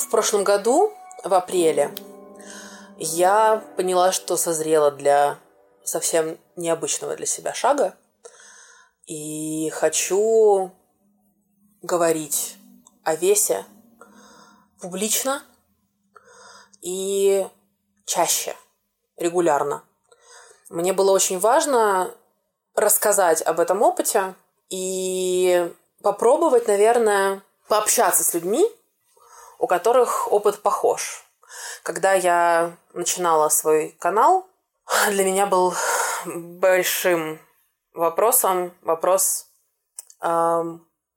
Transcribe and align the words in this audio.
В 0.00 0.08
прошлом 0.08 0.44
году, 0.44 0.94
в 1.22 1.34
апреле, 1.34 1.94
я 2.96 3.62
поняла, 3.76 4.12
что 4.12 4.38
созрела 4.38 4.90
для 4.90 5.38
совсем 5.84 6.38
необычного 6.56 7.16
для 7.16 7.26
себя 7.26 7.52
шага. 7.52 7.94
И 9.04 9.68
хочу 9.70 10.72
говорить 11.82 12.56
о 13.04 13.14
весе 13.14 13.66
публично 14.80 15.42
и 16.80 17.46
чаще, 18.06 18.56
регулярно. 19.18 19.84
Мне 20.70 20.94
было 20.94 21.12
очень 21.12 21.38
важно 21.38 22.10
рассказать 22.74 23.42
об 23.42 23.60
этом 23.60 23.82
опыте 23.82 24.34
и 24.70 25.70
попробовать, 26.02 26.68
наверное, 26.68 27.42
пообщаться 27.68 28.24
с 28.24 28.32
людьми, 28.32 28.66
у 29.60 29.66
которых 29.66 30.32
опыт 30.32 30.62
похож. 30.62 31.24
Когда 31.82 32.14
я 32.14 32.76
начинала 32.94 33.48
свой 33.50 33.94
канал, 34.00 34.46
для 35.10 35.24
меня 35.24 35.46
был 35.46 35.74
большим 36.24 37.38
вопросом 37.92 38.72
вопрос 38.82 39.46
э, 40.22 40.62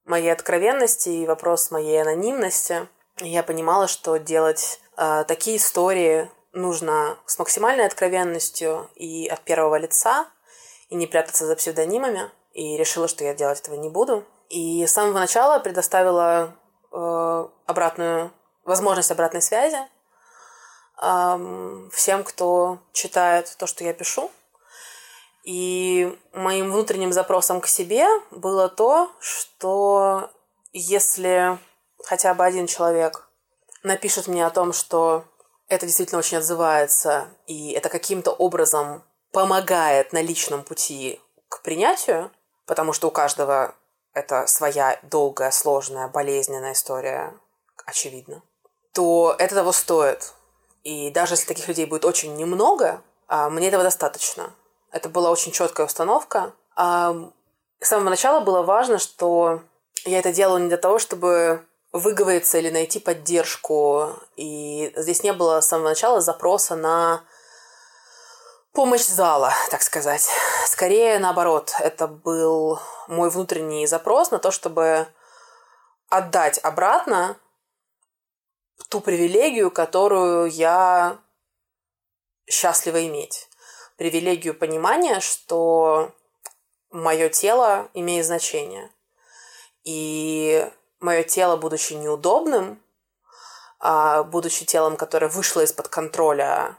моей 0.05 0.31
откровенности 0.31 1.09
и 1.09 1.25
вопрос 1.25 1.71
моей 1.71 2.01
анонимности. 2.01 2.87
Я 3.19 3.43
понимала, 3.43 3.87
что 3.87 4.17
делать 4.17 4.81
э, 4.97 5.23
такие 5.27 5.57
истории 5.57 6.29
нужно 6.51 7.17
с 7.25 7.39
максимальной 7.39 7.85
откровенностью 7.85 8.89
и 8.95 9.27
от 9.27 9.41
первого 9.41 9.77
лица, 9.77 10.27
и 10.89 10.95
не 10.95 11.07
прятаться 11.07 11.45
за 11.45 11.55
псевдонимами. 11.55 12.29
И 12.51 12.77
решила, 12.77 13.07
что 13.07 13.23
я 13.23 13.33
делать 13.33 13.61
этого 13.61 13.75
не 13.75 13.89
буду. 13.89 14.25
И 14.49 14.85
с 14.85 14.91
самого 14.91 15.17
начала 15.17 15.57
предоставила 15.59 16.55
э, 16.91 17.47
обратную 17.65 18.31
возможность 18.65 19.11
обратной 19.11 19.41
связи 19.41 19.77
всем, 21.91 22.23
кто 22.23 22.79
читает 22.93 23.55
то, 23.57 23.67
что 23.67 23.83
я 23.83 23.93
пишу. 23.93 24.31
И 25.43 26.17
моим 26.31 26.71
внутренним 26.71 27.11
запросом 27.11 27.59
к 27.59 27.67
себе 27.67 28.07
было 28.31 28.69
то, 28.69 29.11
что 29.19 30.29
если 30.71 31.57
хотя 32.05 32.33
бы 32.33 32.45
один 32.45 32.67
человек 32.67 33.27
напишет 33.83 34.27
мне 34.27 34.45
о 34.45 34.51
том, 34.51 34.71
что 34.71 35.25
это 35.67 35.85
действительно 35.85 36.19
очень 36.19 36.37
отзывается, 36.37 37.27
и 37.47 37.71
это 37.71 37.89
каким-то 37.89 38.31
образом 38.31 39.03
помогает 39.31 40.13
на 40.13 40.21
личном 40.21 40.63
пути 40.63 41.19
к 41.49 41.61
принятию, 41.61 42.31
потому 42.65 42.93
что 42.93 43.09
у 43.09 43.11
каждого 43.11 43.75
это 44.13 44.47
своя 44.47 44.99
долгая, 45.01 45.51
сложная, 45.51 46.07
болезненная 46.07 46.73
история, 46.73 47.33
очевидно, 47.85 48.43
то 48.93 49.35
это 49.37 49.55
того 49.55 49.71
стоит. 49.71 50.33
И 50.83 51.09
даже 51.11 51.33
если 51.33 51.47
таких 51.47 51.67
людей 51.67 51.85
будет 51.85 52.05
очень 52.05 52.35
немного, 52.35 53.01
а, 53.27 53.49
мне 53.49 53.67
этого 53.67 53.83
достаточно. 53.83 54.51
Это 54.91 55.09
была 55.09 55.31
очень 55.31 55.51
четкая 55.51 55.87
установка. 55.87 56.53
А, 56.75 57.15
с 57.79 57.87
самого 57.87 58.09
начала 58.09 58.39
было 58.41 58.61
важно, 58.61 58.99
что 58.99 59.61
я 60.05 60.19
это 60.19 60.31
делала 60.31 60.57
не 60.57 60.67
для 60.67 60.77
того, 60.77 60.99
чтобы 60.99 61.65
выговориться 61.91 62.57
или 62.57 62.69
найти 62.69 62.99
поддержку. 62.99 64.09
И 64.35 64.93
здесь 64.95 65.23
не 65.23 65.33
было 65.33 65.61
с 65.61 65.67
самого 65.67 65.89
начала 65.89 66.21
запроса 66.21 66.75
на 66.75 67.23
помощь 68.73 69.05
зала, 69.05 69.53
так 69.71 69.81
сказать. 69.81 70.27
Скорее 70.67 71.19
наоборот, 71.19 71.73
это 71.79 72.07
был 72.07 72.79
мой 73.07 73.29
внутренний 73.29 73.87
запрос 73.87 74.31
на 74.31 74.39
то, 74.39 74.51
чтобы 74.51 75.07
отдать 76.09 76.59
обратно 76.63 77.37
ту 78.89 79.01
привилегию, 79.01 79.71
которую 79.71 80.47
я 80.47 81.19
счастлива 82.47 83.05
иметь. 83.07 83.49
Привилегию 83.97 84.53
понимания, 84.53 85.19
что 85.19 86.13
мое 86.89 87.29
тело 87.29 87.89
имеет 87.93 88.25
значение. 88.25 88.89
И 89.83 90.69
мое 90.99 91.23
тело, 91.23 91.57
будучи 91.57 91.93
неудобным, 91.93 92.81
а, 93.79 94.23
будучи 94.23 94.65
телом, 94.65 94.95
которое 94.95 95.27
вышло 95.27 95.61
из-под 95.61 95.89
контроля 95.89 96.77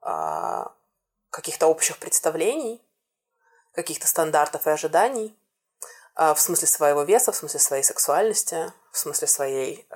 а, 0.00 0.72
каких-то 1.30 1.68
общих 1.68 1.98
представлений, 1.98 2.82
каких-то 3.72 4.08
стандартов 4.08 4.66
и 4.66 4.70
ожиданий 4.70 5.38
а, 6.14 6.34
в 6.34 6.40
смысле 6.40 6.66
своего 6.66 7.02
веса, 7.04 7.30
в 7.32 7.36
смысле 7.36 7.60
своей 7.60 7.84
сексуальности, 7.84 8.72
в 8.90 8.98
смысле 8.98 9.28
своей 9.28 9.86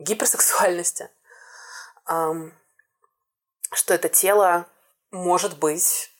гиперсексуальности, 0.00 1.10
что 2.06 2.50
это 3.94 4.08
тело 4.08 4.66
может 5.12 5.58
быть 5.58 6.10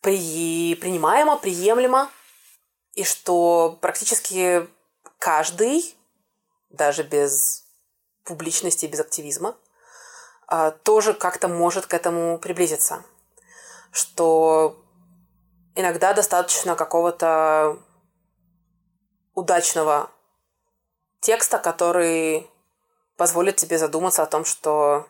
при... 0.00 0.74
принимаемо, 0.76 1.36
приемлемо, 1.36 2.10
и 2.94 3.04
что 3.04 3.78
практически 3.80 4.66
каждый, 5.18 5.94
даже 6.70 7.02
без 7.02 7.64
публичности 8.24 8.86
и 8.86 8.88
без 8.88 9.00
активизма, 9.00 9.56
э, 10.50 10.72
тоже 10.82 11.14
как-то 11.14 11.48
может 11.48 11.86
к 11.86 11.94
этому 11.94 12.38
приблизиться– 12.38 13.04
что 13.90 14.82
иногда 15.74 16.12
достаточно 16.12 16.76
какого-то 16.76 17.78
удачного 19.34 20.10
текста, 21.20 21.58
который 21.58 22.48
позволит 23.18 23.56
тебе 23.56 23.78
задуматься 23.78 24.22
о 24.22 24.26
том, 24.26 24.46
что 24.46 25.06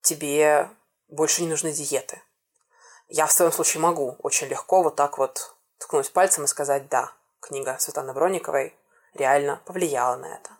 тебе 0.00 0.70
больше 1.08 1.42
не 1.42 1.48
нужны 1.48 1.72
диеты. 1.72 2.22
Я 3.08 3.26
в 3.26 3.32
своем 3.32 3.52
случае 3.52 3.82
могу 3.82 4.16
очень 4.22 4.46
легко 4.46 4.82
вот 4.82 4.94
так 4.94 5.18
вот 5.18 5.54
ткнуть 5.78 6.12
пальцем 6.12 6.44
и 6.44 6.46
сказать 6.46 6.88
«да». 6.88 7.12
Книга 7.40 7.76
Светланы 7.78 8.12
Бронниковой 8.12 8.74
реально 9.14 9.60
повлияла 9.64 10.16
на 10.16 10.26
это. 10.26 10.50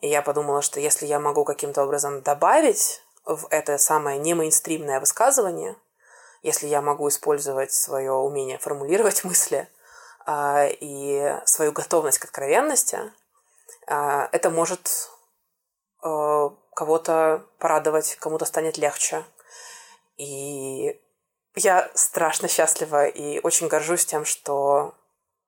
И 0.00 0.08
я 0.08 0.22
подумала, 0.22 0.60
что 0.60 0.80
если 0.80 1.06
я 1.06 1.18
могу 1.18 1.44
каким-то 1.44 1.82
образом 1.84 2.20
добавить 2.20 3.02
в 3.24 3.46
это 3.50 3.78
самое 3.78 4.18
немейнстримное 4.18 5.00
высказывание, 5.00 5.76
если 6.42 6.66
я 6.66 6.82
могу 6.82 7.08
использовать 7.08 7.72
свое 7.72 8.12
умение 8.12 8.58
формулировать 8.58 9.24
мысли 9.24 9.68
а, 10.26 10.66
и 10.68 11.38
свою 11.46 11.72
готовность 11.72 12.18
к 12.18 12.24
откровенности, 12.24 12.98
а, 13.86 14.28
это 14.32 14.50
может 14.50 15.10
а, 16.04 16.50
кого-то 16.74 17.44
порадовать, 17.58 18.16
кому-то 18.16 18.44
станет 18.44 18.78
легче. 18.78 19.24
И 20.16 21.00
я 21.56 21.90
страшно 21.94 22.48
счастлива 22.48 23.06
и 23.06 23.40
очень 23.40 23.68
горжусь 23.68 24.06
тем, 24.06 24.24
что 24.24 24.94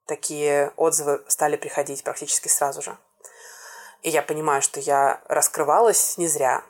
такие 0.07 0.73
отзывы 0.77 1.25
стали 1.29 1.57
приходить 1.57 2.03
практически 2.03 2.49
сразу 2.49 2.83
же. 2.83 2.97
И 4.03 4.11
я 4.11 4.23
понимаю, 4.23 4.63
что 4.63 4.81
я 4.81 5.21
раскрывалась 5.29 6.19
не 6.19 6.27
зря. 6.27 6.65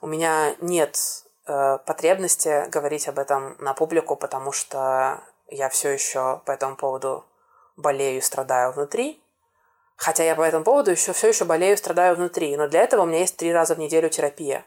У 0.00 0.06
меня 0.06 0.56
нет 0.60 0.96
Э, 1.50 1.78
потребности 1.84 2.68
говорить 2.68 3.08
об 3.08 3.18
этом 3.18 3.56
на 3.58 3.74
публику, 3.74 4.14
потому 4.14 4.52
что 4.52 5.20
я 5.48 5.68
все 5.68 5.88
еще 5.88 6.40
по 6.46 6.52
этому 6.52 6.76
поводу 6.76 7.24
болею 7.76 8.18
и 8.18 8.20
страдаю 8.20 8.72
внутри. 8.72 9.20
Хотя 10.00 10.24
я 10.24 10.34
по 10.34 10.40
этому 10.40 10.64
поводу 10.64 10.90
еще 10.90 11.12
все 11.12 11.28
еще 11.28 11.44
болею 11.44 11.76
страдаю 11.76 12.16
внутри. 12.16 12.56
Но 12.56 12.68
для 12.68 12.80
этого 12.80 13.02
у 13.02 13.04
меня 13.04 13.18
есть 13.18 13.36
три 13.36 13.52
раза 13.52 13.74
в 13.74 13.78
неделю 13.78 14.08
терапия. 14.08 14.64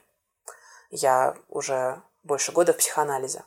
Я 0.92 1.36
уже 1.50 2.04
больше 2.22 2.52
года 2.52 2.72
в 2.72 2.78
психоанализе. 2.78 3.44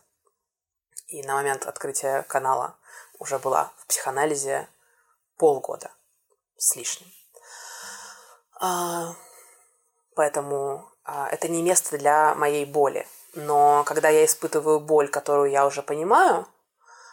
И 1.07 1.23
на 1.23 1.35
момент 1.35 1.65
открытия 1.65 2.25
канала 2.25 2.77
уже 3.21 3.39
была 3.39 3.71
в 3.77 3.87
психоанализе 3.87 4.69
полгода 5.37 5.93
с 6.57 6.75
лишним. 6.75 7.09
А, 8.61 9.15
поэтому 10.17 10.91
а, 11.05 11.29
это 11.29 11.47
не 11.47 11.63
место 11.63 11.97
для 11.99 12.35
моей 12.35 12.65
боли. 12.65 13.07
Но 13.35 13.85
когда 13.85 14.09
я 14.09 14.25
испытываю 14.25 14.81
боль, 14.81 15.09
которую 15.09 15.53
я 15.53 15.65
уже 15.65 15.83
понимаю, 15.83 16.49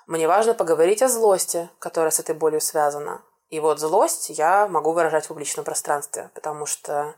мне 0.08 0.28
важно 0.28 0.56
поговорить 0.56 1.04
о 1.04 1.10
злости, 1.10 1.70
которая 1.78 2.10
с 2.10 2.20
этой 2.20 2.34
болью 2.34 2.60
связана. 2.60 3.22
И 3.54 3.60
вот 3.60 3.78
злость 3.78 4.30
я 4.30 4.68
могу 4.68 4.94
выражать 4.94 5.26
в 5.26 5.28
публичном 5.28 5.64
пространстве, 5.64 6.32
потому 6.34 6.66
что 6.66 7.14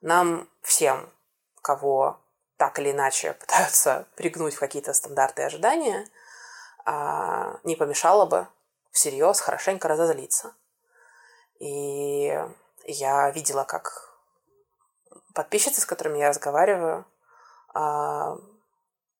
нам 0.00 0.48
всем, 0.60 1.08
кого 1.62 2.18
так 2.56 2.80
или 2.80 2.90
иначе 2.90 3.34
пытаются 3.40 4.08
пригнуть 4.16 4.54
в 4.54 4.58
какие-то 4.58 4.92
стандарты 4.92 5.42
и 5.42 5.44
ожидания, 5.44 6.08
а, 6.84 7.60
не 7.62 7.76
помешало 7.76 8.26
бы 8.26 8.48
всерьез 8.90 9.38
хорошенько 9.38 9.86
разозлиться. 9.86 10.52
И 11.60 12.36
я 12.82 13.30
видела, 13.30 13.62
как 13.62 14.18
подписчицы, 15.32 15.80
с 15.80 15.86
которыми 15.86 16.18
я 16.18 16.30
разговариваю, 16.30 17.06
а, 17.72 18.36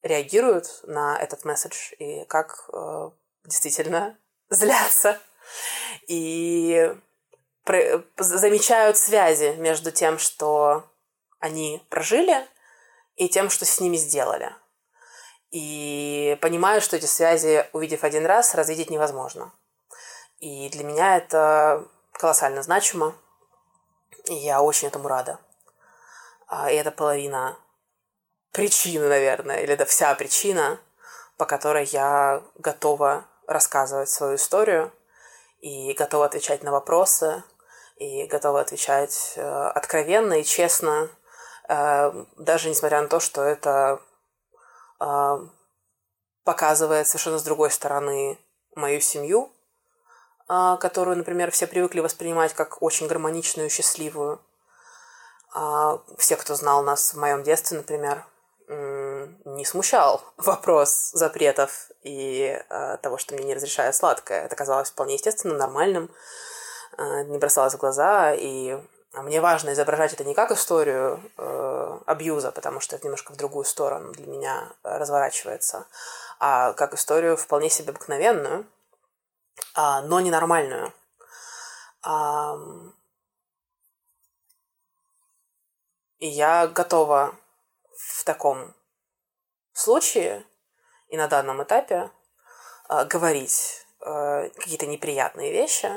реагируют 0.03 0.81
на 0.83 1.17
этот 1.23 1.45
месседж 1.45 1.93
и 2.00 2.25
как 2.25 2.69
э, 2.73 3.11
действительно 3.45 4.19
злятся. 4.50 5.21
И 6.08 6.94
замечают 8.16 8.96
связи 8.96 9.54
между 9.56 9.93
тем, 9.93 10.19
что 10.19 10.84
они 11.38 11.84
прожили, 11.88 12.46
и 13.16 13.28
тем, 13.28 13.50
что 13.50 13.64
с 13.64 13.81
ними 13.81 13.96
сделали. 13.96 14.52
И 15.50 16.38
понимают, 16.40 16.82
что 16.82 16.96
эти 16.96 17.06
связи, 17.06 17.69
увидев 17.72 18.04
один 18.04 18.25
раз, 18.26 18.54
развидеть 18.54 18.90
невозможно. 18.90 19.52
И 20.38 20.69
для 20.70 20.82
меня 20.82 21.19
это 21.19 21.87
колоссально 22.12 22.62
значимо. 22.62 23.14
И 24.25 24.34
я 24.34 24.62
очень 24.62 24.88
этому 24.88 25.08
рада. 25.08 25.38
А, 26.46 26.70
и 26.70 26.75
это 26.75 26.90
половина 26.90 27.58
причины, 28.52 29.08
наверное, 29.08 29.60
или 29.60 29.72
это 29.75 29.84
вся 29.84 30.14
причина, 30.14 30.81
по 31.37 31.44
которой 31.44 31.84
я 31.87 32.43
готова 32.56 33.26
рассказывать 33.46 34.08
свою 34.08 34.37
историю 34.37 34.93
и 35.62 35.94
готова 35.94 36.26
отвечать 36.26 36.62
на 36.62 36.73
вопросы, 36.73 37.43
и 37.97 38.26
готова 38.26 38.61
отвечать 38.61 39.35
э, 39.37 39.43
откровенно 39.43 40.35
и 40.41 40.44
честно, 40.44 41.09
э, 41.69 42.25
даже 42.37 42.69
несмотря 42.69 43.00
на 43.00 43.09
то, 43.09 43.20
что 43.20 43.43
это 43.43 44.00
э, 45.00 45.38
показывает 46.44 47.06
совершенно 47.06 47.38
с 47.38 47.44
другой 47.44 47.70
стороны 47.70 48.38
мою 48.75 49.00
семью, 49.00 49.50
которую, 50.49 51.17
например, 51.17 51.50
все 51.50 51.67
привыкли 51.67 52.00
воспринимать 52.00 52.53
как 52.53 52.82
очень 52.82 53.06
гармоничную, 53.06 53.70
счастливую. 53.70 54.41
Э, 55.55 55.99
все, 56.19 56.37
кто 56.37 56.56
знал 56.56 56.82
нас 56.82 57.14
в 57.14 57.19
моем 57.19 57.44
детстве, 57.44 57.79
например, 57.79 58.25
не 59.45 59.65
смущал 59.65 60.23
вопрос 60.37 61.11
запретов 61.13 61.91
и 62.03 62.59
э, 62.69 62.97
того, 63.03 63.19
что 63.19 63.35
мне 63.35 63.45
не 63.45 63.55
разрешают 63.55 63.95
сладкое. 63.95 64.45
Это 64.45 64.57
казалось 64.57 64.91
вполне 64.91 65.15
естественным, 65.15 65.57
нормальным, 65.57 66.11
э, 66.99 67.25
не 67.25 67.39
бросалось 67.39 67.75
в 67.75 67.79
глаза, 67.79 68.35
и 68.35 68.79
мне 69.13 69.43
важно 69.43 69.75
изображать 69.75 70.15
это 70.15 70.25
не 70.25 70.35
как 70.35 70.53
историю 70.53 71.23
э, 71.37 71.99
абьюза, 72.07 72.51
потому 72.51 72.81
что 72.81 72.97
это 72.97 73.05
немножко 73.05 73.33
в 73.33 73.37
другую 73.37 73.67
сторону 73.67 74.11
для 74.13 74.27
меня 74.27 74.73
разворачивается, 74.83 75.87
а 76.39 76.73
как 76.73 76.95
историю 76.95 77.37
вполне 77.37 77.69
себе 77.69 77.91
обыкновенную, 77.91 78.67
э, 79.77 80.01
но 80.05 80.21
ненормальную. 80.21 80.95
Э, 82.07 82.55
и 86.19 86.29
я 86.29 86.67
готова 86.69 87.35
в 87.95 88.25
таком 88.25 88.75
случае 89.79 90.45
и 91.09 91.17
на 91.17 91.29
данном 91.29 91.63
этапе 91.63 92.11
э, 92.89 93.05
говорить 93.05 93.87
э, 94.01 94.49
какие-то 94.57 94.87
неприятные 94.87 95.53
вещи, 95.53 95.91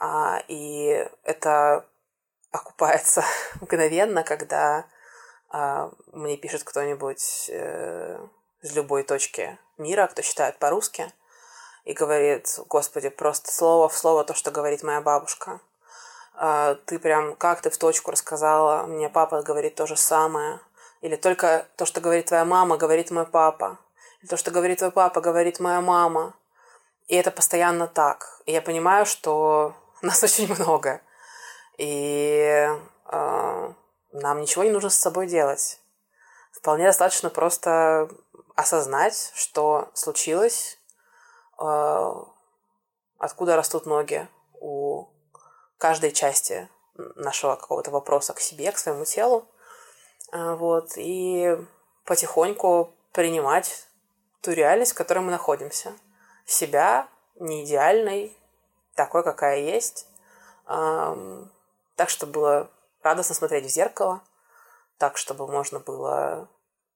э, 0.00 0.40
и 0.48 1.08
это 1.22 1.86
окупается 2.50 3.24
мгновенно, 3.60 4.22
когда 4.22 4.86
мне 6.12 6.38
пишет 6.38 6.64
кто-нибудь 6.64 7.50
э, 7.52 8.26
из 8.62 8.74
любой 8.74 9.02
точки 9.02 9.58
мира, 9.76 10.06
кто 10.06 10.22
читает 10.22 10.58
по-русски, 10.58 11.12
и 11.84 11.92
говорит, 11.92 12.58
господи, 12.68 13.10
просто 13.10 13.52
слово 13.52 13.90
в 13.90 13.98
слово 13.98 14.24
то, 14.24 14.32
что 14.32 14.50
говорит 14.50 14.82
моя 14.82 15.02
бабушка. 15.02 15.60
Ты 16.86 16.98
прям, 16.98 17.36
как 17.36 17.60
ты 17.60 17.68
в 17.68 17.76
точку 17.76 18.12
рассказала, 18.12 18.86
мне 18.86 19.10
папа 19.10 19.42
говорит 19.42 19.74
то 19.74 19.86
же 19.86 19.96
самое– 19.96 20.58
или 21.02 21.16
только 21.16 21.66
то, 21.76 21.84
что 21.84 22.00
говорит 22.00 22.26
твоя 22.26 22.44
мама, 22.44 22.76
говорит 22.76 23.10
мой 23.10 23.26
папа. 23.26 23.78
Или 24.20 24.28
то, 24.28 24.36
что 24.36 24.52
говорит 24.52 24.78
твой 24.78 24.92
папа, 24.92 25.20
говорит 25.20 25.60
моя 25.60 25.80
мама. 25.80 26.34
И 27.08 27.16
это 27.16 27.32
постоянно 27.32 27.88
так. 27.88 28.40
И 28.46 28.52
я 28.52 28.62
понимаю, 28.62 29.04
что 29.04 29.74
нас 30.02 30.22
очень 30.22 30.52
много. 30.54 31.00
И 31.76 32.68
э, 33.10 33.72
нам 34.12 34.40
ничего 34.40 34.62
не 34.62 34.70
нужно 34.70 34.90
с 34.90 34.96
собой 34.96 35.26
делать. 35.26 35.80
Вполне 36.52 36.86
достаточно 36.86 37.30
просто 37.30 38.08
осознать, 38.54 39.32
что 39.34 39.90
случилось, 39.94 40.78
э, 41.60 42.12
откуда 43.18 43.56
растут 43.56 43.86
ноги 43.86 44.28
у 44.60 45.08
каждой 45.78 46.12
части 46.12 46.68
нашего 46.94 47.56
какого-то 47.56 47.90
вопроса 47.90 48.34
к 48.34 48.40
себе, 48.40 48.70
к 48.70 48.78
своему 48.78 49.04
телу. 49.04 49.48
А, 50.32 50.56
вот, 50.56 50.92
и 50.96 51.58
потихоньку 52.06 52.94
принимать 53.12 53.86
ту 54.40 54.52
реальность, 54.52 54.92
в 54.92 54.96
которой 54.96 55.18
мы 55.18 55.30
находимся. 55.30 55.92
Себя, 56.46 57.06
не 57.38 57.64
идеальной, 57.64 58.36
такой, 58.94 59.22
какая 59.22 59.58
есть. 59.58 60.08
Так, 60.64 62.08
чтобы 62.08 62.32
было 62.32 62.70
радостно 63.02 63.34
смотреть 63.34 63.66
в 63.66 63.68
зеркало, 63.68 64.22
так, 64.96 65.18
чтобы 65.18 65.46
можно 65.46 65.78
было 65.78 66.48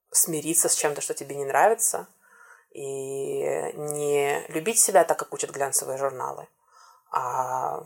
смириться 0.09 0.67
с 0.67 0.75
чем-то, 0.75 1.01
что 1.01 1.13
тебе 1.13 1.35
не 1.35 1.45
нравится, 1.45 2.07
и 2.71 3.43
не 3.73 4.45
любить 4.47 4.79
себя 4.79 5.03
так, 5.03 5.19
как 5.19 5.33
учат 5.33 5.51
глянцевые 5.51 5.97
журналы, 5.97 6.47
а 7.11 7.83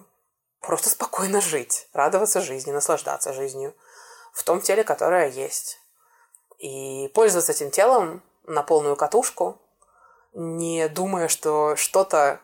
просто 0.62 0.90
спокойно 0.90 1.42
жить, 1.42 1.90
радоваться 1.94 2.40
жизни, 2.40 2.72
наслаждаться 2.72 3.34
жизнью– 3.34 3.76
в 4.34 4.44
том 4.44 4.62
теле, 4.62 4.84
которое 4.84 5.30
есть. 5.30 5.80
И 6.60 7.10
пользоваться 7.14 7.52
этим 7.52 7.72
телом 7.72 8.22
на 8.46 8.64
полную 8.64 8.96
катушку, 8.96 9.60
не 10.34 10.88
думая, 10.88 11.28
что 11.28 11.76
что-то 11.76 12.40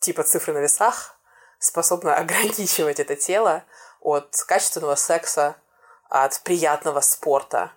типа 0.00 0.24
цифры 0.24 0.52
на 0.52 0.58
весах 0.58 1.16
способно 1.58 2.16
ограничивать 2.16 3.00
это 3.00 3.16
тело 3.16 3.64
от 4.00 4.36
качественного 4.46 4.96
секса, 4.96 5.56
от 6.08 6.40
приятного 6.40 7.00
спорта, 7.00 7.72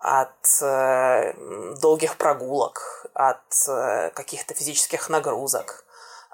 от 0.00 0.60
э, 0.60 1.32
долгих 1.80 2.16
прогулок, 2.16 3.06
от 3.14 3.68
э, 3.68 4.10
каких-то 4.10 4.54
физических 4.54 5.08
нагрузок 5.08 5.84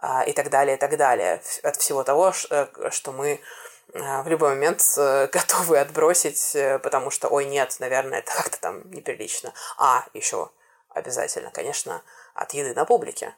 э, 0.03 0.27
и 0.27 0.33
так 0.33 0.51
далее, 0.51 0.77
и 0.77 0.79
так 0.79 0.97
далее. 0.97 1.41
От 1.63 1.77
всего 1.77 2.03
того, 2.03 2.33
э, 2.51 2.67
что 2.91 3.13
мы 3.13 3.41
в 3.95 4.29
любой 4.29 4.51
момент 4.51 4.83
э, 4.97 5.29
готовы 5.33 5.79
отбросить, 5.79 6.55
э, 6.55 6.79
потому 6.79 7.11
что, 7.11 7.29
ой, 7.29 7.47
нет, 7.47 7.77
наверное, 7.79 8.21
это 8.21 8.33
как-то 8.33 8.61
там 8.61 8.91
неприлично. 8.91 9.53
А, 9.79 10.05
еще 10.15 10.51
обязательно, 10.89 11.51
конечно, 11.51 12.03
от 12.35 12.53
еды 12.55 12.75
на 12.75 12.85
публике. 12.85 13.35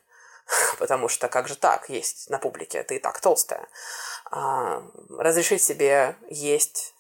Потому 0.79 1.09
что 1.09 1.29
как 1.29 1.49
же 1.49 1.57
так 1.57 1.89
есть 1.89 2.29
на 2.31 2.39
публике, 2.39 2.83
ты 2.83 2.97
и 2.97 2.99
так 2.99 3.21
толстая. 3.21 3.69
А, 4.31 4.83
разрешить 5.19 5.63
себе 5.63 6.17
есть, 6.29 6.95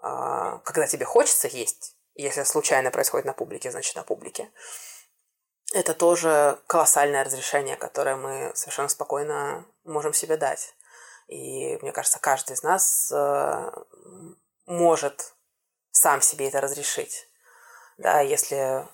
а, 0.00 0.58
когда 0.58 0.86
тебе 0.86 1.04
хочется 1.04 1.48
есть, 1.48 1.96
если 2.14 2.42
случайно 2.42 2.90
происходит 2.90 3.26
на 3.26 3.32
публике, 3.32 3.70
значит 3.70 3.96
на 3.96 4.02
публике. 4.02 4.50
Это 5.72 5.94
тоже 5.94 6.58
колоссальное 6.66 7.24
разрешение, 7.24 7.76
которое 7.76 8.16
мы 8.16 8.52
совершенно 8.54 8.88
спокойно 8.88 9.64
можем 9.84 10.12
себе 10.12 10.36
дать. 10.36 10.74
И 11.32 11.78
мне 11.80 11.92
кажется, 11.92 12.18
каждый 12.20 12.52
из 12.52 12.62
нас 12.62 13.10
э, 13.10 13.70
может 14.66 15.34
сам 15.90 16.20
себе 16.20 16.48
это 16.48 16.60
разрешить. 16.60 17.26
Да, 17.96 18.20
если 18.20 18.86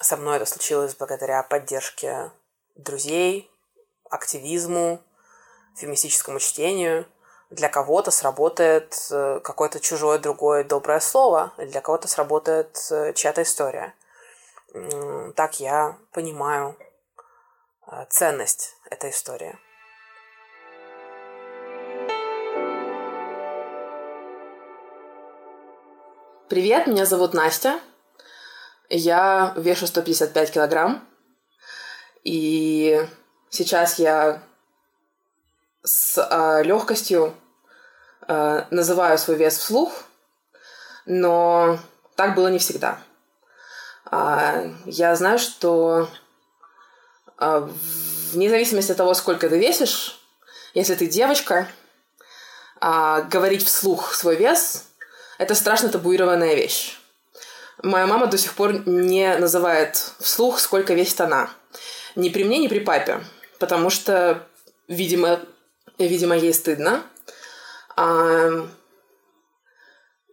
со 0.00 0.16
мной 0.16 0.36
это 0.36 0.46
случилось 0.46 0.94
благодаря 0.94 1.42
поддержке 1.42 2.32
друзей, 2.76 3.50
активизму, 4.08 5.02
феминистическому 5.76 6.38
чтению, 6.38 7.06
для 7.50 7.68
кого-то 7.68 8.10
сработает 8.10 8.96
э, 9.10 9.40
какое-то 9.44 9.80
чужое 9.80 10.18
другое 10.18 10.64
доброе 10.64 11.00
слово, 11.00 11.52
для 11.58 11.82
кого-то 11.82 12.08
сработает 12.08 12.78
э, 12.90 13.12
чья-то 13.12 13.42
история. 13.42 13.94
Так 15.34 15.60
я 15.60 15.98
понимаю 16.12 16.76
ценность 18.10 18.76
этой 18.90 19.10
истории. 19.10 19.58
Привет, 26.48 26.86
меня 26.86 27.04
зовут 27.04 27.34
Настя. 27.34 27.78
Я 28.88 29.52
вешу 29.58 29.86
155 29.86 30.50
килограмм. 30.50 31.06
И 32.24 33.06
сейчас 33.50 33.98
я 33.98 34.42
с 35.84 36.16
э, 36.16 36.62
легкостью 36.64 37.34
э, 38.26 38.64
называю 38.70 39.18
свой 39.18 39.36
вес 39.36 39.58
вслух, 39.58 40.04
но 41.04 41.78
так 42.16 42.34
было 42.34 42.48
не 42.48 42.58
всегда. 42.58 42.98
Э, 44.10 44.70
я 44.86 45.14
знаю, 45.16 45.38
что 45.38 46.08
э, 47.38 47.68
вне 48.32 48.48
зависимости 48.48 48.92
от 48.92 48.96
того, 48.96 49.12
сколько 49.12 49.50
ты 49.50 49.58
весишь, 49.58 50.18
если 50.72 50.94
ты 50.94 51.08
девочка, 51.08 51.68
э, 52.80 53.22
говорить 53.30 53.66
вслух 53.66 54.14
свой 54.14 54.36
вес 54.36 54.88
это 55.38 55.54
страшно 55.54 55.88
табуированная 55.88 56.54
вещь. 56.54 56.98
Моя 57.82 58.06
мама 58.06 58.26
до 58.26 58.36
сих 58.36 58.54
пор 58.54 58.86
не 58.86 59.36
называет 59.38 59.96
вслух, 60.18 60.58
сколько 60.58 60.94
весит 60.94 61.20
она. 61.20 61.48
Ни 62.16 62.28
при 62.28 62.42
мне, 62.42 62.58
ни 62.58 62.66
при 62.66 62.80
папе. 62.80 63.20
Потому 63.60 63.88
что, 63.88 64.46
видимо, 64.88 65.40
видимо, 65.98 66.36
ей 66.36 66.52
стыдно. 66.52 67.04
А, 67.96 68.68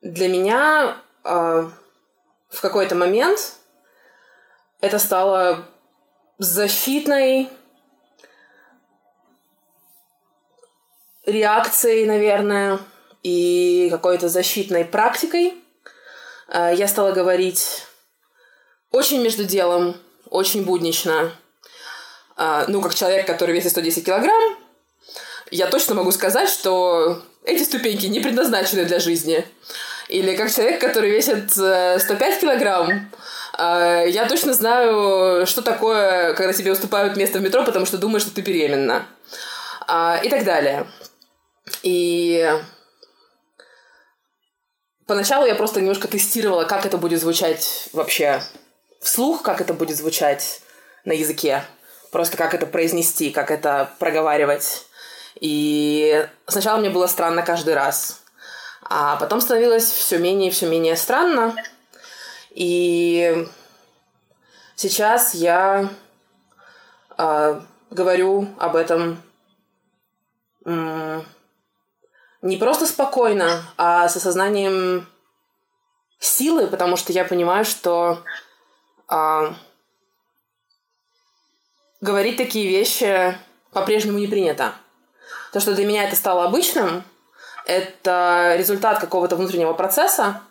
для 0.02 0.28
меня 0.28 0.98
а, 1.24 1.72
в 2.50 2.62
какой-то 2.62 2.96
момент 2.96 3.54
это 4.82 4.98
стало 4.98 5.66
защитной 6.40 7.50
реакцией, 11.26 12.06
наверное, 12.06 12.80
и 13.26 13.90
какой-то 13.90 14.30
защитной 14.30 14.86
практикой. 14.86 15.56
А, 16.48 16.72
я 16.72 16.88
стала 16.88 17.12
говорить 17.12 17.82
очень 18.92 19.20
между 19.20 19.46
делом, 19.46 19.98
очень 20.30 20.64
буднично. 20.64 21.32
А, 22.38 22.66
ну, 22.68 22.84
как 22.84 22.94
человек, 22.94 23.26
который 23.26 23.56
весит 23.56 23.72
110 23.72 24.06
килограмм, 24.06 24.58
я 25.50 25.66
точно 25.66 25.96
могу 25.96 26.12
сказать, 26.12 26.48
что 26.50 27.20
эти 27.44 27.64
ступеньки 27.64 28.06
не 28.06 28.20
предназначены 28.20 28.86
для 28.86 29.00
жизни. 29.00 29.44
Или 30.08 30.36
как 30.36 30.54
человек, 30.54 30.80
который 30.80 31.10
весит 31.10 31.50
105 31.50 32.22
э, 32.22 32.40
килограмм, 32.40 33.12
я 33.58 34.28
точно 34.30 34.54
знаю, 34.54 35.48
что 35.48 35.64
такое, 35.64 36.36
когда 36.36 36.54
тебе 36.54 36.72
уступают 36.72 37.18
место 37.18 37.40
в 37.40 37.42
метро, 37.42 37.64
потому 37.64 37.88
что 37.88 37.98
думаешь, 37.98 38.22
что 38.22 38.36
ты 38.36 38.42
беременна. 38.42 39.08
И 40.24 40.30
так 40.30 40.44
далее. 40.44 40.86
И 41.82 42.52
поначалу 45.06 45.46
я 45.46 45.56
просто 45.56 45.82
немножко 45.82 46.08
тестировала, 46.08 46.66
как 46.66 46.86
это 46.86 46.98
будет 46.98 47.20
звучать 47.20 47.90
вообще 47.94 48.42
вслух, 49.02 49.42
как 49.42 49.62
это 49.62 49.74
будет 49.74 49.98
звучать 49.98 50.62
на 51.06 51.14
языке. 51.14 51.64
Просто 52.12 52.38
как 52.38 52.54
это 52.54 52.66
произнести, 52.66 53.30
как 53.32 53.52
это 53.52 53.92
проговаривать. 54.00 54.86
И 55.40 56.28
сначала 56.48 56.80
мне 56.80 56.90
было 56.90 57.08
странно 57.08 57.42
каждый 57.42 57.74
раз. 57.74 58.22
А 58.84 59.18
потом 59.18 59.42
становилось 59.42 59.86
все 59.86 60.18
менее 60.18 60.50
и 60.50 60.54
все 60.54 60.68
менее 60.68 60.96
странно. 60.96 61.56
И 62.52 63.48
сейчас 64.76 65.34
я 65.34 65.90
э, 67.18 67.62
говорю 67.90 68.48
об 68.60 68.76
этом 68.76 69.22
не 72.46 72.58
просто 72.58 72.86
спокойно, 72.86 73.64
а 73.76 74.08
с 74.08 74.16
осознанием 74.16 75.08
силы, 76.20 76.68
потому 76.68 76.96
что 76.96 77.12
я 77.12 77.26
понимаю, 77.26 77.66
что 77.66 78.22
а, 79.08 79.56
говорить 82.02 82.38
такие 82.38 82.70
вещи 82.70 83.36
по-прежнему 83.72 84.20
не 84.20 84.28
принято. 84.28 84.74
То, 85.54 85.60
что 85.60 85.74
для 85.74 85.88
меня 85.88 86.04
это 86.04 86.16
стало 86.16 86.46
обычным, 86.46 87.04
это 87.66 88.54
результат 88.56 89.00
какого-то 89.00 89.36
внутреннего 89.36 89.74
процесса 89.74 90.42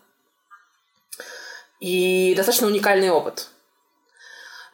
и 1.79 2.35
достаточно 2.37 2.67
уникальный 2.67 3.11
опыт. 3.11 3.51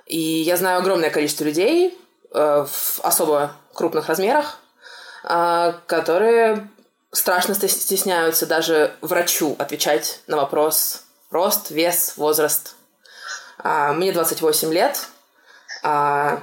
И 0.07 0.19
я 0.19 0.57
знаю 0.57 0.79
огромное 0.79 1.11
количество 1.11 1.45
людей 1.45 1.99
э, 2.33 2.65
в 2.67 3.01
особо 3.01 3.53
крупных 3.75 4.07
размерах, 4.09 4.59
э, 5.25 5.75
которые 5.87 6.67
страшно 7.13 7.55
стесняются 7.55 8.47
даже 8.47 8.95
врачу 9.01 9.57
отвечать 9.59 10.21
на 10.27 10.37
вопрос 10.37 11.05
рост, 11.31 11.71
вес, 11.71 12.15
возраст. 12.17 12.75
А, 13.59 13.93
мне 13.93 14.13
28 14.13 14.73
лет, 14.73 15.09
а, 15.83 16.41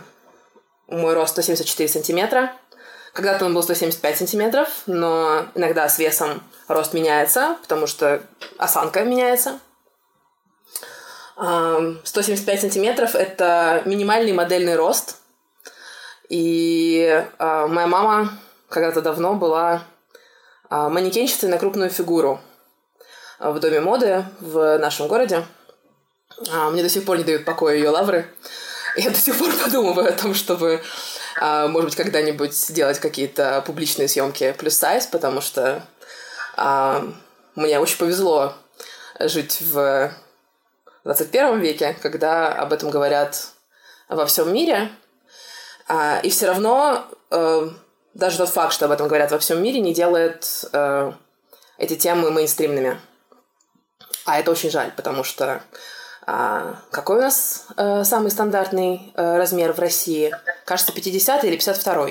мой 0.88 1.14
рост 1.14 1.34
174 1.34 1.90
сантиметра. 1.90 2.54
Когда-то 3.14 3.46
он 3.46 3.54
был 3.54 3.64
175 3.64 4.18
сантиметров, 4.18 4.70
но 4.86 5.48
иногда 5.56 5.90
с 5.90 5.98
весом 5.98 6.44
рост 6.68 6.94
меняется, 6.94 7.58
потому 7.62 7.88
что 7.88 8.22
осанка 8.58 9.04
меняется. 9.04 9.60
175 11.36 12.58
а, 12.58 12.62
сантиметров– 12.62 13.16
это 13.16 13.82
минимальный 13.86 14.34
модельный 14.34 14.76
рост. 14.76 15.18
И 16.30 17.26
а, 17.40 17.68
моя 17.68 17.88
мама 17.88 18.32
когда-то 18.70 19.02
давно 19.02 19.34
была 19.34 19.84
манекенщицей 20.70 21.50
на 21.50 21.58
крупную 21.58 21.90
фигуру 21.90 22.40
а, 23.40 23.52
в 23.52 23.60
Доме 23.60 23.80
моды 23.80 24.26
в 24.40 24.78
нашем 24.78 25.08
городе. 25.08 25.46
А, 26.52 26.70
мне 26.70 26.84
до 26.84 26.90
сих 26.90 27.06
пор 27.06 27.18
не 27.18 27.24
дают 27.24 27.46
покоя 27.46 27.76
ее 27.76 27.90
лавры. 27.90 28.28
Я 28.96 29.10
до 29.10 29.18
сих 29.18 29.38
пор 29.38 29.54
подумываю 29.64 30.10
о 30.10 30.14
том, 30.14 30.34
чтобы, 30.34 30.82
может 31.40 31.86
быть, 31.86 31.96
когда-нибудь 31.96 32.54
сделать 32.54 33.00
какие-то 33.00 33.64
публичные 33.66 34.08
съемки 34.08 34.56
плюс 34.58 34.76
сайз, 34.76 35.06
потому 35.06 35.40
что 35.40 35.84
мне 37.56 37.80
очень 37.80 37.98
повезло 37.98 38.54
жить 39.20 39.62
в 39.62 40.12
21 41.04 41.60
веке, 41.60 41.96
когда 42.02 42.54
об 42.54 42.74
этом 42.74 42.90
говорят 42.90 43.50
во 44.10 44.26
всем 44.26 44.52
мире. 44.52 44.90
И 46.24 46.30
все 46.30 46.48
равно 46.48 47.08
э, 47.30 47.70
даже 48.18 48.38
тот 48.38 48.50
факт, 48.50 48.74
что 48.74 48.86
об 48.86 48.92
этом 48.92 49.08
говорят 49.08 49.32
во 49.32 49.38
всем 49.38 49.62
мире, 49.62 49.80
не 49.80 49.94
делает 49.94 50.66
э, 50.74 51.12
эти 51.78 51.96
темы 51.96 52.32
мейнстримными. 52.32 53.00
А 54.26 54.40
это 54.40 54.52
очень 54.52 54.72
жаль, 54.72 54.92
потому 54.96 55.24
что 55.24 55.62
э, 56.26 56.74
какой 56.92 57.18
у 57.18 57.22
нас 57.22 57.68
э, 57.78 58.04
самый 58.04 58.32
стандартный 58.32 59.14
э, 59.16 59.38
размер 59.38 59.74
в 59.74 59.80
России? 59.80 60.36
Кажется, 60.66 60.92
50 60.92 61.44
или 61.46 61.56
52 61.56 62.08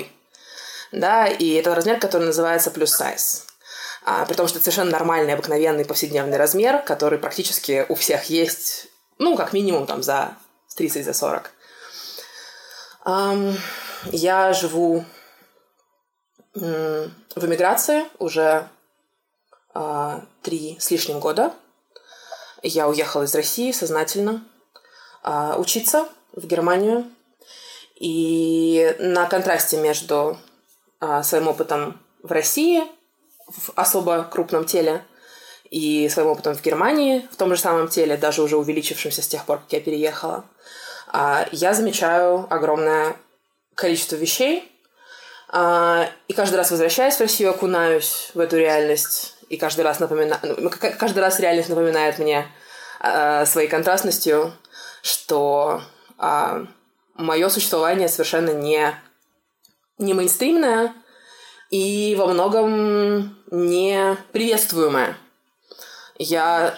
да, 0.93 1.27
и 1.27 1.51
это 1.55 1.75
размер, 1.75 1.99
который 1.99 2.27
называется 2.27 2.71
плюс 2.71 2.91
сайз. 2.91 3.45
А, 4.05 4.25
при 4.25 4.35
том, 4.35 4.47
что 4.47 4.57
это 4.57 4.63
совершенно 4.63 4.91
нормальный, 4.91 5.33
обыкновенный 5.33 5.83
повседневный 5.83 6.37
размер, 6.37 6.81
который 6.83 7.19
практически 7.19 7.85
у 7.89 7.95
всех 7.95 8.29
есть, 8.29 8.87
ну, 9.17 9.35
как 9.35 9.51
минимум, 9.51 9.85
там, 9.85 10.01
за 10.01 10.37
30, 10.77 11.03
за 11.03 11.13
40. 11.13 11.51
Um, 13.05 13.57
я 14.13 14.53
живу 14.53 15.03
в 16.59 17.45
эмиграции 17.45 18.05
уже 18.19 18.67
а, 19.73 20.21
три 20.41 20.77
с 20.79 20.89
лишним 20.89 21.19
года. 21.19 21.53
Я 22.63 22.87
уехала 22.87 23.23
из 23.23 23.35
России 23.35 23.71
сознательно 23.71 24.43
а, 25.23 25.57
учиться 25.57 26.07
в 26.33 26.47
Германию. 26.47 27.05
И 27.95 28.95
на 28.99 29.25
контрасте 29.25 29.77
между 29.77 30.37
а, 30.99 31.23
своим 31.23 31.47
опытом 31.47 31.99
в 32.23 32.31
России, 32.31 32.83
в 33.47 33.71
особо 33.75 34.23
крупном 34.23 34.65
теле, 34.65 35.03
и 35.69 36.07
своим 36.09 36.29
опытом 36.29 36.55
в 36.55 36.61
Германии, 36.61 37.27
в 37.31 37.35
том 37.35 37.53
же 37.53 37.61
самом 37.61 37.87
теле, 37.87 38.17
даже 38.17 38.41
уже 38.41 38.57
увеличившемся 38.57 39.21
с 39.21 39.27
тех 39.27 39.45
пор, 39.45 39.59
как 39.59 39.73
я 39.73 39.81
переехала, 39.81 40.45
я 41.51 41.73
замечаю 41.73 42.47
огромное 42.49 43.17
количество 43.75 44.15
вещей, 44.15 44.71
а, 44.76 44.76
и 45.53 46.33
каждый 46.33 46.55
раз, 46.55 46.71
возвращаясь 46.71 47.15
в 47.15 47.21
Россию, 47.21 47.51
окунаюсь 47.51 48.31
в 48.33 48.39
эту 48.39 48.57
реальность. 48.57 49.35
И 49.49 49.57
каждый 49.57 49.81
раз 49.81 49.99
напоминаю... 49.99 50.39
Ну, 50.57 50.69
каждый 50.69 51.19
раз 51.19 51.39
реальность 51.39 51.69
напоминает 51.69 52.19
мне 52.19 52.47
а, 52.99 53.45
своей 53.45 53.69
контрастностью, 53.69 54.53
что 55.01 55.81
а, 56.17 56.65
мое 57.15 57.47
существование 57.49 58.09
совершенно 58.09 58.51
не, 58.51 58.93
не 59.97 60.13
мейнстримное 60.13 60.93
и 61.69 62.15
во 62.17 62.27
многом 62.27 63.37
не 63.51 64.17
приветствуемое. 64.33 65.17
Я 66.17 66.75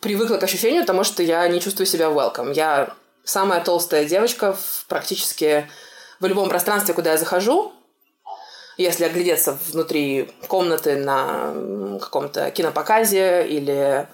привыкла 0.00 0.36
к 0.36 0.42
ощущению 0.42 0.84
того, 0.84 1.04
что 1.04 1.22
я 1.22 1.46
не 1.48 1.60
чувствую 1.60 1.86
себя 1.86 2.06
welcome. 2.06 2.52
Я 2.52 2.94
самая 3.24 3.62
толстая 3.62 4.04
девочка 4.04 4.54
в 4.54 4.84
практически 4.88 5.70
в 6.18 6.26
любом 6.26 6.48
пространстве, 6.48 6.94
куда 6.94 7.12
я 7.12 7.18
захожу, 7.18 7.72
если 8.82 9.04
оглядеться 9.04 9.58
внутри 9.68 10.32
комнаты 10.48 10.96
на 10.96 11.98
каком-то 12.00 12.50
кинопоказе 12.50 13.46
или 13.46 14.08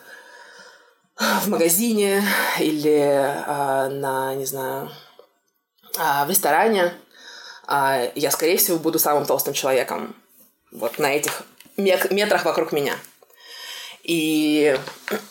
в 1.16 1.48
магазине 1.48 2.22
или 2.58 2.98
а, 3.46 3.88
на, 3.88 4.34
не 4.34 4.44
знаю, 4.44 4.90
а, 5.98 6.24
в 6.26 6.30
ресторане, 6.30 6.92
а, 7.66 8.10
я, 8.16 8.30
скорее 8.32 8.56
всего, 8.56 8.78
буду 8.78 8.98
самым 8.98 9.24
толстым 9.24 9.54
человеком 9.54 10.16
вот 10.72 10.98
на 10.98 11.14
этих 11.14 11.42
метрах 11.76 12.44
вокруг 12.44 12.72
меня. 12.72 12.96
И 14.02 14.76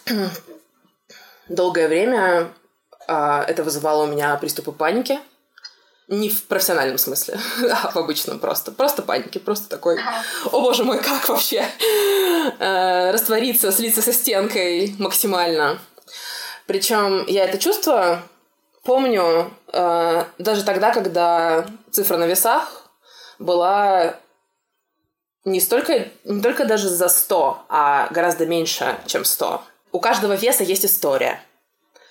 долгое 1.49 1.89
время 1.89 2.53
а, 3.07 3.43
это 3.43 3.63
вызывало 3.63 4.05
у 4.05 4.07
меня 4.07 4.35
приступы 4.37 4.71
паники– 4.71 5.19
не 6.07 6.29
в 6.29 6.45
профессиональном 6.45 6.97
смысле, 6.97 7.39
а 7.71 7.91
в 7.91 7.97
обычном 7.97 8.39
просто. 8.39 8.71
Просто 8.71 9.01
паники, 9.01 9.37
просто 9.37 9.69
такой, 9.69 9.99
о 10.51 10.61
боже 10.61 10.83
мой, 10.83 11.01
как 11.01 11.27
вообще 11.29 11.65
э, 12.59 13.11
раствориться, 13.11 13.71
слиться 13.71 14.01
со 14.01 14.13
стенкой 14.13 14.95
максимально. 14.99 15.79
Причем 16.67 17.25
я 17.27 17.45
это 17.45 17.57
чувство 17.57 18.23
помню 18.83 19.51
э, 19.73 20.25
даже 20.37 20.63
тогда, 20.63 20.93
когда 20.93 21.65
цифра 21.91 22.17
на 22.17 22.25
весах 22.25 22.89
была 23.39 24.15
не 25.43 25.59
столько, 25.59 26.07
не 26.23 26.41
только 26.41 26.65
даже 26.65 26.89
за 26.89 27.07
100, 27.07 27.65
а 27.69 28.07
гораздо 28.11 28.45
меньше, 28.45 28.97
чем 29.05 29.25
100. 29.25 29.61
У 29.91 29.99
каждого 29.99 30.33
веса 30.33 30.63
есть 30.63 30.85
история. 30.85 31.41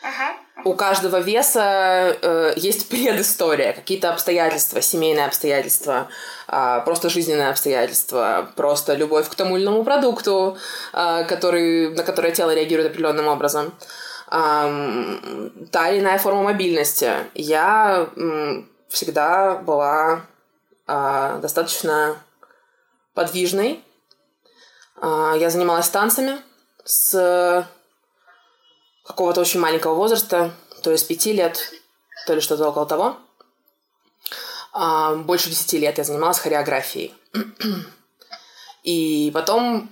Ага. 0.02 0.36
У 0.64 0.72
каждого 0.72 1.18
веса 1.18 2.16
э, 2.22 2.54
есть 2.56 2.88
предыстория, 2.88 3.74
какие-то 3.74 4.10
обстоятельства, 4.10 4.80
семейные 4.80 5.26
обстоятельства, 5.26 6.08
э, 6.48 6.80
просто 6.86 7.10
жизненные 7.10 7.50
обстоятельства, 7.50 8.50
просто 8.56 8.94
любовь 8.94 9.28
к 9.28 9.34
тому 9.34 9.56
или 9.56 9.64
иному 9.64 9.84
продукту, 9.84 10.56
э, 10.94 11.24
который, 11.24 11.94
на 11.94 12.02
который 12.02 12.32
тело 12.32 12.54
реагирует 12.54 12.90
определенным 12.90 13.28
образом. 13.28 13.74
Э, 14.30 15.50
та 15.70 15.90
или 15.90 16.00
иная 16.00 16.18
форма 16.18 16.42
мобильности. 16.42 17.12
Я 17.34 18.08
э, 18.16 18.62
всегда 18.88 19.56
была 19.56 20.22
э, 20.86 21.38
достаточно 21.42 22.16
подвижной. 23.12 23.84
Э, 25.02 25.34
я 25.38 25.50
занималась 25.50 25.90
танцами 25.90 26.38
с 26.84 27.66
какого-то 29.04 29.40
очень 29.40 29.60
маленького 29.60 29.94
возраста, 29.94 30.52
то 30.82 30.90
есть 30.90 31.06
пяти 31.06 31.32
лет, 31.32 31.72
то 32.26 32.34
ли 32.34 32.40
что-то 32.40 32.68
около 32.68 32.86
того. 32.86 33.16
А, 34.72 35.14
больше 35.14 35.50
десяти 35.50 35.78
лет 35.78 35.98
я 35.98 36.04
занималась 36.04 36.38
хореографией. 36.38 37.14
И 38.82 39.30
потом 39.32 39.90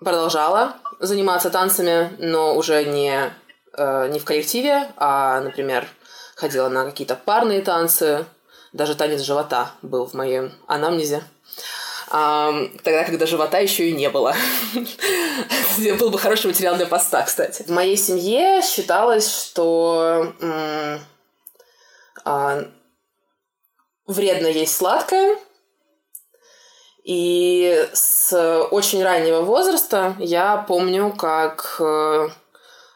продолжала 0.00 0.76
заниматься 0.98 1.50
танцами, 1.50 2.14
но 2.18 2.56
уже 2.56 2.84
не, 2.84 3.30
э, 3.72 4.08
не 4.08 4.18
в 4.18 4.24
коллективе, 4.24 4.90
а, 4.96 5.40
например, 5.40 5.86
ходила 6.34 6.68
на 6.68 6.84
какие-то 6.84 7.14
парные 7.14 7.62
танцы. 7.62 8.26
Даже 8.72 8.94
танец 8.94 9.22
живота 9.22 9.70
был 9.82 10.06
в 10.06 10.14
моем 10.14 10.52
анамнезе 10.66 11.22
тогда, 12.82 13.04
когда 13.04 13.26
живота 13.26 13.58
еще 13.58 13.88
и 13.88 13.92
не 13.92 14.08
было. 14.10 14.34
Был 15.98 16.10
бы 16.10 16.18
хороший 16.18 16.46
материал 16.46 16.76
для 16.76 16.86
поста, 16.86 17.22
кстати. 17.22 17.62
В 17.62 17.70
моей 17.70 17.96
семье 17.96 18.62
считалось, 18.62 19.30
что 19.32 20.32
а, 22.24 22.64
вредно 24.06 24.46
есть 24.46 24.76
сладкое, 24.76 25.38
и 27.04 27.88
с 27.92 28.32
очень 28.70 29.02
раннего 29.04 29.42
возраста 29.42 30.16
я 30.18 30.56
помню, 30.56 31.12
как 31.12 31.76
э, 31.78 32.28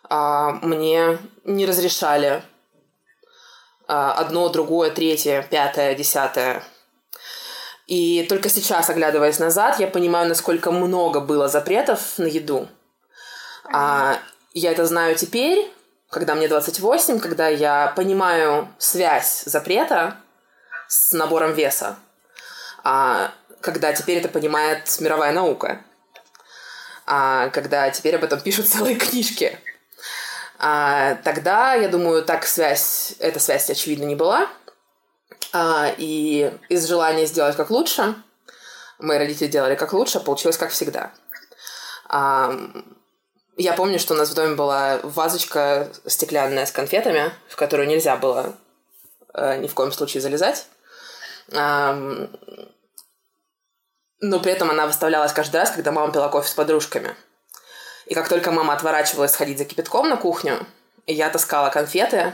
а, 0.08 0.50
мне 0.62 1.18
не 1.44 1.64
разрешали 1.64 2.42
а, 3.86 4.12
одно, 4.14 4.48
другое, 4.48 4.90
третье, 4.90 5.46
пятое, 5.48 5.94
десятое 5.94 6.64
и 7.90 8.24
только 8.28 8.48
сейчас, 8.48 8.88
оглядываясь 8.88 9.40
назад, 9.40 9.80
я 9.80 9.88
понимаю, 9.88 10.28
насколько 10.28 10.70
много 10.70 11.18
было 11.18 11.48
запретов 11.48 12.18
на 12.18 12.26
еду. 12.26 12.68
А, 13.64 14.16
я 14.54 14.70
это 14.70 14.86
знаю 14.86 15.16
теперь, 15.16 15.68
когда 16.08 16.36
мне 16.36 16.46
28, 16.46 17.18
когда 17.18 17.48
я 17.48 17.92
понимаю 17.96 18.72
связь 18.78 19.42
запрета 19.44 20.14
с 20.86 21.12
набором 21.14 21.52
веса. 21.52 21.96
А, 22.84 23.32
когда 23.60 23.92
теперь 23.92 24.18
это 24.18 24.28
понимает 24.28 24.96
мировая 25.00 25.32
наука. 25.32 25.80
А, 27.06 27.48
когда 27.48 27.90
теперь 27.90 28.14
об 28.14 28.22
этом 28.22 28.40
пишут 28.40 28.68
целые 28.68 28.94
книжки. 28.94 29.58
А, 30.60 31.16
тогда, 31.24 31.74
я 31.74 31.88
думаю, 31.88 32.22
так 32.22 32.46
связь, 32.46 33.14
эта 33.18 33.40
связь, 33.40 33.68
очевидно, 33.68 34.04
не 34.04 34.14
была. 34.14 34.46
А, 35.52 35.92
и 35.96 36.52
из 36.68 36.86
желания 36.86 37.26
сделать 37.26 37.56
как 37.56 37.70
лучше, 37.70 38.14
мои 38.98 39.18
родители 39.18 39.48
делали 39.48 39.74
как 39.74 39.92
лучше, 39.92 40.18
а 40.18 40.20
получилось 40.20 40.56
как 40.56 40.70
всегда. 40.70 41.12
А, 42.08 42.52
я 43.56 43.72
помню, 43.72 43.98
что 43.98 44.14
у 44.14 44.16
нас 44.16 44.30
в 44.30 44.34
доме 44.34 44.54
была 44.54 45.00
вазочка 45.02 45.90
стеклянная 46.06 46.66
с 46.66 46.72
конфетами, 46.72 47.32
в 47.48 47.56
которую 47.56 47.88
нельзя 47.88 48.16
было 48.16 48.56
э, 49.34 49.58
ни 49.58 49.68
в 49.68 49.74
коем 49.74 49.92
случае 49.92 50.20
залезать. 50.20 50.66
А, 51.54 51.94
но 54.20 54.38
при 54.40 54.52
этом 54.52 54.70
она 54.70 54.86
выставлялась 54.86 55.32
каждый 55.32 55.56
раз, 55.56 55.70
когда 55.70 55.92
мама 55.92 56.12
пила 56.12 56.28
кофе 56.28 56.48
с 56.48 56.54
подружками. 56.54 57.16
И 58.06 58.14
как 58.14 58.28
только 58.28 58.50
мама 58.50 58.74
отворачивалась 58.74 59.32
сходить 59.32 59.58
за 59.58 59.64
кипятком 59.64 60.08
на 60.08 60.16
кухню, 60.16 60.66
я 61.06 61.30
таскала 61.30 61.70
конфеты, 61.70 62.32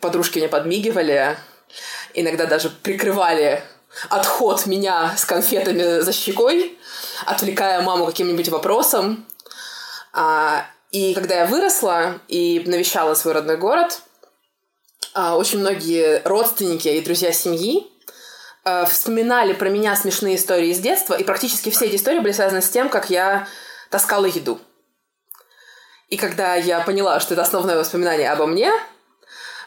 подружки 0.00 0.38
мне 0.38 0.48
подмигивали, 0.48 1.36
иногда 2.14 2.46
даже 2.46 2.70
прикрывали 2.70 3.62
отход 4.08 4.66
меня 4.66 5.14
с 5.16 5.24
конфетами 5.24 6.00
за 6.00 6.12
щекой, 6.12 6.78
отвлекая 7.26 7.82
маму 7.82 8.06
каким-нибудь 8.06 8.48
вопросом. 8.48 9.26
А, 10.12 10.66
и 10.90 11.14
когда 11.14 11.36
я 11.36 11.46
выросла 11.46 12.20
и 12.28 12.62
навещала 12.66 13.14
свой 13.14 13.34
родной 13.34 13.56
город, 13.56 14.00
а, 15.14 15.36
очень 15.36 15.58
многие 15.58 16.22
родственники 16.24 16.88
и 16.88 17.00
друзья 17.00 17.32
семьи 17.32 17.86
а, 18.64 18.84
вспоминали 18.84 19.52
про 19.52 19.68
меня 19.68 19.96
смешные 19.96 20.36
истории 20.36 20.68
из 20.68 20.78
детства, 20.78 21.14
и 21.14 21.24
практически 21.24 21.70
все 21.70 21.86
эти 21.86 21.96
истории 21.96 22.20
были 22.20 22.32
связаны 22.32 22.62
с 22.62 22.68
тем, 22.68 22.88
как 22.88 23.10
я 23.10 23.48
таскала 23.90 24.26
еду. 24.26 24.60
И 26.08 26.16
когда 26.16 26.56
я 26.56 26.80
поняла, 26.80 27.20
что 27.20 27.34
это 27.34 27.42
основное 27.42 27.78
воспоминание 27.78 28.30
обо 28.30 28.46
мне, 28.46 28.72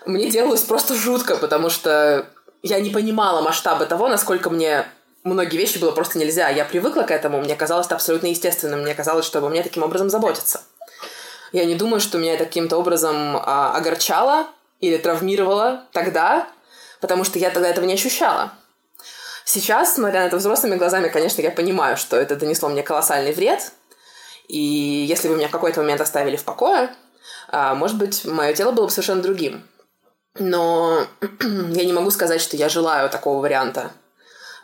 мне 0.05 0.29
делалось 0.29 0.61
просто 0.61 0.95
жутко, 0.95 1.35
потому 1.37 1.69
что 1.69 2.27
я 2.61 2.79
не 2.79 2.89
понимала 2.89 3.41
масштаба 3.41 3.85
того, 3.85 4.07
насколько 4.07 4.49
мне 4.49 4.85
многие 5.23 5.57
вещи 5.57 5.77
было 5.77 5.91
просто 5.91 6.17
нельзя. 6.17 6.49
Я 6.49 6.65
привыкла 6.65 7.03
к 7.03 7.11
этому, 7.11 7.39
мне 7.39 7.55
казалось 7.55 7.87
это 7.87 7.95
абсолютно 7.95 8.27
естественным, 8.27 8.81
мне 8.81 8.93
казалось, 8.93 9.25
что 9.25 9.39
обо 9.39 9.49
мне 9.49 9.63
таким 9.63 9.83
образом 9.83 10.09
заботятся. 10.09 10.61
Я 11.51 11.65
не 11.65 11.75
думаю, 11.75 11.99
что 11.99 12.17
меня 12.17 12.33
это 12.33 12.45
каким-то 12.45 12.77
образом 12.77 13.37
а, 13.37 13.75
огорчало 13.75 14.47
или 14.79 14.97
травмировало 14.97 15.83
тогда, 15.91 16.47
потому 16.99 17.23
что 17.23 17.37
я 17.37 17.51
тогда 17.51 17.69
этого 17.69 17.85
не 17.85 17.93
ощущала. 17.93 18.51
Сейчас, 19.45 19.95
смотря 19.95 20.21
на 20.21 20.27
это 20.27 20.37
взрослыми 20.37 20.77
глазами, 20.77 21.09
конечно, 21.09 21.41
я 21.41 21.51
понимаю, 21.51 21.97
что 21.97 22.17
это 22.17 22.35
донесло 22.35 22.69
мне 22.69 22.81
колоссальный 22.81 23.33
вред, 23.33 23.71
и 24.47 24.57
если 24.57 25.27
бы 25.27 25.35
меня 25.35 25.47
в 25.47 25.51
какой-то 25.51 25.81
момент 25.81 26.01
оставили 26.01 26.37
в 26.37 26.43
покое, 26.43 26.93
а, 27.49 27.75
может 27.75 27.97
быть, 27.97 28.25
мое 28.25 28.53
тело 28.53 28.71
было 28.71 28.85
бы 28.85 28.91
совершенно 28.91 29.21
другим. 29.21 29.63
Но 30.35 31.05
я 31.41 31.85
не 31.85 31.93
могу 31.93 32.11
сказать, 32.11 32.41
что 32.41 32.57
я 32.57 32.69
желаю 32.69 33.09
такого 33.09 33.41
варианта, 33.41 33.91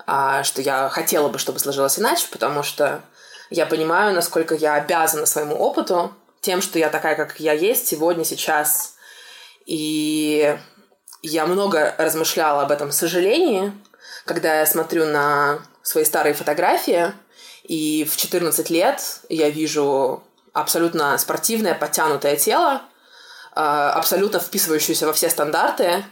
а 0.05 0.43
что 0.43 0.61
я 0.61 0.89
хотела 0.89 1.29
бы, 1.29 1.37
чтобы 1.37 1.59
сложилось 1.59 1.99
иначе, 1.99 2.27
потому 2.31 2.63
что 2.63 3.01
я 3.49 3.65
понимаю, 3.65 4.13
насколько 4.13 4.55
я 4.55 4.75
обязана 4.75 5.25
своему 5.25 5.55
опыту 5.55 6.13
тем, 6.41 6.61
что 6.61 6.79
я 6.79 6.89
такая, 6.89 7.15
как 7.15 7.39
я 7.39 7.53
есть 7.53 7.87
сегодня, 7.87 8.23
сейчас. 8.23 8.95
И 9.65 10.57
я 11.21 11.45
много 11.45 11.93
размышляла 11.97 12.63
об 12.63 12.71
этом 12.71 12.91
сожалении, 12.91 13.73
когда 14.25 14.59
я 14.59 14.65
смотрю 14.65 15.05
на 15.05 15.59
свои 15.83 16.05
старые 16.05 16.33
фотографии, 16.33 17.13
и 17.63 18.03
в 18.09 18.15
14 18.15 18.69
лет 18.69 19.01
я 19.29 19.49
вижу 19.49 20.23
абсолютно 20.53 21.17
спортивное, 21.17 21.75
подтянутое 21.75 22.35
тело, 22.35 22.81
абсолютно 23.59 24.39
вписывающуюся 24.39 25.05
во 25.05 25.13
все 25.13 25.29
стандарты. 25.29 26.03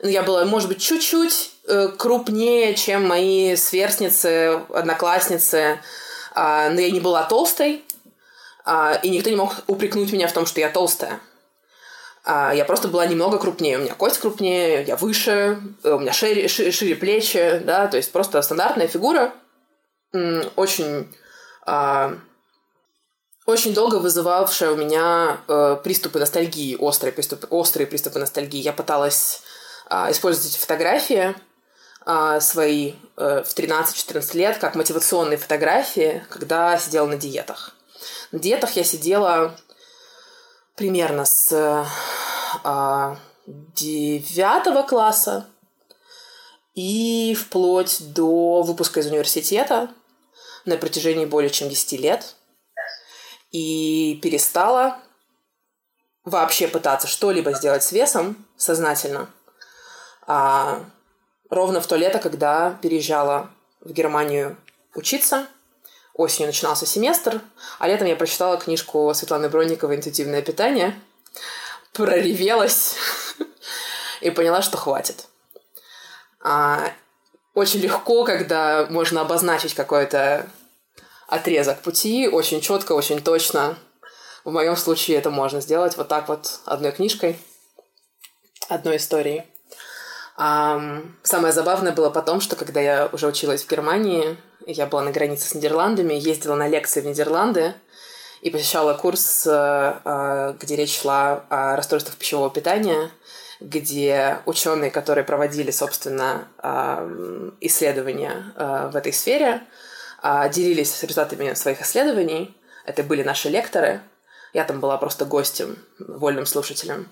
Ну, 0.00 0.08
я 0.08 0.22
была, 0.22 0.44
может 0.44 0.68
быть, 0.68 0.80
чуть-чуть 0.80 1.52
э, 1.66 1.88
крупнее, 1.88 2.74
чем 2.74 3.06
мои 3.06 3.56
сверстницы, 3.56 4.62
одноклассницы, 4.70 5.80
а, 6.34 6.68
но 6.70 6.80
я 6.80 6.90
не 6.90 7.00
была 7.00 7.22
толстой, 7.24 7.84
а, 8.64 8.98
и 9.02 9.08
никто 9.08 9.30
не 9.30 9.36
мог 9.36 9.54
упрекнуть 9.66 10.12
меня 10.12 10.28
в 10.28 10.32
том, 10.32 10.46
что 10.46 10.60
я 10.60 10.68
толстая. 10.68 11.20
Я 12.26 12.64
просто 12.64 12.88
была 12.88 13.04
немного 13.04 13.36
крупнее. 13.38 13.76
У 13.76 13.82
меня 13.82 13.92
кость 13.92 14.16
крупнее, 14.16 14.82
я 14.84 14.96
выше, 14.96 15.60
у 15.82 15.98
меня 15.98 16.14
шире, 16.14 16.48
шире, 16.48 16.72
шире 16.72 16.96
плечи, 16.96 17.60
да, 17.62 17.86
то 17.86 17.98
есть 17.98 18.12
просто 18.12 18.40
стандартная 18.40 18.88
фигура. 18.88 19.34
Очень 20.56 21.14
очень 23.46 23.74
долго 23.74 23.96
вызывавшая 23.96 24.70
у 24.70 24.76
меня 24.76 25.40
э, 25.48 25.76
приступы 25.82 26.18
ностальгии, 26.18 26.76
острые 26.76 27.12
приступы, 27.12 27.46
острые 27.50 27.86
приступы 27.86 28.18
ностальгии. 28.18 28.60
Я 28.60 28.72
пыталась 28.72 29.42
э, 29.90 30.10
использовать 30.10 30.50
эти 30.50 30.58
фотографии 30.58 31.34
э, 32.06 32.40
свои 32.40 32.94
э, 33.16 33.42
в 33.42 33.54
13-14 33.54 34.36
лет 34.36 34.58
как 34.58 34.74
мотивационные 34.74 35.36
фотографии, 35.36 36.24
когда 36.30 36.78
сидела 36.78 37.06
на 37.06 37.16
диетах. 37.16 37.76
На 38.32 38.38
диетах 38.38 38.72
я 38.72 38.84
сидела 38.84 39.54
примерно 40.74 41.26
с 41.26 41.52
э, 41.52 41.84
9 43.46 44.88
класса 44.88 45.46
и 46.74 47.36
вплоть 47.38 48.14
до 48.14 48.62
выпуска 48.62 49.00
из 49.00 49.06
университета 49.06 49.90
на 50.64 50.78
протяжении 50.78 51.26
более 51.26 51.50
чем 51.50 51.68
10 51.68 52.00
лет– 52.00 52.36
и 53.54 54.18
перестала 54.20 54.98
вообще 56.24 56.66
пытаться 56.66 57.06
что-либо 57.06 57.52
сделать 57.52 57.84
с 57.84 57.92
весом 57.92 58.44
сознательно. 58.56 59.30
А 60.26 60.80
ровно 61.50 61.80
в 61.80 61.86
то 61.86 61.94
лето, 61.94 62.18
когда 62.18 62.76
переезжала 62.82 63.48
в 63.80 63.92
Германию 63.92 64.56
учиться, 64.96 65.46
осенью 66.14 66.48
начинался 66.48 66.84
семестр, 66.84 67.40
а 67.78 67.86
летом 67.86 68.08
я 68.08 68.16
прочитала 68.16 68.56
книжку 68.56 69.12
Светланы 69.14 69.48
Бронниковой 69.48 69.96
«Интуитивное 69.96 70.42
питание», 70.42 71.00
проревелась 71.92 72.96
и 74.20 74.30
поняла, 74.30 74.62
что 74.62 74.78
хватит. 74.78 75.28
А, 76.42 76.90
очень 77.54 77.78
легко, 77.78 78.24
когда 78.24 78.88
можно 78.90 79.20
обозначить 79.20 79.74
какой-то 79.74 80.50
отрезок 81.28 81.80
пути, 81.80 82.28
очень 82.28 82.60
четко, 82.60 82.92
очень 82.92 83.20
точно. 83.20 83.76
В 84.44 84.50
моем 84.50 84.76
случае 84.76 85.16
это 85.16 85.30
можно 85.30 85.60
сделать 85.60 85.96
вот 85.96 86.08
так 86.08 86.28
вот 86.28 86.60
одной 86.66 86.92
книжкой, 86.92 87.38
одной 88.68 88.98
историей. 88.98 89.44
Самое 90.36 91.52
забавное 91.52 91.92
было 91.92 92.10
потом, 92.10 92.40
что 92.40 92.56
когда 92.56 92.80
я 92.80 93.08
уже 93.12 93.26
училась 93.26 93.62
в 93.62 93.70
Германии, 93.70 94.36
я 94.66 94.86
была 94.86 95.02
на 95.02 95.12
границе 95.12 95.48
с 95.48 95.54
Нидерландами, 95.54 96.14
ездила 96.14 96.56
на 96.56 96.68
лекции 96.68 97.00
в 97.00 97.06
Нидерланды 97.06 97.74
и 98.40 98.50
посещала 98.50 98.94
курс, 98.94 99.46
э, 99.46 99.94
э, 100.04 100.54
где 100.60 100.76
речь 100.76 101.00
шла 101.00 101.44
о 101.48 101.76
расстройствах 101.76 102.16
пищевого 102.16 102.50
питания, 102.50 103.10
где 103.60 104.38
ученые, 104.44 104.90
которые 104.90 105.24
проводили, 105.24 105.70
собственно, 105.70 106.48
э, 106.62 107.50
исследования 107.60 108.52
в 108.92 108.96
этой 108.96 109.12
сфере, 109.12 109.62
делились 110.48 111.02
результатами 111.02 111.54
своих 111.54 111.82
исследований. 111.82 112.56
Это 112.86 113.02
были 113.02 113.22
наши 113.22 113.48
лекторы. 113.50 114.00
Я 114.54 114.64
там 114.64 114.80
была 114.80 114.96
просто 114.96 115.24
гостем, 115.24 115.78
вольным 115.98 116.46
слушателем. 116.46 117.08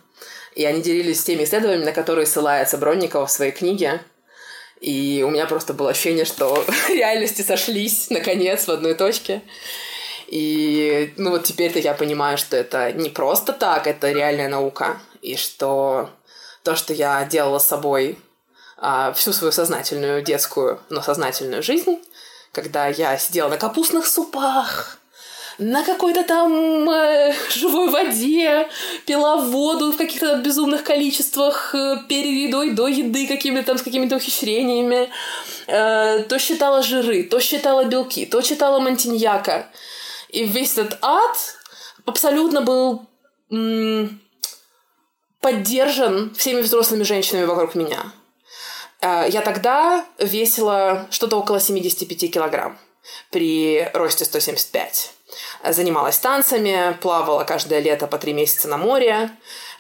И 0.55 0.65
они 0.65 0.81
делились 0.81 1.23
теми 1.23 1.45
исследованиями, 1.45 1.85
на 1.85 1.93
которые 1.93 2.27
ссылается 2.27 2.79
Бронникова 2.79 3.27
в 3.27 3.31
своей 3.31 3.53
книге. 3.53 4.01
И 4.81 5.25
у 5.27 5.31
меня 5.31 5.47
просто 5.47 5.75
было 5.75 5.91
ощущение, 5.91 6.25
что 6.25 6.65
реальности 6.89 7.43
сошлись, 7.43 8.11
наконец, 8.11 8.67
в 8.67 8.71
одной 8.71 8.95
точке. 8.95 9.43
И, 10.29 11.13
ну 11.19 11.31
вот 11.31 11.45
теперь-то 11.45 11.79
я 11.79 11.95
понимаю, 11.95 12.39
что 12.39 12.57
это 12.57 12.93
не 12.93 13.11
просто 13.11 13.53
так, 13.53 13.87
это 13.87 14.11
реальная 14.11 14.49
наука. 14.49 14.99
И 15.21 15.37
что 15.37 16.11
то, 16.63 16.77
что 16.77 16.95
я 16.95 17.25
делала 17.25 17.59
с 17.59 17.67
собой 17.67 18.19
а, 18.79 19.13
всю 19.13 19.33
свою 19.33 19.53
сознательную 19.53 20.23
детскую, 20.23 20.81
но 20.89 21.03
сознательную 21.03 21.63
жизнь, 21.63 21.99
когда 22.53 22.87
я 22.87 23.17
сидела 23.17 23.49
на 23.49 23.57
капустных 23.57 24.07
супах, 24.07 24.99
на 25.59 25.85
какой-то 25.85 26.23
там 26.23 26.89
э, 26.89 27.35
живой 27.51 27.91
воде, 27.91 28.69
пила 29.07 29.37
воду 29.37 29.93
в 29.93 29.97
каких-то 29.97 30.37
безумных 30.37 30.85
количествах 30.85 31.75
э, 31.75 31.97
перед 32.09 32.49
едой, 32.49 32.71
до 32.71 32.89
еды, 32.89 33.27
какими-то 33.27 33.67
там 33.67 33.79
с 33.79 33.83
какими-то 33.83 34.17
ухищрениями, 34.17 35.11
э, 35.67 36.25
то 36.29 36.39
считала 36.39 36.83
жиры, 36.83 37.25
то 37.25 37.41
считала 37.41 37.85
белки, 37.85 38.27
то 38.27 38.41
читала 38.43 38.81
мантиньяка. 38.81 39.67
И 40.29 40.45
весь 40.45 40.79
этот 40.79 40.99
ад 41.03 41.37
абсолютно 42.07 42.63
был 42.63 43.07
м- 43.51 44.21
поддержан 45.41 46.35
всеми 46.35 46.63
взрослыми 46.63 47.03
женщинами 47.03 47.45
вокруг 47.45 47.75
меня. 47.75 48.13
Э, 49.03 49.27
я 49.29 49.43
тогда 49.43 50.07
весила 50.19 51.07
что-то 51.11 51.37
около 51.37 51.61
75 51.61 52.33
килограмм 52.33 52.79
при 53.31 53.91
росте 53.93 54.25
175 54.25 55.13
занималась 55.71 56.19
танцами, 56.19 56.97
плавала 57.01 57.45
каждое 57.45 57.81
лето 57.81 58.07
по 58.07 58.19
три 58.19 58.33
месяца 58.33 58.69
на 58.69 58.77
море, 58.77 59.31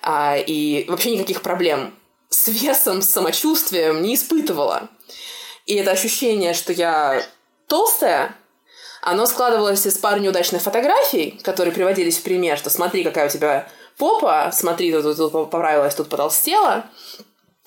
а, 0.03 0.37
и 0.37 0.85
вообще 0.89 1.13
никаких 1.13 1.43
проблем 1.43 1.95
с 2.31 2.49
весом, 2.49 3.03
с 3.03 3.11
самочувствием 3.11 4.03
не 4.03 4.15
испытывала. 4.15 4.89
И 5.67 5.75
это 5.75 5.91
ощущение, 5.91 6.55
что 6.55 6.73
я 6.73 7.23
толстая, 7.67 8.35
оно 9.03 9.27
складывалось 9.27 9.87
из 9.87 9.99
пары 9.99 10.21
неудачных 10.21 10.63
фотографий, 10.63 11.39
которые 11.43 11.75
приводились 11.75 12.19
в 12.19 12.23
пример, 12.23 12.57
что 12.57 12.71
смотри, 12.71 13.05
какая 13.05 13.27
у 13.27 13.31
тебя 13.31 13.69
попа, 13.99 14.51
смотри, 14.53 14.93
тут, 14.93 15.03
тут, 15.03 15.17
тут 15.17 15.51
поправилась, 15.51 15.95
тут 15.95 16.09
потолстела, 16.09 16.87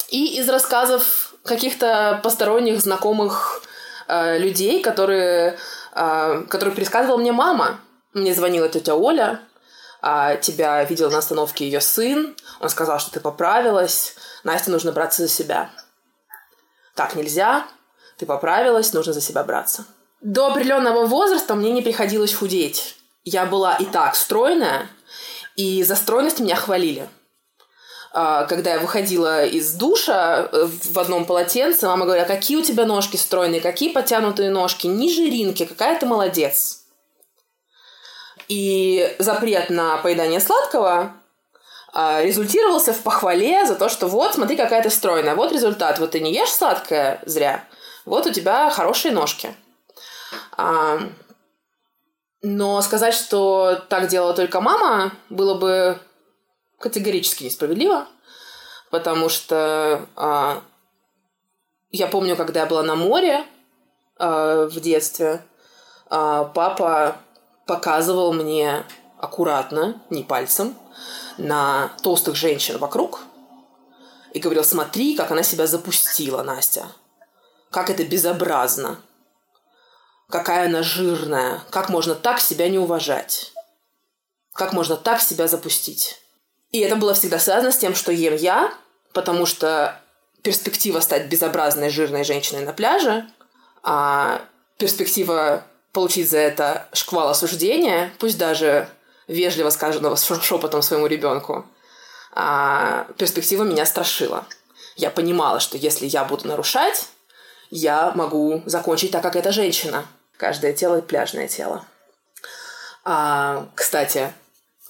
и 0.10 0.40
из 0.40 0.50
рассказов 0.50 1.35
каких-то 1.46 2.20
посторонних 2.24 2.82
знакомых 2.82 3.64
э, 4.08 4.38
людей, 4.38 4.82
которые 4.82 5.58
а, 5.98 6.42
который 6.50 6.74
пересказывала 6.76 7.18
мне 7.18 7.32
мама. 7.32 7.80
Мне 8.14 8.34
звонила 8.34 8.68
тетя 8.68 8.96
Оля, 8.96 9.40
а, 10.02 10.36
тебя 10.36 10.84
видел 10.84 11.10
на 11.10 11.20
остановке 11.20 11.66
ее 11.66 11.80
сын, 11.80 12.36
он 12.60 12.70
сказал, 12.70 13.00
что 13.00 13.12
ты 13.12 13.22
поправилась, 13.22 14.16
Насте 14.44 14.72
нужно 14.72 14.92
браться 14.92 15.22
за 15.22 15.30
себя. 15.30 15.70
Так 16.96 17.16
нельзя, 17.16 17.66
ты 18.18 18.26
поправилась, 18.26 18.92
нужно 18.92 19.14
за 19.14 19.22
себя 19.22 19.44
браться. 19.44 19.86
До 20.20 20.48
определенного 20.48 21.06
возраста 21.06 21.56
мне 21.56 21.72
не 21.72 21.82
приходилось 21.82 22.34
худеть. 22.34 22.98
Я 23.24 23.46
была 23.46 23.76
и 23.78 23.86
так 23.86 24.16
стройная, 24.16 24.90
и 25.56 25.82
за 25.84 25.96
стройность 25.96 26.42
меня 26.42 26.58
хвалили. 26.58 27.08
А, 28.18 28.46
когда 28.46 28.76
я 28.76 28.80
выходила 28.80 29.44
из 29.44 29.74
душа 29.74 30.48
э, 30.50 30.68
в 30.68 30.98
одном 30.98 31.26
полотенце, 31.26 31.86
мама 31.88 32.06
говорила, 32.06 32.26
какие 32.26 32.56
у 32.56 32.62
тебя 32.62 32.86
ножки 32.86 33.18
стройные, 33.18 33.60
какие 33.60 33.92
потянутые 33.92 34.50
ножки, 34.52 34.88
ни 34.88 35.14
жиринки, 35.14 35.66
какая 35.66 36.00
ты 36.00 36.06
молодец. 36.06 36.86
И 38.48 39.14
запрет 39.20 39.70
на 39.70 39.98
поедание 39.98 40.40
сладкого 40.40 41.12
а, 41.92 42.22
результировался 42.24 42.94
в 42.94 43.02
похвале 43.02 43.66
за 43.66 43.76
то, 43.76 43.90
что 43.90 44.08
вот, 44.08 44.36
смотри, 44.36 44.56
какая 44.56 44.82
ты 44.82 44.90
стройная, 44.90 45.36
вот 45.36 45.52
результат, 45.52 46.00
вот 46.00 46.12
ты 46.12 46.22
не 46.22 46.34
ешь 46.34 46.54
сладкое 46.54 47.20
зря, 47.26 47.66
вот 48.06 48.28
у 48.28 48.32
тебя 48.32 48.70
хорошие 48.70 49.14
ножки. 49.14 49.54
А, 50.56 51.00
но 52.42 52.82
сказать, 52.82 53.14
что 53.14 53.76
так 53.90 54.08
делала 54.08 54.34
только 54.34 54.62
мама, 54.62 55.12
было 55.30 55.56
бы 55.56 56.00
категорически 56.80 57.44
несправедливо, 57.44 58.08
потому 58.92 59.30
что 59.30 60.08
а, 60.16 60.62
я 61.92 62.08
помню, 62.08 62.36
когда 62.36 62.62
я 62.62 62.66
была 62.66 62.84
на 62.84 62.96
море 62.96 63.46
а, 64.18 64.68
в 64.68 64.80
детстве, 64.80 65.46
а, 66.10 66.46
папа 66.46 67.18
показывал 67.66 68.34
мне 68.34 68.84
аккуратно, 69.18 70.02
не 70.10 70.24
пальцем, 70.24 70.76
на 71.38 71.92
толстых 72.02 72.36
женщин 72.36 72.78
вокруг 72.78 73.22
и 74.34 74.40
говорил, 74.40 74.64
смотри, 74.64 75.16
как 75.16 75.32
она 75.32 75.44
себя 75.44 75.66
запустила, 75.68 76.44
Настя. 76.44 76.88
Как 77.72 77.90
это 77.90 78.04
безобразно. 78.04 79.00
Какая 80.30 80.68
она 80.68 80.84
жирная. 80.84 81.62
Как 81.70 81.90
можно 81.90 82.16
так 82.16 82.40
себя 82.40 82.68
не 82.70 82.78
уважать. 82.78 83.54
Как 84.54 84.74
можно 84.74 84.98
так 84.98 85.22
себя 85.22 85.48
запустить. 85.48 86.22
И 86.72 86.80
это 86.80 86.96
было 86.96 87.14
всегда 87.14 87.40
связано 87.40 87.72
с 87.72 87.78
тем, 87.78 87.96
что 87.96 88.12
ем 88.12 88.36
я, 88.36 88.74
потому 89.14 89.46
что 89.46 90.00
перспектива 90.42 91.00
стать 91.00 91.28
безобразной 91.28 91.90
жирной 91.90 92.24
женщиной 92.24 92.66
на 92.66 92.74
пляже, 92.74 93.28
а 93.82 94.42
перспектива 94.78 95.64
получить 95.92 96.30
за 96.30 96.38
это 96.40 96.88
шквал 96.94 97.30
осуждения, 97.30 98.12
пусть 98.20 98.38
даже 98.38 98.90
вежливо 99.28 99.70
сказанного 99.70 100.18
шепотом 100.18 100.82
своему 100.82 101.08
ребенку, 101.08 101.66
а 102.34 103.08
перспектива 103.18 103.64
меня 103.64 103.86
страшила. 103.86 104.46
Я 104.98 105.10
понимала, 105.10 105.60
что 105.60 105.78
если 105.78 106.06
я 106.06 106.26
буду 106.26 106.48
нарушать, 106.48 107.08
я 107.70 108.12
могу 108.16 108.62
закончить 108.66 109.12
так, 109.12 109.24
как 109.24 109.36
эта 109.36 109.52
женщина. 109.52 110.06
Каждое 110.38 110.74
тело– 110.74 111.02
пляжное 111.02 111.48
тело. 111.48 111.86
А, 113.04 113.68
кстати, 113.76 114.34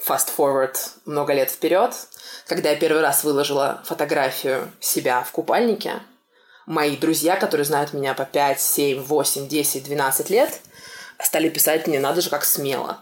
fast 0.08 0.30
forward 0.36 0.76
много 1.06 1.34
лет 1.34 1.50
вперед, 1.50 1.94
когда 2.48 2.70
я 2.70 2.76
первый 2.76 3.02
раз 3.02 3.24
выложила 3.24 3.82
фотографию 3.86 4.72
себя 4.80 5.24
в 5.24 5.32
купальнике, 5.32 6.02
мои 6.66 6.96
друзья, 6.96 7.36
которые 7.36 7.66
знают 7.66 7.94
меня 7.94 8.14
по 8.14 8.26
5, 8.26 8.62
7, 8.62 9.04
8, 9.04 9.48
10, 9.48 9.84
12 9.84 10.30
лет, 10.30 10.60
стали 11.20 11.50
писать 11.50 11.88
мне, 11.88 12.00
надо 12.00 12.22
же, 12.22 12.30
как 12.30 12.46
смело. 12.46 13.00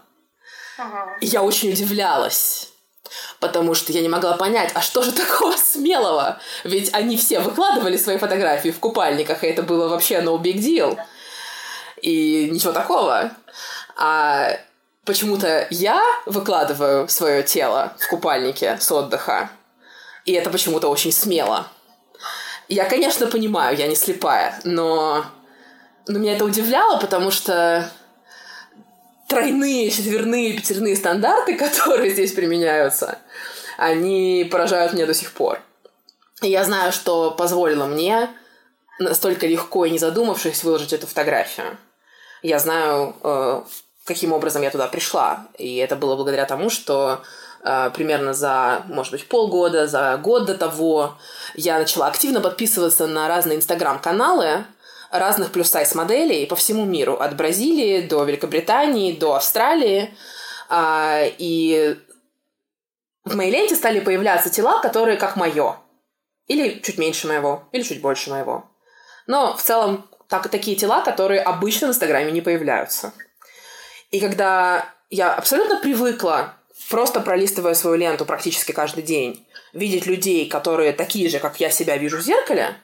Ага. 0.78 1.16
И 1.20 1.26
я 1.26 1.42
очень 1.42 1.70
удивлялась. 1.70 2.70
Потому 3.38 3.74
что 3.74 3.92
я 3.92 4.00
не 4.00 4.08
могла 4.08 4.36
понять, 4.36 4.72
а 4.74 4.80
что 4.80 5.02
же 5.02 5.12
такого 5.12 5.56
смелого? 5.56 6.40
Ведь 6.64 6.92
они 6.94 7.16
все 7.16 7.40
выкладывали 7.40 7.96
свои 7.96 8.18
фотографии 8.18 8.70
в 8.70 8.80
купальниках, 8.80 9.44
и 9.44 9.48
это 9.48 9.62
было 9.62 9.88
вообще 9.88 10.20
no 10.20 10.40
big 10.40 10.56
deal. 10.56 10.98
И 12.00 12.48
ничего 12.50 12.72
такого. 12.72 13.30
А 13.96 14.58
почему-то 15.04 15.66
я 15.70 16.02
выкладываю 16.26 17.08
свое 17.08 17.42
тело 17.42 17.94
в 17.98 18.08
купальнике 18.08 18.78
с 18.80 18.90
отдыха, 18.90 19.50
и 20.24 20.32
это 20.32 20.50
почему-то 20.50 20.88
очень 20.88 21.12
смело. 21.12 21.68
Я, 22.68 22.86
конечно, 22.86 23.26
понимаю, 23.26 23.76
я 23.76 23.86
не 23.86 23.94
слепая, 23.94 24.58
но, 24.64 25.24
но 26.08 26.18
меня 26.18 26.34
это 26.34 26.44
удивляло, 26.44 26.98
потому 26.98 27.30
что 27.30 27.90
тройные, 29.28 29.90
четверные, 29.90 30.54
пятерные 30.54 30.96
стандарты, 30.96 31.54
которые 31.58 32.10
здесь 32.10 32.32
применяются, 32.32 33.18
они 33.76 34.48
поражают 34.50 34.94
меня 34.94 35.06
до 35.06 35.14
сих 35.14 35.32
пор. 35.32 35.60
И 36.40 36.48
я 36.48 36.64
знаю, 36.64 36.92
что 36.92 37.30
позволило 37.30 37.86
мне 37.86 38.30
настолько 38.98 39.46
легко 39.46 39.84
и 39.84 39.90
не 39.90 39.98
задумавшись 39.98 40.64
выложить 40.64 40.92
эту 40.92 41.06
фотографию. 41.06 41.76
Я 42.42 42.58
знаю, 42.58 43.16
э, 43.22 43.62
каким 44.04 44.32
образом 44.32 44.62
я 44.62 44.70
туда 44.70 44.86
пришла. 44.88 45.46
И 45.58 45.76
это 45.76 45.96
было 45.96 46.16
благодаря 46.16 46.44
тому, 46.44 46.70
что 46.70 47.22
э, 47.62 47.90
примерно 47.94 48.34
за, 48.34 48.82
может 48.86 49.12
быть, 49.12 49.26
полгода, 49.28 49.86
за 49.86 50.16
год 50.18 50.46
до 50.46 50.56
того 50.56 51.16
я 51.54 51.78
начала 51.78 52.06
активно 52.06 52.40
подписываться 52.40 53.06
на 53.06 53.28
разные 53.28 53.56
инстаграм-каналы 53.56 54.64
разных 55.10 55.52
плюс-сайз 55.52 55.94
моделей 55.94 56.44
по 56.46 56.56
всему 56.56 56.84
миру, 56.84 57.14
от 57.14 57.36
Бразилии 57.36 58.06
до 58.06 58.24
Великобритании, 58.24 59.12
до 59.12 59.36
Австралии. 59.36 60.12
А, 60.68 61.20
и 61.38 61.96
в 63.24 63.36
моей 63.36 63.52
ленте 63.52 63.76
стали 63.76 64.00
появляться 64.00 64.50
тела, 64.50 64.80
которые 64.82 65.16
как 65.16 65.36
мое. 65.36 65.76
Или 66.46 66.80
чуть 66.80 66.98
меньше 66.98 67.26
моего, 67.26 67.62
или 67.72 67.82
чуть 67.82 68.02
больше 68.02 68.30
моего. 68.30 68.64
Но 69.26 69.56
в 69.56 69.62
целом 69.62 70.06
так, 70.28 70.48
такие 70.48 70.76
тела, 70.76 71.02
которые 71.02 71.40
обычно 71.40 71.86
в 71.86 71.90
Инстаграме 71.90 72.32
не 72.32 72.40
появляются. 72.40 73.12
И 74.14 74.20
когда 74.20 74.92
я 75.10 75.34
абсолютно 75.34 75.80
привыкла, 75.80 76.54
просто 76.88 77.20
пролистывая 77.20 77.74
свою 77.74 77.96
ленту 77.96 78.24
практически 78.24 78.70
каждый 78.70 79.02
день, 79.02 79.44
видеть 79.72 80.06
людей, 80.06 80.48
которые 80.48 80.92
такие 80.92 81.28
же, 81.28 81.40
как 81.40 81.58
я 81.58 81.68
себя 81.68 81.96
вижу 81.96 82.18
в 82.18 82.20
зеркале, 82.20 82.76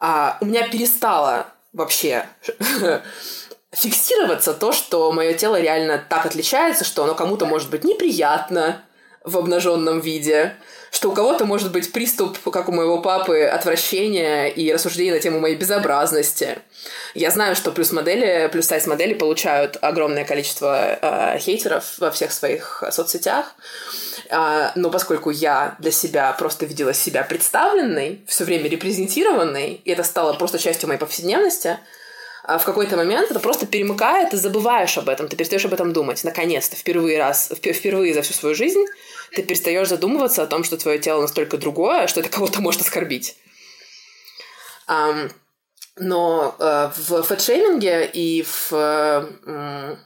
а, 0.00 0.38
у 0.40 0.46
меня 0.46 0.66
перестало 0.66 1.48
вообще 1.74 2.26
фиксироваться 3.72 4.54
то, 4.54 4.72
что 4.72 5.12
мое 5.12 5.34
тело 5.34 5.60
реально 5.60 6.02
так 6.08 6.24
отличается, 6.24 6.86
что 6.86 7.04
оно 7.04 7.14
кому-то 7.14 7.44
может 7.44 7.68
быть 7.68 7.84
неприятно 7.84 8.80
в 9.24 9.36
обнаженном 9.36 10.00
виде, 10.00 10.56
что 10.90 11.10
у 11.10 11.14
кого-то 11.14 11.44
может 11.44 11.72
быть 11.72 11.92
приступ, 11.92 12.38
как 12.50 12.68
у 12.68 12.72
моего 12.72 13.00
папы, 13.00 13.42
отвращения 13.42 14.46
и 14.46 14.72
рассуждения 14.72 15.12
на 15.12 15.20
тему 15.20 15.40
моей 15.40 15.56
безобразности. 15.56 16.58
Я 17.14 17.30
знаю, 17.30 17.56
что 17.56 17.72
плюс-модели, 17.72 18.48
плюс-сайз-модели 18.50 19.14
получают 19.14 19.76
огромное 19.80 20.24
количество 20.24 20.98
э, 21.00 21.38
хейтеров 21.38 21.98
во 21.98 22.10
всех 22.10 22.32
своих 22.32 22.82
соцсетях, 22.90 23.54
э, 24.30 24.70
но 24.74 24.90
поскольку 24.90 25.30
я 25.30 25.76
для 25.78 25.90
себя 25.90 26.32
просто 26.32 26.66
видела 26.66 26.94
себя 26.94 27.22
представленной, 27.22 28.20
все 28.26 28.44
время 28.44 28.68
репрезентированной, 28.68 29.80
и 29.84 29.90
это 29.90 30.02
стало 30.02 30.32
просто 30.34 30.58
частью 30.58 30.88
моей 30.88 31.00
повседневности, 31.00 31.78
а 32.44 32.56
в 32.56 32.64
какой-то 32.64 32.96
момент 32.96 33.30
это 33.30 33.40
просто 33.40 33.66
перемыкает, 33.66 34.30
ты 34.30 34.38
забываешь 34.38 34.96
об 34.96 35.10
этом, 35.10 35.28
ты 35.28 35.36
перестаешь 35.36 35.66
об 35.66 35.74
этом 35.74 35.92
думать. 35.92 36.24
Наконец-то, 36.24 36.76
впервые 36.76 37.18
раз, 37.18 37.52
впервые 37.54 38.14
за 38.14 38.22
всю 38.22 38.32
свою 38.32 38.54
жизнь 38.54 38.84
ты 39.32 39.42
перестаешь 39.42 39.88
задумываться 39.88 40.42
о 40.42 40.46
том, 40.46 40.64
что 40.64 40.76
твое 40.76 40.98
тело 40.98 41.22
настолько 41.22 41.58
другое, 41.58 42.06
что 42.06 42.20
это 42.20 42.28
кого-то 42.28 42.60
может 42.60 42.80
оскорбить. 42.80 43.36
Um, 44.88 45.30
но 45.96 46.56
uh, 46.58 46.90
в 46.96 47.22
фэтшейминге 47.22 48.06
и 48.06 48.42
в, 48.42 48.72
uh, 48.72 49.96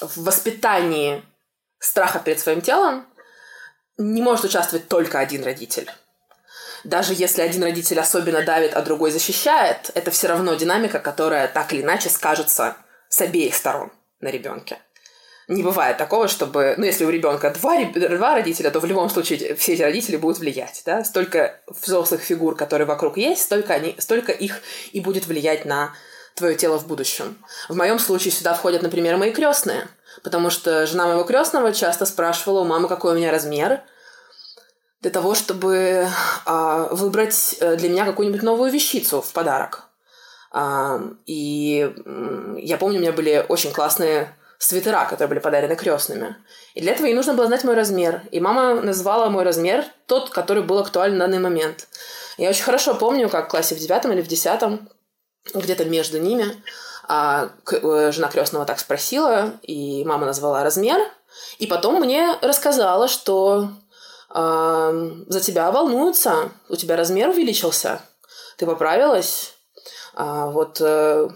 в 0.00 0.24
воспитании 0.24 1.24
страха 1.78 2.18
перед 2.18 2.40
своим 2.40 2.60
телом 2.60 3.06
не 3.96 4.22
может 4.22 4.44
участвовать 4.44 4.88
только 4.88 5.18
один 5.18 5.44
родитель. 5.44 5.90
Даже 6.84 7.12
если 7.14 7.42
один 7.42 7.62
родитель 7.62 8.00
особенно 8.00 8.42
давит, 8.42 8.74
а 8.74 8.82
другой 8.82 9.10
защищает, 9.10 9.90
это 9.94 10.10
все 10.10 10.28
равно 10.28 10.54
динамика, 10.54 10.98
которая 10.98 11.46
так 11.48 11.72
или 11.72 11.82
иначе 11.82 12.08
скажется 12.08 12.76
с 13.08 13.20
обеих 13.20 13.54
сторон 13.54 13.92
на 14.20 14.28
ребенке 14.28 14.78
не 15.50 15.64
бывает 15.64 15.96
такого, 15.98 16.28
чтобы, 16.28 16.74
ну, 16.78 16.84
если 16.84 17.04
у 17.04 17.10
ребенка 17.10 17.50
два, 17.50 17.84
два 17.84 18.34
родителя, 18.34 18.70
то 18.70 18.78
в 18.78 18.84
любом 18.84 19.10
случае 19.10 19.56
все 19.56 19.74
эти 19.74 19.82
родители 19.82 20.16
будут 20.16 20.38
влиять, 20.38 20.82
да, 20.86 21.04
столько 21.04 21.60
взрослых 21.66 22.20
фигур, 22.20 22.54
которые 22.54 22.86
вокруг 22.86 23.16
есть, 23.16 23.42
столько, 23.42 23.74
они, 23.74 23.96
столько 23.98 24.30
их 24.30 24.60
и 24.92 25.00
будет 25.00 25.26
влиять 25.26 25.64
на 25.64 25.92
твое 26.36 26.54
тело 26.54 26.78
в 26.78 26.86
будущем. 26.86 27.36
В 27.68 27.74
моем 27.74 27.98
случае 27.98 28.30
сюда 28.30 28.54
входят, 28.54 28.82
например, 28.82 29.16
мои 29.16 29.32
крестные, 29.32 29.88
потому 30.22 30.50
что 30.50 30.86
жена 30.86 31.06
моего 31.06 31.24
крестного 31.24 31.72
часто 31.72 32.06
спрашивала 32.06 32.60
у 32.60 32.64
мамы, 32.64 32.86
какой 32.86 33.12
у 33.12 33.16
меня 33.16 33.32
размер, 33.32 33.80
для 35.00 35.10
того, 35.10 35.34
чтобы 35.34 36.06
а, 36.44 36.94
выбрать 36.94 37.56
э, 37.58 37.74
для 37.76 37.88
меня 37.88 38.04
какую-нибудь 38.04 38.42
новую 38.42 38.70
вещицу 38.70 39.20
в 39.20 39.32
подарок. 39.32 39.84
А, 40.52 41.00
и 41.26 41.92
я 42.58 42.76
помню, 42.76 42.98
у 42.98 43.00
меня 43.00 43.12
были 43.12 43.44
очень 43.48 43.72
классные 43.72 44.36
свитера, 44.60 45.06
которые 45.06 45.28
были 45.28 45.38
подарены 45.38 45.74
крестными. 45.74 46.36
И 46.74 46.82
для 46.82 46.92
этого 46.92 47.06
ей 47.06 47.14
нужно 47.14 47.32
было 47.32 47.46
знать 47.46 47.64
мой 47.64 47.74
размер. 47.74 48.22
И 48.30 48.40
мама 48.40 48.74
назвала 48.82 49.30
мой 49.30 49.42
размер 49.42 49.84
тот, 50.06 50.28
который 50.30 50.62
был 50.62 50.78
актуален 50.78 51.16
на 51.16 51.24
данный 51.24 51.38
момент. 51.38 51.88
Я 52.36 52.50
очень 52.50 52.64
хорошо 52.64 52.94
помню, 52.94 53.30
как 53.30 53.46
в 53.46 53.50
классе 53.50 53.74
в 53.74 53.78
девятом 53.78 54.12
или 54.12 54.20
в 54.20 54.28
десятом, 54.28 54.90
где-то 55.54 55.86
между 55.86 56.20
ними, 56.20 56.62
а, 57.08 57.48
э, 57.72 58.12
жена 58.12 58.28
крестного 58.28 58.66
так 58.66 58.78
спросила, 58.78 59.52
и 59.62 60.04
мама 60.04 60.26
назвала 60.26 60.62
размер. 60.62 61.00
И 61.58 61.66
потом 61.66 61.98
мне 62.00 62.36
рассказала, 62.42 63.08
что 63.08 63.70
за 64.32 65.40
тебя 65.40 65.72
волнуются, 65.72 66.50
у 66.68 66.76
тебя 66.76 66.94
размер 66.96 67.30
увеличился, 67.30 68.00
ты 68.58 68.66
поправилась. 68.66 69.54
А, 70.14 70.46
вот 70.46 70.80
э, 70.80 71.28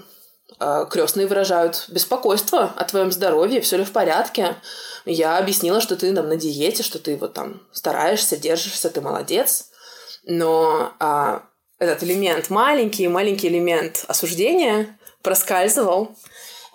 крестные 0.90 1.26
выражают 1.26 1.84
беспокойство 1.88 2.72
о 2.76 2.84
твоем 2.84 3.12
здоровье, 3.12 3.60
все 3.60 3.76
ли 3.76 3.84
в 3.84 3.92
порядке. 3.92 4.56
Я 5.04 5.38
объяснила, 5.38 5.80
что 5.80 5.96
ты 5.96 6.14
там 6.14 6.28
на 6.28 6.36
диете, 6.36 6.82
что 6.82 6.98
ты 6.98 7.16
вот 7.16 7.34
там 7.34 7.62
стараешься, 7.72 8.36
держишься, 8.36 8.90
ты 8.90 9.00
молодец. 9.00 9.70
Но 10.24 10.92
а, 10.98 11.42
этот 11.78 12.02
элемент, 12.02 12.50
маленький, 12.50 13.08
маленький 13.08 13.48
элемент 13.48 14.04
осуждения 14.08 14.98
проскальзывал. 15.22 16.16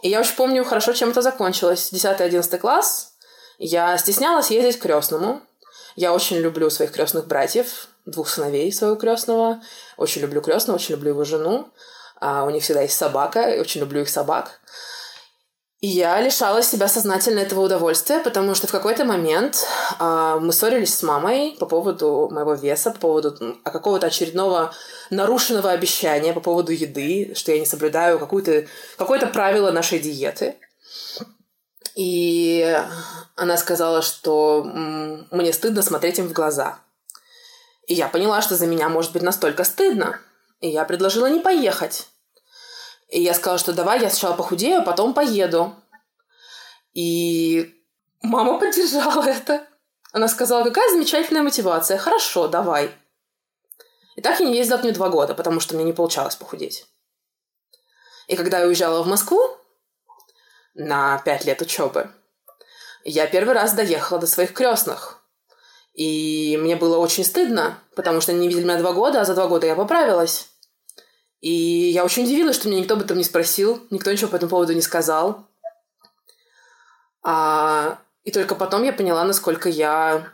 И 0.02 0.10
я 0.10 0.20
очень 0.20 0.36
помню 0.36 0.64
хорошо, 0.64 0.94
чем 0.94 1.10
это 1.10 1.22
закончилось. 1.22 1.92
10-11 1.92 2.58
класс. 2.58 3.14
Я 3.58 3.98
стеснялась 3.98 4.52
ездить 4.52 4.80
к 4.80 4.84
крестному. 4.84 5.42
Я 5.96 6.14
очень 6.14 6.38
люблю 6.38 6.70
своих 6.70 6.92
крестных 6.92 7.28
братьев, 7.28 7.88
двух 8.06 8.30
сыновей 8.30 8.72
своего 8.72 8.96
крестного. 8.96 9.62
Очень 9.98 10.22
люблю 10.22 10.42
крестного, 10.42 10.78
очень 10.78 10.96
люблю 10.96 11.10
его 11.10 11.26
жену. 11.26 11.70
А 12.20 12.44
у 12.44 12.50
них 12.50 12.64
всегда 12.64 12.82
есть 12.82 12.98
собака, 12.98 13.50
я 13.50 13.62
очень 13.62 13.82
люблю 13.82 14.02
их 14.02 14.10
собак. 14.10 14.60
И 15.80 15.88
я 15.88 16.20
лишала 16.20 16.62
себя 16.62 16.90
сознательно 16.90 17.40
этого 17.40 17.62
удовольствия, 17.62 18.20
потому 18.20 18.54
что 18.54 18.68
в 18.68 18.72
какой-то 18.72 19.06
момент 19.06 19.66
э, 19.98 20.38
мы 20.42 20.52
ссорились 20.52 20.94
с 20.94 21.04
мамой 21.04 21.56
по 21.58 21.66
поводу 21.66 22.28
моего 22.32 22.54
веса, 22.54 22.92
по 22.92 23.00
поводу 23.00 23.58
а, 23.64 23.72
какого-то 23.72 24.08
очередного 24.08 24.74
нарушенного 25.10 25.72
обещания 25.72 26.34
по 26.34 26.42
поводу 26.42 26.74
еды, 26.74 27.34
что 27.34 27.54
я 27.54 27.60
не 27.60 27.66
соблюдаю 27.66 28.20
какое-то 28.20 28.68
какое 28.98 29.26
правило 29.26 29.72
нашей 29.72 30.00
диеты. 30.00 30.58
И 31.96 32.78
она 33.36 33.56
сказала, 33.56 34.02
что 34.02 34.64
мне 34.64 35.54
стыдно 35.54 35.82
смотреть 35.82 36.20
им 36.20 36.28
в 36.28 36.34
глаза. 36.34 36.80
И 37.88 37.94
я 37.94 38.10
поняла, 38.10 38.42
что 38.42 38.56
за 38.56 38.68
меня 38.68 38.90
может 38.90 39.14
быть 39.14 39.24
настолько 39.24 39.64
стыдно, 39.64 40.20
и 40.60 40.70
я 40.70 40.86
предложила 40.86 41.28
не 41.28 41.40
поехать. 41.40 42.08
И 43.08 43.22
я 43.22 43.34
сказала, 43.34 43.58
что 43.58 43.74
давай 43.74 44.02
я 44.02 44.10
сначала 44.10 44.36
похудею, 44.36 44.82
а 44.82 44.84
потом 44.84 45.14
поеду. 45.14 45.76
И 46.94 47.76
мама 48.22 48.60
поддержала 48.60 49.24
это. 49.24 49.66
Она 50.12 50.28
сказала, 50.28 50.64
какая 50.64 50.90
замечательная 50.92 51.44
мотивация. 51.44 51.98
Хорошо, 51.98 52.48
давай. 52.48 52.92
И 54.16 54.22
так 54.22 54.40
я 54.40 54.48
не 54.48 54.58
ездила 54.58 54.78
к 54.78 54.84
ней 54.84 54.92
два 54.92 55.10
года, 55.10 55.34
потому 55.34 55.60
что 55.60 55.76
мне 55.76 55.84
не 55.84 55.94
получалось 55.94 56.36
похудеть. 56.36 56.86
И 58.28 58.36
когда 58.36 58.60
я 58.60 58.68
уезжала 58.68 59.02
в 59.02 59.08
Москву 59.08 59.40
на 60.74 61.20
пять 61.20 61.46
лет 61.46 61.62
учебы, 61.62 62.12
я 63.04 63.28
первый 63.28 63.54
раз 63.54 63.74
доехала 63.74 64.20
до 64.20 64.28
своих 64.28 64.54
крестных. 64.54 65.19
И 66.00 66.56
мне 66.56 66.78
было 66.78 66.98
очень 66.98 67.26
стыдно, 67.26 67.78
потому 67.94 68.22
что 68.22 68.32
они 68.32 68.40
не 68.40 68.48
видели 68.48 68.64
меня 68.64 68.78
два 68.78 68.94
года, 68.94 69.20
а 69.20 69.26
за 69.26 69.36
два 69.36 69.50
года 69.50 69.68
я 69.68 69.76
поправилась. 69.76 70.48
И 71.42 71.52
я 71.52 72.06
очень 72.06 72.24
удивилась, 72.24 72.56
что 72.56 72.70
меня 72.70 72.80
никто 72.80 72.94
об 72.94 73.02
этом 73.02 73.18
не 73.18 73.26
спросил, 73.26 73.86
никто 73.90 74.10
ничего 74.10 74.30
по 74.30 74.38
этому 74.38 74.50
поводу 74.50 74.74
не 74.74 74.82
сказал. 74.82 75.50
А, 77.22 78.00
и 78.24 78.32
только 78.32 78.56
потом 78.56 78.84
я 78.84 78.94
поняла, 78.94 79.26
насколько 79.26 79.68
я 79.68 80.32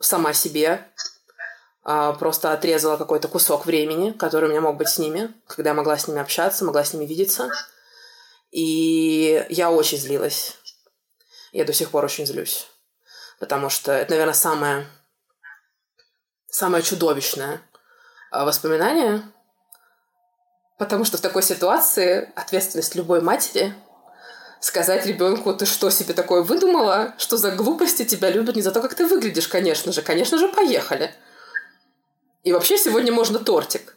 сама 0.00 0.34
себе 0.34 0.86
а, 1.82 2.12
просто 2.12 2.52
отрезала 2.52 2.98
какой-то 2.98 3.28
кусок 3.28 3.64
времени, 3.64 4.10
который 4.10 4.50
у 4.50 4.52
меня 4.52 4.60
мог 4.60 4.76
быть 4.76 4.90
с 4.90 4.98
ними, 4.98 5.32
когда 5.46 5.70
я 5.70 5.74
могла 5.74 5.96
с 5.96 6.08
ними 6.08 6.20
общаться, 6.20 6.62
могла 6.62 6.84
с 6.84 6.92
ними 6.92 7.06
видеться. 7.06 7.50
И 8.50 9.46
я 9.48 9.70
очень 9.70 9.96
злилась. 9.96 10.58
Я 11.52 11.64
до 11.64 11.72
сих 11.72 11.88
пор 11.88 12.04
очень 12.04 12.26
злюсь. 12.26 12.68
Потому 13.40 13.70
что 13.70 13.92
это, 13.92 14.12
наверное, 14.12 14.34
самое, 14.34 14.86
самое 16.48 16.82
чудовищное 16.82 17.60
а, 18.30 18.44
воспоминание, 18.44 19.22
Потому 20.78 21.04
что 21.04 21.18
в 21.18 21.20
такой 21.20 21.42
ситуации 21.42 22.32
ответственность 22.34 22.94
любой 22.94 23.20
матери 23.20 23.74
сказать 24.60 25.06
ребенку, 25.06 25.54
ты 25.54 25.66
что 25.66 25.90
себе 25.90 26.14
такое 26.14 26.42
выдумала, 26.42 27.14
что 27.18 27.36
за 27.36 27.52
глупости 27.52 28.04
тебя 28.04 28.30
любят 28.30 28.56
не 28.56 28.62
за 28.62 28.72
то, 28.72 28.80
как 28.80 28.94
ты 28.94 29.06
выглядишь, 29.06 29.46
конечно 29.46 29.92
же. 29.92 30.02
Конечно 30.02 30.38
же, 30.38 30.48
поехали. 30.48 31.14
И 32.42 32.52
вообще 32.52 32.76
сегодня 32.76 33.12
можно 33.12 33.38
тортик. 33.38 33.96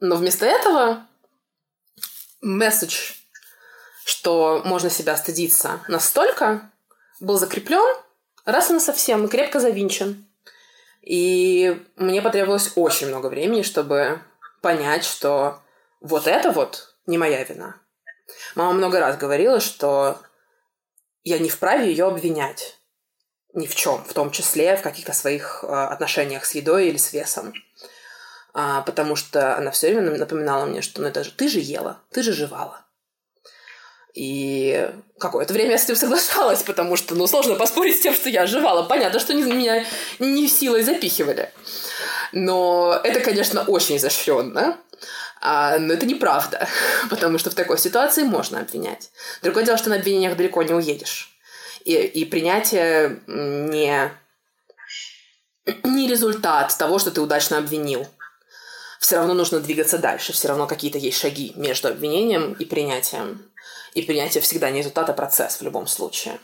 Но 0.00 0.16
вместо 0.16 0.46
этого 0.46 1.06
месседж, 2.40 3.12
что 4.04 4.62
можно 4.64 4.88
себя 4.88 5.16
стыдиться 5.16 5.80
настолько, 5.88 6.70
был 7.20 7.38
закреплен 7.38 7.96
раз 8.44 8.70
и 8.70 8.72
на 8.72 8.80
совсем 8.80 9.24
и 9.24 9.28
крепко 9.28 9.60
завинчен. 9.60 10.26
И 11.02 11.80
мне 11.96 12.22
потребовалось 12.22 12.72
очень 12.76 13.08
много 13.08 13.28
времени, 13.28 13.62
чтобы 13.62 14.20
понять, 14.60 15.04
что 15.04 15.60
вот 16.00 16.26
это 16.26 16.50
вот 16.50 16.96
не 17.06 17.18
моя 17.18 17.42
вина. 17.44 17.76
Мама 18.54 18.72
много 18.74 19.00
раз 19.00 19.16
говорила, 19.16 19.60
что 19.60 20.18
я 21.24 21.38
не 21.38 21.48
вправе 21.48 21.88
ее 21.88 22.06
обвинять 22.06 22.78
ни 23.54 23.66
в 23.66 23.74
чем, 23.74 24.04
в 24.04 24.12
том 24.12 24.30
числе 24.30 24.76
в 24.76 24.82
каких-то 24.82 25.12
своих 25.12 25.64
э, 25.64 25.66
отношениях 25.66 26.44
с 26.44 26.54
едой 26.54 26.88
или 26.88 26.96
с 26.96 27.12
весом. 27.12 27.52
А, 28.54 28.82
потому 28.82 29.16
что 29.16 29.56
она 29.56 29.70
все 29.70 29.88
время 29.88 30.16
напоминала 30.16 30.66
мне, 30.66 30.82
что 30.82 31.00
ну 31.00 31.08
это 31.08 31.24
же 31.24 31.32
ты 31.32 31.48
же 31.48 31.58
ела, 31.58 32.00
ты 32.10 32.22
же 32.22 32.32
жевала. 32.32 32.84
И 34.18 34.90
какое-то 35.20 35.54
время 35.54 35.70
я 35.70 35.78
с 35.78 35.84
этим 35.84 35.94
соглашалась, 35.94 36.64
потому 36.64 36.96
что, 36.96 37.14
ну, 37.14 37.28
сложно 37.28 37.54
поспорить 37.54 37.98
с 37.98 38.00
тем, 38.00 38.12
что 38.12 38.28
я 38.28 38.48
жевала. 38.48 38.82
Понятно, 38.82 39.20
что 39.20 39.32
меня 39.32 39.84
не 40.18 40.48
силой 40.48 40.82
запихивали. 40.82 41.52
Но 42.32 43.00
это, 43.04 43.20
конечно, 43.20 43.62
очень 43.62 43.96
изощренно. 43.96 44.76
А, 45.40 45.78
но 45.78 45.94
это 45.94 46.04
неправда, 46.04 46.66
потому 47.10 47.38
что 47.38 47.50
в 47.50 47.54
такой 47.54 47.78
ситуации 47.78 48.24
можно 48.24 48.58
обвинять. 48.58 49.10
Другое 49.40 49.64
дело, 49.64 49.78
что 49.78 49.88
на 49.88 49.94
обвинениях 49.94 50.36
далеко 50.36 50.64
не 50.64 50.74
уедешь. 50.74 51.32
И, 51.84 51.94
и 51.94 52.24
принятие 52.24 53.20
не, 53.28 54.10
не 55.84 56.08
результат 56.08 56.76
того, 56.76 56.98
что 56.98 57.12
ты 57.12 57.20
удачно 57.20 57.58
обвинил. 57.58 58.04
Все 58.98 59.14
равно 59.14 59.34
нужно 59.34 59.60
двигаться 59.60 59.96
дальше, 59.98 60.32
все 60.32 60.48
равно 60.48 60.66
какие-то 60.66 60.98
есть 60.98 61.20
шаги 61.20 61.52
между 61.54 61.86
обвинением 61.86 62.54
и 62.54 62.64
принятием. 62.64 63.47
И 63.98 64.02
принятие 64.02 64.40
всегда 64.40 64.70
не 64.70 64.78
результат, 64.78 65.10
а 65.10 65.12
процесс 65.12 65.56
в 65.56 65.62
любом 65.62 65.88
случае. 65.88 66.38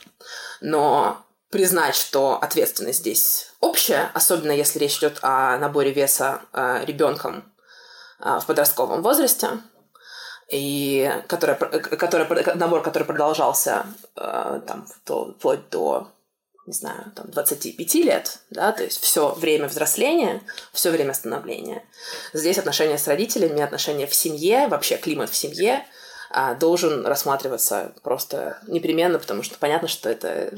Но 0.59 1.25
признать, 1.51 1.95
что 1.95 2.37
ответственность 2.37 2.99
здесь 2.99 3.53
общая, 3.61 4.11
особенно 4.13 4.51
если 4.51 4.77
речь 4.77 4.97
идет 4.97 5.19
о 5.21 5.57
наборе 5.57 5.93
веса 5.93 6.41
э, 6.51 6.83
ребенком 6.83 7.49
э, 8.19 8.39
в 8.41 8.45
подростковом 8.45 9.01
возрасте, 9.01 9.51
и 10.51 11.09
который, 11.27 11.55
который, 11.55 12.55
набор, 12.55 12.81
который 12.81 13.05
продолжался 13.05 13.85
э, 14.17 14.61
там, 14.67 14.85
вплоть 15.05 15.69
до 15.69 16.09
не 16.67 16.73
знаю, 16.73 17.13
там, 17.15 17.29
25 17.29 17.93
лет, 17.95 18.39
да, 18.49 18.73
то 18.73 18.83
есть 18.83 18.99
все 18.99 19.33
время 19.35 19.69
взросления, 19.69 20.41
все 20.73 20.89
время 20.89 21.13
становления. 21.13 21.85
Здесь 22.33 22.57
отношения 22.57 22.97
с 22.97 23.07
родителями, 23.07 23.61
отношения 23.61 24.07
в 24.07 24.15
семье, 24.15 24.67
вообще 24.67 24.97
климат 24.97 25.29
в 25.29 25.37
семье 25.37 25.85
должен 26.59 27.05
рассматриваться 27.05 27.93
просто 28.03 28.57
непременно, 28.67 29.19
потому 29.19 29.41
что 29.41 29.57
понятно, 29.57 29.87
что 29.87 30.09
это, 30.09 30.51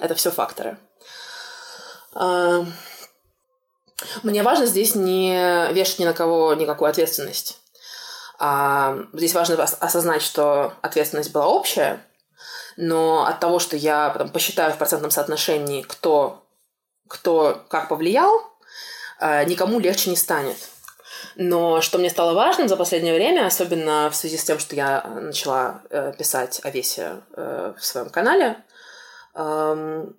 это 0.00 0.14
все 0.16 0.32
факторы. 0.32 0.76
А, 2.14 2.64
мне 4.24 4.42
важно 4.42 4.66
здесь 4.66 4.96
не 4.96 5.72
вешать 5.72 6.00
ни 6.00 6.04
на 6.04 6.12
кого 6.12 6.54
никакую 6.54 6.90
ответственность. 6.90 7.60
А, 8.40 8.98
здесь 9.12 9.34
важно 9.34 9.62
осознать, 9.62 10.22
что 10.22 10.74
ответственность 10.82 11.30
была 11.30 11.46
общая, 11.46 12.04
но 12.76 13.24
от 13.24 13.38
того, 13.38 13.60
что 13.60 13.76
я 13.76 14.10
потом 14.10 14.30
посчитаю 14.30 14.72
в 14.72 14.78
процентном 14.78 15.12
соотношении, 15.12 15.82
кто, 15.82 16.44
кто 17.06 17.64
как 17.68 17.88
повлиял, 17.88 18.32
никому 19.20 19.78
легче 19.78 20.10
не 20.10 20.16
станет. 20.16 20.56
Но 21.36 21.80
что 21.80 21.98
мне 21.98 22.10
стало 22.10 22.34
важным 22.34 22.68
за 22.68 22.76
последнее 22.76 23.14
время, 23.14 23.46
особенно 23.46 24.10
в 24.10 24.16
связи 24.16 24.36
с 24.36 24.44
тем, 24.44 24.58
что 24.58 24.76
я 24.76 25.02
начала 25.02 25.82
э, 25.90 26.12
писать 26.18 26.60
о 26.62 26.70
весе 26.70 27.22
э, 27.36 27.74
в 27.78 27.84
своем 27.84 28.10
канале, 28.10 28.56
эм, 29.34 30.16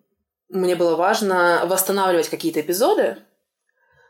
мне 0.49 0.75
было 0.75 0.95
важно 0.95 1.63
восстанавливать 1.65 2.29
какие-то 2.29 2.61
эпизоды, 2.61 3.17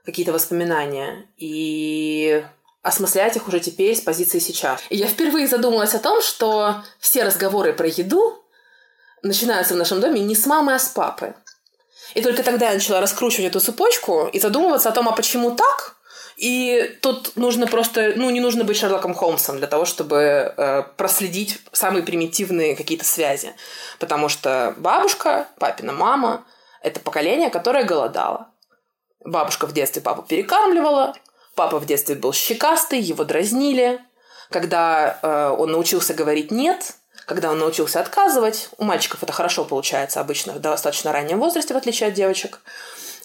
какие-то 0.05 0.33
воспоминания 0.33 1.29
и 1.37 2.45
осмыслять 2.81 3.35
их 3.37 3.47
уже 3.47 3.59
теперь 3.59 3.95
с 3.95 4.01
позиции 4.01 4.39
сейчас. 4.39 4.81
И 4.89 4.97
я 4.97 5.07
впервые 5.07 5.47
задумалась 5.47 5.95
о 5.95 5.99
том, 5.99 6.21
что 6.21 6.83
все 6.99 7.23
разговоры 7.23 7.73
про 7.73 7.87
еду 7.87 8.43
начинаются 9.21 9.73
в 9.73 9.77
нашем 9.77 10.01
доме 10.01 10.19
не 10.19 10.35
с 10.35 10.45
мамы, 10.45 10.75
а 10.75 10.79
с 10.79 10.89
папы. 10.89 11.33
И 12.13 12.21
только 12.21 12.43
тогда 12.43 12.67
я 12.67 12.73
начала 12.73 13.01
раскручивать 13.01 13.47
эту 13.47 13.59
цепочку 13.59 14.27
и 14.27 14.39
задумываться 14.39 14.89
о 14.89 14.91
том, 14.91 15.07
а 15.07 15.13
почему 15.13 15.51
так? 15.55 15.95
И 16.35 16.97
тут 17.01 17.35
нужно 17.35 17.67
просто, 17.67 18.13
ну, 18.15 18.29
не 18.29 18.39
нужно 18.39 18.63
быть 18.63 18.77
Шерлоком 18.77 19.13
Холмсом 19.13 19.57
для 19.57 19.67
того, 19.67 19.85
чтобы 19.85 20.53
э, 20.55 20.83
проследить 20.97 21.59
самые 21.71 22.03
примитивные 22.03 22.75
какие-то 22.75 23.05
связи. 23.05 23.53
Потому 23.99 24.29
что 24.29 24.73
бабушка, 24.77 25.47
папина 25.59 25.93
мама– 25.93 26.45
это 26.81 26.99
поколение, 26.99 27.49
которое 27.49 27.83
голодало. 27.83 28.47
Бабушка 29.23 29.67
в 29.67 29.73
детстве 29.73 30.01
папу 30.01 30.21
перекармливала, 30.23 31.15
Папа 31.55 31.79
в 31.79 31.85
детстве 31.85 32.15
был 32.15 32.33
щекастый, 32.33 32.99
его 32.99 33.23
дразнили. 33.23 33.99
Когда 34.49 35.19
э, 35.21 35.55
он 35.57 35.71
научился 35.71 36.13
говорить 36.13 36.51
«нет», 36.51 36.95
когда 37.25 37.51
он 37.51 37.59
научился 37.59 38.01
отказывать, 38.01 38.69
у 38.77 38.83
мальчиков 38.83 39.23
это 39.23 39.31
хорошо 39.31 39.63
получается 39.63 40.19
обычно 40.19 40.53
в 40.53 40.59
достаточно 40.59 41.13
раннем 41.13 41.39
возрасте, 41.39 41.73
в 41.73 41.77
отличие 41.77 42.09
от 42.09 42.15
девочек, 42.15 42.59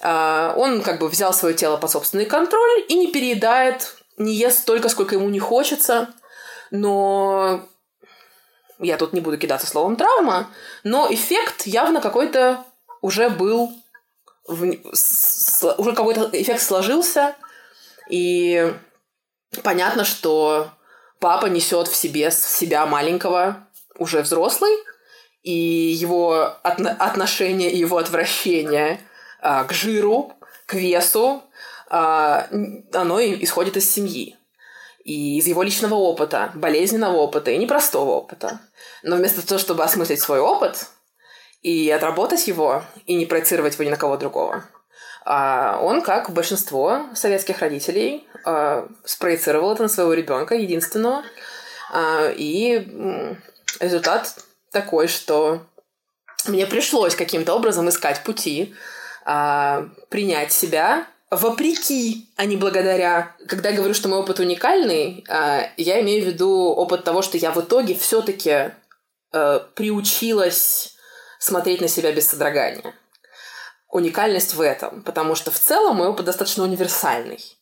он 0.03 0.83
как 0.83 1.01
бы 1.01 1.09
взял 1.09 1.33
свое 1.33 1.55
тело 1.55 1.77
под 1.77 1.91
собственный 1.91 2.27
контроль 2.27 2.85
и 2.89 2.95
не 2.95 3.09
переедает, 3.09 3.97
не 4.17 4.35
ест 4.35 4.61
столько, 4.61 4.89
сколько 4.89 5.15
ему 5.15 5.29
не 5.29 5.41
хочется. 5.41 6.09
Но 6.71 7.67
я 8.79 8.97
тут 8.97 9.13
не 9.13 9.21
буду 9.21 9.39
кидаться 9.39 9.67
словом 9.67 9.97
травма, 9.97 10.51
но 10.85 11.09
эффект 11.11 11.67
явно 11.67 12.01
какой-то 12.01 12.65
уже 13.01 13.29
был, 13.29 13.73
в, 14.47 14.77
с, 14.93 15.75
уже 15.79 15.93
какой-то 15.95 16.31
эффект 16.33 16.63
сложился– 16.63 17.35
и 18.09 18.73
понятно, 19.63 20.05
что 20.05 20.71
папа 21.21 21.47
несет 21.47 21.89
в 21.89 21.97
себе 21.97 22.31
себя 22.31 22.87
маленького, 22.87 23.69
уже 23.99 24.23
взрослый, 24.23 24.73
и 25.43 25.53
его 25.53 26.57
отно- 26.65 26.97
отношение 26.97 27.71
и 27.71 27.79
его 27.79 27.99
отвращение 27.99 28.95
а, 28.95 29.08
к 29.65 29.73
жиру, 29.73 30.33
к 30.67 30.75
весу, 30.75 31.43
а, 31.89 32.49
оно 32.93 33.21
исходит 33.21 33.77
из 33.77 33.91
семьи. 33.91 34.37
И 35.05 35.39
из 35.39 35.47
его 35.47 35.63
личного 35.63 35.95
опыта, 35.95 36.53
болезненного 36.55 37.17
опыта 37.17 37.51
и 37.51 37.57
непростого 37.57 38.11
опыта. 38.11 38.61
Но 39.03 39.17
вместо 39.17 39.47
того, 39.47 39.59
чтобы 39.59 39.85
осмыслить 39.85 40.21
свой 40.21 40.41
опыт 40.41 40.89
и 41.63 41.91
отработать 41.91 42.47
его, 42.47 42.83
и 43.07 43.15
не 43.15 43.25
проецировать 43.25 43.75
его 43.75 43.85
ни 43.85 43.91
на 43.91 43.97
кого 43.97 44.19
другого, 44.19 44.65
а 45.25 45.79
он, 45.83 46.03
как 46.03 46.31
большинство 46.31 47.07
советских 47.15 47.61
родителей, 47.61 48.29
а, 48.45 48.89
спроецировал 49.05 49.73
это 49.73 49.83
на 49.83 49.89
своего 49.89 50.13
ребенка, 50.13 50.55
единственного. 50.55 51.23
А, 51.91 52.31
и 52.31 52.87
результат 53.81 54.35
такой, 54.73 55.09
что 55.09 55.67
мне 56.47 56.67
пришлось 56.67 57.15
каким-то 57.15 57.55
образом 57.55 57.89
искать 57.89 58.23
пути, 58.25 58.75
а, 59.31 59.89
принять 60.09 60.53
себя 60.53 61.07
вопреки, 61.31 62.31
а 62.37 62.47
не 62.47 62.57
благодаря. 62.57 63.37
Когда 63.47 63.69
я 63.69 63.77
говорю, 63.77 63.93
что 63.93 64.09
мой 64.09 64.21
опыт 64.21 64.39
уникальный, 64.41 65.27
я 65.77 66.01
имею 66.01 66.25
в 66.25 66.27
виду 66.27 66.51
опыт 66.51 67.05
того, 67.05 67.21
что 67.21 67.37
я 67.37 67.53
в 67.53 67.61
итоге 67.61 67.95
все-таки 67.95 68.71
приучилась 69.31 70.95
смотреть 71.39 71.83
на 71.83 71.89
себя 71.89 72.13
без 72.13 72.31
содрогания 72.31 72.95
уникальность 73.91 74.55
в 74.55 74.61
этом, 74.61 75.03
потому 75.03 75.35
что 75.35 75.51
в 75.51 75.59
целом 75.59 75.97
мой 75.97 76.09
опыт 76.09 76.27
достаточно 76.27 76.65
универсальный. 76.65 77.58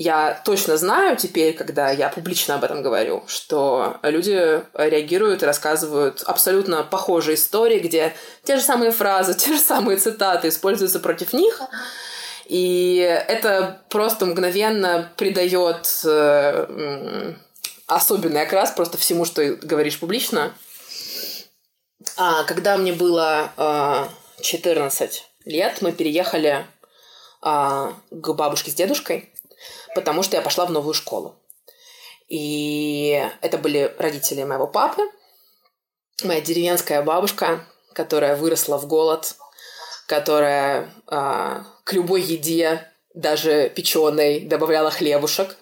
Я 0.00 0.40
точно 0.44 0.76
знаю 0.76 1.16
теперь, 1.16 1.54
когда 1.54 1.90
я 1.90 2.08
публично 2.08 2.54
об 2.54 2.62
этом 2.62 2.84
говорю, 2.84 3.24
что 3.26 3.98
люди 4.04 4.62
реагируют 4.74 5.42
и 5.42 5.46
рассказывают 5.46 6.22
абсолютно 6.22 6.84
похожие 6.84 7.34
истории, 7.34 7.80
где 7.80 8.14
те 8.44 8.54
же 8.54 8.62
самые 8.62 8.92
фразы, 8.92 9.34
те 9.38 9.52
же 9.52 9.58
самые 9.58 9.98
цитаты 9.98 10.50
используются 10.50 11.00
против 11.00 11.32
них. 11.32 11.60
И 12.46 12.98
это 13.26 13.82
просто 13.90 14.26
мгновенно 14.26 15.10
придает 15.16 15.88
э, 16.04 17.34
особенный 17.88 18.42
окрас 18.42 18.70
просто 18.70 18.98
всему, 18.98 19.24
что 19.24 19.44
говоришь 19.62 19.98
публично. 19.98 20.52
А 22.16 22.44
когда 22.44 22.76
мне 22.76 22.92
было 22.92 23.50
э, 23.56 24.42
14 24.42 25.26
лет 25.44 25.82
мы 25.82 25.90
переехали 25.90 26.64
а, 27.40 27.94
к 28.10 28.32
бабушке 28.34 28.70
с 28.70 28.74
дедушкой, 28.74 29.32
потому 29.94 30.22
что 30.22 30.36
я 30.36 30.42
пошла 30.42 30.66
в 30.66 30.70
новую 30.70 30.94
школу. 30.94 31.36
И 32.28 33.26
это 33.40 33.58
были 33.58 33.94
родители 33.98 34.44
моего 34.44 34.66
папы, 34.66 35.02
моя 36.24 36.40
деревенская 36.40 37.02
бабушка, 37.02 37.64
которая 37.94 38.36
выросла 38.36 38.78
в 38.78 38.86
голод, 38.86 39.34
которая 40.06 40.92
а, 41.06 41.64
к 41.84 41.92
любой 41.92 42.22
еде, 42.22 42.90
даже 43.14 43.70
печеной, 43.70 44.40
добавляла 44.40 44.90
хлебушек. 44.90 45.56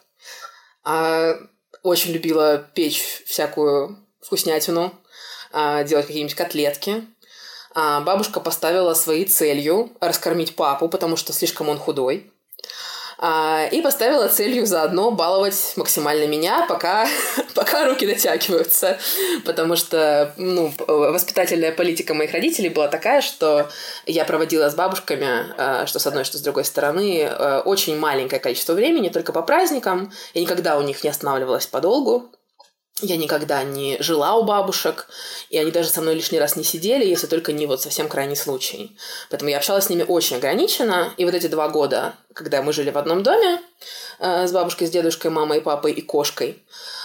А, 0.85 1.35
очень 1.83 2.13
любила 2.13 2.59
печь 2.59 3.23
всякую 3.27 3.99
вкуснятину, 4.21 4.93
а, 5.53 5.85
делать 5.85 6.07
какие-нибудь 6.07 6.35
котлетки. 6.35 7.07
А 7.75 8.01
бабушка 8.01 8.41
поставила 8.41 8.95
своей 8.95 9.27
целью 9.27 9.93
раскормить 10.01 10.57
папу, 10.57 10.89
потому 10.89 11.17
что 11.17 11.33
слишком 11.33 11.69
он 11.69 11.79
худой. 11.79 12.33
А, 13.19 13.67
и 13.73 13.81
поставила 13.81 14.29
целью 14.29 14.67
заодно 14.67 15.11
баловать 15.11 15.73
максимально 15.77 16.27
меня, 16.27 16.67
пока, 16.69 17.09
пока 17.55 17.87
руки 17.87 18.07
дотягиваются. 18.07 18.99
Потому 19.45 19.77
что 19.77 20.33
ну, 20.37 20.73
воспитательная 20.87 21.73
политика 21.73 22.15
моих 22.15 22.33
родителей 22.33 22.69
была 22.69 22.89
такая, 22.89 23.23
что 23.23 23.69
я 24.05 24.25
проводила 24.25 24.69
с 24.69 24.75
бабушками, 24.75 25.29
а, 25.57 25.87
что 25.87 25.99
с 25.99 26.07
одной, 26.07 26.25
что 26.25 26.39
с 26.39 26.43
другой 26.43 26.65
стороны, 26.65 27.27
а, 27.29 27.63
очень 27.65 27.99
маленькое 27.99 28.41
количество 28.41 28.75
времени, 28.75 29.09
только 29.09 29.33
по 29.33 29.43
праздникам. 29.43 30.13
Я 30.35 30.43
никогда 30.43 30.77
у 30.77 30.83
них 30.83 31.03
не 31.03 31.11
останавливалась 31.11 31.67
подолгу. 31.67 32.31
Я 33.03 33.19
никогда 33.19 33.63
не 33.63 33.99
жила 34.01 34.37
у 34.37 34.45
бабушек, 34.45 35.07
и 35.51 35.59
они 35.59 35.71
даже 35.71 35.91
со 35.91 36.01
мной 36.01 36.15
лишний 36.15 36.39
раз 36.39 36.57
не 36.57 36.65
сидели, 36.65 37.05
если 37.05 37.27
только 37.27 37.53
не 37.53 37.67
вот 37.67 37.83
совсем 37.83 38.09
крайний 38.09 38.37
случай. 38.37 38.97
Поэтому 39.29 39.51
я 39.51 39.59
общалась 39.59 39.85
с 39.85 39.91
ними 39.91 40.03
очень 40.03 40.37
ограниченно, 40.37 41.13
и 41.19 41.27
вот 41.27 41.35
эти 41.35 41.47
два 41.47 41.69
года, 41.69 42.15
когда 42.33 42.63
мы 42.63 42.73
жили 42.73 42.91
в 42.91 42.97
одном 42.97 43.23
доме 43.23 43.61
э, 44.19 44.47
с 44.47 44.53
бабушкой, 44.53 44.87
с 44.87 44.91
дедушкой, 44.91 45.31
мамой, 45.31 45.61
папой 45.61 45.93
и 45.93 46.01
кошкой, 46.01 46.65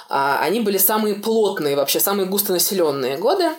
э, 0.09 0.37
они 0.39 0.61
были 0.61 0.77
самые 0.77 1.15
плотные, 1.15 1.75
вообще 1.75 1.99
самые 1.99 2.25
густонаселенные 2.25 3.17
годы. 3.17 3.49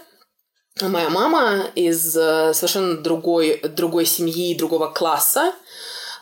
Моя 0.81 1.11
мама 1.11 1.67
из 1.75 2.17
э, 2.17 2.55
совершенно 2.55 2.97
другой, 2.97 3.61
другой 3.61 4.07
семьи, 4.07 4.57
другого 4.57 4.87
класса, 4.87 5.53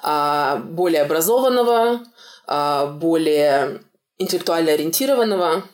э, 0.03 0.57
более 0.65 1.03
образованного, 1.03 2.01
э, 2.49 2.87
более 2.95 3.81
интеллектуально 4.21 4.73
ориентированного. 4.73 5.65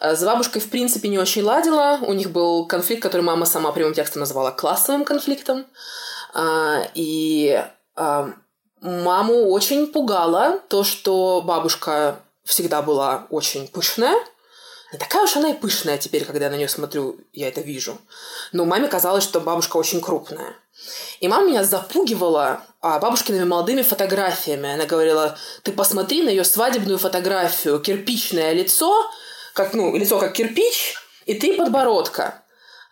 Э, 0.00 0.16
с 0.16 0.24
бабушкой, 0.24 0.60
в 0.60 0.70
принципе, 0.70 1.08
не 1.08 1.18
очень 1.18 1.42
ладила. 1.42 1.98
У 2.02 2.12
них 2.12 2.30
был 2.30 2.66
конфликт, 2.66 3.02
который 3.02 3.22
мама 3.22 3.46
сама 3.46 3.70
прямым 3.70 3.94
текстом 3.94 4.20
называла 4.20 4.50
классовым 4.50 5.04
конфликтом. 5.04 5.66
Э, 6.34 6.86
и 6.94 7.62
э, 7.96 8.32
маму 8.80 9.50
очень 9.50 9.86
пугало 9.86 10.60
то, 10.68 10.82
что 10.82 11.42
бабушка 11.44 12.20
всегда 12.44 12.82
была 12.82 13.26
очень 13.30 13.68
пышная. 13.68 14.16
Не 14.92 14.98
такая 14.98 15.22
уж 15.22 15.36
она 15.36 15.50
и 15.50 15.54
пышная 15.54 15.98
теперь, 15.98 16.24
когда 16.24 16.46
я 16.46 16.50
на 16.50 16.56
нее 16.56 16.68
смотрю, 16.68 17.20
я 17.32 17.48
это 17.48 17.60
вижу. 17.60 17.98
Но 18.52 18.64
маме 18.64 18.88
казалось, 18.88 19.22
что 19.22 19.40
бабушка 19.40 19.76
очень 19.76 20.00
крупная. 20.00 20.54
И 21.20 21.28
мама 21.28 21.48
меня 21.48 21.64
запугивала 21.64 22.62
а, 22.80 22.98
бабушкиными 22.98 23.44
молодыми 23.44 23.82
фотографиями. 23.82 24.72
Она 24.72 24.86
говорила, 24.86 25.36
ты 25.62 25.72
посмотри 25.72 26.22
на 26.22 26.30
ее 26.30 26.44
свадебную 26.44 26.98
фотографию, 26.98 27.78
кирпичное 27.78 28.52
лицо, 28.52 29.10
как, 29.54 29.74
ну, 29.74 29.96
лицо 29.96 30.18
как 30.18 30.32
кирпич, 30.32 30.96
и 31.26 31.34
три 31.34 31.56
подбородка. 31.56 32.42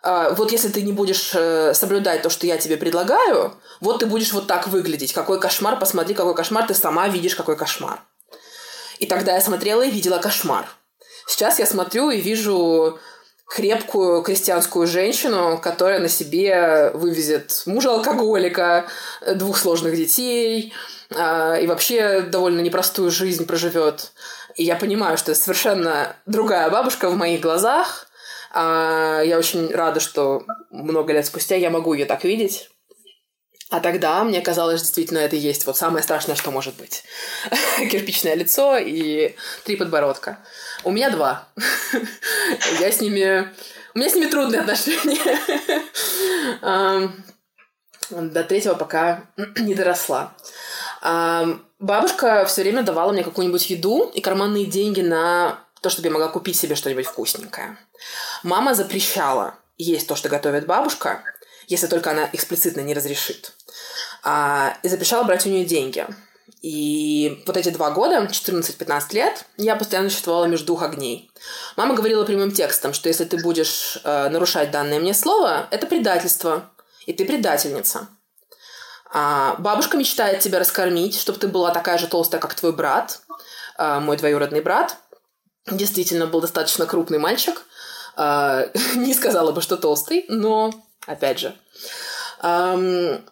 А, 0.02 0.30
вот 0.30 0.52
если 0.52 0.68
ты 0.68 0.82
не 0.82 0.92
будешь 0.92 1.32
э, 1.34 1.74
соблюдать 1.74 2.22
то, 2.22 2.30
что 2.30 2.46
я 2.46 2.56
тебе 2.58 2.76
предлагаю, 2.76 3.54
вот 3.80 4.00
ты 4.00 4.06
будешь 4.06 4.32
вот 4.32 4.46
так 4.46 4.68
выглядеть. 4.68 5.12
Какой 5.12 5.40
кошмар, 5.40 5.78
посмотри, 5.78 6.14
какой 6.14 6.34
кошмар, 6.34 6.66
ты 6.66 6.74
сама 6.74 7.08
видишь, 7.08 7.34
какой 7.34 7.56
кошмар. 7.56 8.00
И 8.98 9.06
тогда 9.06 9.34
я 9.34 9.40
смотрела 9.40 9.82
и 9.82 9.90
видела 9.90 10.18
кошмар. 10.18 10.68
Сейчас 11.26 11.58
я 11.58 11.66
смотрю 11.66 12.10
и 12.10 12.20
вижу 12.20 12.98
крепкую 13.48 14.22
крестьянскую 14.22 14.86
женщину, 14.86 15.58
которая 15.60 15.98
на 16.00 16.08
себе 16.08 16.90
вывезет 16.92 17.62
мужа-алкоголика, 17.66 18.86
двух 19.34 19.56
сложных 19.56 19.96
детей 19.96 20.74
а, 21.16 21.56
и 21.56 21.66
вообще 21.66 22.20
довольно 22.20 22.60
непростую 22.60 23.10
жизнь 23.10 23.46
проживет. 23.46 24.12
И 24.54 24.64
я 24.64 24.76
понимаю, 24.76 25.16
что 25.16 25.32
это 25.32 25.40
совершенно 25.40 26.14
другая 26.26 26.68
бабушка 26.68 27.08
в 27.08 27.16
моих 27.16 27.40
глазах. 27.40 28.08
А, 28.52 29.22
я 29.22 29.38
очень 29.38 29.72
рада, 29.72 30.00
что 30.00 30.44
много 30.70 31.12
лет 31.14 31.24
спустя 31.24 31.56
я 31.56 31.70
могу 31.70 31.94
ее 31.94 32.04
так 32.04 32.24
видеть. 32.24 32.70
А 33.70 33.80
тогда 33.80 34.24
мне 34.24 34.40
казалось, 34.40 34.80
действительно, 34.80 35.18
это 35.18 35.36
и 35.36 35.40
есть 35.40 35.66
вот 35.66 35.76
самое 35.76 36.02
страшное, 36.02 36.36
что 36.36 36.50
может 36.50 36.76
быть. 36.76 37.04
Кирпичное 37.90 38.34
лицо 38.34 38.78
и 38.78 39.36
три 39.64 39.76
подбородка. 39.76 40.38
У 40.84 40.90
меня 40.90 41.10
два. 41.10 41.48
Я 42.80 42.90
с 42.90 43.00
ними... 43.00 43.52
У 43.94 43.98
меня 43.98 44.10
с 44.10 44.14
ними 44.14 44.30
трудные 44.30 44.60
отношения. 44.62 45.38
До 48.10 48.44
третьего 48.44 48.74
пока 48.74 49.24
не 49.58 49.74
доросла. 49.74 50.34
Бабушка 51.78 52.46
все 52.46 52.62
время 52.62 52.82
давала 52.82 53.12
мне 53.12 53.22
какую-нибудь 53.22 53.68
еду 53.70 54.10
и 54.14 54.20
карманные 54.20 54.64
деньги 54.64 55.02
на 55.02 55.60
то, 55.82 55.90
чтобы 55.90 56.08
я 56.08 56.12
могла 56.12 56.28
купить 56.28 56.56
себе 56.56 56.74
что-нибудь 56.74 57.06
вкусненькое. 57.06 57.78
Мама 58.42 58.74
запрещала 58.74 59.54
есть 59.76 60.08
то, 60.08 60.16
что 60.16 60.28
готовит 60.28 60.66
бабушка, 60.66 61.22
если 61.68 61.86
только 61.86 62.10
она 62.10 62.28
эксплицитно 62.32 62.80
не 62.80 62.94
разрешит. 62.94 63.52
А, 64.22 64.76
и 64.82 64.88
запрещала 64.88 65.24
брать 65.24 65.46
у 65.46 65.50
нее 65.50 65.64
деньги. 65.64 66.06
И 66.62 67.42
вот 67.46 67.56
эти 67.56 67.68
два 67.68 67.90
года, 67.90 68.26
14-15 68.30 69.14
лет, 69.14 69.44
я 69.56 69.76
постоянно 69.76 70.10
существовала 70.10 70.46
между 70.46 70.66
двух 70.66 70.82
огней. 70.82 71.30
Мама 71.76 71.94
говорила 71.94 72.24
прямым 72.24 72.50
текстом, 72.50 72.92
что 72.92 73.08
если 73.08 73.24
ты 73.24 73.40
будешь 73.40 73.98
э, 74.02 74.28
нарушать 74.28 74.70
данное 74.70 74.98
мне 74.98 75.14
слово, 75.14 75.68
это 75.70 75.86
предательство, 75.86 76.70
и 77.06 77.12
ты 77.12 77.24
предательница. 77.24 78.08
А 79.12 79.54
бабушка 79.58 79.96
мечтает 79.96 80.40
тебя 80.40 80.58
раскормить, 80.58 81.18
чтобы 81.18 81.38
ты 81.38 81.48
была 81.48 81.70
такая 81.70 81.96
же 81.96 82.08
толстая, 82.08 82.40
как 82.40 82.54
твой 82.54 82.72
брат, 82.72 83.20
э, 83.78 84.00
мой 84.00 84.16
двоюродный 84.16 84.60
брат. 84.60 84.96
Действительно, 85.66 86.26
был 86.26 86.40
достаточно 86.40 86.86
крупный 86.86 87.18
мальчик. 87.18 87.62
Э, 88.16 88.70
не 88.96 89.14
сказала 89.14 89.52
бы, 89.52 89.62
что 89.62 89.76
толстый, 89.76 90.24
но, 90.28 90.72
опять 91.06 91.38
же. 91.38 91.54
Эм, 92.42 93.24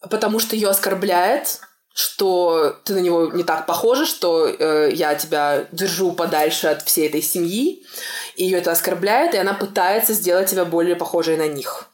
потому 0.00 0.38
что 0.38 0.56
ее 0.56 0.68
оскорбляет 0.68 1.60
что 1.96 2.78
ты 2.84 2.92
на 2.92 2.98
него 2.98 3.30
не 3.32 3.42
так 3.42 3.64
похожа, 3.64 4.04
что 4.04 4.46
э, 4.46 4.90
я 4.92 5.14
тебя 5.14 5.66
держу 5.72 6.12
подальше 6.12 6.66
от 6.66 6.82
всей 6.82 7.08
этой 7.08 7.22
семьи, 7.22 7.82
и 8.34 8.44
ее 8.44 8.58
это 8.58 8.70
оскорбляет, 8.70 9.32
и 9.32 9.38
она 9.38 9.54
пытается 9.54 10.12
сделать 10.12 10.50
тебя 10.50 10.66
более 10.66 10.94
похожей 10.94 11.38
на 11.38 11.48
них. 11.48 11.88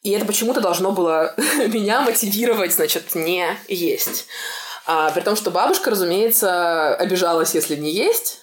И 0.00 0.12
это 0.12 0.24
почему-то 0.24 0.62
должно 0.62 0.92
было 0.92 1.34
меня 1.68 2.00
мотивировать, 2.00 2.72
значит, 2.72 3.14
не 3.14 3.46
есть. 3.68 4.28
А, 4.86 5.10
при 5.10 5.20
том, 5.20 5.36
что 5.36 5.50
бабушка, 5.50 5.90
разумеется, 5.90 6.94
обижалась, 6.94 7.54
если 7.54 7.76
не 7.76 7.92
есть. 7.92 8.38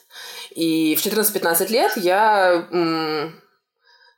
И 0.52 0.96
в 0.96 1.04
14-15 1.04 1.68
лет 1.70 1.98
я 1.98 2.68
м- 2.72 3.42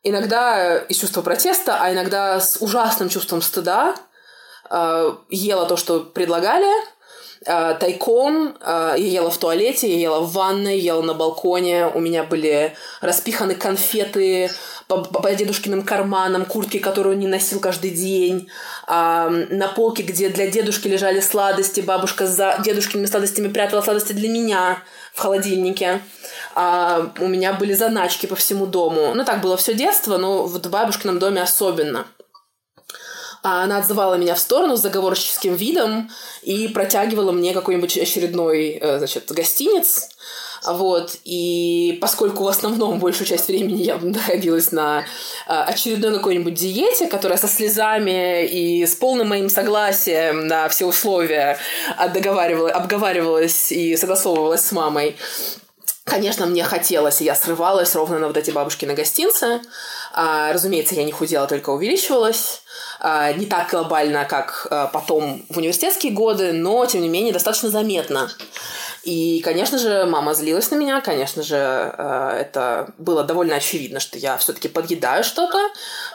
иногда 0.03 0.79
из 0.79 0.97
чувства 0.97 1.21
протеста, 1.21 1.77
а 1.79 1.93
иногда 1.93 2.41
с 2.41 2.57
ужасным 2.61 3.07
чувством 3.07 3.41
стыда 3.41 3.95
э, 4.71 5.13
ела 5.29 5.65
то, 5.65 5.77
что 5.77 5.99
предлагали, 5.99 6.71
э, 7.45 7.75
тайком, 7.79 8.55
э, 8.59 8.95
я 8.97 9.07
ела 9.07 9.29
в 9.29 9.37
туалете, 9.37 9.89
я 9.89 9.99
ела 9.99 10.19
в 10.21 10.31
ванной, 10.31 10.79
ела 10.79 11.01
на 11.01 11.13
балконе, 11.13 11.87
у 11.87 11.99
меня 11.99 12.23
были 12.23 12.73
распиханы 13.01 13.55
конфеты 13.55 14.49
по, 14.87 14.97
по 14.97 15.33
дедушкиным 15.33 15.83
карманам, 15.83 16.45
куртки, 16.45 16.79
которые 16.79 17.13
он 17.13 17.19
не 17.19 17.27
носил 17.27 17.59
каждый 17.59 17.91
день, 17.91 18.47
э, 18.87 19.45
на 19.49 19.67
полке, 19.67 20.03
где 20.03 20.29
для 20.29 20.47
дедушки 20.47 20.87
лежали 20.87 21.19
сладости, 21.19 21.81
бабушка 21.81 22.25
за 22.25 22.57
дедушкиными 22.63 23.07
сладостями 23.07 23.47
прятала 23.47 23.81
сладости 23.81 24.13
для 24.13 24.29
меня 24.29 24.79
в 25.13 25.19
холодильнике. 25.19 26.01
А, 26.55 27.11
у 27.19 27.27
меня 27.27 27.53
были 27.53 27.73
заначки 27.73 28.25
по 28.25 28.35
всему 28.35 28.65
дому. 28.65 29.13
Ну, 29.13 29.23
так 29.23 29.41
было 29.41 29.57
все 29.57 29.73
детство, 29.73 30.17
но 30.17 30.43
в 30.43 30.59
бабушкином 30.69 31.19
доме 31.19 31.41
особенно. 31.41 32.05
А 33.43 33.63
она 33.63 33.77
отзывала 33.77 34.15
меня 34.15 34.35
в 34.35 34.39
сторону 34.39 34.77
с 34.77 34.81
заговорческим 34.81 35.55
видом 35.55 36.09
и 36.43 36.67
протягивала 36.67 37.31
мне 37.31 37.53
какой-нибудь 37.53 37.97
очередной, 37.97 38.77
э, 38.79 38.97
значит, 38.99 39.31
гостиниц. 39.31 40.09
Вот, 40.63 41.17
и 41.23 41.97
поскольку 42.01 42.43
в 42.43 42.47
основном 42.47 42.99
большую 42.99 43.25
часть 43.25 43.47
времени 43.47 43.81
я 43.81 43.97
находилась 43.97 44.71
на 44.71 44.99
э, 44.99 45.03
очередной 45.47 46.13
какой-нибудь 46.13 46.53
диете, 46.53 47.07
которая 47.07 47.39
со 47.39 47.47
слезами 47.47 48.45
и 48.45 48.85
с 48.85 48.93
полным 48.93 49.29
моим 49.29 49.49
согласием 49.49 50.45
на 50.45 50.69
все 50.69 50.85
условия 50.85 51.57
договаривалась, 52.13 52.73
обговаривалась 52.73 53.71
и 53.71 53.97
согласовывалась 53.97 54.61
с 54.61 54.71
мамой, 54.71 55.15
Конечно, 56.03 56.47
мне 56.47 56.63
хотелось, 56.63 57.21
и 57.21 57.25
я 57.25 57.35
срывалась 57.35 57.93
ровно 57.93 58.17
на 58.17 58.27
вот 58.27 58.35
эти 58.35 58.49
бабушкины 58.49 58.95
гостинцы. 58.95 59.61
А, 60.13 60.51
разумеется, 60.51 60.95
я 60.95 61.03
не 61.03 61.11
худела, 61.11 61.47
только 61.47 61.69
увеличивалась. 61.69 62.63
А, 62.99 63.31
не 63.33 63.45
так 63.45 63.69
глобально, 63.69 64.25
как 64.25 64.67
а, 64.71 64.87
потом 64.87 65.45
в 65.49 65.57
университетские 65.57 66.11
годы, 66.11 66.53
но, 66.53 66.85
тем 66.87 67.01
не 67.01 67.09
менее, 67.09 67.31
достаточно 67.31 67.69
заметно. 67.69 68.31
И, 69.03 69.41
конечно 69.43 69.79
же, 69.79 70.05
мама 70.05 70.35
злилась 70.35 70.69
на 70.69 70.75
меня, 70.75 71.01
конечно 71.01 71.41
же, 71.41 71.55
э, 71.55 72.37
это 72.41 72.93
было 72.99 73.23
довольно 73.23 73.55
очевидно, 73.55 73.99
что 73.99 74.19
я 74.19 74.37
все-таки 74.37 74.67
подъедаю 74.67 75.23
что-то, 75.23 75.57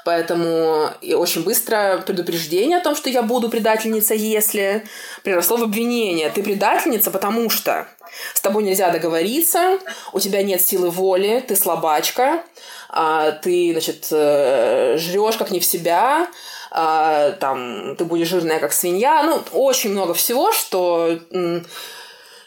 поэтому 0.05 0.91
и 1.01 1.15
очень 1.15 1.43
быстро 1.43 2.03
предупреждение 2.07 2.79
о 2.79 2.83
том, 2.83 2.95
что 2.95 3.11
я 3.11 3.23
буду 3.23 3.49
предательница, 3.49 4.15
если 4.15 4.87
приросло 5.25 5.57
в 5.57 5.65
обвинение. 5.65 6.31
Ты 6.31 6.45
предательница, 6.45 7.11
потому 7.11 7.51
что 7.51 7.89
с 8.35 8.41
тобой 8.41 8.63
нельзя 8.63 8.91
договориться, 8.91 9.81
у 10.13 10.21
тебя 10.21 10.45
нет 10.45 10.63
силы 10.63 10.91
воли, 10.91 11.45
ты 11.47 11.57
слабачка, 11.57 12.45
а, 12.89 13.33
ты, 13.33 13.73
значит, 13.73 14.07
э, 14.13 14.97
жрешь 14.97 15.37
как 15.37 15.51
не 15.51 15.59
в 15.59 15.65
себя, 15.65 16.29
а, 16.71 17.33
там, 17.33 17.97
ты 17.97 18.05
будешь 18.05 18.29
жирная 18.29 18.61
как 18.61 18.73
свинья. 18.73 19.25
Ну, 19.25 19.43
очень 19.53 19.91
много 19.91 20.15
всего, 20.15 20.53
что 20.53 21.19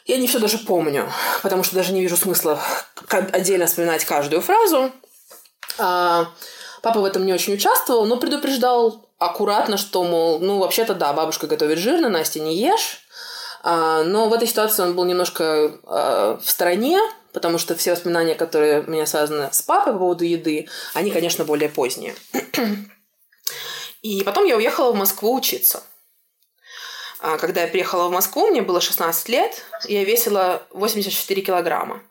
я 0.09 0.17
не 0.17 0.27
все 0.27 0.39
даже 0.39 0.57
помню, 0.57 1.11
потому 1.43 1.63
что 1.63 1.75
даже 1.75 1.93
не 1.93 2.01
вижу 2.01 2.17
смысла 2.17 2.59
отдельно 3.09 3.67
вспоминать 3.67 4.03
каждую 4.05 4.41
фразу. 4.41 4.91
А, 5.77 6.27
папа 6.81 6.99
в 6.99 7.05
этом 7.05 7.27
не 7.27 7.33
очень 7.33 7.53
участвовал, 7.53 8.05
но 8.07 8.17
предупреждал 8.17 9.07
аккуратно, 9.19 9.77
что, 9.77 10.03
мол, 10.03 10.39
ну, 10.39 10.57
вообще-то 10.57 10.95
да, 10.95 11.13
бабушка 11.13 11.45
готовит 11.45 11.77
жирно, 11.77 12.09
Настя, 12.09 12.39
не 12.39 12.57
ешь. 12.57 13.01
А, 13.61 14.03
но 14.03 14.27
в 14.29 14.33
этой 14.33 14.47
ситуации 14.47 14.81
он 14.81 14.95
был 14.95 15.05
немножко 15.05 15.77
а, 15.85 16.39
в 16.43 16.49
стороне, 16.49 16.99
потому 17.31 17.59
что 17.59 17.75
все 17.75 17.91
воспоминания, 17.91 18.33
которые 18.33 18.81
у 18.81 18.89
меня 18.89 19.05
связаны 19.05 19.49
с 19.51 19.61
папой 19.61 19.93
по 19.93 19.99
поводу 19.99 20.23
еды, 20.23 20.67
они, 20.95 21.11
конечно, 21.11 21.45
более 21.45 21.69
поздние. 21.69 22.15
И 24.01 24.23
потом 24.23 24.45
я 24.45 24.57
уехала 24.57 24.91
в 24.91 24.95
Москву 24.95 25.35
учиться. 25.35 25.83
А, 27.21 27.37
когда 27.37 27.61
я 27.61 27.67
приехала 27.67 28.07
в 28.07 28.11
Москву, 28.11 28.47
мне 28.47 28.61
было 28.61 28.79
16 28.79 29.29
лет, 29.29 29.65
я 29.85 30.03
весила 30.05 30.63
84 30.71 31.41
килограмма. 31.41 32.01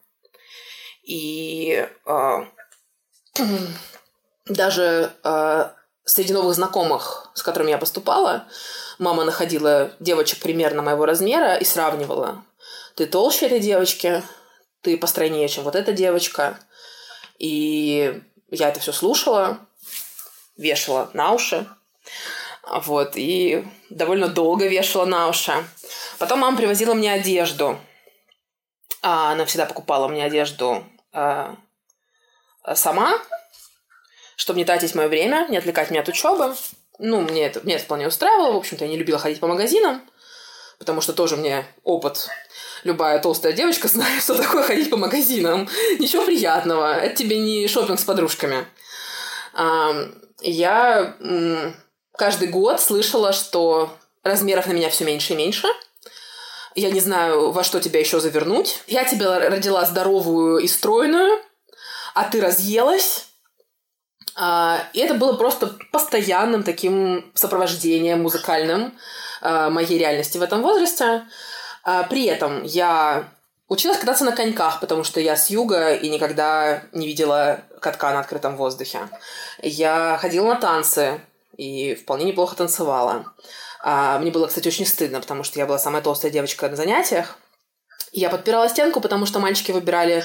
И 1.03 1.89
э, 2.05 2.45
даже 4.47 5.13
э, 5.25 5.71
среди 6.05 6.35
новых 6.35 6.55
знакомых, 6.55 7.31
с 7.35 7.43
которыми 7.43 7.71
я 7.71 7.79
поступала, 7.79 8.47
мама 8.99 9.25
находила 9.25 9.93
девочек 9.99 10.41
примерно 10.41 10.83
моего 10.83 11.07
размера 11.07 11.57
и 11.57 11.65
сравнивала. 11.65 12.45
Ты 12.95 13.07
толще 13.07 13.47
этой 13.47 13.61
девочки, 13.61 14.23
ты 14.83 14.99
постройнее, 14.99 15.49
чем 15.49 15.65
вот 15.65 15.75
эта 15.75 15.93
девочка. 15.93 16.59
И 17.39 18.23
я 18.51 18.69
это 18.69 18.81
все 18.81 18.93
слушала, 18.93 19.59
вешала 20.57 21.11
на 21.15 21.33
уши. 21.33 21.67
Вот, 22.71 23.13
и 23.15 23.65
довольно 23.91 24.29
долго 24.29 24.67
вешала 24.67 25.05
на 25.05 25.29
уши. 25.29 25.53
Потом 26.19 26.41
мама 26.41 26.57
привозила 26.57 26.95
мне 26.95 27.13
одежду. 27.13 27.79
А 29.03 29.33
она 29.33 29.45
всегда 29.45 29.65
покупала 29.65 30.09
мне 30.09 30.25
одежду 30.25 30.85
а, 31.13 31.57
сама, 32.75 33.19
чтобы 34.37 34.59
не 34.59 34.65
тратить 34.65 34.95
мое 34.95 35.09
время, 35.09 35.47
не 35.49 35.57
отвлекать 35.57 35.91
меня 35.91 36.01
от 36.03 36.09
учебы. 36.09 36.55
Ну, 36.99 37.21
мне 37.21 37.47
это, 37.47 37.61
мне 37.61 37.77
это 37.77 37.85
вполне 37.85 38.09
устраивало. 38.09 38.53
В 38.53 38.57
общем-то, 38.57 38.85
я 38.85 38.91
не 38.91 38.99
любила 38.99 39.19
ходить 39.19 39.41
по 39.41 39.47
магазинам, 39.47 40.03
потому 40.79 41.01
что 41.01 41.13
тоже 41.13 41.37
мне 41.37 41.65
опыт. 41.85 42.29
Любая 42.85 43.19
толстая 43.21 43.53
девочка 43.53 43.89
знает, 43.89 44.23
что 44.23 44.35
такое 44.35 44.63
ходить 44.63 44.91
по 44.91 44.97
магазинам. 44.97 45.69
Ничего 45.99 46.25
приятного. 46.25 46.95
Это 46.95 47.17
тебе 47.17 47.39
не 47.39 47.67
шопинг 47.69 48.01
с 48.01 48.05
подружками. 48.05 48.67
А, 49.55 49.95
я 50.41 51.17
каждый 52.19 52.49
год 52.49 52.81
слышала, 52.81 53.33
что 53.33 53.91
размеров 54.25 54.67
на 54.67 54.73
меня 54.73 54.91
все 54.91 55.05
меньше 55.05 55.33
и 55.33 55.37
меньше. 55.37 55.69
Я 56.75 56.91
не 56.91 57.01
знаю, 57.01 57.53
во 57.53 57.65
что 57.65 57.81
тебя 57.81 58.01
еще 58.01 58.21
завернуть. 58.21 58.83
Я 58.87 59.05
тебя 59.05 59.39
родила 59.39 59.85
здоровую 59.85 60.59
и 60.59 60.69
стройную, 60.69 61.41
а 62.15 62.25
ты 62.25 62.41
разъелась. 62.41 63.27
А, 64.37 64.81
и 64.93 65.01
это 65.01 65.15
было 65.15 65.33
просто 65.35 65.79
постоянным 65.91 66.63
таким 66.63 67.31
сопровождением 67.35 68.23
музыкальным 68.23 68.97
а, 69.41 69.71
моей 69.71 69.99
реальности 69.99 70.39
в 70.39 70.43
этом 70.43 70.63
возрасте. 70.63 71.25
А, 71.85 72.03
при 72.05 72.27
этом 72.27 72.63
я 72.65 73.29
училась 73.69 73.99
кататься 73.99 74.25
на 74.25 74.33
коньках, 74.33 74.81
потому 74.81 75.05
что 75.05 75.21
я 75.21 75.37
с 75.37 75.51
юга 75.51 75.95
и 75.95 76.09
никогда 76.09 76.83
не 76.93 77.07
видела 77.07 77.61
катка 77.81 78.13
на 78.13 78.21
открытом 78.21 78.57
воздухе. 78.57 79.01
Я 79.63 80.19
ходила 80.21 80.49
на 80.49 80.57
танцы, 80.57 81.21
и 81.59 81.95
вполне 81.97 82.25
неплохо 82.25 82.57
танцевала. 82.57 83.27
А, 83.83 84.19
мне 84.19 84.31
было, 84.31 84.47
кстати, 84.47 84.69
очень 84.69 84.87
стыдно, 84.87 85.21
потому 85.21 85.45
что 85.45 85.59
я 85.59 85.67
была 85.67 85.79
самая 85.79 86.01
толстая 86.01 86.33
девочка 86.33 86.69
на 86.69 86.77
занятиях. 86.77 87.37
Я 88.13 88.31
подпирала 88.31 88.69
стенку, 88.69 89.01
потому 89.01 89.27
что 89.27 89.41
мальчики 89.41 89.73
выбирали 89.73 90.25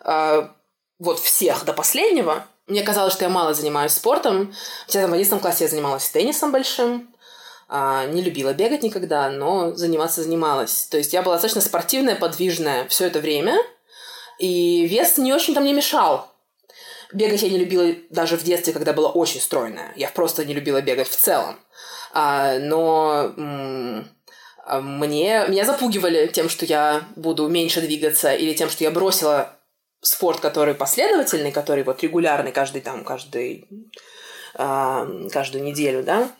а, 0.00 0.52
вот 0.98 1.20
всех 1.20 1.64
до 1.64 1.74
последнего. 1.74 2.46
Мне 2.66 2.82
казалось, 2.82 3.12
что 3.12 3.24
я 3.24 3.30
мало 3.30 3.54
занимаюсь 3.54 3.92
спортом. 3.92 4.54
Хотя 4.86 5.06
в 5.06 5.12
11 5.12 5.40
классе 5.40 5.64
я 5.64 5.70
занималась 5.70 6.08
теннисом 6.08 6.50
большим. 6.50 7.14
А, 7.68 8.06
не 8.06 8.22
любила 8.22 8.54
бегать 8.54 8.82
никогда, 8.82 9.28
но 9.28 9.74
заниматься 9.74 10.22
занималась. 10.22 10.86
То 10.90 10.96
есть 10.96 11.12
я 11.12 11.22
была 11.22 11.34
достаточно 11.34 11.60
спортивная, 11.60 12.16
подвижная 12.16 12.88
все 12.88 13.06
это 13.06 13.20
время. 13.20 13.58
И 14.38 14.86
вес 14.86 15.18
не 15.18 15.34
очень 15.34 15.52
там 15.52 15.64
мне 15.64 15.74
мешал. 15.74 16.29
Бегать 17.12 17.42
я 17.42 17.48
не 17.48 17.58
любила 17.58 17.94
даже 18.10 18.36
в 18.36 18.44
детстве, 18.44 18.72
когда 18.72 18.92
была 18.92 19.10
очень 19.10 19.40
стройная. 19.40 19.92
Я 19.96 20.08
просто 20.08 20.44
не 20.44 20.54
любила 20.54 20.80
бегать 20.80 21.08
в 21.08 21.16
целом. 21.16 21.58
А, 22.12 22.58
но 22.58 23.32
а, 23.36 24.80
мне, 24.80 25.46
меня 25.48 25.64
запугивали 25.64 26.28
тем, 26.28 26.48
что 26.48 26.64
я 26.66 27.02
буду 27.16 27.48
меньше 27.48 27.80
двигаться, 27.80 28.32
или 28.32 28.54
тем, 28.54 28.70
что 28.70 28.84
я 28.84 28.90
бросила 28.90 29.56
спорт, 30.00 30.40
который 30.40 30.74
последовательный, 30.74 31.52
который 31.52 31.84
вот 31.84 32.02
регулярный 32.02 32.52
каждый 32.52 32.80
там, 32.80 33.04
каждый, 33.04 33.66
а, 34.54 35.06
каждую 35.32 35.64
неделю, 35.64 36.02
да, 36.02 36.30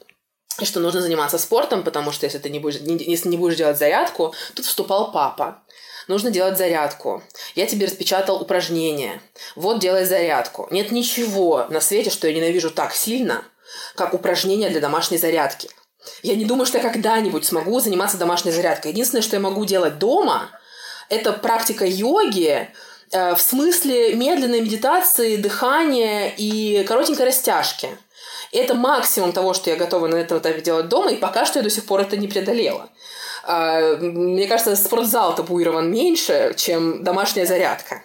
и 0.61 0.65
что 0.65 0.81
нужно 0.81 1.01
заниматься 1.01 1.39
спортом, 1.39 1.83
потому 1.83 2.13
что 2.13 2.27
если 2.27 2.39
ты 2.39 2.51
не 2.51 2.59
будешь, 2.59 2.81
не, 2.81 2.97
если 2.97 3.29
не 3.29 3.37
будешь 3.37 3.57
делать 3.57 3.79
зарядку, 3.79 4.35
тут 4.55 4.67
вступал 4.67 5.11
папа 5.13 5.63
нужно 6.11 6.31
делать 6.31 6.59
зарядку. 6.59 7.23
Я 7.55 7.67
тебе 7.67 7.87
распечатал 7.87 8.43
упражнения. 8.43 9.23
Вот 9.57 9.79
делай 9.79 10.05
зарядку. 10.05 10.69
Нет 10.71 10.93
ничего 10.93 11.67
на 11.71 11.81
свете, 11.81 12.11
что 12.11 12.27
я 12.27 12.35
ненавижу 12.35 12.71
так 12.71 12.93
сильно, 12.95 13.45
как 13.95 14.13
упражнения 14.13 14.69
для 14.69 14.81
домашней 14.81 15.17
зарядки. 15.17 15.71
Я 16.23 16.35
не 16.35 16.45
думаю, 16.45 16.67
что 16.67 16.79
я 16.79 16.85
когда-нибудь 16.85 17.47
смогу 17.47 17.81
заниматься 17.81 18.19
домашней 18.19 18.51
зарядкой. 18.51 18.91
Единственное, 18.91 19.23
что 19.23 19.37
я 19.37 19.41
могу 19.41 19.65
делать 19.65 19.99
дома, 19.99 20.51
это 21.09 21.33
практика 21.33 21.87
йоги, 21.87 22.69
э, 23.13 23.35
в 23.35 23.41
смысле 23.41 24.15
медленной 24.15 24.61
медитации, 24.61 25.37
дыхания 25.37 26.33
и 26.37 26.85
коротенькой 26.85 27.27
растяжки. 27.27 27.89
это 28.53 28.75
максимум 28.75 29.33
того, 29.33 29.55
что 29.55 29.71
я 29.71 29.77
готова 29.77 30.09
на 30.09 30.17
этом 30.17 30.39
этапе 30.39 30.61
делать 30.61 30.89
дома, 30.89 31.13
и 31.13 31.17
пока 31.17 31.47
что 31.47 31.61
я 31.61 31.63
до 31.63 31.71
сих 31.71 31.85
пор 31.87 32.01
это 32.01 32.17
не 32.17 32.27
преодолела. 32.27 32.91
А, 33.45 33.97
мне 33.97 34.47
кажется, 34.47 34.77
спортзал 34.77 35.35
табуирован 35.35 35.91
меньше, 35.91 36.55
чем 36.57 37.03
домашняя 37.05 37.47
зарядка 37.47 38.03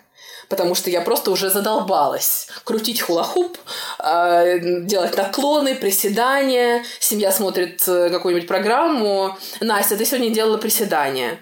потому 0.50 0.76
что 0.76 0.90
я 0.90 1.02
просто 1.02 1.32
уже 1.32 1.50
задолбалась 1.50 2.48
крутить 2.64 3.02
хула-хуп, 3.02 3.58
а, 4.00 4.58
делать 4.60 5.18
наклоны, 5.18 5.76
приседания. 5.76 6.84
Семья 7.00 7.32
смотрит 7.32 7.88
э, 7.88 8.10
какую-нибудь 8.10 8.48
программу. 8.48 9.38
Настя, 9.60 9.98
ты 9.98 10.06
сегодня 10.06 10.30
делала 10.30 10.58
приседания. 10.58 11.40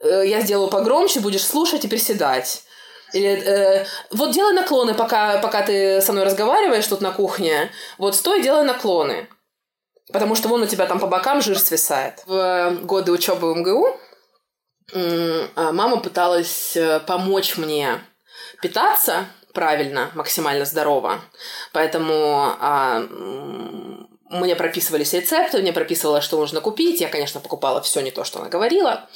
Э, 0.00 0.22
я 0.26 0.40
сделаю 0.40 0.68
погромче, 0.68 1.20
будешь 1.20 1.44
слушать 1.44 1.84
и 1.84 1.88
приседать. 1.88 2.64
Или 3.12 3.30
э, 3.30 3.86
вот 4.10 4.32
делай 4.32 4.54
наклоны, 4.54 4.94
пока, 4.94 5.38
пока 5.38 5.62
ты 5.62 6.00
со 6.00 6.12
мной 6.12 6.24
разговариваешь 6.24 6.86
тут 6.86 7.00
на 7.00 7.12
кухне. 7.12 7.70
Вот 7.98 8.16
стой, 8.16 8.42
делай 8.42 8.64
наклоны. 8.64 9.28
Потому 10.10 10.34
что 10.34 10.48
вон 10.48 10.62
у 10.62 10.66
тебя 10.66 10.86
там 10.86 10.98
по 10.98 11.06
бокам 11.06 11.42
жир 11.42 11.58
свисает. 11.58 12.22
В 12.26 12.78
годы 12.82 13.12
учебы 13.12 13.52
в 13.52 13.56
МГУ 13.56 13.96
а, 14.94 15.72
мама 15.72 16.00
пыталась 16.00 16.76
э, 16.76 17.00
помочь 17.00 17.56
мне 17.56 18.00
питаться 18.60 19.26
правильно, 19.54 20.10
максимально 20.14 20.64
здорово. 20.64 21.20
Поэтому 21.72 22.56
а, 22.58 23.00
мне 24.28 24.56
прописывались 24.56 25.12
рецепты, 25.12 25.58
мне 25.58 25.72
прописывала, 25.72 26.20
что 26.20 26.38
нужно 26.38 26.60
купить. 26.60 27.00
Я, 27.00 27.08
конечно, 27.08 27.40
покупала 27.40 27.80
все 27.80 28.00
не 28.00 28.10
то, 28.10 28.24
что 28.24 28.40
она 28.40 28.48
говорила. 28.48 29.08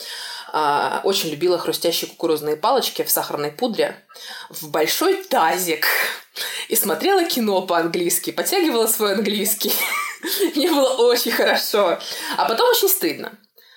А, 0.52 1.00
очень 1.04 1.30
любила 1.30 1.58
хрустящие 1.58 2.10
кукурузные 2.10 2.56
палочки 2.56 3.02
в 3.02 3.10
сахарной 3.10 3.50
пудре 3.50 3.96
в 4.48 4.70
большой 4.70 5.22
тазик 5.24 5.86
и 6.68 6.76
смотрела 6.76 7.24
кино 7.24 7.62
по-английски, 7.62 8.30
подтягивала 8.30 8.86
свой 8.86 9.14
английский. 9.14 9.72
Мне 10.54 10.70
было 10.70 11.08
очень 11.08 11.32
хорошо. 11.32 11.98
А 12.36 12.48
потом 12.48 12.68
очень 12.70 12.88
стыдно 12.88 13.32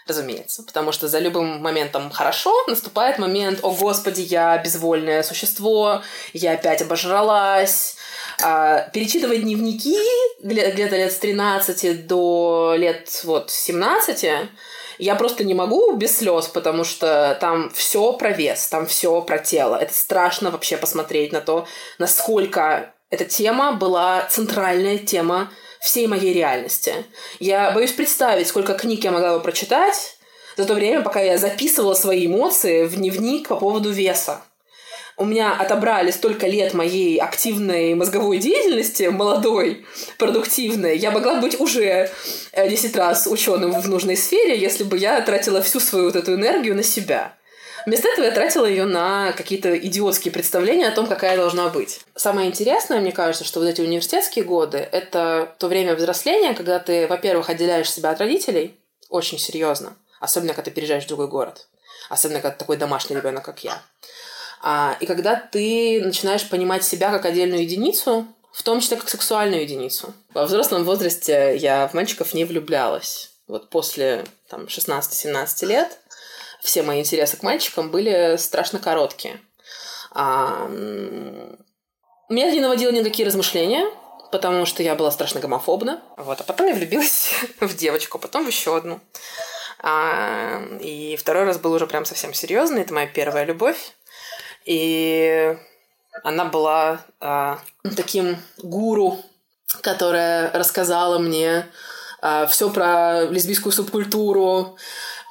разумеется. 0.10 0.64
Потому 0.64 0.92
что 0.92 1.08
за 1.08 1.20
любым 1.20 1.62
моментом 1.62 2.10
хорошо 2.10 2.54
наступает 2.68 3.20
момент, 3.20 3.60
о 3.62 3.72
господи, 3.72 4.22
я 4.22 4.58
безвольное 4.58 5.24
существо, 5.24 6.02
я 6.34 6.54
опять 6.54 6.82
обожралась. 6.82 7.96
А, 8.42 8.90
перечитывать 8.94 9.44
дневники 9.44 9.98
где-то 10.42 10.96
лет 10.96 11.12
с 11.12 11.18
13 11.18 12.08
до 12.08 12.74
лет 12.78 13.22
вот 13.24 13.52
17 13.52 14.26
Я 14.98 15.16
просто 15.16 15.44
не 15.44 15.54
могу 15.54 15.94
без 15.96 16.18
слез, 16.18 16.48
потому 16.48 16.84
что 16.84 17.38
там 17.40 17.70
все 17.72 18.14
про 18.14 18.32
вес, 18.32 18.68
там 18.68 18.86
все 18.88 19.22
про 19.22 19.38
тело. 19.38 19.76
Это 19.76 19.94
страшно 19.94 20.52
вообще 20.52 20.78
посмотреть 20.78 21.32
на 21.32 21.42
то, 21.42 21.68
насколько 22.00 22.94
эта 23.10 23.26
тема 23.26 23.74
была 23.74 24.26
центральная 24.30 24.98
тема 24.98 25.52
всей 25.82 26.08
моей 26.08 26.34
реальности. 26.34 26.94
Я 27.40 27.72
боюсь 27.72 27.92
представить, 27.92 28.48
сколько 28.48 28.74
книг 28.74 29.04
я 29.04 29.12
могла 29.12 29.38
бы 29.38 29.44
прочитать 29.44 30.18
за 30.58 30.66
то 30.66 30.74
время, 30.74 31.02
пока 31.02 31.22
я 31.22 31.38
записывала 31.38 31.94
свои 31.94 32.26
эмоции 32.26 32.86
в 32.86 32.96
дневник 32.96 33.48
по 33.48 33.56
поводу 33.56 33.92
веса 33.92 34.42
у 35.20 35.26
меня 35.26 35.54
отобрали 35.54 36.12
столько 36.12 36.48
лет 36.48 36.74
моей 36.74 37.18
активной 37.18 37.94
мозговой 37.94 38.38
деятельности, 38.38 39.04
молодой, 39.04 39.86
продуктивной, 40.18 40.98
я 40.98 41.12
могла 41.12 41.36
быть 41.36 41.60
уже 41.60 42.10
10 42.56 42.96
э, 42.96 42.98
раз 42.98 43.28
ученым 43.28 43.80
в 43.80 43.90
нужной 43.90 44.16
сфере, 44.16 44.58
если 44.58 44.86
бы 44.86 44.98
я 44.98 45.20
тратила 45.20 45.62
всю 45.62 45.82
свою 45.82 46.06
вот 46.06 46.16
эту 46.16 46.36
энергию 46.36 46.74
на 46.74 46.84
себя. 46.84 47.34
Вместо 47.86 48.08
этого 48.08 48.26
я 48.26 48.32
тратила 48.32 48.66
ее 48.66 48.86
на 48.86 49.32
какие-то 49.34 49.78
идиотские 49.78 50.32
представления 50.32 50.88
о 50.88 50.96
том, 50.96 51.08
какая 51.08 51.38
должна 51.38 51.70
быть. 51.70 52.02
Самое 52.16 52.48
интересное, 52.50 53.00
мне 53.00 53.12
кажется, 53.12 53.46
что 53.46 53.60
вот 53.60 53.68
эти 53.68 53.82
университетские 53.82 54.46
годы— 54.46 54.78
это 54.92 55.56
то 55.58 55.68
время 55.68 55.96
взросления, 55.96 56.54
когда 56.54 56.80
ты, 56.80 57.08
во-первых, 57.08 57.50
отделяешь 57.50 57.92
себя 57.92 58.12
от 58.12 58.20
родителей 58.20 58.76
очень 59.10 59.40
серьезно, 59.40 59.96
особенно 60.20 60.54
когда 60.54 60.70
ты 60.70 60.72
переезжаешь 60.72 61.06
в 61.06 61.08
другой 61.08 61.28
город, 61.28 61.68
особенно 62.10 62.42
когда 62.42 62.52
ты 62.52 62.60
такой 62.60 62.78
домашний 62.78 63.16
ребенок, 63.16 63.44
как 63.44 63.64
я. 63.64 63.82
А, 64.62 64.98
и 65.00 65.06
когда 65.06 65.36
ты 65.36 66.02
начинаешь 66.04 66.48
понимать 66.48 66.84
себя 66.84 67.12
как 67.12 67.26
отдельную 67.26 67.64
единицу, 67.64 68.28
в 68.52 68.64
том 68.64 68.82
числе 68.82 68.98
как 68.98 69.10
сексуальную 69.10 69.62
единицу. 69.62 70.14
Во 70.34 70.46
взрослом 70.46 70.84
возрасте 70.84 71.56
я 71.58 71.88
в 71.88 71.94
мальчиков 71.94 72.34
не 72.34 72.46
влюблялась. 72.46 73.32
Вот 73.48 73.70
после 73.70 74.26
там, 74.50 74.66
16-17 74.66 75.66
лет 75.66 75.98
все 76.62 76.84
мои 76.84 77.00
интересы 77.00 77.38
к 77.38 77.44
мальчикам 77.44 77.90
были 77.92 78.36
страшно 78.38 78.80
короткие. 78.80 79.40
А, 80.12 80.68
меня 82.30 82.52
не 82.52 82.60
наводило 82.60 82.92
никакие 82.92 83.26
размышления, 83.26 83.90
потому 84.32 84.66
что 84.66 84.84
я 84.84 84.96
была 84.96 85.12
страшно 85.12 85.40
гомофобна. 85.40 86.02
Вот. 86.18 86.42
А 86.42 86.44
потом 86.44 86.68
я 86.68 86.74
влюбилась 86.74 87.34
в 87.60 87.76
девочку, 87.76 88.20
потом 88.20 88.46
в 88.46 88.48
еще 88.48 88.76
одну. 88.78 89.00
А, 89.82 90.62
и 90.82 91.16
второй 91.16 91.46
раз 91.46 91.58
был 91.58 91.74
уже 91.74 91.88
прям 91.88 92.06
совсем 92.06 92.34
серьезный. 92.34 92.82
Это 92.82 92.94
моя 92.94 93.08
первая 93.08 93.46
любовь. 93.46 93.94
И 94.66 95.58
она 96.24 96.46
была 96.46 97.02
а, 97.20 97.60
таким 97.96 98.38
гуру, 98.58 99.20
которая 99.82 100.52
рассказала 100.52 101.18
мне 101.18 101.66
а, 102.22 102.46
все 102.48 102.70
про 102.70 103.24
лесбийскую 103.24 103.72
субкультуру, 103.72 104.78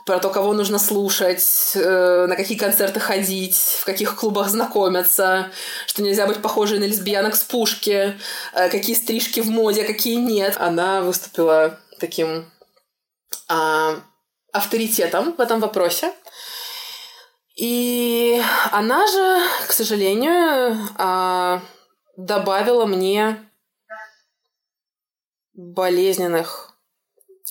про 0.08 0.20
то, 0.20 0.30
кого 0.30 0.54
нужно 0.54 0.78
слушать, 0.78 1.72
э, 1.74 2.26
на 2.26 2.34
какие 2.34 2.56
концерты 2.56 2.98
ходить, 2.98 3.58
в 3.80 3.84
каких 3.84 4.16
клубах 4.16 4.48
знакомиться, 4.48 5.50
что 5.86 6.02
нельзя 6.02 6.26
быть 6.26 6.40
похожей 6.40 6.78
на 6.78 6.84
лесбиянок 6.84 7.36
с 7.36 7.42
пушки, 7.42 8.18
э, 8.54 8.70
какие 8.70 8.96
стрижки 8.96 9.40
в 9.40 9.50
моде, 9.50 9.84
какие 9.84 10.14
нет. 10.14 10.56
Она 10.58 11.02
выступила 11.02 11.78
таким 12.00 12.50
э, 13.50 14.00
авторитетом 14.50 15.34
в 15.34 15.40
этом 15.42 15.60
вопросе. 15.60 16.14
И 17.54 18.42
она 18.72 19.06
же, 19.06 19.42
к 19.66 19.72
сожалению, 19.72 20.78
а, 20.96 21.60
добавила 22.16 22.86
мне 22.86 23.36
болезненных 25.52 26.72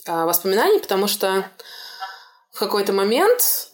а, 0.08 0.26
воспоминаний, 0.26 0.80
потому 0.80 1.08
что 1.08 1.45
в 2.58 2.60
какой-то 2.60 2.91
момент 2.91 3.70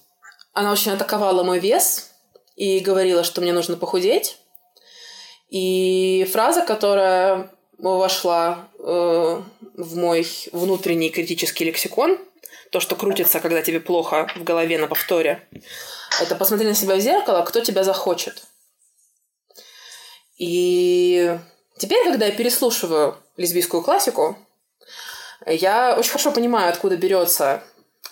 она 0.52 0.74
очень 0.74 0.92
атаковала 0.92 1.42
мой 1.42 1.60
вес 1.60 2.12
и 2.58 2.80
говорила, 2.80 3.24
что 3.24 3.40
мне 3.40 3.54
нужно 3.54 3.78
похудеть. 3.78 4.40
И 5.48 6.28
фраза, 6.34 6.66
которая 6.66 7.50
вошла 7.78 8.68
э, 8.78 9.42
в 9.78 9.96
мой 9.96 10.28
внутренний 10.52 11.12
критический 11.12 11.64
лексикон, 11.64 12.20
то, 12.72 12.82
что 12.82 12.98
крутится, 12.98 13.40
когда 13.40 13.62
тебе 13.62 13.80
плохо 13.80 14.28
в 14.36 14.44
голове 14.44 14.78
на 14.78 14.88
повторе, 14.88 15.48
это 16.20 16.36
посмотри 16.36 16.68
на 16.68 16.76
себя 16.76 16.98
в 16.98 17.00
зеркало, 17.00 17.42
кто 17.44 17.62
тебя 17.62 17.86
захочет. 17.86 18.44
И 20.38 21.40
теперь, 21.78 22.04
когда 22.04 22.26
я 22.26 22.34
переслушиваю 22.34 23.16
лесбийскую 23.38 23.82
классику, 23.82 24.38
я 25.46 25.96
очень 25.98 26.12
хорошо 26.12 26.34
понимаю, 26.34 26.70
откуда 26.70 26.98
берется 26.98 27.64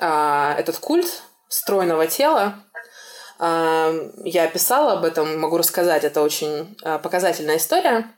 а, 0.01 0.55
этот 0.57 0.77
культ 0.77 1.23
стройного 1.47 2.07
тела. 2.07 2.55
А, 3.39 3.93
я 4.25 4.47
писала 4.47 4.93
об 4.93 5.05
этом, 5.05 5.39
могу 5.39 5.57
рассказать, 5.57 6.03
это 6.03 6.21
очень 6.21 6.77
а, 6.83 6.99
показательная 6.99 7.57
история. 7.57 8.09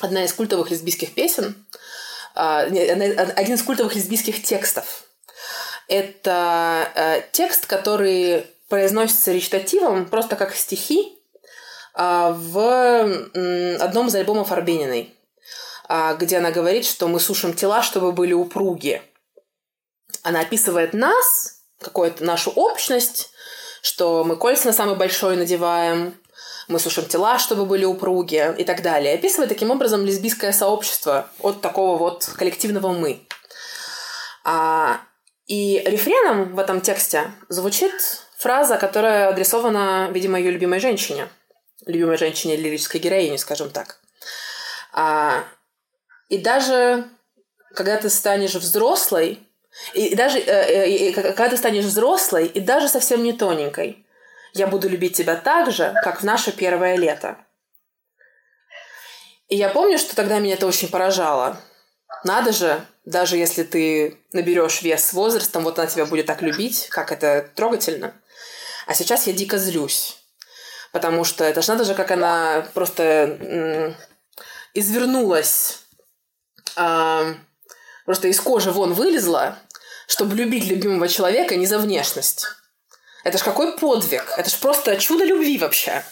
Одна 0.00 0.24
из 0.24 0.32
культовых 0.32 0.70
лесбийских 0.70 1.14
песен, 1.14 1.54
а, 2.34 2.60
один 2.60 3.54
из 3.54 3.62
культовых 3.62 3.94
лесбийских 3.94 4.42
текстов. 4.42 5.04
Это 5.88 6.88
а, 6.94 7.20
текст, 7.32 7.66
который 7.66 8.46
произносится 8.68 9.32
речитативом 9.32 10.06
просто 10.06 10.36
как 10.36 10.54
стихи 10.54 11.18
а, 11.94 12.32
в 12.32 12.62
одном 13.80 14.06
из 14.06 14.14
альбомов 14.14 14.52
Арбениной, 14.52 15.12
а, 15.88 16.14
где 16.14 16.38
она 16.38 16.52
говорит, 16.52 16.86
что 16.86 17.08
мы 17.08 17.18
сушим 17.20 17.52
тела, 17.52 17.82
чтобы 17.82 18.12
были 18.12 18.32
упруги. 18.32 19.02
Она 20.22 20.40
описывает 20.40 20.92
нас, 20.94 21.60
какую-то 21.80 22.24
нашу 22.24 22.50
общность, 22.50 23.30
что 23.82 24.24
мы 24.24 24.36
кольца 24.36 24.66
на 24.66 24.72
самый 24.72 24.96
большой 24.96 25.36
надеваем, 25.36 26.14
мы 26.68 26.78
сушим 26.78 27.06
тела, 27.06 27.38
чтобы 27.38 27.66
были 27.66 27.84
упруги 27.84 28.54
и 28.56 28.64
так 28.64 28.82
далее. 28.82 29.14
Описывает 29.14 29.48
таким 29.48 29.70
образом 29.70 30.06
лесбийское 30.06 30.52
сообщество 30.52 31.28
от 31.40 31.60
такого 31.60 31.98
вот 31.98 32.30
коллективного 32.36 32.92
«мы». 32.92 33.26
А, 34.44 35.00
и 35.46 35.82
рефреном 35.84 36.54
в 36.54 36.58
этом 36.58 36.80
тексте 36.80 37.32
звучит 37.48 37.92
фраза, 38.38 38.76
которая 38.78 39.28
адресована, 39.28 40.08
видимо, 40.12 40.38
ее 40.38 40.52
любимой 40.52 40.80
женщине. 40.80 41.28
Любимой 41.86 42.16
женщине 42.16 42.56
лирической 42.56 43.00
героини, 43.00 43.36
скажем 43.36 43.70
так. 43.70 44.00
А, 44.92 45.44
и 46.28 46.38
даже 46.38 47.08
когда 47.74 47.96
ты 47.96 48.08
станешь 48.10 48.54
взрослой, 48.54 49.40
и 49.94 50.14
даже 50.14 50.38
э, 50.38 50.42
э, 50.42 50.90
и, 50.90 51.12
когда 51.12 51.48
ты 51.48 51.56
станешь 51.56 51.84
взрослой, 51.84 52.46
и 52.46 52.60
даже 52.60 52.88
совсем 52.88 53.22
не 53.22 53.32
тоненькой, 53.32 54.04
я 54.52 54.66
буду 54.66 54.88
любить 54.88 55.16
тебя 55.16 55.36
так 55.36 55.70
же, 55.70 55.94
как 56.02 56.20
в 56.20 56.24
наше 56.24 56.52
первое 56.52 56.96
лето. 56.96 57.38
И 59.48 59.56
я 59.56 59.68
помню, 59.68 59.98
что 59.98 60.14
тогда 60.14 60.38
меня 60.38 60.54
это 60.54 60.66
очень 60.66 60.88
поражало. 60.88 61.60
Надо 62.24 62.52
же, 62.52 62.84
даже 63.04 63.36
если 63.36 63.62
ты 63.62 64.18
наберешь 64.32 64.82
вес 64.82 65.04
с 65.04 65.12
возрастом, 65.12 65.64
вот 65.64 65.78
она 65.78 65.88
тебя 65.88 66.06
будет 66.06 66.26
так 66.26 66.42
любить, 66.42 66.88
как 66.90 67.12
это 67.12 67.48
трогательно. 67.54 68.14
А 68.86 68.94
сейчас 68.94 69.26
я 69.26 69.32
дико 69.32 69.58
злюсь. 69.58 70.16
Потому 70.92 71.24
что 71.24 71.44
это 71.44 71.62
ж 71.62 71.68
надо 71.68 71.84
же, 71.84 71.94
как 71.94 72.10
она 72.10 72.66
просто 72.74 73.96
извернулась, 74.74 75.80
а, 76.76 77.34
просто 78.10 78.26
из 78.26 78.40
кожи 78.40 78.72
вон 78.72 78.92
вылезла, 78.92 79.56
чтобы 80.08 80.34
любить 80.34 80.64
любимого 80.64 81.06
человека 81.06 81.54
не 81.54 81.64
за 81.64 81.78
внешность. 81.78 82.44
Это 83.22 83.38
ж 83.38 83.42
какой 83.42 83.78
подвиг. 83.78 84.34
Это 84.36 84.50
ж 84.50 84.54
просто 84.54 84.96
чудо 84.96 85.24
любви 85.24 85.58
вообще. 85.58 86.02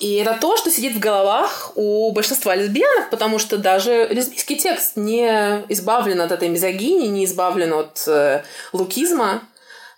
И 0.00 0.16
это 0.16 0.36
то, 0.38 0.58
что 0.58 0.70
сидит 0.70 0.96
в 0.96 0.98
головах 0.98 1.72
у 1.76 2.12
большинства 2.12 2.54
лесбиянок, 2.54 3.08
потому 3.08 3.38
что 3.38 3.56
даже 3.56 4.06
лесбийский 4.10 4.56
текст 4.56 4.96
не 4.96 5.64
избавлен 5.70 6.20
от 6.20 6.30
этой 6.30 6.50
мизогинии, 6.50 7.08
не 7.08 7.24
избавлен 7.24 7.72
от 7.72 8.06
э, 8.06 8.42
лукизма. 8.74 9.44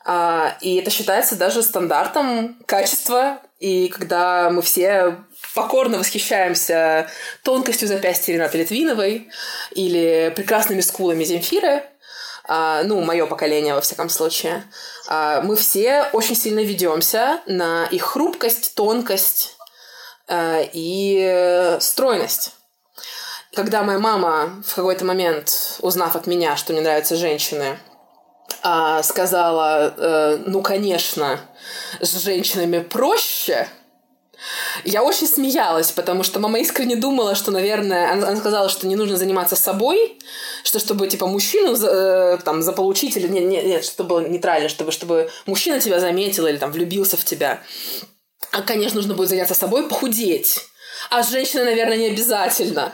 А, 0.05 0.57
и 0.61 0.77
это 0.77 0.91
считается 0.91 1.35
даже 1.35 1.65
стандартом 1.65 2.57
качества. 2.67 3.41
И 3.59 3.89
когда 3.89 4.49
мы 4.51 4.63
все 4.63 5.17
покорно 5.55 5.99
восхищаемся 5.99 7.11
тонкостью 7.43 7.89
запястья 7.89 8.33
Ренаты 8.35 8.59
Литвиновой 8.59 9.29
или 9.73 10.33
прекрасными 10.35 10.81
скулами 10.81 11.25
Земфиры, 11.25 11.85
а, 12.45 12.83
ну, 12.85 13.01
мое 13.01 13.27
поколение, 13.27 13.75
во 13.75 13.81
всяком 13.81 14.09
случае, 14.09 14.65
а, 15.09 15.41
мы 15.43 15.57
все 15.57 16.09
очень 16.13 16.37
сильно 16.37 16.61
ведемся 16.61 17.41
на 17.47 17.87
их 17.87 18.03
хрупкость, 18.03 18.75
тонкость 18.75 19.57
и 20.33 21.77
стройность. 21.81 22.53
Когда 23.53 23.83
моя 23.83 23.99
мама 23.99 24.63
в 24.65 24.77
какой-то 24.77 25.05
момент, 25.05 25.77
узнав 25.81 26.15
от 26.15 26.29
меня, 26.29 26.57
что 26.57 26.73
мне 26.73 26.83
нравятся 26.83 27.17
женщины, 27.17 27.79
а, 28.63 29.03
сказала, 29.03 29.95
э, 29.97 30.39
ну, 30.47 30.63
конечно, 30.63 31.41
с 32.01 32.17
женщинами 32.21 32.81
проще, 32.81 33.69
Я 34.85 35.03
очень 35.03 35.27
смеялась, 35.27 35.91
потому 35.91 36.23
что 36.23 36.41
мама 36.41 36.59
искренне 36.61 36.97
думала, 36.97 37.35
что, 37.35 37.51
наверное, 37.51 38.13
она, 38.13 38.37
сказала, 38.37 38.69
что 38.69 38.87
не 38.87 38.97
нужно 38.97 39.17
заниматься 39.17 39.57
собой, 39.57 40.19
что 40.65 40.79
чтобы, 40.79 41.07
типа, 41.07 41.27
мужчину 41.27 41.77
э, 41.77 42.39
там 42.45 42.63
заполучить 42.63 43.17
или... 43.17 43.29
Нет, 43.29 43.45
нет, 43.45 43.65
нет, 43.65 43.85
чтобы 43.85 44.09
было 44.09 44.21
нейтрально, 44.21 44.69
чтобы, 44.69 44.93
чтобы 44.93 45.31
мужчина 45.47 45.81
тебя 45.81 46.01
заметил 46.01 46.47
или 46.47 46.57
там 46.57 46.73
влюбился 46.73 47.17
в 47.17 47.25
тебя. 47.25 47.63
А, 48.53 48.63
конечно, 48.63 48.97
нужно 48.97 49.15
будет 49.15 49.29
заняться 49.29 49.55
собой, 49.55 49.89
похудеть. 49.89 50.61
А 51.11 51.23
женщина, 51.23 51.65
наверное, 51.65 51.97
не 51.97 52.07
обязательно. 52.09 52.93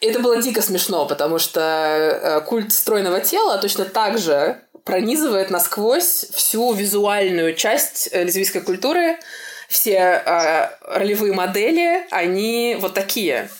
Это 0.00 0.20
было 0.20 0.40
дико 0.40 0.62
смешно, 0.62 1.06
потому 1.06 1.38
что 1.38 1.60
э, 1.60 2.40
культ 2.42 2.72
стройного 2.72 3.20
тела 3.20 3.58
точно 3.58 3.84
так 3.84 4.18
же 4.18 4.60
пронизывает 4.84 5.50
насквозь 5.50 6.26
всю 6.34 6.72
визуальную 6.72 7.54
часть 7.54 8.08
э, 8.12 8.24
лесбийской 8.24 8.60
культуры. 8.60 9.18
Все 9.74 10.22
э, 10.24 10.68
ролевые 10.82 11.32
модели, 11.32 12.06
они 12.12 12.76
вот 12.80 12.94
такие. 12.94 13.50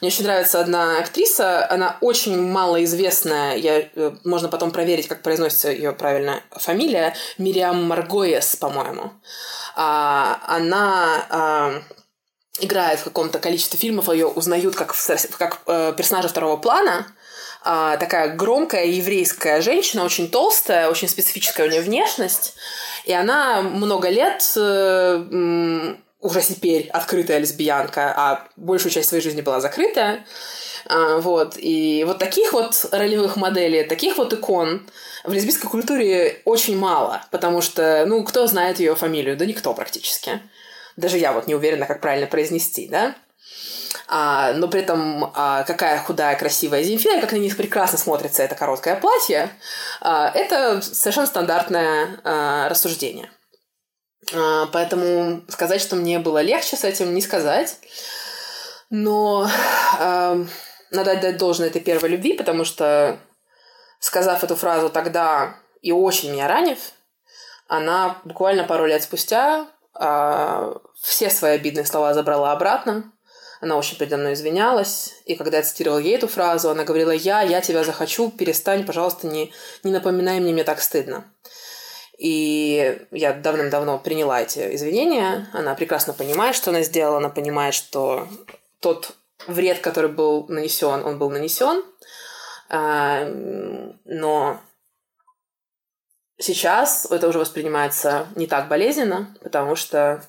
Мне 0.00 0.06
очень 0.06 0.22
нравится 0.22 0.60
одна 0.60 1.00
актриса, 1.00 1.68
она 1.68 1.96
очень 2.00 2.40
малоизвестная, 2.40 3.56
я, 3.56 3.80
э, 3.80 4.12
можно 4.22 4.48
потом 4.48 4.70
проверить, 4.70 5.08
как 5.08 5.22
произносится 5.22 5.72
ее 5.72 5.90
правильная 5.90 6.44
фамилия, 6.52 7.16
Мириам 7.38 7.82
Маргоес, 7.88 8.54
по-моему. 8.54 9.14
А, 9.74 10.40
она 10.46 11.26
а, 11.28 11.82
играет 12.60 13.00
в 13.00 13.04
каком-то 13.04 13.40
количестве 13.40 13.76
фильмов, 13.76 14.08
ее 14.08 14.28
узнают 14.28 14.76
как, 14.76 14.94
как 15.36 15.58
э, 15.66 15.92
персонажа 15.96 16.28
второго 16.28 16.56
плана, 16.56 17.08
а, 17.64 17.96
такая 17.96 18.34
громкая 18.34 18.84
еврейская 18.84 19.62
женщина, 19.62 20.04
очень 20.04 20.30
толстая, 20.30 20.90
очень 20.90 21.08
специфическая 21.08 21.66
у 21.66 21.70
нее 21.70 21.80
внешность. 21.80 22.54
И 23.06 23.12
она 23.12 23.62
много 23.62 24.08
лет 24.10 24.42
э, 24.56 25.94
уже 26.20 26.40
теперь 26.42 26.88
открытая 26.88 27.38
лесбиянка, 27.38 28.12
а 28.16 28.48
большую 28.56 28.92
часть 28.92 29.08
своей 29.08 29.22
жизни 29.22 29.40
была 29.40 29.60
закрытая. 29.60 30.24
А, 30.86 31.18
вот. 31.18 31.54
И 31.56 32.04
вот 32.06 32.18
таких 32.18 32.52
вот 32.52 32.86
ролевых 32.92 33.36
моделей, 33.36 33.84
таких 33.84 34.18
вот 34.18 34.32
икон 34.32 34.86
в 35.24 35.32
лесбийской 35.32 35.70
культуре 35.70 36.42
очень 36.44 36.76
мало, 36.76 37.22
потому 37.30 37.62
что, 37.62 38.04
ну, 38.06 38.24
кто 38.24 38.46
знает 38.46 38.78
ее 38.78 38.94
фамилию? 38.94 39.36
Да 39.36 39.46
никто 39.46 39.72
практически. 39.72 40.40
Даже 40.96 41.18
я 41.18 41.32
вот 41.32 41.46
не 41.46 41.54
уверена, 41.54 41.86
как 41.86 42.00
правильно 42.00 42.26
произнести, 42.26 42.88
да? 42.88 43.14
А, 44.06 44.52
но 44.52 44.68
при 44.68 44.80
этом 44.80 45.32
а, 45.34 45.62
какая 45.64 45.98
худая, 45.98 46.36
красивая 46.36 46.82
Земфира, 46.82 47.20
как 47.20 47.32
на 47.32 47.36
них 47.36 47.56
прекрасно 47.56 47.98
смотрится 47.98 48.42
это 48.42 48.54
короткое 48.54 48.96
платье, 48.96 49.50
а, 50.00 50.30
это 50.34 50.82
совершенно 50.82 51.26
стандартное 51.26 52.20
а, 52.22 52.68
рассуждение. 52.68 53.30
А, 54.32 54.66
поэтому 54.66 55.42
сказать, 55.48 55.80
что 55.80 55.96
мне 55.96 56.18
было 56.18 56.40
легче 56.42 56.76
с 56.76 56.84
этим, 56.84 57.14
не 57.14 57.22
сказать. 57.22 57.78
Но 58.90 59.48
а, 59.98 60.38
надо 60.90 61.12
отдать 61.12 61.38
должное 61.38 61.68
этой 61.68 61.80
первой 61.80 62.10
любви, 62.10 62.34
потому 62.34 62.64
что, 62.64 63.18
сказав 64.00 64.44
эту 64.44 64.56
фразу 64.56 64.90
тогда 64.90 65.56
и 65.80 65.92
очень 65.92 66.32
меня 66.32 66.48
ранив, 66.48 66.78
она 67.68 68.18
буквально 68.24 68.64
пару 68.64 68.86
лет 68.86 69.02
спустя 69.02 69.66
а, 69.94 70.74
все 71.00 71.30
свои 71.30 71.56
обидные 71.56 71.86
слова 71.86 72.14
забрала 72.14 72.52
обратно, 72.52 73.12
она 73.60 73.76
очень 73.76 73.96
передо 73.96 74.16
мной 74.16 74.34
извинялась, 74.34 75.14
и 75.24 75.34
когда 75.34 75.58
я 75.58 75.62
цитировала 75.62 75.98
ей 75.98 76.16
эту 76.16 76.28
фразу, 76.28 76.70
она 76.70 76.84
говорила 76.84 77.10
«Я, 77.10 77.42
я 77.42 77.60
тебя 77.60 77.84
захочу, 77.84 78.30
перестань, 78.30 78.84
пожалуйста, 78.84 79.26
не, 79.26 79.52
не 79.82 79.92
напоминай 79.92 80.40
мне, 80.40 80.52
мне 80.52 80.64
так 80.64 80.80
стыдно». 80.80 81.24
И 82.18 83.06
я 83.10 83.32
давным-давно 83.32 83.98
приняла 83.98 84.40
эти 84.40 84.74
извинения. 84.74 85.48
Она 85.52 85.74
прекрасно 85.74 86.12
понимает, 86.12 86.54
что 86.54 86.70
она 86.70 86.82
сделала. 86.82 87.16
Она 87.16 87.28
понимает, 87.28 87.74
что 87.74 88.28
тот 88.78 89.12
вред, 89.48 89.80
который 89.80 90.10
был 90.10 90.46
нанесен, 90.48 91.04
он 91.04 91.18
был 91.18 91.30
нанесен. 91.30 91.82
А, 92.68 93.24
но 94.04 94.60
сейчас 96.38 97.06
это 97.10 97.28
уже 97.28 97.38
воспринимается 97.38 98.28
не 98.36 98.46
так 98.46 98.68
болезненно, 98.68 99.34
потому 99.42 99.74
что 99.76 100.24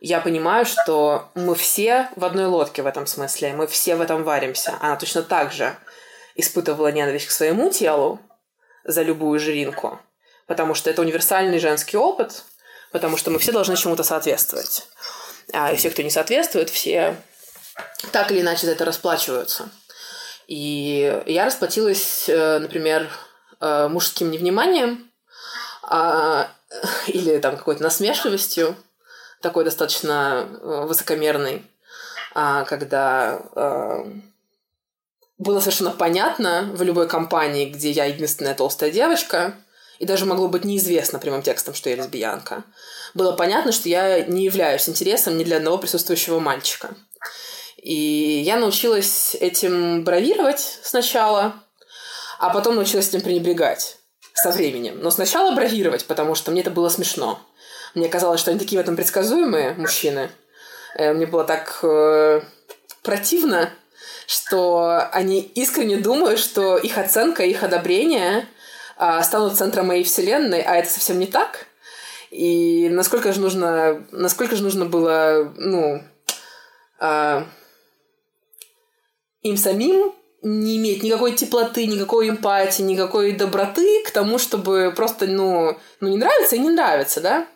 я 0.00 0.20
понимаю, 0.20 0.64
что 0.64 1.30
мы 1.34 1.54
все 1.54 2.08
в 2.16 2.24
одной 2.24 2.46
лодке 2.46 2.82
в 2.82 2.86
этом 2.86 3.06
смысле, 3.06 3.52
мы 3.52 3.66
все 3.66 3.96
в 3.96 4.00
этом 4.00 4.24
варимся. 4.24 4.76
Она 4.80 4.96
точно 4.96 5.22
так 5.22 5.52
же 5.52 5.76
испытывала 6.34 6.90
ненависть 6.90 7.26
к 7.26 7.30
своему 7.30 7.70
телу 7.70 8.18
за 8.84 9.02
любую 9.02 9.38
жиринку, 9.38 10.00
потому 10.46 10.74
что 10.74 10.88
это 10.88 11.02
универсальный 11.02 11.58
женский 11.58 11.98
опыт, 11.98 12.44
потому 12.92 13.18
что 13.18 13.30
мы 13.30 13.38
все 13.38 13.52
должны 13.52 13.76
чему-то 13.76 14.02
соответствовать. 14.02 14.88
А 15.52 15.74
все, 15.74 15.90
кто 15.90 16.02
не 16.02 16.10
соответствует, 16.10 16.70
все 16.70 17.16
так 18.12 18.30
или 18.30 18.40
иначе 18.40 18.66
за 18.66 18.72
это 18.72 18.86
расплачиваются. 18.86 19.68
И 20.46 21.22
я 21.26 21.44
расплатилась, 21.44 22.28
э, 22.28 22.58
например, 22.58 23.08
э, 23.60 23.88
мужским 23.88 24.30
невниманием 24.30 25.10
а, 25.82 26.48
или 27.06 27.38
там 27.38 27.56
какой-то 27.56 27.82
насмешливостью, 27.82 28.76
такой 29.40 29.64
достаточно 29.64 30.48
э, 30.48 30.84
высокомерный, 30.86 31.64
а, 32.34 32.64
когда 32.64 33.40
э, 33.54 34.04
было 35.38 35.60
совершенно 35.60 35.90
понятно 35.90 36.70
в 36.72 36.82
любой 36.82 37.08
компании, 37.08 37.70
где 37.70 37.90
я 37.90 38.04
единственная 38.04 38.54
толстая 38.54 38.90
девочка, 38.90 39.54
и 39.98 40.06
даже 40.06 40.26
могло 40.26 40.48
быть 40.48 40.64
неизвестно 40.64 41.18
прямым 41.18 41.42
текстом, 41.42 41.74
что 41.74 41.90
я 41.90 41.96
лесбиянка, 41.96 42.64
было 43.14 43.32
понятно, 43.32 43.72
что 43.72 43.88
я 43.88 44.20
не 44.22 44.44
являюсь 44.44 44.88
интересом 44.88 45.36
ни 45.36 45.44
для 45.44 45.58
одного 45.58 45.78
присутствующего 45.78 46.38
мальчика. 46.38 46.94
И 47.76 48.42
я 48.44 48.56
научилась 48.56 49.34
этим 49.34 50.04
бравировать 50.04 50.78
сначала, 50.82 51.54
а 52.38 52.50
потом 52.50 52.76
научилась 52.76 53.08
этим 53.08 53.22
пренебрегать 53.22 53.98
со 54.34 54.50
временем. 54.50 55.00
Но 55.00 55.10
сначала 55.10 55.54
бравировать, 55.54 56.04
потому 56.06 56.34
что 56.34 56.50
мне 56.50 56.60
это 56.60 56.70
было 56.70 56.88
смешно. 56.88 57.40
Мне 57.94 58.08
казалось, 58.08 58.40
что 58.40 58.50
они 58.50 58.60
такие 58.60 58.80
в 58.80 58.82
этом 58.82 58.96
предсказуемые 58.96 59.74
мужчины. 59.74 60.30
Э, 60.94 61.12
мне 61.12 61.26
было 61.26 61.44
так 61.44 61.80
э, 61.82 62.40
противно, 63.02 63.70
что 64.26 65.08
они 65.12 65.40
искренне 65.40 65.96
думают, 65.96 66.38
что 66.38 66.76
их 66.76 66.98
оценка, 66.98 67.42
их 67.42 67.62
одобрение 67.62 68.46
э, 68.98 69.22
станут 69.22 69.56
центром 69.56 69.88
моей 69.88 70.04
вселенной, 70.04 70.62
а 70.62 70.76
это 70.76 70.88
совсем 70.90 71.18
не 71.18 71.26
так. 71.26 71.66
И 72.30 72.88
насколько 72.90 73.32
же 73.32 73.40
нужно, 73.40 74.06
насколько 74.12 74.54
же 74.54 74.62
нужно 74.62 74.84
было, 74.84 75.52
ну, 75.56 76.02
э, 77.00 77.44
им 79.42 79.56
самим 79.56 80.14
не 80.42 80.76
иметь 80.78 81.02
никакой 81.02 81.32
теплоты, 81.32 81.86
никакой 81.86 82.30
эмпатии, 82.30 82.82
никакой 82.82 83.32
доброты 83.32 84.02
к 84.04 84.10
тому, 84.10 84.38
чтобы 84.38 84.92
просто, 84.94 85.26
ну, 85.26 85.76
ну 86.00 86.08
не 86.08 86.16
нравится 86.16 86.56
и 86.56 86.60
не 86.60 86.70
нравится, 86.70 87.20
да? 87.20 87.46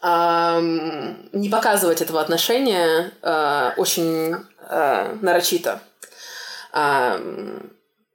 Не 0.00 1.48
показывать 1.48 2.00
этого 2.00 2.20
отношения 2.20 3.12
а, 3.20 3.74
очень 3.76 4.36
а, 4.60 5.16
нарочито. 5.20 5.80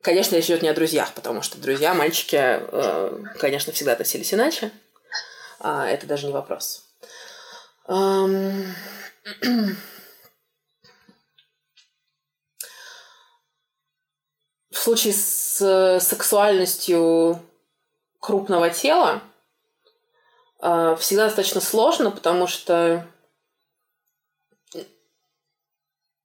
Конечно, 0.01 0.35
речь 0.35 0.45
идет 0.45 0.61
не 0.61 0.69
о 0.69 0.73
друзьях, 0.73 1.13
потому 1.13 1.41
что 1.41 1.57
друзья, 1.57 1.93
мальчики, 1.93 2.37
а, 2.37 3.21
конечно, 3.39 3.73
всегда 3.73 3.93
относились 3.93 4.33
иначе. 4.33 4.71
Это 5.59 6.05
даже 6.07 6.27
не 6.27 6.33
вопрос. 6.33 6.83
В 7.87 8.75
случае 14.71 15.13
с 15.13 15.99
сексуальностью 16.01 17.41
крупного 18.19 18.69
тела, 18.69 19.21
а, 19.21 19.32
всегда 20.97 21.25
достаточно 21.25 21.59
сложно, 21.59 22.11
потому 22.11 22.47
что 22.47 23.05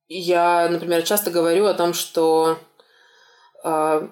я, 0.08 0.68
например, 0.70 1.02
часто 1.02 1.30
говорю 1.30 1.66
о 1.66 1.74
том, 1.74 1.92
что 1.92 2.58
э, 3.62 4.08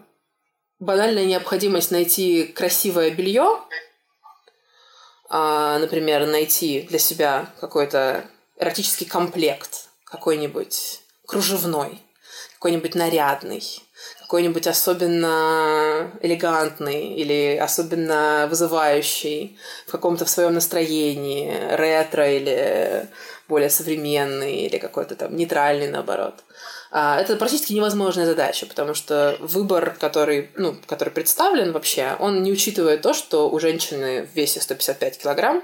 банальная 0.79 1.25
необходимость 1.25 1.91
найти 1.91 2.45
красивое 2.45 3.11
белье, 3.11 3.63
э, 5.31 5.79
например, 5.81 6.27
найти 6.27 6.83
для 6.83 6.99
себя 6.99 7.51
какой-то 7.61 8.29
эротический 8.59 9.07
комплект, 9.07 9.89
какой-нибудь 10.05 11.01
кружевной, 11.27 12.03
какой-нибудь 12.55 12.95
нарядный, 12.95 13.63
какой-нибудь 14.27 14.67
особенно 14.67 16.11
элегантный 16.21 17.15
или 17.15 17.57
особенно 17.57 18.49
вызывающий 18.51 19.57
в 19.87 19.93
каком-то 19.93 20.25
в 20.25 20.29
своем 20.29 20.55
настроении, 20.55 21.57
ретро 21.71 22.29
или 22.29 23.07
более 23.49 23.71
современный 23.71 24.57
или 24.57 24.79
какой-то 24.79 25.15
там 25.15 25.37
нейтральный 25.37 25.87
наоборот. 25.87 26.43
А, 26.91 27.21
это 27.21 27.37
практически 27.37 27.73
невозможная 27.73 28.27
задача, 28.27 28.67
потому 28.67 28.95
что 28.95 29.37
выбор, 29.39 29.97
который, 30.01 30.51
ну, 30.57 30.75
который 30.89 31.11
представлен 31.11 31.71
вообще, 31.71 32.17
он 32.19 32.43
не 32.43 32.51
учитывает 32.51 33.03
то, 33.03 33.15
что 33.15 33.49
у 33.49 33.61
женщины 33.61 34.27
в 34.27 34.35
весе 34.35 34.61
155 34.61 35.19
килограмм 35.19 35.63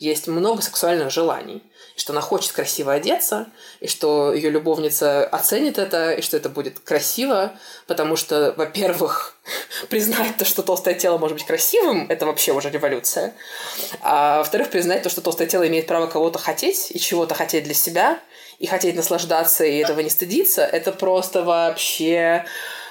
есть 0.00 0.26
много 0.26 0.62
сексуальных 0.62 1.12
желаний. 1.12 1.62
Что 2.00 2.14
она 2.14 2.22
хочет 2.22 2.52
красиво 2.52 2.94
одеться, 2.94 3.48
и 3.80 3.86
что 3.86 4.32
ее 4.32 4.48
любовница 4.48 5.22
оценит 5.26 5.76
это, 5.76 6.12
и 6.12 6.22
что 6.22 6.38
это 6.38 6.48
будет 6.48 6.78
красиво, 6.78 7.52
потому 7.86 8.16
что, 8.16 8.54
во-первых, 8.56 9.36
признать 9.90 10.38
то, 10.38 10.46
что 10.46 10.62
толстое 10.62 10.94
тело 10.94 11.18
может 11.18 11.36
быть 11.36 11.46
красивым, 11.46 12.06
это 12.08 12.24
вообще 12.24 12.52
уже 12.52 12.70
революция. 12.70 13.34
А 14.00 14.38
во-вторых, 14.38 14.70
признать 14.70 15.02
то, 15.02 15.10
что 15.10 15.20
толстое 15.20 15.46
тело 15.46 15.68
имеет 15.68 15.86
право 15.86 16.06
кого-то 16.06 16.38
хотеть 16.38 16.90
и 16.90 16.98
чего-то 16.98 17.34
хотеть 17.34 17.64
для 17.64 17.74
себя, 17.74 18.18
и 18.58 18.66
хотеть 18.66 18.96
наслаждаться, 18.96 19.66
и 19.66 19.76
этого 19.76 20.00
не 20.00 20.08
стыдиться, 20.08 20.62
это 20.64 20.92
просто 20.92 21.42
вообще 21.42 22.46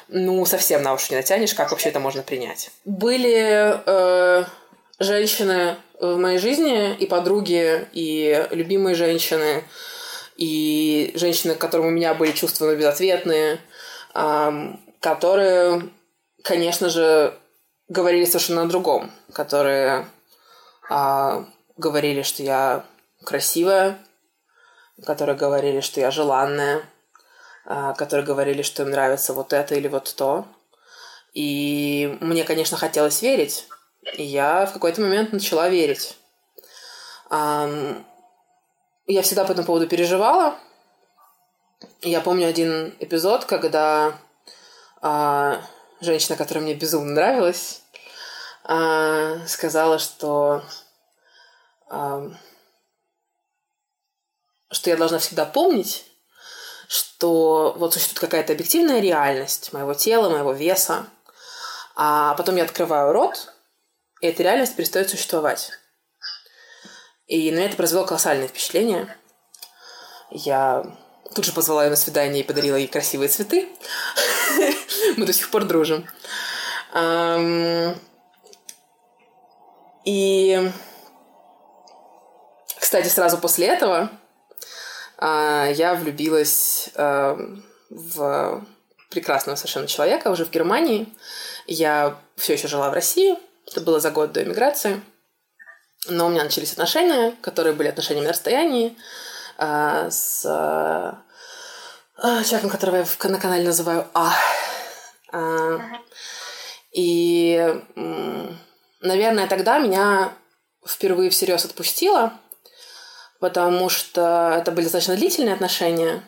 ну, 0.07 0.45
совсем 0.45 0.84
на 0.84 0.93
уши 0.93 1.07
не 1.10 1.18
натянешь, 1.18 1.55
как 1.55 1.72
вообще 1.72 1.89
это 1.89 1.99
можно 1.99 2.22
принять. 2.22 2.70
Были 2.86 3.74
э, 3.86 4.45
женщины 5.00 5.78
в 6.00 6.18
моей 6.18 6.38
жизни, 6.38 6.95
и 6.95 7.06
подруги, 7.06 7.88
и 7.93 8.47
любимые 8.52 8.95
женщины, 8.95 9.64
и 10.38 11.12
женщины, 11.16 11.56
к 11.56 11.60
которым 11.60 11.88
у 11.88 11.91
меня 11.91 12.14
были 12.14 12.32
чувства 12.32 12.76
безответные, 12.76 13.60
э, 14.14 14.52
которые, 15.00 15.89
конечно 16.43 16.89
же, 16.89 17.34
говорили 17.88 18.26
совершенно 18.26 18.64
о 18.64 18.68
другом, 18.68 19.12
которые 19.34 20.08
э, 20.89 21.43
говорили, 21.78 22.22
что 22.22 22.43
я 22.43 22.86
красивая, 23.24 23.97
которые 25.06 25.38
говорили, 25.38 25.80
что 25.82 26.00
я 26.00 26.12
желанная, 26.12 26.84
а, 27.66 27.93
которые 27.93 28.26
говорили, 28.26 28.62
что 28.62 28.84
им 28.84 28.89
нравится 28.89 29.34
вот 29.34 29.54
это 29.54 29.76
или 29.76 29.88
вот 29.88 30.14
то. 30.16 30.47
И 31.34 32.18
мне, 32.20 32.43
конечно, 32.43 32.78
хотелось 32.78 33.22
верить. 33.22 33.68
Я 34.14 34.66
в 34.66 34.74
какой-то 34.74 35.02
момент 35.02 35.34
начала 35.34 35.70
верить. 35.70 36.18
Я 37.30 38.04
всегда 39.22 39.45
по 39.45 39.52
этому 39.52 39.66
поводу 39.68 39.88
переживала. 39.88 40.56
Я 42.02 42.22
помню 42.22 42.47
один 42.47 42.95
эпизод, 43.00 43.45
когда 43.45 44.14
а, 45.02 45.62
женщина, 46.02 46.36
которая 46.38 46.64
мне 46.64 46.74
безумно 46.76 47.14
нравилась, 47.14 47.82
а, 48.64 49.45
сказала, 49.47 49.97
что 50.00 50.64
что 54.72 54.89
я 54.91 54.97
должна 54.97 55.18
всегда 55.18 55.45
помнить, 55.45 56.06
что 56.88 57.74
вот 57.78 57.93
существует 57.93 58.20
какая-то 58.20 58.54
объективная 58.54 59.00
реальность 59.00 59.74
моего 59.74 59.93
тела, 59.93 60.30
моего 60.30 60.54
веса, 60.54 61.08
а 61.95 62.36
потом 62.36 62.56
я 62.58 62.64
открываю 62.64 63.12
рот, 63.12 63.49
и 64.22 64.28
эта 64.28 64.43
реальность 64.43 64.76
перестает 64.76 65.09
существовать. 65.09 65.72
И 67.28 67.51
на 67.51 67.57
меня 67.57 67.67
это 67.67 67.78
произвело 67.78 68.05
колоссальное 68.05 68.47
впечатление. 68.47 69.15
Я 70.32 70.84
тут 71.34 71.45
же 71.45 71.53
позвала 71.53 71.84
ее 71.84 71.89
на 71.89 71.95
свидание 71.95 72.43
и 72.43 72.47
подарила 72.47 72.76
ей 72.76 72.88
красивые 72.88 73.30
цветы. 73.30 73.70
Мы 75.17 75.26
до 75.26 75.34
сих 75.34 75.49
пор 75.51 75.65
дружим. 75.65 76.07
И, 80.05 80.72
кстати, 82.80 83.07
сразу 83.07 83.38
после 83.38 83.67
этого 83.67 84.09
а, 85.17 85.67
я 85.67 85.93
влюбилась 85.93 86.89
а, 86.95 87.38
в 87.89 88.65
прекрасного 89.09 89.55
совершенно 89.55 89.88
человека 89.88 90.30
уже 90.30 90.45
в 90.45 90.49
Германии. 90.49 91.13
Я 91.67 92.17
все 92.38 92.53
еще 92.53 92.67
жила 92.67 92.89
в 92.89 92.93
России. 92.93 93.38
Это 93.72 93.82
было 93.82 93.99
за 93.99 94.11
год 94.11 94.32
до 94.32 94.43
эмиграции. 94.43 95.01
Но 96.07 96.28
у 96.28 96.30
меня 96.30 96.43
начались 96.43 96.72
отношения, 96.72 97.36
которые 97.41 97.74
были 97.74 97.89
отношениями 97.89 98.26
на 98.26 98.32
расстоянии 98.32 98.97
а, 99.57 100.09
с 100.09 100.41
человеком, 102.17 102.70
которого 102.70 102.97
я 102.97 103.05
на 103.30 103.39
канале 103.39 103.63
называю 103.65 104.07
А. 104.13 104.34
И, 106.91 107.82
наверное, 109.01 109.47
тогда 109.47 109.78
меня 109.80 110.34
впервые 110.86 111.30
всерьез 111.30 111.65
отпустило– 111.65 112.34
потому 113.39 113.89
что 113.89 114.53
это 114.57 114.72
были 114.72 114.84
достаточно 114.84 115.15
длительные 115.15 115.55
отношения, 115.55 116.24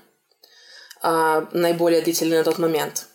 наиболее 1.04 2.02
длительные 2.02 2.40
на 2.40 2.44
тот 2.44 2.58
момент. 2.58 3.08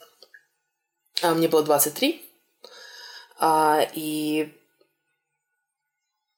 Мне 1.23 1.49
было 1.49 1.63
23, 1.63 2.26
а, 3.39 3.87
и, 3.95 4.53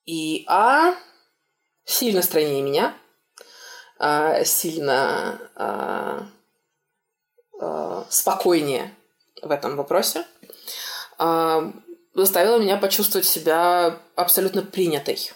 и 0.04 0.44
А 0.48 0.94
сильно 1.84 2.22
стройнее 2.22 2.62
меня, 2.62 2.94
а, 3.98 4.44
сильно 4.44 5.40
а, 5.54 6.28
а, 7.60 8.06
спокойнее 8.08 8.94
в 9.42 9.50
этом 9.50 9.76
вопросе, 9.76 10.24
а, 11.18 11.72
заставила 12.14 12.58
меня 12.58 12.76
почувствовать 12.76 13.26
себя 13.26 13.98
абсолютно 14.16 14.62
принятой. 14.62 15.32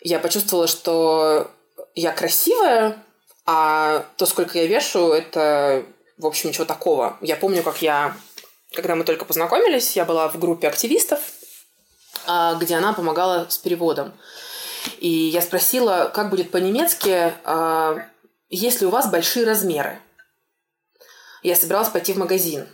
Я 0.00 0.18
почувствовала, 0.18 0.66
что 0.66 1.50
я 1.94 2.12
красивая, 2.12 3.02
а 3.46 4.04
то, 4.16 4.26
сколько 4.26 4.58
я 4.58 4.66
вешу, 4.66 5.12
это, 5.12 5.84
в 6.18 6.26
общем, 6.26 6.50
ничего 6.50 6.64
такого. 6.64 7.16
Я 7.20 7.36
помню, 7.36 7.62
как 7.62 7.82
я, 7.82 8.16
когда 8.74 8.94
мы 8.94 9.04
только 9.04 9.24
познакомились, 9.24 9.96
я 9.96 10.04
была 10.04 10.28
в 10.28 10.38
группе 10.38 10.68
активистов, 10.68 11.20
а, 12.26 12.54
где 12.54 12.76
она 12.76 12.92
помогала 12.92 13.46
с 13.48 13.58
переводом. 13.58 14.12
И 14.98 15.08
я 15.08 15.40
спросила, 15.40 16.10
как 16.12 16.30
будет 16.30 16.50
по-немецки, 16.50 17.32
а, 17.44 18.06
есть 18.50 18.80
ли 18.80 18.86
у 18.86 18.90
вас 18.90 19.10
большие 19.10 19.46
размеры. 19.46 19.98
Я 21.42 21.56
собиралась 21.56 21.88
пойти 21.88 22.12
в 22.12 22.18
магазин. 22.18 22.66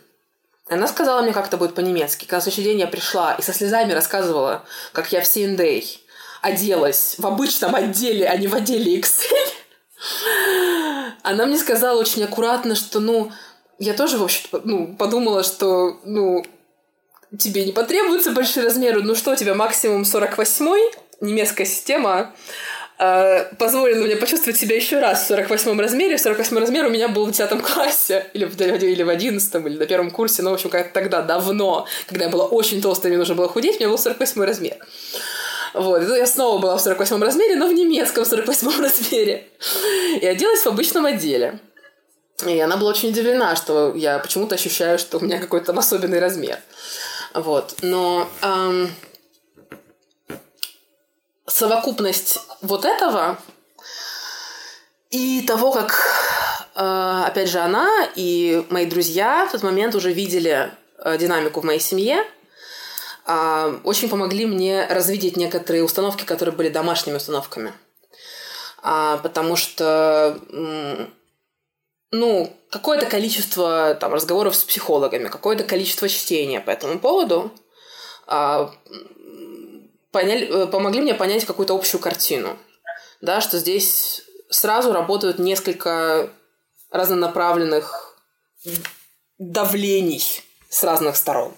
Она 0.69 0.87
сказала 0.87 1.23
мне, 1.23 1.33
как 1.33 1.49
это 1.49 1.57
будет 1.57 1.75
по-немецки. 1.75 2.25
Когда 2.25 2.37
на 2.37 2.43
следующий 2.43 2.63
день 2.63 2.79
я 2.79 2.87
пришла 2.87 3.35
и 3.35 3.43
со 3.43 3.53
слезами 3.53 3.93
рассказывала, 3.93 4.65
как 4.93 5.11
я 5.13 5.21
в 5.21 5.27
C&A 5.27 5.83
оделась 6.43 7.17
в 7.19 7.27
обычном 7.27 7.75
отделе, 7.75 8.29
а 8.29 8.37
не 8.37 8.47
в 8.47 8.55
отделе 8.55 9.01
Excel, 9.01 9.51
она 11.23 11.47
мне 11.47 11.59
сказала 11.59 11.99
очень 11.99 12.23
аккуратно, 12.23 12.75
что, 12.75 13.01
ну, 13.01 13.33
я 13.81 13.95
тоже, 13.95 14.19
в 14.19 14.23
общем 14.23 14.45
ну, 14.65 14.95
подумала, 14.95 15.43
что, 15.43 15.99
ну, 16.05 16.45
тебе 17.39 17.65
не 17.65 17.73
потребуются 17.73 18.31
большие 18.31 18.65
размеры, 18.65 19.03
ну 19.03 19.15
что, 19.15 19.33
у 19.33 19.37
тебя 19.37 19.55
максимум 19.55 20.03
48-й, 20.03 20.95
немецкая 21.23 21.65
система, 21.65 22.35
э, 22.99 23.45
позволила 23.55 24.05
мне 24.05 24.17
почувствовать 24.17 24.59
себя 24.59 24.77
еще 24.77 24.99
раз 24.99 25.27
в 25.27 25.31
48-м 25.31 25.81
размере. 25.81 26.19
48 26.19 26.59
размер 26.59 26.87
у 26.87 26.91
меня 26.91 27.09
был 27.09 27.25
в 27.25 27.31
10 27.31 27.63
классе, 27.63 28.27
или 28.35 28.45
в, 28.45 28.61
или 28.61 29.03
в 29.03 29.09
11 29.09 29.55
или 29.55 29.79
на 29.79 29.87
первом 29.87 30.11
курсе, 30.11 30.43
ну, 30.43 30.51
в 30.51 30.55
общем, 30.55 30.69
как 30.69 30.93
тогда, 30.93 31.23
давно, 31.23 31.87
когда 32.07 32.27
я 32.27 32.31
была 32.31 32.45
очень 32.45 32.83
толстая, 32.83 33.11
мне 33.11 33.19
нужно 33.19 33.35
было 33.35 33.49
худеть, 33.49 33.77
у 33.77 33.79
меня 33.79 33.89
был 33.89 33.99
48 33.99 34.43
размер. 34.45 34.77
Вот. 35.73 36.03
Я 36.03 36.27
снова 36.27 36.59
была 36.59 36.77
в 36.77 36.81
48 36.83 37.23
размере, 37.23 37.57
но 37.57 37.67
в 37.67 37.73
немецком 37.73 38.27
48 38.27 38.83
размере. 38.83 39.47
И 40.21 40.27
оделась 40.27 40.61
в 40.61 40.67
обычном 40.67 41.07
отделе. 41.07 41.61
И 42.49 42.59
она 42.59 42.77
была 42.77 42.91
очень 42.91 43.11
удивлена, 43.11 43.57
что 43.57 43.95
я 43.95 44.19
почему-то 44.19 44.55
ощущаю, 44.55 44.99
что 44.99 45.19
у 45.19 45.21
меня 45.21 45.39
какой-то 45.39 45.67
там 45.67 45.79
особенный 45.79 46.19
размер. 46.19 46.59
Вот. 47.35 47.77
Но 47.83 48.29
эм, 48.43 48.91
совокупность 51.47 52.39
вот 52.63 52.85
этого 52.85 53.39
и 55.11 55.43
того, 55.43 55.73
как, 55.73 55.99
э, 56.75 57.23
опять 57.27 57.49
же, 57.49 57.59
она 57.59 57.89
и 58.15 58.65
мои 58.71 58.87
друзья 58.87 59.47
в 59.47 59.53
тот 59.53 59.63
момент 59.63 59.95
уже 59.95 60.13
видели 60.13 60.71
э, 60.99 61.19
динамику 61.19 61.61
в 61.61 61.65
моей 61.65 61.81
семье– 61.81 62.25
а, 63.33 63.81
очень 63.85 64.09
помогли 64.09 64.45
мне 64.45 64.87
развидеть 64.89 65.37
некоторые 65.37 65.85
установки, 65.85 66.25
которые 66.25 66.53
были 66.53 66.69
домашними 66.69 67.17
установками. 67.17 67.73
А, 68.83 69.19
потому 69.19 69.55
что 69.55 70.41
ну, 72.11 72.53
какое-то 72.71 73.07
количество 73.07 73.95
там, 73.95 74.13
разговоров 74.13 74.57
с 74.57 74.65
психологами, 74.65 75.29
какое-то 75.29 75.65
количество 75.65 76.09
чтения 76.09 76.61
по 76.61 76.71
этому 76.71 76.99
поводу 76.99 77.53
а, 78.27 78.73
поняли, 80.11 80.67
помогли 80.67 81.01
мне 81.01 81.15
понять 81.15 81.45
какую-то 81.45 81.75
общую 81.75 82.01
картину. 82.01 82.59
Да, 83.21 83.41
что 83.41 83.59
здесь 83.59 84.23
сразу 84.49 84.93
работают 84.93 85.39
несколько 85.39 86.31
разнонаправленных 86.91 88.17
давлений 89.39 90.43
с 90.69 90.83
разных 90.83 91.17
сторон. 91.17 91.55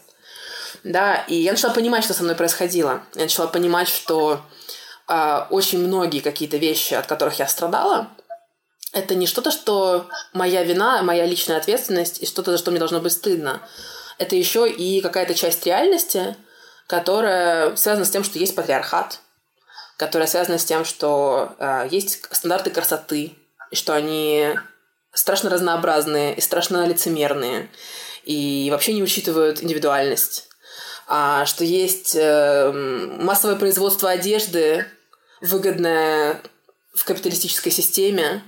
Да, 0.84 1.24
и 1.28 1.36
я 1.36 1.52
начала 1.52 1.72
понимать, 1.72 2.04
что 2.04 2.14
со 2.14 2.24
мной 2.24 2.34
происходило. 2.34 3.02
Я 3.14 3.22
начала 3.22 3.46
понимать, 3.46 3.88
что 3.88 4.40
э, 5.08 5.46
очень 5.50 5.78
многие 5.78 6.20
какие-то 6.20 6.56
вещи, 6.56 6.94
от 6.94 7.06
которых 7.06 7.38
я 7.38 7.46
страдала, 7.46 8.08
это 8.92 9.14
не 9.14 9.26
что-то, 9.26 9.50
что 9.50 10.08
моя 10.32 10.62
вина, 10.62 11.02
моя 11.02 11.26
личная 11.26 11.56
ответственность 11.56 12.22
и 12.22 12.26
что-то, 12.26 12.52
за 12.52 12.58
что 12.58 12.70
мне 12.70 12.78
должно 12.78 13.00
быть 13.00 13.12
стыдно. 13.12 13.62
Это 14.18 14.36
еще 14.36 14.70
и 14.70 15.00
какая-то 15.00 15.34
часть 15.34 15.66
реальности, 15.66 16.36
которая 16.86 17.74
связана 17.76 18.04
с 18.04 18.10
тем, 18.10 18.22
что 18.22 18.38
есть 18.38 18.54
патриархат, 18.54 19.20
которая 19.96 20.28
связана 20.28 20.58
с 20.58 20.64
тем, 20.64 20.84
что 20.84 21.56
э, 21.58 21.88
есть 21.90 22.22
стандарты 22.30 22.70
красоты, 22.70 23.32
и 23.70 23.76
что 23.76 23.94
они 23.94 24.50
страшно 25.14 25.48
разнообразные 25.48 26.34
и 26.34 26.40
страшно 26.40 26.86
лицемерные, 26.86 27.70
и 28.24 28.68
вообще 28.70 28.92
не 28.92 29.02
учитывают 29.02 29.62
индивидуальность. 29.62 30.48
А 31.08 31.46
что 31.46 31.64
есть 31.64 32.14
э, 32.14 32.70
массовое 32.72 33.56
производство 33.56 34.10
одежды, 34.10 34.86
выгодное 35.40 36.40
в 36.94 37.04
капиталистической 37.04 37.70
системе, 37.70 38.42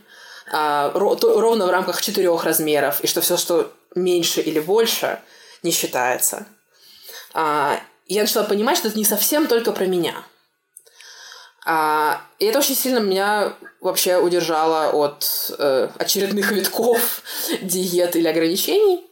э, 0.53 0.91
ровно 0.95 1.67
в 1.67 1.71
рамках 1.71 2.01
четырех 2.03 2.45
размеров, 2.45 3.01
и 3.01 3.07
что 3.07 3.21
все, 3.21 3.37
что 3.37 3.73
меньше 3.95 4.41
или 4.41 4.61
больше, 4.61 5.21
не 5.63 5.71
считается. 5.71 6.47
Э, 7.35 7.79
я 8.07 8.23
начала 8.23 8.45
понимать, 8.45 8.79
что 8.79 8.89
это 8.89 8.99
не 8.99 9.05
совсем 9.05 9.47
только 9.47 9.73
про 9.73 9.87
меня– 9.87 10.15
а, 11.67 12.21
и 12.39 12.45
это 12.45 12.59
очень 12.59 12.75
сильно 12.75 12.99
меня 12.99 13.55
вообще 13.81 14.19
удержало 14.19 14.91
от 14.91 15.51
э, 15.59 15.89
очередных 15.99 16.51
витков 16.53 17.23
диет 17.63 18.17
или 18.17 18.29
ограничений. 18.29 19.05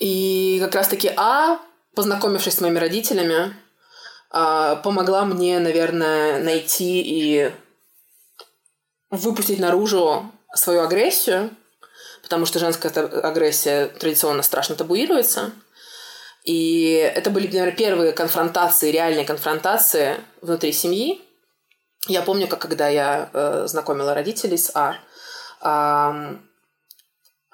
И 0.00 0.58
как 0.60 0.74
раз-таки 0.74 1.12
А, 1.16 1.60
познакомившись 1.94 2.54
с 2.54 2.60
моими 2.60 2.78
родителями, 2.78 3.54
э, 4.32 4.76
помогла 4.82 5.24
мне, 5.24 5.60
наверное, 5.60 6.42
найти 6.42 7.02
и 7.02 7.52
выпустить 9.10 9.58
наружу 9.58 10.30
свою 10.54 10.82
агрессию, 10.82 11.50
потому 12.22 12.46
что 12.46 12.58
женская 12.58 12.88
агрессия 12.88 13.86
традиционно 13.86 14.42
страшно 14.42 14.74
табуируется– 14.76 15.52
и 16.44 16.92
это 17.14 17.30
были, 17.30 17.46
наверное, 17.46 17.76
первые 17.76 18.12
конфронтации, 18.12 18.90
реальные 18.90 19.24
конфронтации 19.24 20.20
внутри 20.40 20.72
семьи. 20.72 21.20
Я 22.06 22.22
помню, 22.22 22.48
как 22.48 22.60
когда 22.60 22.88
я 22.88 23.28
э, 23.32 23.66
знакомила 23.66 24.14
родителей 24.14 24.56
с 24.56 24.72
А, 24.74 24.94
э, 25.60 26.36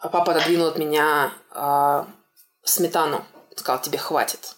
папа 0.01 0.33
отодвинул 0.33 0.69
от 0.69 0.79
меня 0.79 1.33
э, 1.51 2.05
сметану, 2.63 3.25
сказал, 3.57 3.83
тебе 3.83 3.99
хватит. 3.99 4.55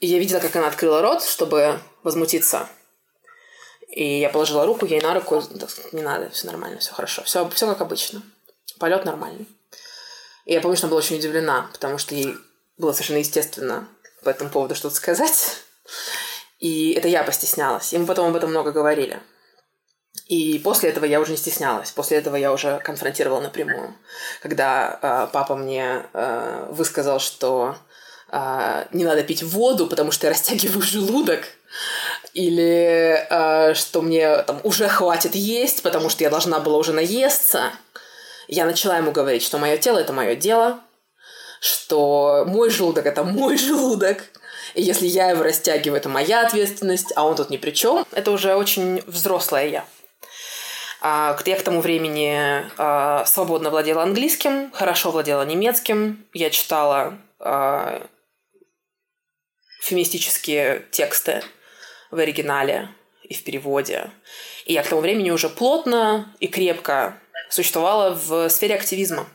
И 0.00 0.06
я 0.06 0.18
видела, 0.18 0.40
как 0.40 0.54
она 0.56 0.66
открыла 0.66 1.00
рот, 1.00 1.22
чтобы 1.22 1.80
возмутиться. 2.02 2.68
И 3.94 4.18
я 4.18 4.28
положила 4.28 4.66
руку 4.66 4.86
ей 4.86 5.00
на 5.00 5.14
руку, 5.14 5.40
не 5.92 6.02
надо, 6.02 6.28
все 6.30 6.48
нормально, 6.48 6.80
все 6.80 6.92
хорошо, 6.92 7.22
все, 7.22 7.48
все 7.50 7.66
как 7.68 7.80
обычно. 7.80 8.22
Полет 8.80 9.04
нормальный. 9.04 9.46
И 10.46 10.52
я 10.52 10.60
помню, 10.60 10.76
что 10.76 10.86
она 10.86 10.90
была 10.90 10.98
очень 10.98 11.16
удивлена, 11.16 11.70
потому 11.72 11.98
что 11.98 12.16
ей 12.16 12.34
было 12.76 12.90
совершенно 12.90 13.18
естественно 13.18 13.86
по 14.24 14.30
этому 14.30 14.50
поводу 14.50 14.74
что-то 14.74 14.96
сказать. 14.96 15.58
И 16.58 16.90
это 16.94 17.06
я 17.06 17.22
постеснялась. 17.22 17.92
И 17.92 17.98
мы 17.98 18.06
потом 18.06 18.30
об 18.30 18.36
этом 18.36 18.50
много 18.50 18.72
говорили. 18.72 19.20
И 20.26 20.58
после 20.64 20.90
этого 20.90 21.04
я 21.04 21.20
уже 21.20 21.30
не 21.30 21.36
стеснялась. 21.36 21.92
После 21.92 22.16
этого 22.16 22.34
я 22.34 22.52
уже 22.52 22.80
конфронтировала 22.80 23.42
напрямую. 23.42 23.94
Когда 24.42 24.98
э, 25.00 25.28
папа 25.32 25.54
мне 25.54 26.06
э, 26.12 26.66
высказал, 26.70 27.20
что 27.20 27.76
э, 28.32 28.86
не 28.90 29.04
надо 29.04 29.22
пить 29.22 29.44
воду, 29.44 29.86
потому 29.86 30.10
что 30.10 30.26
я 30.26 30.32
растягиваю 30.32 30.82
желудок, 30.82 31.44
или 32.34 33.26
э, 33.30 33.74
что 33.74 34.02
мне 34.02 34.38
там 34.42 34.60
уже 34.64 34.88
хватит 34.88 35.34
есть, 35.34 35.82
потому 35.82 36.10
что 36.10 36.24
я 36.24 36.30
должна 36.30 36.58
была 36.60 36.78
уже 36.78 36.92
наесться, 36.92 37.72
я 38.48 38.66
начала 38.66 38.98
ему 38.98 39.12
говорить, 39.12 39.42
что 39.42 39.58
мое 39.58 39.78
тело 39.78 39.98
это 39.98 40.12
мое 40.12 40.34
дело, 40.34 40.80
что 41.60 42.44
мой 42.46 42.70
желудок— 42.70 43.06
это 43.06 43.24
мой 43.24 43.56
желудок, 43.56 44.24
и 44.74 44.82
если 44.82 45.06
я 45.06 45.30
его 45.30 45.44
растягиваю, 45.44 45.98
это 45.98 46.08
моя 46.08 46.46
ответственность, 46.46 47.12
а 47.14 47.24
он 47.24 47.36
тут 47.36 47.50
ни 47.50 47.56
при 47.56 47.70
чем. 47.70 48.04
Это 48.10 48.32
уже 48.32 48.56
очень 48.56 49.02
взрослая 49.06 49.68
я. 49.68 49.84
А, 51.00 51.38
я 51.44 51.56
к 51.56 51.62
тому 51.62 51.80
времени 51.80 52.64
а, 52.76 53.24
свободно 53.26 53.70
владела 53.70 54.02
английским, 54.02 54.72
хорошо 54.72 55.12
владела 55.12 55.44
немецким. 55.44 56.26
Я 56.32 56.50
читала 56.50 57.16
а, 57.38 58.04
феминистические 59.80 60.86
тексты 60.90 61.44
в 62.10 62.18
оригинале 62.18 62.88
и 63.22 63.34
в 63.34 63.44
переводе. 63.44 64.10
И 64.66 64.72
я 64.72 64.82
к 64.82 64.88
тому 64.88 65.00
времени 65.00 65.30
уже 65.30 65.48
плотно 65.48 66.34
и 66.40 66.46
крепко 66.46 67.18
существовала 67.50 68.10
в 68.14 68.48
сфере 68.48 68.74
активизма. 68.74 69.26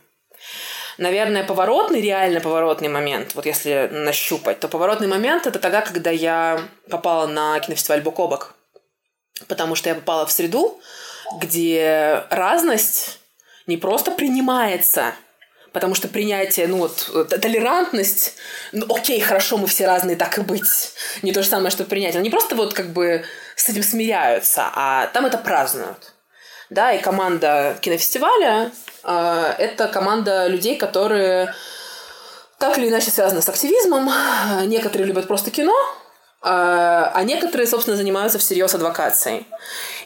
Наверное, 0.98 1.46
поворотный, 1.46 2.02
реально 2.02 2.42
поворотный 2.42 2.90
момент, 2.90 3.34
вот 3.34 3.46
если 3.46 3.90
нащупать, 3.92 4.60
то 4.60 4.68
поворотный 4.68 5.08
момент 5.08 5.48
это 5.48 5.58
тогда, 5.58 5.82
когда 5.82 6.10
я 6.10 6.62
попала 6.90 7.26
на 7.26 7.58
кинофестиваль 7.62 8.02
«Бок 8.02 8.20
о 8.20 8.28
бок». 8.28 8.56
Потому 9.48 9.76
что 9.76 9.88
я 9.88 9.96
попала 9.96 10.26
в 10.26 10.32
среду, 10.32 10.82
где 11.40 12.26
разность 12.30 13.20
не 13.66 13.78
просто 13.78 14.12
принимается, 14.12 15.14
потому 15.74 15.96
что 15.96 16.08
принятие, 16.08 16.68
ну 16.68 16.78
вот, 16.78 17.30
толерантность, 17.30 18.36
ну 18.72 18.86
окей, 18.94 19.20
хорошо, 19.20 19.58
мы 19.58 19.68
все 19.68 19.88
разные, 19.88 20.16
так 20.16 20.38
и 20.38 20.42
быть. 20.42 20.94
Не 21.22 21.32
то 21.32 21.44
же 21.44 21.50
самое, 21.50 21.72
что 21.72 21.84
принятие. 21.84 22.20
Они 22.20 22.30
просто 22.30 22.56
вот 22.56 22.74
как 22.74 22.92
бы 22.92 23.24
с 23.56 23.70
этим 23.70 23.84
смиряются, 23.84 24.70
а 24.74 25.08
там 25.08 25.26
это 25.26 25.38
празднуют. 25.38 26.14
Да, 26.70 26.94
и 26.94 27.02
команда 27.02 27.78
кинофестиваля 27.82 28.72
а, 29.04 29.56
это 29.58 29.88
команда 29.88 30.48
людей, 30.48 30.78
которые 30.78 31.54
так 32.60 32.78
или 32.78 32.90
иначе 32.90 33.10
связаны 33.10 33.42
с 33.42 33.50
активизмом. 33.50 34.10
Некоторые 34.68 35.08
любят 35.08 35.28
просто 35.28 35.50
кино, 35.50 35.76
а, 36.42 37.12
а 37.14 37.24
некоторые, 37.24 37.68
собственно, 37.68 37.98
занимаются 37.98 38.38
всерьез 38.38 38.74
адвокацией. 38.76 39.48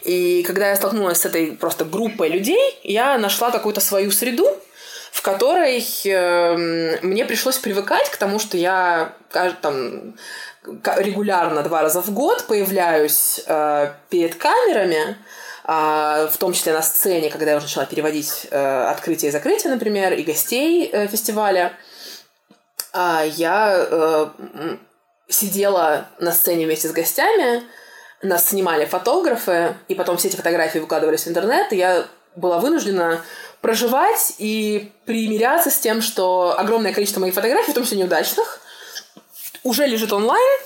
И 0.03 0.43
когда 0.43 0.69
я 0.69 0.75
столкнулась 0.75 1.19
с 1.19 1.25
этой 1.25 1.53
просто 1.53 1.85
группой 1.85 2.29
людей, 2.29 2.79
я 2.83 3.17
нашла 3.17 3.51
какую-то 3.51 3.81
свою 3.81 4.11
среду, 4.11 4.47
в 5.13 5.21
которой 5.21 5.85
э, 6.05 6.97
мне 7.03 7.23
пришлось 7.23 7.59
привыкать 7.59 8.09
к 8.09 8.17
тому, 8.17 8.39
что 8.39 8.57
я 8.57 9.13
там, 9.61 10.15
регулярно 10.97 11.61
два 11.61 11.83
раза 11.83 12.01
в 12.01 12.09
год 12.09 12.45
появляюсь 12.47 13.39
э, 13.45 13.93
перед 14.09 14.33
камерами, 14.33 15.15
а, 15.65 16.27
в 16.29 16.37
том 16.37 16.51
числе 16.51 16.73
на 16.73 16.81
сцене, 16.81 17.29
когда 17.29 17.51
я 17.51 17.57
уже 17.57 17.67
начала 17.67 17.85
переводить 17.85 18.47
э, 18.49 18.85
открытие 18.85 19.29
и 19.29 19.31
закрытие, 19.31 19.71
например, 19.71 20.13
и 20.13 20.23
гостей 20.23 20.89
э, 20.91 21.05
фестиваля, 21.05 21.73
а, 22.91 23.23
я 23.23 24.31
сидела 25.29 26.07
на 26.17 26.31
сцене 26.31 26.65
вместе 26.65 26.87
с 26.87 26.91
гостями, 26.91 27.61
нас 28.23 28.49
снимали 28.49 28.85
фотографы, 28.85 29.75
и 29.87 29.93
потом 29.93 30.17
все 30.17 30.29
эти 30.29 30.37
фотографии 30.37 30.79
выкладывались 30.79 31.25
в 31.25 31.29
интернет, 31.29 31.71
и 31.71 31.77
я 31.77 32.07
была 32.35 32.57
вынуждена 32.57 33.21
проживать 33.63 34.33
и 34.39 34.91
примиряться 35.05 35.71
с 35.71 35.79
тем, 35.79 36.01
что 36.01 36.53
огромное 36.59 36.93
количество 36.93 37.21
моих 37.21 37.33
фотографий, 37.33 37.71
в 37.71 37.73
том 37.73 37.85
числе 37.85 37.99
неудачных, 37.99 38.59
уже 39.63 39.87
лежит 39.87 40.11
онлайн, 40.11 40.59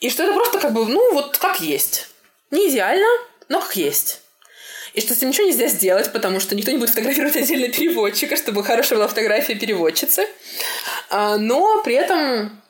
и 0.00 0.08
что 0.08 0.22
это 0.22 0.32
просто 0.32 0.60
как 0.60 0.72
бы, 0.72 0.86
ну, 0.86 1.14
вот 1.14 1.36
как 1.36 1.60
есть. 1.60 2.06
Не 2.52 2.68
идеально, 2.68 3.08
но 3.48 3.60
как 3.60 3.74
есть. 3.74 4.20
И 4.94 5.00
что 5.00 5.14
с 5.14 5.18
этим 5.18 5.30
ничего 5.30 5.48
нельзя 5.48 5.66
сделать, 5.66 6.12
потому 6.12 6.38
что 6.38 6.54
никто 6.54 6.70
не 6.70 6.78
будет 6.78 6.90
фотографировать 6.90 7.34
отдельно 7.34 7.68
переводчика, 7.68 8.36
чтобы 8.36 8.62
хорошая 8.62 8.98
была 8.98 9.08
фотография 9.08 9.56
переводчицы. 9.56 10.28
А, 11.10 11.38
но 11.38 11.82
при 11.82 11.96
этом 11.96 12.62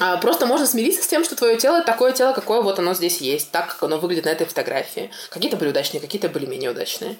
а, 0.00 0.16
Просто 0.18 0.46
можно 0.46 0.66
смириться 0.66 1.02
с 1.02 1.06
тем, 1.06 1.24
что 1.24 1.34
твое 1.34 1.56
тело 1.56 1.82
такое 1.82 2.12
тело, 2.12 2.32
какое 2.32 2.60
вот 2.60 2.78
оно 2.78 2.94
здесь 2.94 3.18
есть, 3.18 3.50
так, 3.50 3.68
как 3.68 3.82
оно 3.82 3.98
выглядит 3.98 4.26
на 4.26 4.30
этой 4.30 4.46
фотографии. 4.46 5.10
Какие-то 5.30 5.56
были 5.56 5.70
удачные, 5.70 6.00
какие-то 6.00 6.28
были 6.28 6.46
менее 6.46 6.70
удачные. 6.70 7.16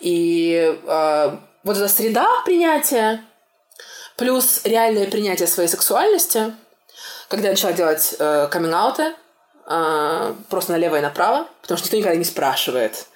И 0.00 0.78
э, 0.86 1.36
вот 1.64 1.76
эта 1.76 1.88
среда 1.88 2.26
принятия, 2.44 3.22
плюс 4.16 4.60
реальное 4.64 5.10
принятие 5.10 5.48
своей 5.48 5.68
сексуальности, 5.68 6.54
когда 7.28 7.48
я 7.48 7.52
начала 7.52 7.72
делать 7.72 8.14
э, 8.18 8.48
каминг-ауты, 8.50 9.14
э, 9.68 10.34
просто 10.48 10.72
налево 10.72 10.96
и 10.96 11.00
направо, 11.00 11.48
потому 11.62 11.78
что 11.78 11.86
никто 11.86 11.96
никогда 11.96 12.16
не 12.16 12.24
спрашивает, 12.24 13.06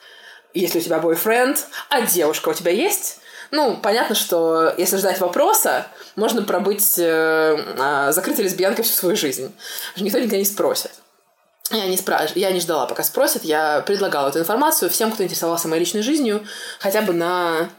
есть 0.53 0.75
ли 0.75 0.81
у 0.81 0.85
тебя 0.85 0.99
бойфренд, 0.99 1.67
а 1.89 2.03
девушка 2.03 2.49
у 2.49 2.55
тебя 2.55 2.73
есть? 2.73 3.21
Ну, 3.53 3.77
понятно, 3.77 4.15
что 4.15 4.73
если 4.79 4.97
ждать 4.97 5.21
вопроса, 5.21 5.87
можно 6.15 6.43
пробыть 6.43 6.99
э, 6.99 7.03
э, 7.03 8.13
закрытой 8.13 8.43
лесбиянкой 8.43 8.85
всю 8.85 8.95
свою 8.95 9.17
жизнь. 9.17 9.53
Никто 9.97 10.19
никогда 10.19 10.37
не 10.37 10.45
спросит. 10.45 10.93
Я 11.71 11.87
не, 11.87 11.97
спраш... 11.97 12.33
я 12.35 12.51
не 12.51 12.61
ждала, 12.61 12.87
пока 12.87 13.05
спросят. 13.05 13.45
Я 13.45 13.81
предлагала 13.83 14.29
эту 14.29 14.41
информацию 14.41 14.91
всем, 14.91 15.13
кто 15.13 15.23
интересовался 15.23 15.69
моей 15.69 15.81
личной 15.81 16.03
жизнью, 16.03 16.45
хотя 16.81 17.03
бы 17.03 17.13
на, 17.13 17.71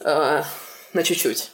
э, 0.00 0.42
на 0.94 1.02
чуть-чуть. 1.02 1.50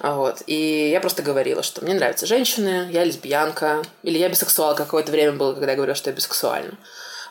Вот. 0.00 0.42
И 0.46 0.90
я 0.90 1.00
просто 1.00 1.22
говорила, 1.22 1.62
что 1.64 1.82
мне 1.84 1.94
нравятся 1.94 2.26
женщины, 2.26 2.88
я 2.92 3.04
лесбиянка, 3.04 3.82
или 4.04 4.16
я 4.18 4.28
бисексуал. 4.28 4.76
Какое-то 4.76 5.10
время 5.10 5.32
было, 5.32 5.54
когда 5.54 5.72
я 5.72 5.76
говорила, 5.76 5.96
что 5.96 6.10
я 6.10 6.16
бисексуальна. 6.16 6.78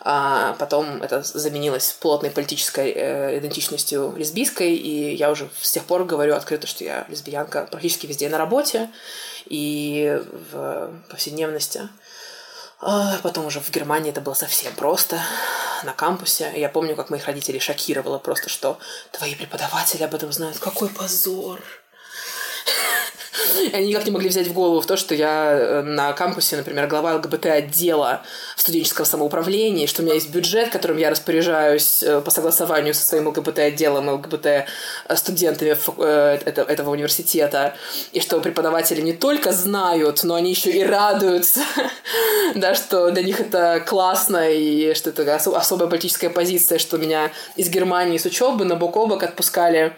А 0.02 0.54
потом 0.60 1.02
это 1.02 1.22
заменилось 1.22 1.96
плотной 2.00 2.32
политической 2.32 2.92
э, 2.92 3.40
идентичностью 3.40 4.14
лесбийской, 4.16 4.76
и 4.76 5.16
я 5.16 5.32
уже 5.32 5.50
с 5.62 5.72
тех 5.72 5.86
пор 5.86 6.06
говорю 6.06 6.36
открыто, 6.36 6.68
что 6.68 6.84
я 6.84 7.06
лесбиянка 7.10 7.68
практически 7.72 8.06
везде 8.06 8.30
на 8.30 8.38
работе 8.38 8.90
и 9.46 10.22
в 10.52 10.92
повседневности. 11.10 11.90
А 12.80 13.18
потом 13.24 13.46
уже 13.46 13.60
в 13.60 13.72
Германии 13.72 14.12
это 14.12 14.22
было 14.22 14.36
совсем 14.36 14.74
просто 14.76 15.20
на 15.84 15.94
кампусе. 15.94 16.52
Я 16.56 16.70
помню, 16.70 16.96
как 16.96 17.10
моих 17.10 17.26
родителей 17.26 17.60
шокировало 17.60 18.20
просто, 18.20 18.50
что 18.50 18.78
твои 19.12 19.36
преподаватели 19.36 20.04
об 20.04 20.14
этом 20.14 20.32
знают. 20.32 20.60
Какой 20.60 20.90
позор! 20.90 21.60
И 23.62 23.76
они 23.76 23.88
никак 23.88 24.06
не 24.06 24.12
могли 24.12 24.30
взять 24.30 24.48
в 24.48 24.54
голову 24.54 24.82
в 24.82 24.86
то, 24.86 24.98
что 24.98 25.14
я 25.16 25.52
э, 25.52 25.82
на 25.82 26.14
кампусе, 26.14 26.58
например, 26.58 26.88
глава 26.88 27.16
ЛГБТ-отдела 27.16 28.22
студенческого 28.56 29.06
самоуправления, 29.06 29.88
что 29.88 30.02
у 30.02 30.06
меня 30.06 30.16
есть 30.16 30.30
бюджет, 30.30 30.70
которым 30.70 30.98
я 30.98 31.10
распоряжаюсь 31.10 32.04
э, 32.04 32.22
по 32.22 32.32
согласованию 32.32 32.94
со 32.94 33.06
своим 33.06 33.28
ЛГБТ-отделом, 33.28 34.10
ЛГБТ-студентами 34.10 35.78
э, 35.98 36.40
этого 36.46 36.92
университета, 36.92 37.76
и 38.12 38.20
что 38.20 38.40
преподаватели 38.40 39.02
не 39.02 39.14
только 39.14 39.52
знают, 39.52 40.24
но 40.24 40.36
они 40.36 40.52
еще 40.52 40.72
и 40.72 40.84
радуются, 40.84 41.62
да, 42.56 42.76
что 42.76 43.12
для 43.12 43.24
них 43.24 43.40
это 43.40 43.84
классно, 43.86 44.50
и 44.50 44.94
что 44.94 45.10
это 45.10 45.36
особая 45.36 45.90
политическая 45.90 46.30
позиция, 46.30 46.80
что 46.80 46.98
меня 46.98 47.32
из 47.56 47.70
Германии 47.70 48.18
с 48.18 48.26
учебы 48.26 48.66
на 48.66 48.76
бок 48.76 48.96
о 48.98 49.06
бок 49.06 49.24
отпускали 49.24 49.96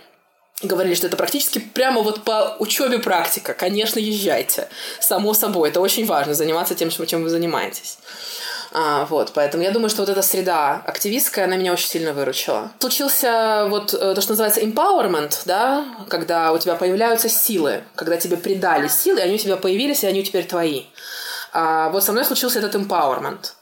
говорили, 0.62 0.96
что 0.96 1.08
это 1.08 1.18
практически 1.18 1.60
прямо 1.60 2.02
вот 2.02 2.24
по 2.24 2.56
учебе 2.60 3.00
практика. 3.00 3.54
Конечно, 3.54 4.00
езжайте. 4.00 4.68
Само 5.00 5.34
собой. 5.34 5.70
Это 5.70 5.80
очень 5.80 6.06
важно, 6.06 6.34
заниматься 6.34 6.76
тем, 6.76 6.90
чем 6.90 7.24
вы 7.24 7.30
занимаетесь. 7.30 7.98
А, 8.72 9.06
вот, 9.06 9.32
поэтому 9.34 9.64
я 9.64 9.72
думаю, 9.72 9.90
что 9.90 10.02
вот 10.04 10.10
эта 10.10 10.22
среда 10.22 10.84
активистская, 10.86 11.46
она 11.46 11.56
меня 11.56 11.74
очень 11.74 11.88
сильно 11.88 12.14
выручила. 12.14 12.72
Случился 12.80 13.66
вот 13.68 13.94
э, 13.96 14.14
то, 14.14 14.22
что 14.22 14.34
называется 14.34 14.62
empowerment, 14.62 15.42
да, 15.46 15.86
когда 16.08 16.52
у 16.52 16.60
тебя 16.60 16.76
появляются 16.76 17.30
силы, 17.30 17.84
когда 17.96 18.18
тебе 18.18 18.38
придали 18.38 18.88
силы, 18.88 19.20
и 19.20 19.24
они 19.24 19.36
у 19.36 19.38
тебя 19.40 19.58
появились, 19.58 20.04
и 20.04 20.08
они 20.08 20.24
теперь 20.24 20.46
твои. 20.46 20.84
А, 21.52 21.90
вот 21.90 22.04
со 22.04 22.12
мной 22.12 22.26
случился 22.26 22.60
этот 22.60 22.76
empowerment. 22.76 23.54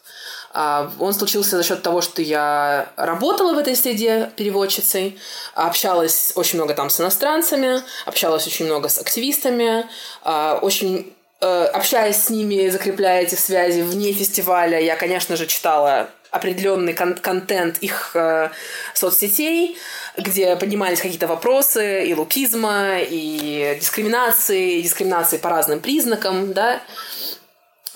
А, 0.60 0.92
он 0.98 1.14
случился 1.14 1.56
за 1.56 1.64
счет 1.64 1.84
того, 1.84 2.02
что 2.02 2.20
я 2.20 2.90
работала 2.96 3.54
в 3.54 3.60
этой 3.60 3.76
среде 3.76 4.32
переводчицей, 4.36 5.20
общалась 5.54 6.32
очень 6.34 6.58
много 6.58 6.74
там 6.74 6.90
с 6.90 7.00
иностранцами, 7.00 7.84
общалась 8.08 8.48
очень 8.48 8.66
много 8.66 8.90
с 8.90 8.98
активистами, 8.98 9.86
а, 10.24 10.58
очень 10.60 11.14
э, 11.42 11.64
общаясь 11.66 12.16
с 12.16 12.32
ними, 12.32 12.70
закрепляя 12.70 13.22
эти 13.22 13.36
связи 13.36 13.82
вне 13.82 14.14
фестиваля, 14.14 14.80
я, 14.80 14.96
конечно 14.96 15.36
же, 15.36 15.46
читала 15.46 16.10
определенный 16.32 16.96
кон- 16.96 17.20
контент 17.20 17.78
их 17.82 18.16
э, 18.16 18.50
соцсетей, 18.96 19.78
где 20.18 20.56
поднимались 20.56 21.02
какие-то 21.02 21.28
вопросы 21.28 22.08
и 22.08 22.16
лукизма, 22.16 22.98
и 23.02 23.78
дискриминации, 23.80 24.80
и 24.80 24.82
дискриминации 24.82 25.38
по 25.38 25.52
разным 25.52 25.82
признакам, 25.82 26.54
да, 26.54 26.82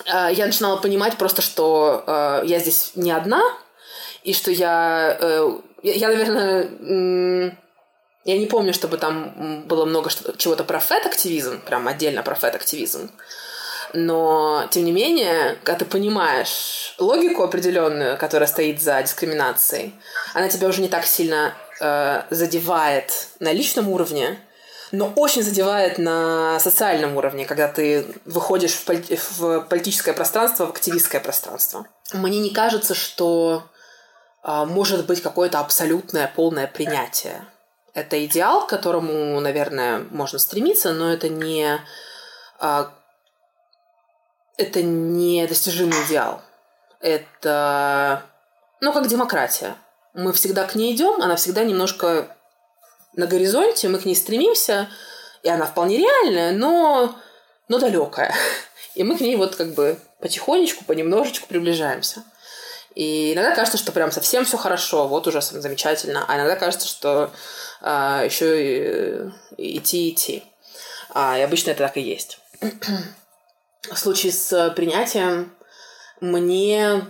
я 0.06 0.46
начинала 0.46 0.76
понимать 0.76 1.16
просто, 1.16 1.42
что 1.42 2.04
э, 2.06 2.42
я 2.46 2.58
здесь 2.58 2.92
не 2.94 3.12
одна, 3.12 3.42
и 4.22 4.32
что 4.32 4.50
я, 4.50 5.16
э, 5.20 5.50
я, 5.82 6.08
наверное, 6.08 7.58
я 8.24 8.38
не 8.38 8.46
помню, 8.46 8.72
чтобы 8.72 8.98
там 8.98 9.64
было 9.66 9.84
много 9.84 10.10
чего-то 10.36 10.64
про 10.64 10.78
фэт-активизм, 10.78 11.60
прям 11.62 11.88
отдельно 11.88 12.22
про 12.22 12.34
фэт-активизм. 12.34 13.10
Но, 13.94 14.66
тем 14.70 14.84
не 14.84 14.92
менее, 14.92 15.58
когда 15.64 15.80
ты 15.80 15.84
понимаешь 15.84 16.94
логику 16.98 17.42
определенную, 17.42 18.16
которая 18.16 18.46
стоит 18.46 18.80
за 18.80 19.02
дискриминацией, 19.02 19.94
она 20.34 20.48
тебя 20.48 20.68
уже 20.68 20.80
не 20.80 20.88
так 20.88 21.04
сильно 21.04 21.54
э, 21.80 22.22
задевает 22.30 23.28
на 23.40 23.52
личном 23.52 23.88
уровне, 23.88 24.38
но 24.92 25.10
очень 25.16 25.42
задевает 25.42 25.98
на 25.98 26.60
социальном 26.60 27.16
уровне, 27.16 27.46
когда 27.46 27.66
ты 27.66 28.06
выходишь 28.26 28.74
в, 28.74 28.84
полит... 28.84 29.08
в 29.38 29.60
политическое 29.62 30.12
пространство, 30.12 30.66
в 30.66 30.70
активистское 30.70 31.20
пространство. 31.20 31.86
Мне 32.12 32.40
не 32.40 32.50
кажется, 32.50 32.94
что 32.94 33.64
а, 34.42 34.66
может 34.66 35.06
быть 35.06 35.22
какое-то 35.22 35.60
абсолютное 35.60 36.30
полное 36.34 36.66
принятие. 36.66 37.46
Это 37.94 38.24
идеал, 38.26 38.66
к 38.66 38.70
которому, 38.70 39.40
наверное, 39.40 40.04
можно 40.10 40.38
стремиться, 40.38 40.92
но 40.92 41.10
это 41.10 41.30
не 41.30 41.78
а, 42.60 42.92
это 44.58 44.82
не 44.82 45.46
достижимый 45.46 45.96
идеал. 46.06 46.42
Это 47.00 48.24
ну 48.82 48.92
как 48.92 49.08
демократия. 49.08 49.74
Мы 50.12 50.34
всегда 50.34 50.66
к 50.66 50.74
ней 50.74 50.94
идем, 50.94 51.22
она 51.22 51.36
всегда 51.36 51.64
немножко 51.64 52.36
на 53.14 53.26
горизонте, 53.26 53.88
мы 53.88 53.98
к 53.98 54.04
ней 54.04 54.14
стремимся, 54.14 54.88
и 55.42 55.48
она 55.48 55.66
вполне 55.66 55.98
реальная, 55.98 56.52
но, 56.52 57.14
но 57.68 57.78
далекая. 57.78 58.34
И 58.94 59.04
мы 59.04 59.16
к 59.16 59.20
ней 59.20 59.36
вот 59.36 59.56
как 59.56 59.72
бы 59.72 59.98
потихонечку, 60.20 60.84
понемножечку 60.84 61.48
приближаемся. 61.48 62.24
И 62.94 63.32
иногда 63.32 63.54
кажется, 63.54 63.78
что 63.78 63.90
прям 63.90 64.12
совсем 64.12 64.44
все 64.44 64.58
хорошо, 64.58 65.08
вот 65.08 65.26
уже 65.26 65.40
замечательно, 65.40 66.26
а 66.28 66.36
иногда 66.36 66.56
кажется, 66.56 66.86
что 66.86 67.30
а, 67.80 68.22
еще 68.22 69.32
и, 69.56 69.76
идти 69.78 70.10
идти. 70.10 70.44
А, 71.10 71.38
и 71.38 71.40
обычно 71.40 71.70
это 71.70 71.84
так 71.84 71.96
и 71.96 72.02
есть. 72.02 72.38
В 73.90 73.96
случае 73.96 74.32
с 74.32 74.70
принятием 74.76 75.54
мне 76.20 77.02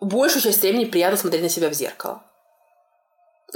большую 0.00 0.42
часть 0.42 0.60
времени 0.62 0.86
приятно 0.86 1.16
смотреть 1.16 1.42
на 1.42 1.48
себя 1.48 1.68
в 1.68 1.74
зеркало. 1.74 2.22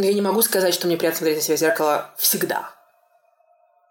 Я 0.01 0.15
не 0.15 0.23
могу 0.23 0.43
сказать, 0.43 0.73
что 0.73 0.87
мне 0.87 0.97
приятно 0.97 1.19
смотреть 1.19 1.39
на 1.39 1.43
себя 1.43 1.57
в 1.57 1.61
зеркало 1.61 2.15
всегда. 2.17 2.71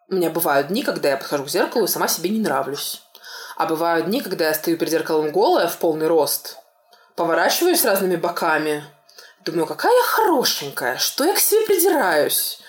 У 0.10 0.16
меня 0.16 0.30
бывают 0.30 0.68
дни, 0.68 0.82
когда 0.82 1.10
я 1.10 1.18
подхожу 1.18 1.44
к 1.44 1.50
зеркалу 1.50 1.84
и 1.84 1.90
сама 1.90 2.08
себе 2.08 2.30
не 2.30 2.40
нравлюсь. 2.40 3.02
А 3.58 3.66
бывают 3.66 4.06
дни, 4.06 4.22
когда 4.22 4.48
я 4.48 4.54
стою 4.54 4.78
перед 4.78 4.92
зеркалом 4.92 5.34
голая 5.34 5.68
в 5.68 5.78
полный 5.80 6.08
рост, 6.08 6.58
поворачиваюсь 7.18 7.84
разными 7.84 8.16
боками, 8.16 8.86
думаю, 9.44 9.66
какая 9.66 9.94
я 9.94 10.04
хорошенькая, 10.04 10.98
что 10.98 11.26
я 11.26 11.34
к 11.34 11.40
себе 11.40 11.66
придираюсь, 11.66 12.60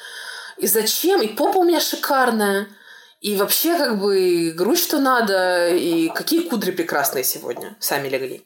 и 0.57 0.67
зачем, 0.67 1.23
и 1.23 1.29
попа 1.29 1.59
у 1.59 1.65
меня 1.65 1.79
шикарная, 1.79 2.67
и 3.21 3.37
вообще 3.37 3.77
как 3.79 4.01
бы 4.01 4.53
грудь 4.57 4.81
что 4.81 4.99
надо, 4.99 5.69
и 5.69 6.09
какие 6.09 6.49
кудри 6.49 6.73
прекрасные 6.73 7.23
сегодня 7.23 7.77
сами 7.79 8.09
легли. 8.09 8.45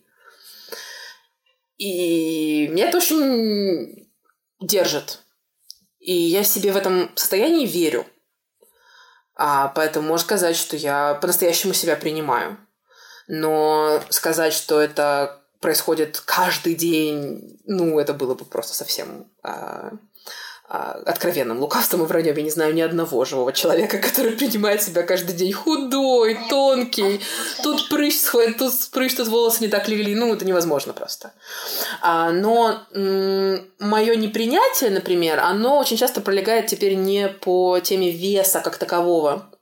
И 1.78 2.68
мне 2.70 2.84
это 2.84 2.98
очень 2.98 4.01
держит. 4.62 5.20
И 5.98 6.12
я 6.12 6.42
себе 6.42 6.72
в 6.72 6.76
этом 6.76 7.10
состоянии 7.14 7.66
верю. 7.66 8.06
А 9.34 9.68
поэтому 9.68 10.08
можно 10.08 10.24
сказать, 10.24 10.56
что 10.56 10.76
я 10.76 11.14
по-настоящему 11.14 11.72
себя 11.72 11.96
принимаю. 11.96 12.58
Но 13.28 14.00
сказать, 14.10 14.52
что 14.52 14.80
это 14.80 15.42
происходит 15.60 16.20
каждый 16.24 16.74
день, 16.74 17.60
ну, 17.64 17.98
это 17.98 18.12
было 18.14 18.34
бы 18.34 18.44
просто 18.44 18.74
совсем 18.74 19.30
а, 19.42 19.92
откровенным 20.72 21.60
лукавством 21.60 22.02
и 22.02 22.06
враньем. 22.06 22.36
Я 22.36 22.42
не 22.42 22.50
знаю 22.50 22.74
ни 22.74 22.80
одного 22.80 23.24
живого 23.24 23.52
человека, 23.52 23.98
который 23.98 24.32
принимает 24.32 24.82
себя 24.82 25.02
каждый 25.02 25.34
день 25.34 25.52
худой, 25.52 26.38
тонкий. 26.48 27.20
Тут 27.62 27.88
прыщ 27.90 28.16
сходит, 28.18 28.58
тут 28.58 28.72
прыщ, 28.90 29.14
тут 29.14 29.28
волосы 29.28 29.64
не 29.64 29.68
так 29.68 29.88
легли. 29.88 30.14
Ну, 30.14 30.32
это 30.32 30.46
невозможно 30.46 30.94
просто. 30.94 31.32
А, 32.00 32.30
но 32.30 32.80
мое 32.94 34.16
непринятие, 34.16 34.90
например, 34.90 35.40
оно 35.40 35.78
очень 35.78 35.98
часто 35.98 36.22
пролегает 36.22 36.68
теперь 36.68 36.94
не 36.94 37.28
по 37.28 37.78
теме 37.80 38.10
веса 38.10 38.60
как 38.60 38.78
такового, 38.78 39.52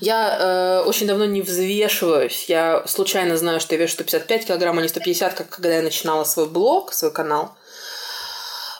я 0.00 0.36
э, 0.38 0.82
очень 0.86 1.06
давно 1.06 1.24
не 1.24 1.42
взвешиваюсь. 1.42 2.46
Я 2.48 2.82
случайно 2.86 3.36
знаю, 3.36 3.60
что 3.60 3.74
я 3.74 3.80
вешу 3.80 3.94
155 3.94 4.46
килограмм, 4.46 4.78
а 4.78 4.82
не 4.82 4.88
150, 4.88 5.34
как 5.34 5.48
когда 5.48 5.76
я 5.76 5.82
начинала 5.82 6.24
свой 6.24 6.48
блог, 6.48 6.92
свой 6.92 7.12
канал 7.12 7.54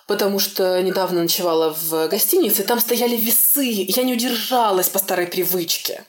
потому 0.08 0.38
что 0.38 0.80
недавно 0.82 1.22
ночевала 1.22 1.76
в 1.78 2.08
гостинице, 2.08 2.64
там 2.64 2.80
стояли 2.80 3.14
весы. 3.14 3.84
Я 3.86 4.02
не 4.02 4.14
удержалась 4.14 4.88
по 4.88 4.98
старой 4.98 5.26
привычке. 5.26 6.02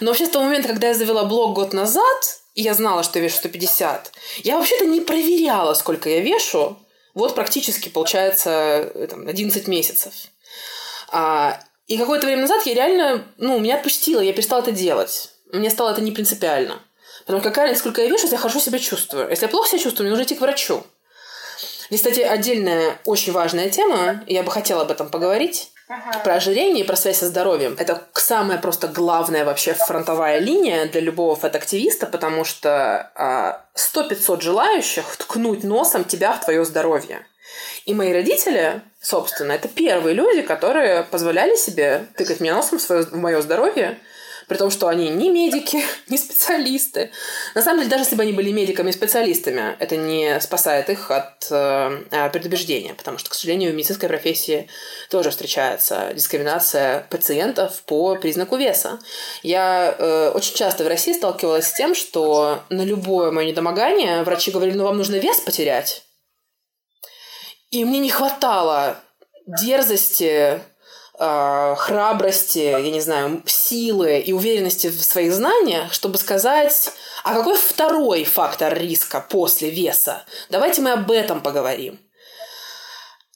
Но 0.00 0.06
вообще 0.06 0.26
с 0.26 0.30
того 0.30 0.44
момента, 0.44 0.68
когда 0.68 0.88
я 0.88 0.94
завела 0.94 1.24
блог 1.24 1.54
год 1.54 1.72
назад, 1.72 2.40
и 2.54 2.62
я 2.62 2.74
знала, 2.74 3.02
что 3.02 3.18
я 3.18 3.24
вешу 3.24 3.36
150, 3.38 4.12
я 4.44 4.56
вообще-то 4.56 4.86
не 4.86 5.00
проверяла, 5.00 5.74
сколько 5.74 6.08
я 6.08 6.20
вешу. 6.20 6.78
Вот 7.12 7.34
практически, 7.34 7.88
получается, 7.88 8.92
там, 9.10 9.26
11 9.26 9.66
месяцев. 9.66 10.14
А, 11.10 11.60
и 11.88 11.98
какое-то 11.98 12.26
время 12.26 12.42
назад 12.42 12.64
я 12.66 12.74
реально, 12.74 13.24
ну, 13.36 13.58
меня 13.58 13.76
отпустила, 13.76 14.20
я 14.20 14.32
перестала 14.32 14.60
это 14.60 14.70
делать. 14.70 15.30
Мне 15.52 15.70
стало 15.70 15.90
это 15.90 16.00
не 16.00 16.12
принципиально. 16.12 16.80
Потому 17.26 17.40
что 17.40 17.48
какая 17.48 17.64
разница, 17.64 17.80
сколько 17.80 18.00
я 18.00 18.08
вешу, 18.08 18.22
если 18.22 18.36
я 18.36 18.40
хорошо 18.40 18.60
себя 18.60 18.78
чувствую. 18.78 19.28
Если 19.28 19.44
я 19.44 19.48
плохо 19.48 19.68
себя 19.68 19.82
чувствую, 19.82 20.04
мне 20.06 20.10
нужно 20.10 20.22
идти 20.22 20.36
к 20.36 20.40
врачу. 20.40 20.84
Здесь, 21.90 22.02
кстати, 22.02 22.20
отдельная 22.20 22.98
очень 23.04 23.32
важная 23.32 23.68
тема, 23.68 24.22
я 24.28 24.44
бы 24.44 24.50
хотела 24.50 24.82
об 24.82 24.92
этом 24.92 25.10
поговорить. 25.10 25.72
Ага. 25.88 26.20
Про 26.20 26.34
ожирение 26.34 26.84
и 26.84 26.86
про 26.86 26.94
связь 26.94 27.18
со 27.18 27.26
здоровьем. 27.26 27.74
Это 27.76 28.00
самая 28.12 28.58
просто 28.58 28.86
главная 28.86 29.44
вообще 29.44 29.74
фронтовая 29.74 30.38
линия 30.38 30.86
для 30.86 31.00
любого 31.00 31.34
фэт-активиста, 31.34 32.06
потому 32.06 32.44
что 32.44 33.10
а, 33.16 33.64
100-500 33.74 34.40
желающих 34.40 35.16
ткнуть 35.16 35.64
носом 35.64 36.04
тебя 36.04 36.32
в 36.34 36.44
твое 36.44 36.64
здоровье. 36.64 37.26
И 37.86 37.94
мои 37.94 38.12
родители, 38.12 38.82
собственно, 39.02 39.50
это 39.50 39.66
первые 39.66 40.14
люди, 40.14 40.42
которые 40.42 41.02
позволяли 41.02 41.56
себе 41.56 42.06
тыкать 42.16 42.38
мне 42.38 42.54
носом 42.54 42.78
в, 42.78 42.82
свое, 42.82 43.02
в 43.02 43.16
мое 43.16 43.40
здоровье, 43.40 43.98
при 44.50 44.56
том, 44.56 44.68
что 44.72 44.88
они 44.88 45.10
не 45.10 45.30
медики, 45.30 45.80
не 46.08 46.18
специалисты. 46.18 47.12
На 47.54 47.62
самом 47.62 47.78
деле, 47.78 47.90
даже 47.90 48.02
если 48.02 48.16
бы 48.16 48.24
они 48.24 48.32
были 48.32 48.50
медиками 48.50 48.90
и 48.90 48.92
специалистами, 48.92 49.76
это 49.78 49.96
не 49.96 50.40
спасает 50.40 50.90
их 50.90 51.12
от 51.12 51.46
э, 51.52 52.30
предубеждения, 52.32 52.94
потому 52.94 53.18
что, 53.18 53.30
к 53.30 53.34
сожалению, 53.34 53.70
в 53.70 53.76
медицинской 53.76 54.08
профессии 54.08 54.66
тоже 55.08 55.30
встречается 55.30 56.12
дискриминация 56.14 57.06
пациентов 57.10 57.80
по 57.86 58.16
признаку 58.16 58.56
веса. 58.56 58.98
Я 59.44 59.94
э, 59.96 60.32
очень 60.34 60.56
часто 60.56 60.82
в 60.82 60.88
России 60.88 61.12
сталкивалась 61.12 61.68
с 61.68 61.74
тем, 61.74 61.94
что 61.94 62.64
на 62.70 62.82
любое 62.82 63.30
мое 63.30 63.46
недомогание 63.46 64.24
врачи 64.24 64.50
говорили, 64.50 64.76
ну 64.76 64.82
вам 64.82 64.96
нужно 64.96 65.14
вес 65.14 65.38
потерять. 65.38 66.02
И 67.70 67.84
мне 67.84 68.00
не 68.00 68.10
хватало 68.10 68.96
дерзости, 69.46 70.60
э, 71.20 71.74
храбрости, 71.76 72.58
я 72.58 72.90
не 72.90 73.00
знаю, 73.00 73.42
силы 73.46 74.18
и 74.18 74.32
уверенности 74.32 74.88
в 74.88 75.04
своих 75.04 75.32
знаниях, 75.32 75.92
чтобы 75.92 76.18
сказать, 76.18 76.90
а 77.22 77.34
какой 77.34 77.56
второй 77.56 78.24
фактор 78.24 78.76
риска 78.76 79.20
после 79.20 79.70
веса? 79.70 80.24
Давайте 80.48 80.80
мы 80.80 80.92
об 80.92 81.10
этом 81.10 81.40
поговорим. 81.40 82.00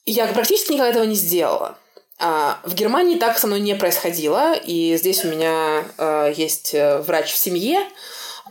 Я 0.05 0.27
практически 0.27 0.73
никогда 0.73 0.89
этого 0.89 1.03
не 1.03 1.15
сделала. 1.15 1.77
А, 2.17 2.59
в 2.63 2.73
Германии 2.75 3.17
так 3.17 3.37
со 3.37 3.47
мной 3.47 3.59
не 3.59 3.75
происходило, 3.75 4.53
и 4.53 4.95
здесь 4.97 5.25
у 5.25 5.27
меня 5.27 5.83
э, 5.97 6.33
есть 6.35 6.73
э, 6.73 6.99
врач 6.99 7.33
в 7.33 7.37
семье, 7.37 7.79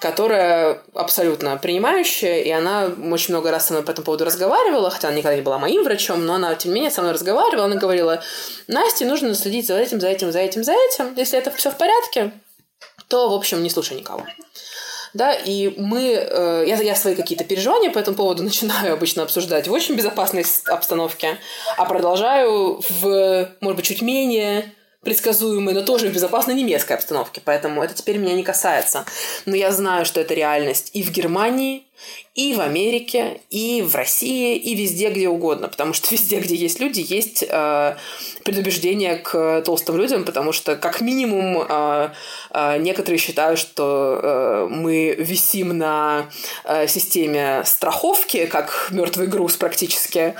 которая 0.00 0.82
абсолютно 0.94 1.56
принимающая, 1.56 2.40
и 2.40 2.50
она 2.50 2.90
очень 3.10 3.34
много 3.34 3.50
раз 3.50 3.66
со 3.66 3.72
мной 3.72 3.84
по 3.84 3.90
этому 3.92 4.04
поводу 4.04 4.24
разговаривала, 4.24 4.90
хотя 4.90 5.08
она 5.08 5.16
никогда 5.16 5.36
не 5.36 5.42
была 5.42 5.58
моим 5.58 5.84
врачом, 5.84 6.26
но 6.26 6.34
она, 6.34 6.54
тем 6.54 6.72
не 6.72 6.76
менее, 6.76 6.90
со 6.90 7.00
мной 7.00 7.14
разговаривала, 7.14 7.66
она 7.66 7.76
говорила, 7.76 8.22
Насте 8.66 9.06
нужно 9.06 9.34
следить 9.34 9.66
за 9.66 9.78
этим, 9.78 10.00
за 10.00 10.08
этим, 10.08 10.32
за 10.32 10.40
этим, 10.40 10.64
за 10.64 10.72
этим, 10.72 11.14
если 11.16 11.38
это 11.38 11.50
все 11.50 11.70
в 11.70 11.76
порядке, 11.76 12.32
то, 13.08 13.28
в 13.28 13.34
общем, 13.34 13.62
не 13.62 13.70
слушай 13.70 13.96
никого 13.96 14.24
да, 15.14 15.32
и 15.32 15.72
мы, 15.78 16.12
э, 16.12 16.64
я, 16.66 16.76
я 16.76 16.96
свои 16.96 17.14
какие-то 17.14 17.44
переживания 17.44 17.90
по 17.90 17.98
этому 17.98 18.16
поводу 18.16 18.42
начинаю 18.42 18.92
обычно 18.92 19.22
обсуждать 19.22 19.68
в 19.68 19.72
очень 19.72 19.94
безопасной 19.94 20.44
обстановке, 20.66 21.38
а 21.76 21.84
продолжаю 21.86 22.82
в, 22.90 23.48
может 23.60 23.76
быть, 23.76 23.86
чуть 23.86 24.02
менее 24.02 24.74
предсказуемой, 25.04 25.74
но 25.74 25.82
тоже 25.82 26.08
в 26.08 26.12
безопасной 26.12 26.54
немецкой 26.54 26.94
обстановке, 26.94 27.40
поэтому 27.44 27.82
это 27.82 27.94
теперь 27.94 28.18
меня 28.18 28.34
не 28.34 28.42
касается. 28.42 29.04
Но 29.46 29.54
я 29.54 29.70
знаю, 29.70 30.04
что 30.04 30.20
это 30.20 30.34
реальность 30.34 30.90
и 30.94 31.02
в 31.02 31.10
Германии, 31.10 31.84
и 32.34 32.54
в 32.54 32.60
Америке, 32.60 33.40
и 33.50 33.82
в 33.82 33.94
России, 33.94 34.56
и 34.56 34.74
везде, 34.74 35.10
где 35.10 35.28
угодно. 35.28 35.68
Потому 35.68 35.92
что 35.92 36.08
везде, 36.14 36.40
где 36.40 36.54
есть 36.54 36.80
люди, 36.80 37.04
есть 37.06 37.44
э, 37.48 37.96
предубеждение 38.44 39.16
к 39.16 39.62
толстым 39.62 39.96
людям, 39.96 40.24
потому 40.24 40.52
что, 40.52 40.76
как 40.76 41.00
минимум, 41.00 41.64
э, 41.68 42.10
э, 42.50 42.78
некоторые 42.78 43.18
считают, 43.18 43.58
что 43.58 44.20
э, 44.22 44.66
мы 44.68 45.14
висим 45.16 45.78
на 45.78 46.28
э, 46.64 46.88
системе 46.88 47.62
страховки, 47.64 48.46
как 48.46 48.88
мертвый 48.90 49.28
груз 49.28 49.56
практически, 49.56 50.34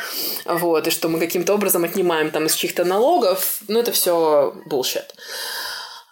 вот, 0.44 0.86
и 0.86 0.90
что 0.90 1.08
мы 1.08 1.20
каким-то 1.20 1.54
образом 1.54 1.84
отнимаем 1.84 2.30
там 2.30 2.46
из 2.46 2.54
чьих-то 2.54 2.84
налогов. 2.84 3.60
Ну, 3.68 3.78
это 3.78 3.92
все 3.92 4.54
bullshit. 4.68 5.06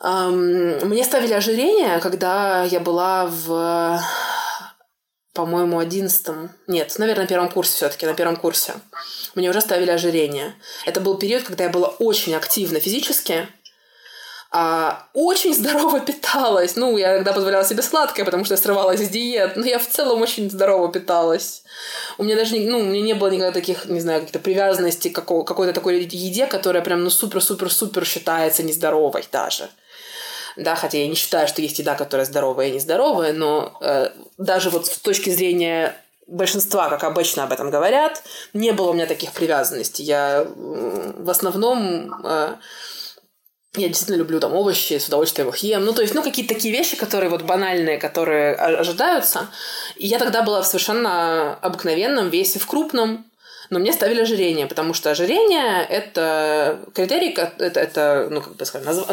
Um, 0.03 0.85
мне 0.85 1.05
ставили 1.05 1.33
ожирение, 1.33 2.01
когда 2.01 2.65
я 2.65 2.81
была 2.81 3.27
в 3.27 4.01
по-моему, 5.33 5.79
одиннадцатом, 5.79 6.51
нет, 6.67 6.95
наверное, 6.99 7.23
на 7.23 7.29
первом 7.29 7.49
курсе 7.49 7.75
все-таки, 7.75 8.05
на 8.05 8.15
первом 8.15 8.37
курсе, 8.37 8.75
мне 9.35 9.49
уже 9.49 9.61
ставили 9.61 9.91
ожирение. 9.91 10.55
Это 10.85 11.01
был 11.01 11.17
период, 11.17 11.45
когда 11.45 11.65
я 11.65 11.71
была 11.71 11.89
очень 11.89 12.35
активна 12.35 12.81
физически, 12.81 13.49
а, 14.55 15.09
очень 15.15 15.55
здорово 15.55 16.01
питалась. 16.01 16.77
Ну, 16.77 16.99
я 16.99 17.15
иногда 17.15 17.33
позволяла 17.33 17.65
себе 17.65 17.83
сладкое, 17.83 18.27
потому 18.27 18.45
что 18.45 18.53
я 18.53 18.59
срывалась 18.59 19.01
из 19.01 19.09
диет, 19.09 19.57
но 19.57 19.65
я 19.65 19.79
в 19.79 19.89
целом 19.89 20.21
очень 20.21 20.51
здорово 20.51 20.93
питалась. 20.93 21.63
У 22.19 22.25
меня 22.25 22.37
даже, 22.37 22.57
ну, 22.57 22.81
у 22.81 22.83
меня 22.83 23.03
не 23.03 23.15
было 23.15 23.29
никогда 23.29 23.53
таких, 23.53 23.87
не 23.87 24.01
знаю, 24.01 24.21
каких-то 24.21 24.41
привязанностей 24.41 25.09
к 25.09 25.15
какой-то 25.15 25.73
такой 25.73 26.03
еде, 26.03 26.47
которая 26.47 26.85
прям, 26.85 27.03
ну, 27.03 27.09
супер-супер-супер 27.09 28.05
считается 28.05 28.63
нездоровой 28.63 29.25
даже 29.33 29.71
да, 30.57 30.75
хотя 30.75 30.99
я 30.99 31.09
не 31.09 31.15
считаю, 31.15 31.49
что 31.49 31.63
есть 31.63 31.79
еда, 31.79 31.95
которая 31.95 32.27
здоровая 32.27 32.69
и 32.69 32.73
нездоровая, 32.73 33.33
но 33.33 33.77
э, 33.81 34.11
даже 34.39 34.71
вот 34.71 34.87
с 34.87 34.99
точки 34.99 35.31
зрения 35.31 35.97
большинства, 36.27 36.89
как 36.89 37.05
обычно 37.05 37.45
об 37.45 37.53
этом 37.53 37.71
говорят, 37.71 38.23
не 38.53 38.73
было 38.73 38.91
у 38.91 38.93
меня 38.93 39.07
таких 39.07 39.33
привязанностей. 39.33 40.03
Я 40.05 40.47
в 40.57 41.29
основном 41.29 42.15
э, 42.25 42.55
я 43.77 43.89
действительно 43.89 44.17
люблю 44.17 44.39
там 44.39 44.53
овощи, 44.55 44.99
с 44.99 45.09
удовольствием 45.09 45.49
их 45.49 45.57
ем. 45.59 45.85
Ну, 45.85 45.95
то 45.95 46.03
есть, 46.03 46.15
ну, 46.15 46.23
какие-то 46.23 46.55
такие 46.55 46.73
вещи, 46.75 46.97
которые 46.97 47.31
вот 47.31 47.43
банальные, 47.43 47.97
которые 47.97 48.55
ожидаются. 48.55 49.49
И 49.97 50.07
я 50.07 50.19
тогда 50.19 50.43
была 50.43 50.61
в 50.61 50.67
совершенно 50.67 51.55
обыкновенном 51.55 52.29
весе, 52.29 52.59
в 52.59 52.67
крупном, 52.67 53.25
но 53.73 53.79
мне 53.79 53.95
ставили 53.95 54.21
ожирение, 54.21 54.67
потому 54.67 54.93
что 54.93 55.11
ожирение– 55.11 55.87
это 55.89 56.79
критерий, 56.95 57.31
это, 57.31 57.81
это 57.81 58.29
ну, 58.31 58.43
как 58.43 58.55
бы 58.55 58.67
сказать, 58.67 58.87
назв... 58.87 59.11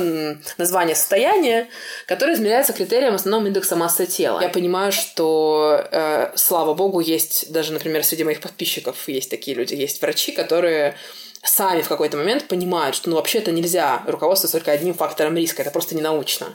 название 0.58 0.98
состояния, 0.98 1.70
которое 2.08 2.34
измеряется 2.34 2.74
критерием 2.74 3.16
основного 3.16 3.48
индекса 3.48 3.78
массы 3.78 4.06
тела. 4.06 4.42
Я 4.42 4.50
понимаю, 4.50 4.92
что, 4.92 5.82
э, 5.92 6.32
слава 6.36 6.74
богу, 6.74 7.00
есть 7.00 7.54
даже, 7.54 7.72
например, 7.72 8.04
среди 8.04 8.26
моих 8.26 8.42
подписчиков 8.42 9.08
есть 9.08 9.30
такие 9.30 9.56
люди, 9.56 9.76
есть 9.76 10.02
врачи, 10.02 10.34
которые 10.34 10.96
сами 11.42 11.82
в 11.82 11.88
какой-то 11.88 12.18
момент 12.18 12.50
понимают, 12.50 12.98
что 12.98 13.10
ну 13.10 13.16
вообще-то 13.16 13.54
нельзя 13.54 14.04
руководствоваться 14.08 14.58
только 14.58 14.74
одним 14.74 14.94
фактором 14.94 15.38
риска, 15.38 15.62
это 15.62 15.72
просто 15.72 15.96
не 15.96 16.02
научно. 16.02 16.48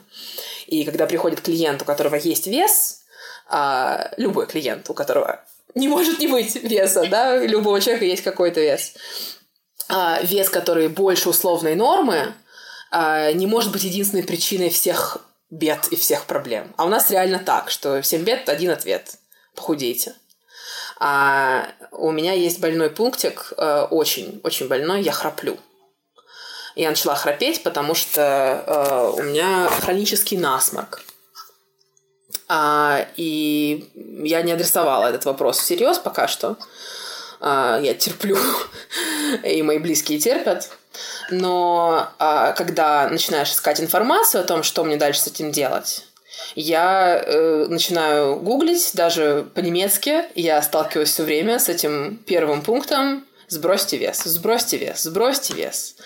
И 0.67 0.85
когда 0.85 1.07
приходит 1.07 1.41
клиент, 1.41 1.81
у 1.81 1.87
которого 1.87 2.17
есть 2.17 2.47
вес, 2.49 3.01
а, 3.49 4.11
любой 4.19 4.47
клиент, 4.47 4.91
у 4.91 4.95
которого 4.95 5.43
не 5.75 5.89
может 5.89 6.19
не 6.19 6.29
быть 6.29 6.55
веса, 6.57 7.07
да, 7.09 7.35
у 7.35 7.47
любого 7.47 7.81
человека 7.81 8.05
есть 8.05 8.23
какой-то 8.23 8.61
вес. 8.61 8.95
А, 9.89 10.21
вес, 10.23 10.49
который 10.49 10.89
больше 10.89 11.29
условной 11.29 11.75
нормы, 11.75 12.35
а, 12.91 13.33
не 13.33 13.47
может 13.47 13.73
быть 13.73 13.85
единственной 13.85 14.23
причиной 14.23 14.71
всех 14.71 15.19
бед 15.51 15.89
и 15.89 15.97
всех 15.97 16.25
проблем. 16.27 16.73
А 16.77 16.85
у 16.85 16.89
нас 16.89 17.11
реально 17.11 17.39
так, 17.39 17.71
что 17.71 18.01
всем 18.03 18.23
бед 18.23 18.49
один 18.49 18.71
ответ. 18.71 19.17
Похудейте. 19.55 20.15
А 20.99 21.69
у 21.91 22.11
меня 22.13 22.33
есть 22.33 22.61
больной 22.61 22.91
пунктик, 22.91 23.53
э, 23.57 23.87
очень, 23.91 24.41
очень 24.43 24.69
больной, 24.69 25.03
я 25.03 25.13
храплю. 25.13 25.59
Я 26.77 26.91
начала 26.91 27.15
храпеть, 27.15 27.63
потому 27.63 27.95
что 27.95 28.65
э, 28.67 29.21
у 29.21 29.23
меня 29.23 29.69
хронический 29.69 30.37
насморк. 30.37 31.03
А, 32.49 33.07
и 33.17 33.89
я 33.95 34.43
не 34.43 34.53
адресовала 34.53 35.07
этот 35.07 35.25
вопрос 35.25 35.59
всерьез 35.59 35.99
пока 35.99 36.29
что. 36.29 36.57
А, 37.41 37.79
я 37.81 37.95
терплю, 37.95 38.39
и 39.45 39.63
мои 39.63 39.79
близкие 39.79 40.19
терпят. 40.19 40.71
Но 41.31 42.09
а, 42.19 42.53
когда 42.53 43.09
начинаешь 43.09 43.51
искать 43.51 43.81
информацию 43.81 44.43
о 44.43 44.47
том, 44.47 44.63
что 44.63 44.85
мне 44.85 44.97
дальше 44.97 45.21
с 45.21 45.27
этим 45.27 45.51
делать, 45.51 46.07
я 46.57 47.23
э, 47.25 47.67
начинаю 47.69 48.37
гуглить, 48.37 48.91
даже 48.95 49.47
по-немецки. 49.55 50.25
Я 50.35 50.61
сталкиваюсь 50.63 51.11
все 51.11 51.23
время 51.23 51.59
с 51.59 51.69
этим 51.69 52.17
первым 52.27 52.63
пунктом 52.63 53.25
сбросьте 53.55 53.97
вес, 53.97 54.23
сбросьте 54.25 54.77
вес, 54.77 55.03
сбросьте 55.03 55.55
вес. 55.55 55.97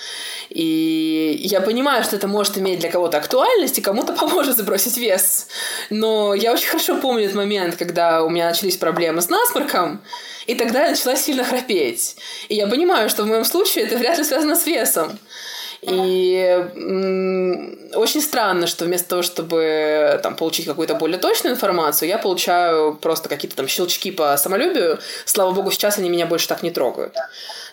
И 0.51 1.41
я 1.43 1.61
понимаю, 1.61 2.05
что 2.05 2.17
это 2.17 2.29
может 2.29 2.57
иметь 2.59 2.81
для 2.81 2.91
кого-то 2.91 3.19
актуальность, 3.19 3.79
и 3.79 3.83
кому-то 3.83 4.13
поможет 4.21 4.57
сбросить 4.57 4.97
вес. 4.97 5.49
Но 5.91 6.35
я 6.35 6.53
очень 6.53 6.69
хорошо 6.69 6.97
помню 7.01 7.25
этот 7.25 7.37
момент, 7.37 7.77
когда 7.77 8.23
у 8.23 8.31
меня 8.31 8.49
начались 8.49 8.77
проблемы 8.77 9.21
с 9.21 9.29
насморком, 9.29 10.01
и 10.47 10.55
тогда 10.55 10.85
я 10.85 10.91
начала 10.91 11.17
сильно 11.17 11.45
храпеть. 11.45 12.17
И 12.49 12.55
я 12.55 12.67
понимаю, 12.67 13.11
что 13.11 13.25
в 13.25 13.27
моем 13.27 13.45
случае 13.45 13.85
это 13.85 13.99
вряд 13.99 14.17
ли 14.17 14.25
связано 14.25 14.57
с 14.57 14.67
весом. 14.67 15.19
И 15.83 16.67
очень 17.95 18.21
странно, 18.21 18.67
что 18.67 18.85
вместо 18.85 19.09
того, 19.09 19.23
чтобы 19.23 20.19
там, 20.23 20.35
получить 20.35 20.67
какую-то 20.67 20.97
более 20.97 21.19
точную 21.19 21.55
информацию, 21.55 22.09
я 22.09 22.19
получаю 22.19 22.95
просто 22.95 23.29
какие-то 23.29 23.57
там 23.57 23.69
щелчки 23.69 24.11
по 24.11 24.37
самолюбию. 24.37 24.99
Слава 25.25 25.53
богу, 25.53 25.71
сейчас 25.71 25.99
они 25.99 26.11
меня 26.11 26.27
больше 26.27 26.49
так 26.49 26.63
не 26.63 26.71
трогают. 26.71 27.15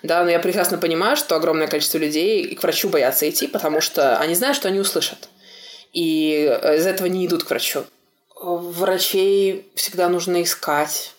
Да, 0.04 0.24
но 0.24 0.30
я 0.30 0.40
прекрасно 0.40 0.78
понимаю, 0.78 1.18
что 1.18 1.36
огромное 1.36 1.68
количество 1.68 1.98
людей 1.98 2.44
и 2.44 2.56
к 2.56 2.62
врачу 2.62 2.90
боятся 2.90 3.28
идти, 3.28 3.48
потому 3.48 3.82
что 3.82 4.18
они 4.18 4.36
знают, 4.36 4.56
что 4.56 4.68
они 4.68 4.80
услышат. 4.80 5.30
И 5.92 6.44
из 6.76 6.86
этого 6.86 7.08
не 7.08 7.26
идут 7.26 7.44
к 7.44 7.50
врачу. 7.50 7.86
Врачей 8.40 9.66
всегда 9.74 10.10
нужно 10.10 10.44
искать 10.44 11.15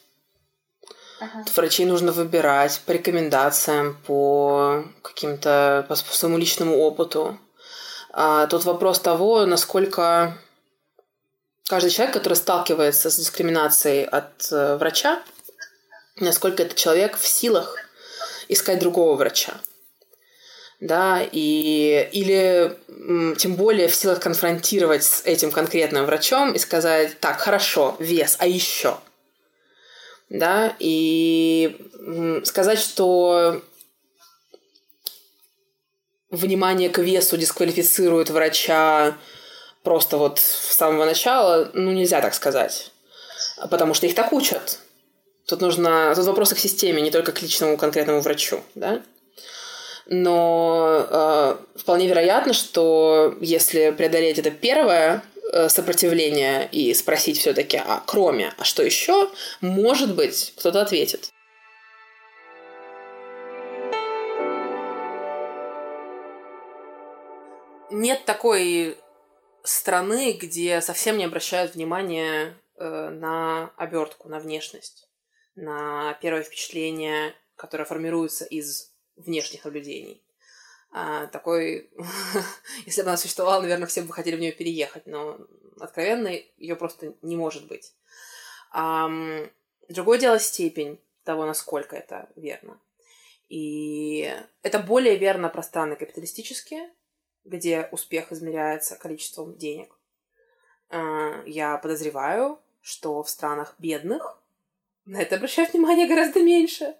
Ага. 1.18 1.44
Врачей 1.54 1.86
нужно 1.86 2.12
выбирать 2.12 2.80
по 2.84 2.92
рекомендациям, 2.92 3.96
по 4.06 4.84
каким-то, 5.02 5.86
по 5.88 5.94
своему 5.94 6.36
личному 6.36 6.76
опыту. 6.78 7.38
А 8.12 8.46
тут 8.46 8.64
вопрос 8.64 9.00
того, 9.00 9.46
насколько 9.46 10.36
каждый 11.68 11.90
человек, 11.90 12.14
который 12.14 12.34
сталкивается 12.34 13.10
с 13.10 13.16
дискриминацией 13.16 14.04
от 14.04 14.50
э, 14.50 14.76
врача, 14.76 15.22
насколько 16.16 16.62
этот 16.62 16.76
человек 16.76 17.16
в 17.16 17.26
силах 17.26 17.76
искать 18.48 18.78
другого 18.78 19.16
врача. 19.16 19.54
да, 20.80 21.22
и, 21.32 22.08
или 22.12 22.76
тем 23.38 23.54
более 23.54 23.88
в 23.88 23.94
силах 23.94 24.20
конфронтировать 24.20 25.04
с 25.04 25.22
этим 25.24 25.50
конкретным 25.50 26.04
врачом 26.04 26.52
и 26.52 26.58
сказать, 26.58 27.18
так, 27.20 27.40
хорошо, 27.40 27.96
вес, 27.98 28.36
а 28.38 28.46
еще, 28.46 28.98
да, 30.28 30.74
и 30.78 31.76
сказать, 32.44 32.78
что 32.78 33.62
внимание 36.30 36.90
к 36.90 36.98
весу 36.98 37.36
дисквалифицирует 37.36 38.30
врача 38.30 39.16
просто 39.82 40.16
вот 40.16 40.38
с 40.38 40.74
самого 40.74 41.04
начала, 41.04 41.70
ну, 41.72 41.92
нельзя 41.92 42.20
так 42.20 42.34
сказать. 42.34 42.90
Потому 43.70 43.94
что 43.94 44.06
их 44.06 44.14
так 44.14 44.32
учат. 44.32 44.80
Тут 45.46 45.60
нужно... 45.60 46.12
Тут 46.14 46.24
вопросы 46.26 46.54
к 46.54 46.58
системе, 46.58 47.00
не 47.00 47.10
только 47.10 47.32
к 47.32 47.40
личному 47.40 47.76
конкретному 47.76 48.20
врачу, 48.20 48.60
да? 48.74 49.02
Но 50.06 51.06
э, 51.08 51.56
вполне 51.76 52.06
вероятно, 52.08 52.52
что 52.52 53.36
если 53.40 53.90
преодолеть 53.90 54.38
это 54.38 54.50
первое 54.50 55.22
э, 55.56 55.68
сопротивление 55.68 56.68
и 56.70 56.92
спросить 56.94 57.38
все-таки, 57.38 57.78
а 57.78 58.02
кроме, 58.06 58.52
а 58.58 58.64
что 58.64 58.82
еще, 58.82 59.30
может 59.60 60.14
быть, 60.14 60.52
кто-то 60.56 60.82
ответит. 60.82 61.30
Нет 67.90 68.24
такой 68.24 68.98
страны, 69.62 70.32
где 70.32 70.80
совсем 70.80 71.16
не 71.16 71.24
обращают 71.24 71.74
внимания 71.74 72.54
э, 72.76 73.08
на 73.10 73.72
обертку, 73.76 74.28
на 74.28 74.38
внешность, 74.38 75.08
на 75.54 76.14
первое 76.20 76.42
впечатление, 76.42 77.34
которое 77.56 77.84
формируется 77.84 78.44
из 78.44 78.92
внешних 79.16 79.64
наблюдений. 79.64 80.22
А, 80.98 81.26
такой, 81.26 81.90
если 82.86 83.02
бы 83.02 83.08
она 83.08 83.18
существовала, 83.18 83.60
наверное, 83.60 83.86
все 83.86 84.00
бы 84.00 84.14
хотели 84.14 84.34
в 84.34 84.40
нее 84.40 84.52
переехать, 84.52 85.06
но 85.06 85.38
откровенно 85.78 86.32
ее 86.56 86.74
просто 86.74 87.12
не 87.20 87.36
может 87.36 87.66
быть. 87.66 87.92
А, 88.72 89.06
другое 89.90 90.18
дело 90.18 90.38
степень 90.38 90.98
того, 91.22 91.44
насколько 91.44 91.96
это 91.96 92.30
верно. 92.34 92.80
И 93.50 94.34
это 94.62 94.78
более 94.78 95.16
верно 95.16 95.50
про 95.50 95.62
страны 95.62 95.96
капиталистические, 95.96 96.90
где 97.44 97.90
успех 97.92 98.32
измеряется 98.32 98.96
количеством 98.96 99.54
денег. 99.58 99.94
А, 100.88 101.42
я 101.44 101.76
подозреваю, 101.76 102.58
что 102.80 103.22
в 103.22 103.28
странах 103.28 103.74
бедных 103.76 104.40
на 105.04 105.20
это 105.20 105.36
обращают 105.36 105.74
внимание 105.74 106.06
гораздо 106.08 106.40
меньше. 106.42 106.96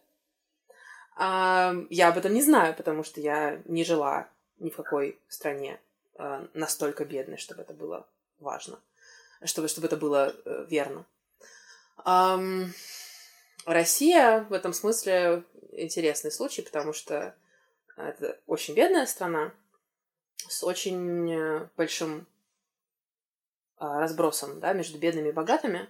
А, 1.17 1.75
я 1.89 2.09
об 2.09 2.19
этом 2.19 2.35
не 2.35 2.43
знаю, 2.43 2.75
потому 2.75 3.03
что 3.03 3.21
я 3.21 3.63
не 3.65 3.85
жила 3.85 4.29
ни 4.59 4.69
в 4.69 4.77
какой 4.77 5.19
стране 5.29 5.81
а, 6.17 6.47
настолько 6.53 7.07
бедной, 7.07 7.39
чтобы 7.39 7.63
это 7.63 7.73
было 7.73 8.07
важно, 8.39 8.79
чтобы, 9.43 9.69
чтобы 9.69 9.87
это 9.87 9.97
было 9.97 10.37
э, 10.45 10.67
верно. 10.69 11.07
Россия 13.65 14.45
в 14.45 14.53
этом 14.53 14.75
смысле 14.75 15.45
интересный 15.73 16.31
случай, 16.31 16.61
потому 16.61 16.93
что 16.93 17.35
это 17.97 18.39
очень 18.47 18.75
бедная 18.75 19.07
страна 19.07 19.53
с 20.49 20.63
очень 20.63 21.33
э, 21.33 21.69
большим 21.79 22.27
разбросом 23.79 24.61
да, 24.61 24.75
между 24.75 24.99
бедными 24.99 25.31
и 25.31 25.33
богатыми, 25.33 25.89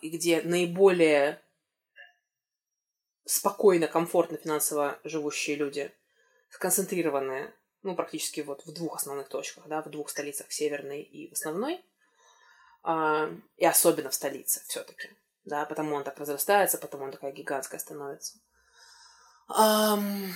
и 0.00 0.08
где 0.08 0.40
наиболее 0.40 1.42
спокойно, 3.28 3.86
комфортно 3.88 4.38
финансово 4.38 4.98
живущие 5.04 5.56
люди, 5.56 5.94
сконцентрированные, 6.50 7.54
ну, 7.82 7.94
практически 7.94 8.40
вот 8.40 8.64
в 8.64 8.72
двух 8.72 8.96
основных 8.96 9.28
точках, 9.28 9.68
да, 9.68 9.82
в 9.82 9.90
двух 9.90 10.08
столицах, 10.08 10.48
в 10.48 10.54
северной 10.54 11.02
и 11.02 11.28
в 11.28 11.34
основной, 11.34 11.84
а, 12.82 13.30
и 13.58 13.66
особенно 13.66 14.08
в 14.08 14.14
столице 14.14 14.62
все-таки, 14.66 15.10
да, 15.44 15.66
потому 15.66 15.94
он 15.94 16.04
так 16.04 16.18
разрастается, 16.18 16.78
потому 16.78 17.04
он 17.04 17.12
такая 17.12 17.32
гигантская 17.32 17.78
становится. 17.78 18.38
Um, 19.50 20.30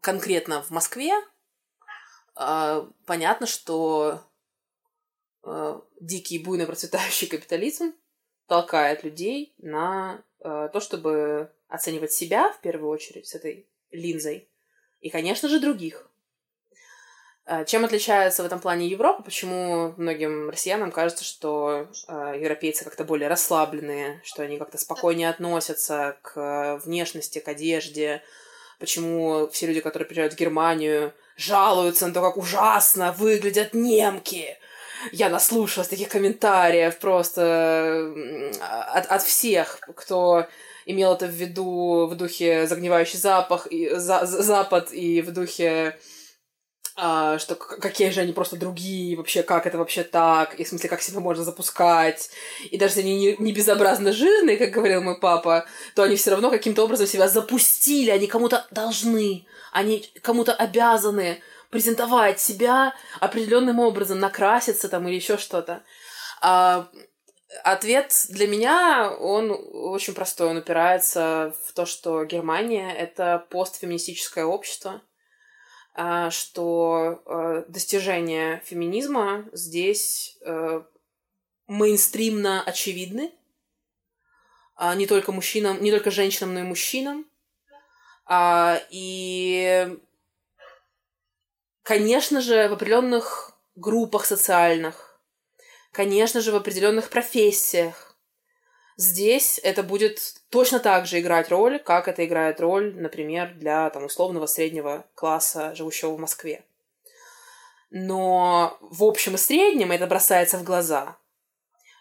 конкретно 0.00 0.62
в 0.62 0.70
Москве 0.70 1.12
uh, 2.36 2.92
понятно, 3.06 3.46
что 3.46 4.20
uh, 5.42 5.84
дикий, 6.00 6.38
буйно 6.38 6.66
процветающий 6.66 7.26
капитализм 7.26 7.92
толкает 8.46 9.04
людей 9.04 9.54
на 9.58 10.22
Э, 10.44 10.68
то, 10.70 10.80
чтобы 10.80 11.50
оценивать 11.68 12.12
себя 12.12 12.52
в 12.52 12.60
первую 12.60 12.90
очередь 12.90 13.26
с 13.26 13.34
этой 13.34 13.66
линзой, 13.90 14.46
и, 15.00 15.08
конечно 15.08 15.48
же, 15.48 15.58
других. 15.58 16.06
Э, 17.46 17.64
чем 17.64 17.86
отличается 17.86 18.42
в 18.42 18.46
этом 18.46 18.60
плане 18.60 18.86
Европа? 18.86 19.22
Почему 19.22 19.94
многим 19.96 20.50
россиянам 20.50 20.92
кажется, 20.92 21.24
что 21.24 21.88
э, 22.08 22.34
европейцы 22.38 22.84
как-то 22.84 23.04
более 23.04 23.28
расслабленные, 23.28 24.20
что 24.22 24.42
они 24.42 24.58
как-то 24.58 24.76
спокойнее 24.76 25.30
относятся 25.30 26.18
к 26.20 26.82
внешности, 26.84 27.38
к 27.38 27.48
одежде? 27.48 28.22
Почему 28.78 29.48
все 29.48 29.66
люди, 29.66 29.80
которые 29.80 30.06
приезжают 30.06 30.34
в 30.34 30.38
Германию, 30.38 31.14
жалуются 31.36 32.06
на 32.06 32.12
то, 32.12 32.20
как 32.20 32.36
ужасно 32.36 33.12
выглядят 33.12 33.72
немки? 33.72 34.58
Я 35.12 35.28
наслушалась 35.28 35.88
таких 35.88 36.08
комментариев 36.08 36.98
просто 36.98 38.12
от, 38.60 39.06
от 39.06 39.22
всех, 39.22 39.80
кто 39.96 40.46
имел 40.86 41.14
это 41.14 41.26
в 41.26 41.30
виду 41.30 42.06
в 42.06 42.14
духе 42.14 42.66
загнивающий 42.66 43.18
запах 43.18 43.66
и 43.66 43.90
за, 43.94 44.26
запад 44.26 44.92
и 44.92 45.22
в 45.22 45.32
духе 45.32 45.98
а, 46.96 47.40
что 47.40 47.56
какие 47.56 48.10
же 48.10 48.20
они 48.20 48.32
просто 48.32 48.56
другие, 48.56 49.16
вообще 49.16 49.42
как 49.42 49.66
это 49.66 49.78
вообще 49.78 50.04
так, 50.04 50.54
и 50.54 50.62
в 50.62 50.68
смысле 50.68 50.88
как 50.88 51.02
себя 51.02 51.18
можно 51.18 51.42
запускать, 51.42 52.30
и 52.70 52.78
даже 52.78 52.92
если 52.92 53.00
они 53.00 53.18
не, 53.18 53.36
не 53.40 53.52
безобразно 53.52 54.12
жирные, 54.12 54.56
как 54.56 54.70
говорил 54.70 55.02
мой 55.02 55.18
папа, 55.18 55.66
то 55.96 56.04
они 56.04 56.14
все 56.14 56.30
равно 56.30 56.50
каким-то 56.50 56.84
образом 56.84 57.08
себя 57.08 57.26
запустили, 57.28 58.10
они 58.10 58.28
кому-то 58.28 58.64
должны, 58.70 59.44
они 59.72 60.08
кому-то 60.22 60.54
обязаны, 60.54 61.42
презентовать 61.74 62.38
себя 62.38 62.94
определенным 63.18 63.80
образом, 63.80 64.20
накраситься 64.20 64.88
там 64.88 65.08
или 65.08 65.16
еще 65.16 65.36
что-то. 65.36 65.82
А, 66.40 66.88
ответ 67.64 68.26
для 68.28 68.46
меня, 68.46 69.10
он 69.10 69.50
очень 69.72 70.14
простой. 70.14 70.50
Он 70.50 70.58
упирается 70.58 71.52
в 71.66 71.72
то, 71.72 71.84
что 71.84 72.24
Германия— 72.26 72.94
это 72.96 73.44
постфеминистическое 73.50 74.44
общество, 74.44 75.02
а, 75.94 76.30
что 76.30 77.24
а, 77.26 77.64
достижения 77.66 78.62
феминизма 78.64 79.44
здесь 79.50 80.38
а, 80.46 80.86
мейнстримно 81.66 82.62
очевидны, 82.62 83.32
не 84.94 85.08
только 85.08 85.32
мужчинам, 85.32 85.82
не 85.82 85.90
только 85.90 86.12
женщинам, 86.12 86.54
но 86.54 86.60
и 86.60 86.62
мужчинам. 86.62 87.26
И 88.90 89.98
Конечно 91.84 92.40
же, 92.40 92.68
в 92.68 92.72
определенных 92.72 93.52
группах 93.76 94.24
социальных, 94.24 95.20
конечно 95.92 96.40
же, 96.40 96.50
в 96.50 96.56
определенных 96.56 97.10
профессиях. 97.10 98.16
Здесь 98.96 99.60
это 99.62 99.82
будет 99.82 100.18
точно 100.48 100.80
так 100.80 101.06
же 101.06 101.20
играть 101.20 101.50
роль, 101.50 101.78
как 101.78 102.08
это 102.08 102.24
играет 102.24 102.58
роль, 102.58 102.94
например, 102.94 103.52
для 103.56 103.90
там, 103.90 104.04
условного 104.04 104.46
среднего 104.46 105.04
класса, 105.14 105.74
живущего 105.74 106.12
в 106.12 106.18
Москве. 106.18 106.64
Но 107.90 108.78
в 108.80 109.04
общем 109.04 109.34
и 109.34 109.38
среднем 109.38 109.92
это 109.92 110.06
бросается 110.06 110.56
в 110.56 110.64
глаза. 110.64 111.18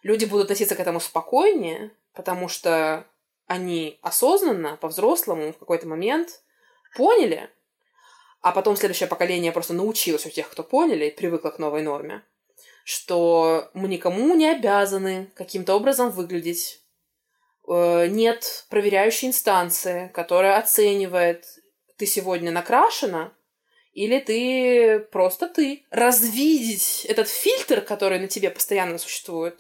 Люди 0.01 0.23
будут 0.23 0.45
относиться 0.45 0.76
к 0.76 0.80
этому 0.80 1.01
спокойнее, 1.01 1.91
потому 2.14 2.47
что 2.47 3.05
они 3.47 3.99
осознанно, 4.01 4.77
по-взрослому 4.77 5.51
в 5.51 5.57
какой-то 5.57 5.89
момент 5.89 6.41
поняли, 6.95 7.49
а 8.44 8.52
потом 8.52 8.76
следующее 8.76 9.07
поколение 9.07 9.53
просто 9.53 9.74
научилось 9.74 10.26
у 10.26 10.30
тех, 10.30 10.49
кто 10.49 10.64
поняли 10.64 11.06
и 11.06 11.15
привыкло 11.15 11.49
к 11.49 11.60
новой 11.60 11.82
норме, 11.82 12.24
что 12.84 13.72
мы 13.74 13.88
никому 13.88 14.36
не 14.36 14.52
обязаны 14.52 15.32
каким-то 15.34 15.76
образом 15.76 16.11
выглядеть. 16.11 16.82
Э, 17.65 18.07
нет 18.07 18.65
проверяющей 18.70 19.30
инстанции, 19.30 20.11
которая 20.14 20.57
оценивает, 20.57 21.45
ты 21.95 22.06
сегодня 22.06 22.52
накрашена 22.52 23.32
или 23.94 24.20
ты 24.20 24.99
просто 24.99 25.48
ты. 25.48 25.86
Развидеть 25.90 27.06
этот 27.06 27.30
фильтр, 27.30 27.80
который 27.80 28.20
на 28.20 28.28
тебе 28.28 28.49
постоянно 28.49 28.98
существует, 28.98 29.57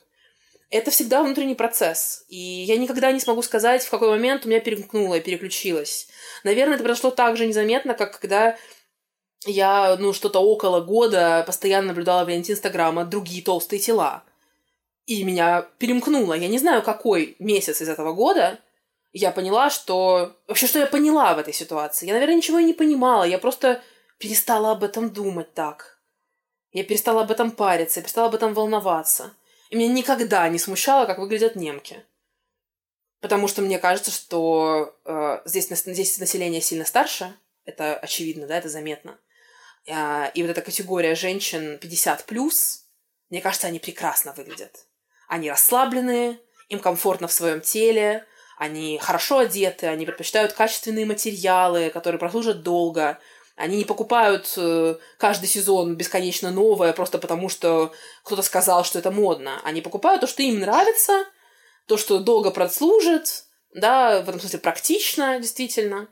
это 0.73 0.89
всегда 0.89 1.21
внутренний 1.21 1.55
процесс. 1.55 2.25
И 2.29 2.37
я 2.37 2.77
никогда 2.77 3.11
не 3.11 3.19
смогу 3.19 3.43
сказать, 3.43 3.85
в 3.85 3.89
какой 3.91 4.09
момент 4.09 4.45
у 4.45 4.49
меня 4.49 4.59
перемкнуло 4.59 5.15
и 5.15 5.21
переключилось. 5.21 6.07
Наверное, 6.43 6.75
это 6.75 6.83
произошло 6.83 7.11
так 7.11 7.37
же 7.37 7.45
незаметно, 7.45 7.93
как 7.93 8.19
когда 8.19 8.57
я, 9.45 9.95
ну, 9.99 10.13
что-то 10.13 10.39
около 10.39 10.81
года 10.81 11.43
постоянно 11.45 11.89
наблюдала 11.89 12.25
в 12.25 12.29
ленте 12.29 12.53
Инстаграма 12.53 13.05
другие 13.05 13.43
толстые 13.43 13.79
тела. 13.79 14.23
И 15.05 15.23
меня 15.23 15.67
перемкнуло. 15.77 16.33
Я 16.33 16.47
не 16.47 16.57
знаю, 16.57 16.81
какой 16.81 17.35
месяц 17.37 17.81
из 17.81 17.89
этого 17.89 18.13
года 18.13 18.59
я 19.11 19.31
поняла, 19.31 19.69
что... 19.69 20.35
Вообще, 20.47 20.65
что 20.65 20.79
я 20.79 20.87
поняла 20.87 21.35
в 21.35 21.39
этой 21.39 21.53
ситуации? 21.53 22.07
Я, 22.07 22.13
наверное, 22.13 22.37
ничего 22.37 22.57
и 22.57 22.63
не 22.63 22.73
понимала. 22.73 23.25
Я 23.25 23.37
просто 23.37 23.81
перестала 24.17 24.71
об 24.71 24.83
этом 24.83 25.11
думать 25.11 25.53
так. 25.53 25.99
Я 26.71 26.83
перестала 26.83 27.21
об 27.21 27.29
этом 27.29 27.51
париться, 27.51 27.99
я 27.99 28.03
перестала 28.03 28.29
об 28.29 28.35
этом 28.35 28.55
волноваться. 28.55 29.33
И 29.73 29.75
меня 29.75 29.91
никогда 29.91 30.47
не 30.49 30.59
смущало, 30.59 31.07
как 31.07 31.17
выглядят 31.17 31.55
немки. 31.55 32.05
Потому 33.21 33.47
что 33.47 33.63
мне 33.63 33.79
кажется, 33.79 34.11
что 34.11 34.95
э, 35.03 35.41
здесь, 35.45 35.67
здесь 35.67 36.19
население 36.19 36.61
сильно 36.61 36.85
старше. 36.85 37.35
Это 37.65 37.95
очевидно, 37.95 38.45
да, 38.45 38.59
это 38.59 38.69
заметно. 38.69 39.17
Э, 39.87 40.29
и 40.35 40.43
вот 40.43 40.51
эта 40.51 40.61
категория 40.61 41.15
женщин 41.15 41.79
50 41.79 42.25
плюс, 42.25 42.85
мне 43.31 43.41
кажется, 43.41 43.65
они 43.65 43.79
прекрасно 43.79 44.33
выглядят. 44.33 44.85
Они 45.27 45.49
расслабленные, 45.49 46.39
им 46.69 46.77
комфортно 46.77 47.27
в 47.27 47.33
своем 47.33 47.59
теле, 47.59 48.27
они 48.59 48.99
хорошо 48.99 49.39
одеты, 49.39 49.87
они 49.87 50.05
предпочитают 50.05 50.53
качественные 50.53 51.07
материалы, 51.07 51.89
которые 51.89 52.19
прослужат 52.19 52.61
долго. 52.61 53.17
Они 53.55 53.77
не 53.77 53.85
покупают 53.85 54.51
э, 54.57 54.95
каждый 55.19 55.47
сезон 55.47 55.95
бесконечно 55.95 56.49
новое 56.49 56.91
просто 56.91 57.19
потому, 57.19 57.49
что 57.49 57.91
кто-то 58.23 58.41
сказал, 58.41 58.83
что 58.83 58.97
это 58.97 59.11
модно. 59.11 59.61
Они 59.63 59.81
покупают 59.81 60.21
то, 60.21 60.27
что 60.27 60.41
им 60.41 60.59
нравится, 60.59 61.25
то, 61.87 61.97
что 61.97 62.19
долго 62.19 62.49
прослужит, 62.49 63.45
да, 63.73 64.21
в 64.21 64.29
этом 64.29 64.39
смысле 64.39 64.59
практично, 64.59 65.39
действительно. 65.39 66.07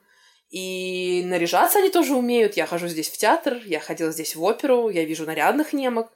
И 0.51 1.23
наряжаться 1.26 1.80
они 1.80 1.89
тоже 1.89 2.13
умеют. 2.13 2.57
Я 2.57 2.68
хожу 2.68 2.88
здесь 2.88 3.09
в 3.09 3.18
театр, 3.18 3.59
я 3.65 3.80
ходила 3.80 4.11
здесь 4.11 4.35
в 4.35 4.43
оперу, 4.43 4.89
я 4.89 5.05
вижу 5.05 5.26
нарядных 5.26 5.73
немок. 5.73 6.11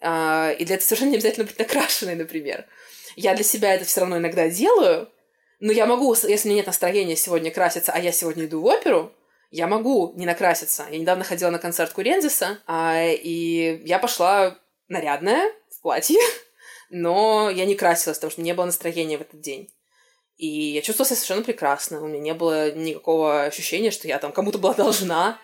А, 0.00 0.50
и 0.52 0.64
для 0.64 0.76
этого 0.76 0.86
совершенно 0.86 1.10
не 1.10 1.16
обязательно 1.16 1.46
быть 1.46 1.58
накрашенной, 1.58 2.14
например. 2.16 2.66
Я 3.14 3.34
для 3.34 3.44
себя 3.44 3.74
это 3.74 3.84
все 3.84 4.00
равно 4.00 4.18
иногда 4.18 4.48
делаю, 4.48 5.08
но 5.60 5.72
я 5.72 5.86
могу, 5.86 6.14
если 6.14 6.48
у 6.48 6.50
меня 6.50 6.60
нет 6.60 6.66
настроения 6.66 7.16
сегодня 7.16 7.50
краситься, 7.50 7.92
а 7.92 7.98
я 7.98 8.12
сегодня 8.12 8.46
иду 8.46 8.60
в 8.60 8.64
оперу, 8.64 9.12
я 9.50 9.66
могу 9.66 10.12
не 10.16 10.26
накраситься. 10.26 10.86
Я 10.90 10.98
недавно 10.98 11.24
ходила 11.24 11.50
на 11.50 11.58
концерт 11.58 11.92
Курензиса, 11.92 12.58
а, 12.66 13.02
и 13.04 13.80
я 13.84 13.98
пошла 13.98 14.58
нарядная, 14.88 15.52
в 15.70 15.80
платье, 15.80 16.20
но 16.90 17.50
я 17.50 17.64
не 17.64 17.74
красилась, 17.74 18.18
потому 18.18 18.30
что 18.30 18.42
не 18.42 18.52
было 18.54 18.66
настроения 18.66 19.18
в 19.18 19.22
этот 19.22 19.40
день. 19.40 19.72
И 20.36 20.46
я 20.46 20.82
чувствовала 20.82 21.08
себя 21.08 21.16
совершенно 21.16 21.44
прекрасно. 21.44 22.00
У 22.00 22.06
меня 22.06 22.20
не 22.20 22.34
было 22.34 22.70
никакого 22.70 23.44
ощущения, 23.44 23.90
что 23.90 24.06
я 24.06 24.18
там 24.18 24.32
кому-то 24.32 24.58
была 24.58 24.74
должна. 24.74 25.38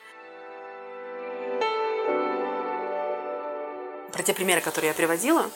Про 4.12 4.22
те 4.22 4.32
примеры, 4.32 4.60
которые 4.60 4.90
я 4.90 4.94
приводила, 4.94 5.51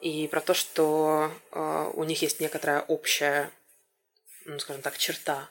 и 0.00 0.26
про 0.26 0.40
то, 0.40 0.52
что 0.52 1.30
э, 1.52 1.90
у 1.94 2.02
них 2.02 2.22
есть 2.22 2.40
некоторая 2.40 2.80
общая, 2.80 3.50
ну, 4.46 4.58
скажем 4.58 4.82
так, 4.82 4.98
черта, 4.98 5.48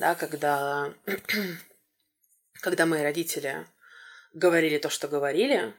да, 0.00 0.14
когда, 0.14 0.94
когда 2.54 2.86
мои 2.86 3.02
родители 3.02 3.66
говорили 4.32 4.78
то, 4.78 4.88
что 4.88 5.08
говорили, 5.08 5.74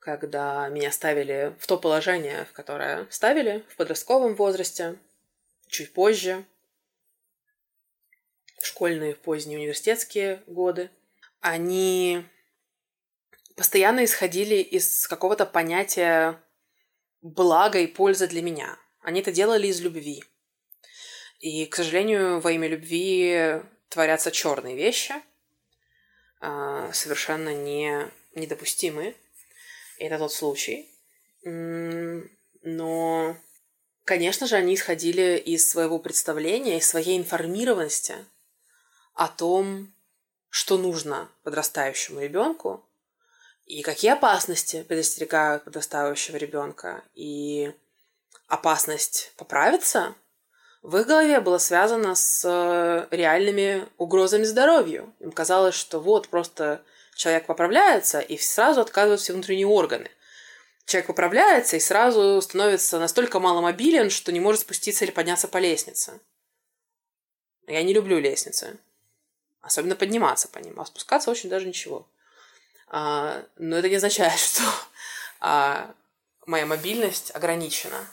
когда 0.00 0.68
меня 0.68 0.90
ставили 0.90 1.54
в 1.60 1.66
то 1.68 1.78
положение, 1.78 2.46
в 2.46 2.52
которое 2.52 3.06
ставили 3.10 3.64
в 3.68 3.76
подростковом 3.76 4.34
возрасте, 4.34 4.98
чуть 5.68 5.92
позже, 5.92 6.44
в 8.60 8.66
школьные, 8.66 9.14
поздние 9.14 9.58
университетские 9.58 10.42
годы, 10.48 10.90
они 11.40 12.24
постоянно 13.54 14.04
исходили 14.04 14.56
из 14.56 15.06
какого-то 15.06 15.46
понятия 15.46 16.42
блага 17.22 17.78
и 17.78 17.86
пользы 17.86 18.26
для 18.26 18.42
меня. 18.42 18.76
Они 19.00 19.20
это 19.20 19.30
делали 19.30 19.68
из 19.68 19.80
любви. 19.80 20.24
И, 21.38 21.66
к 21.66 21.76
сожалению, 21.76 22.40
во 22.40 22.50
имя 22.52 22.68
любви 22.68 23.62
творятся 23.88 24.30
черные 24.30 24.76
вещи, 24.76 25.14
а, 26.40 26.92
совершенно 26.92 27.54
не, 27.54 28.10
недопустимые. 28.34 29.14
И 29.98 30.04
это 30.04 30.18
тот 30.18 30.32
случай. 30.32 30.88
Но, 31.44 33.36
конечно 34.04 34.46
же, 34.46 34.56
они 34.56 34.74
исходили 34.74 35.36
из 35.38 35.68
своего 35.68 35.98
представления, 35.98 36.78
из 36.78 36.88
своей 36.88 37.16
информированности 37.16 38.16
о 39.14 39.28
том, 39.28 39.92
что 40.50 40.76
нужно 40.76 41.30
подрастающему 41.44 42.20
ребенку, 42.20 42.84
и 43.66 43.82
какие 43.82 44.12
опасности 44.12 44.82
предостерегают 44.82 45.64
подрастающего 45.64 46.36
ребенка, 46.36 47.04
и 47.14 47.72
опасность 48.46 49.32
поправиться 49.36 50.14
в 50.88 50.96
их 50.96 51.06
голове 51.06 51.38
было 51.40 51.58
связано 51.58 52.14
с 52.14 52.42
э, 52.48 53.14
реальными 53.14 53.86
угрозами 53.98 54.44
здоровью. 54.44 55.12
Им 55.20 55.32
казалось, 55.32 55.74
что 55.74 56.00
вот 56.00 56.28
просто 56.28 56.82
человек 57.14 57.44
поправляется 57.44 58.20
и 58.20 58.38
сразу 58.38 58.80
отказывают 58.80 59.20
все 59.20 59.34
внутренние 59.34 59.66
органы. 59.66 60.10
Человек 60.86 61.08
поправляется 61.08 61.76
и 61.76 61.80
сразу 61.80 62.40
становится 62.40 62.98
настолько 62.98 63.38
маломобилен, 63.38 64.08
что 64.08 64.32
не 64.32 64.40
может 64.40 64.62
спуститься 64.62 65.04
или 65.04 65.12
подняться 65.12 65.46
по 65.46 65.58
лестнице. 65.58 66.22
Я 67.66 67.82
не 67.82 67.92
люблю 67.92 68.18
лестницы. 68.18 68.78
Особенно 69.60 69.94
подниматься 69.94 70.48
по 70.48 70.56
ним, 70.56 70.80
а 70.80 70.86
спускаться 70.86 71.30
очень 71.30 71.50
даже 71.50 71.66
ничего. 71.66 72.08
А, 72.86 73.44
но 73.58 73.76
это 73.76 73.90
не 73.90 73.96
означает, 73.96 74.38
что 74.40 74.62
а, 75.40 75.94
моя 76.46 76.64
мобильность 76.64 77.30
ограничена. 77.34 78.08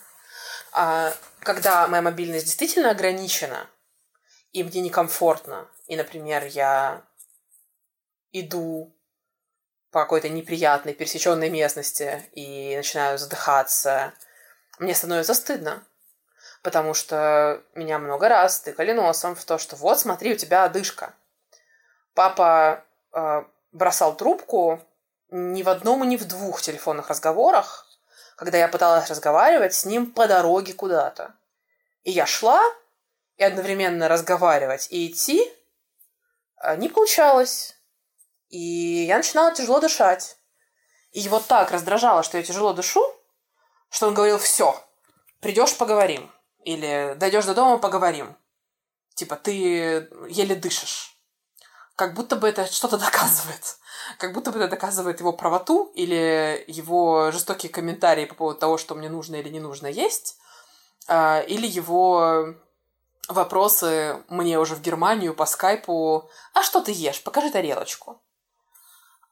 А, 0.78 1.14
когда 1.40 1.88
моя 1.88 2.02
мобильность 2.02 2.44
действительно 2.44 2.90
ограничена, 2.90 3.66
и 4.52 4.62
мне 4.62 4.82
некомфортно, 4.82 5.70
и, 5.86 5.96
например, 5.96 6.44
я 6.44 7.02
иду 8.30 8.94
по 9.90 10.02
какой-то 10.02 10.28
неприятной 10.28 10.92
пересеченной 10.92 11.48
местности 11.48 12.28
и 12.32 12.76
начинаю 12.76 13.16
задыхаться, 13.16 14.12
мне 14.78 14.94
становится 14.94 15.32
стыдно. 15.32 15.82
Потому 16.62 16.92
что 16.92 17.62
меня 17.74 17.98
много 17.98 18.28
раз 18.28 18.60
тыкали 18.60 18.92
носом 18.92 19.34
в 19.34 19.46
то, 19.46 19.56
что 19.56 19.76
вот, 19.76 19.98
смотри, 19.98 20.34
у 20.34 20.36
тебя 20.36 20.64
одышка. 20.64 21.14
Папа 22.12 22.84
э, 23.14 23.44
бросал 23.72 24.14
трубку 24.14 24.82
ни 25.30 25.62
в 25.62 25.70
одном 25.70 26.04
и 26.04 26.06
ни 26.06 26.18
в 26.18 26.28
двух 26.28 26.60
телефонных 26.60 27.08
разговорах, 27.08 27.85
когда 28.36 28.58
я 28.58 28.68
пыталась 28.68 29.10
разговаривать 29.10 29.74
с 29.74 29.84
ним 29.84 30.12
по 30.12 30.28
дороге 30.28 30.72
куда-то. 30.72 31.34
И 32.04 32.12
я 32.12 32.26
шла, 32.26 32.62
и 33.36 33.42
одновременно 33.42 34.08
разговаривать 34.08 34.88
и 34.90 35.08
идти 35.08 35.52
а, 36.56 36.76
не 36.76 36.88
получалось. 36.88 37.74
И 38.48 38.58
я 39.08 39.16
начинала 39.16 39.52
тяжело 39.54 39.80
дышать. 39.80 40.38
И 41.10 41.20
его 41.20 41.40
так 41.40 41.70
раздражало, 41.72 42.22
что 42.22 42.38
я 42.38 42.44
тяжело 42.44 42.72
дышу, 42.72 43.02
что 43.90 44.06
он 44.06 44.14
говорил, 44.14 44.38
все, 44.38 44.80
придешь, 45.40 45.76
поговорим. 45.76 46.30
Или 46.64 47.14
дойдешь 47.16 47.44
до 47.44 47.54
дома, 47.54 47.78
поговорим. 47.78 48.36
Типа, 49.14 49.36
ты 49.36 49.52
еле 50.28 50.54
дышишь 50.54 51.16
как 51.96 52.12
будто 52.14 52.36
бы 52.36 52.48
это 52.48 52.66
что-то 52.66 52.98
доказывает. 52.98 53.78
Как 54.18 54.32
будто 54.32 54.52
бы 54.52 54.58
это 54.58 54.68
доказывает 54.68 55.20
его 55.20 55.32
правоту 55.32 55.90
или 55.94 56.64
его 56.66 57.30
жестокие 57.30 57.72
комментарии 57.72 58.24
по 58.24 58.34
поводу 58.34 58.58
того, 58.58 58.78
что 58.78 58.94
мне 58.94 59.08
нужно 59.08 59.36
или 59.36 59.48
не 59.48 59.60
нужно 59.60 59.86
есть, 59.86 60.38
а, 61.08 61.40
или 61.40 61.66
его 61.66 62.54
вопросы 63.28 64.22
мне 64.28 64.58
уже 64.58 64.74
в 64.74 64.80
Германию 64.80 65.34
по 65.34 65.46
скайпу 65.46 66.28
«А 66.54 66.62
что 66.62 66.80
ты 66.80 66.92
ешь? 66.92 67.22
Покажи 67.22 67.50
тарелочку». 67.50 68.22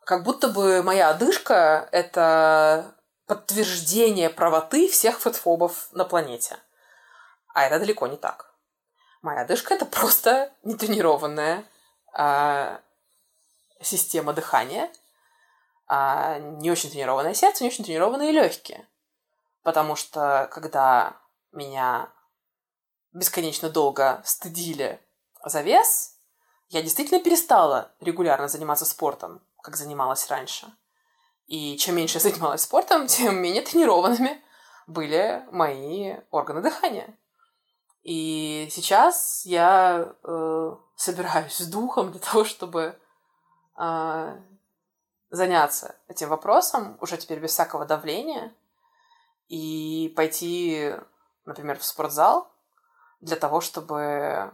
Как 0.05 0.23
будто 0.23 0.49
бы 0.49 0.83
моя 0.83 1.11
одышка— 1.11 1.89
это 1.93 2.95
подтверждение 3.27 4.29
правоты 4.29 4.89
всех 4.89 5.19
фэтфобов 5.19 5.89
на 5.93 6.05
планете. 6.05 6.59
А 7.55 7.65
это 7.65 7.79
далеко 7.79 8.07
не 8.07 8.17
так. 8.17 8.55
Моя 9.23 9.43
одышка— 9.43 9.73
это 9.75 9.87
просто 9.87 10.53
нетренированная 10.63 11.65
а, 12.13 12.81
система 13.85 14.33
дыхания, 14.33 14.91
а 15.87 16.39
не 16.39 16.71
очень 16.71 16.91
тренированное 16.91 17.35
сердце, 17.35 17.63
не 17.63 17.71
очень 17.71 17.85
тренированные 17.85 18.33
легкие. 18.33 18.89
Потому 19.63 19.97
что 19.97 20.49
когда 20.53 21.17
меня 21.53 22.11
бесконечно 23.13 23.71
долго 23.71 24.23
стыдили 24.25 25.01
за 25.45 25.61
вес, 25.61 26.17
я 26.69 26.83
действительно 26.83 27.21
перестала 27.21 27.93
регулярно 28.01 28.49
заниматься 28.49 28.85
спортом, 28.85 29.41
как 29.63 29.77
занималась 29.77 30.29
раньше. 30.29 30.67
И 31.47 31.77
чем 31.77 31.97
меньше 31.97 32.19
я 32.19 32.21
занималась 32.21 32.63
спортом, 32.63 33.07
тем 33.07 33.37
менее 33.37 33.63
тренированными 33.63 34.43
были 34.87 35.45
мои 35.51 36.17
органы 36.31 36.63
дыхания. 36.63 37.17
И 38.03 38.69
сейчас 38.71 39.47
я 39.47 40.15
э, 40.23 40.71
собираюсь 40.97 41.57
с 41.57 41.67
духом 41.67 42.11
для 42.11 42.21
того, 42.21 42.45
чтобы 42.45 42.99
э, 43.79 44.41
заняться 45.31 45.97
этим 46.09 46.29
вопросом, 46.29 46.97
уже 47.01 47.17
теперь 47.17 47.41
без 47.41 47.51
всякого 47.51 47.85
давления, 47.85 48.55
и 49.49 50.13
пойти, 50.17 50.95
например, 51.45 51.79
в 51.79 51.85
спортзал 51.85 52.51
для 53.21 53.37
того, 53.37 53.61
чтобы 53.61 54.53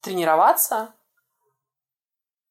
тренироваться 0.00 0.94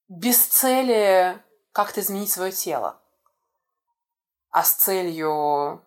без 0.08 0.44
цели 0.46 1.42
как-то 1.72 2.00
изменить 2.00 2.30
свое 2.30 2.52
тело, 2.52 3.00
а 4.50 4.62
с 4.62 4.74
целью 4.74 5.84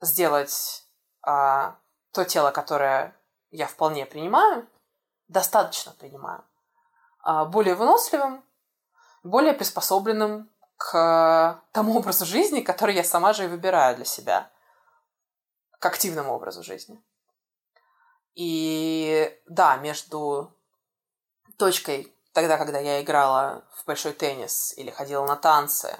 сделать 0.00 0.86
а, 1.22 1.78
то 2.12 2.24
тело, 2.24 2.50
которое 2.50 3.14
я 3.50 3.66
вполне 3.66 4.06
принимаю, 4.06 4.68
достаточно 5.28 5.92
принимаю, 5.92 6.44
а, 7.20 7.44
более 7.44 7.74
выносливым, 7.74 8.44
более 9.26 9.52
приспособленным 9.52 10.50
к 10.76 11.62
тому 11.72 11.98
образу 11.98 12.26
жизни, 12.26 12.60
который 12.60 12.94
я 12.94 13.04
сама 13.04 13.32
же 13.32 13.44
и 13.44 13.48
выбираю 13.48 13.96
для 13.96 14.04
себя, 14.04 14.50
к 15.78 15.86
активному 15.86 16.34
образу 16.34 16.62
жизни. 16.62 17.02
И 18.34 19.34
да, 19.46 19.76
между 19.76 20.54
точкой 21.56 22.14
тогда, 22.32 22.58
когда 22.58 22.78
я 22.78 23.00
играла 23.00 23.64
в 23.72 23.86
большой 23.86 24.12
теннис 24.12 24.76
или 24.76 24.90
ходила 24.90 25.24
на 25.24 25.36
танцы, 25.36 25.96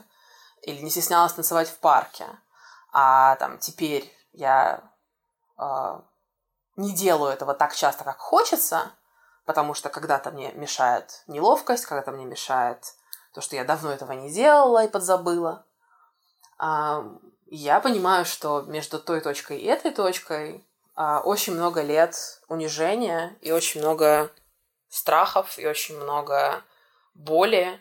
или 0.61 0.83
не 0.83 0.91
стеснялась 0.91 1.33
танцевать 1.33 1.69
в 1.69 1.79
парке, 1.79 2.27
а 2.93 3.37
там 3.37 3.59
теперь 3.59 4.13
я 4.33 4.83
э, 5.59 6.01
не 6.77 6.95
делаю 6.95 7.33
этого 7.33 7.55
так 7.55 7.75
часто, 7.75 8.05
как 8.05 8.19
хочется, 8.19 8.93
потому 9.47 9.73
что 9.73 9.89
когда-то 9.89 10.31
мне 10.31 10.53
мешает 10.53 11.23
неловкость, 11.27 11.87
когда-то 11.87 12.13
мне 12.13 12.27
мешает 12.27 12.95
то, 13.37 13.43
что 13.43 13.55
я 13.55 13.65
давно 13.65 13.93
этого 13.93 14.13
не 14.13 14.31
делала 14.31 14.83
и 14.83 14.89
подзабыла. 14.89 15.67
Э, 16.59 17.03
я 17.49 17.81
понимаю, 17.81 18.25
что 18.25 18.63
между 18.63 18.99
той 18.99 19.21
точкой 19.21 19.59
и 19.59 19.67
этой 19.67 19.91
точкой 19.91 20.65
э, 20.97 21.17
очень 21.19 21.53
много 21.53 21.83
лет 21.83 22.41
унижения 22.49 23.37
и 23.43 23.53
очень 23.53 23.83
много 23.83 24.31
страхов 24.89 25.59
и 25.59 25.67
очень 25.67 25.99
много 25.99 26.65
боли, 27.13 27.79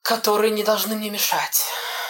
которые 0.00 0.50
не 0.50 0.64
должны 0.64 0.96
мне 0.96 1.10
мешать 1.10 1.62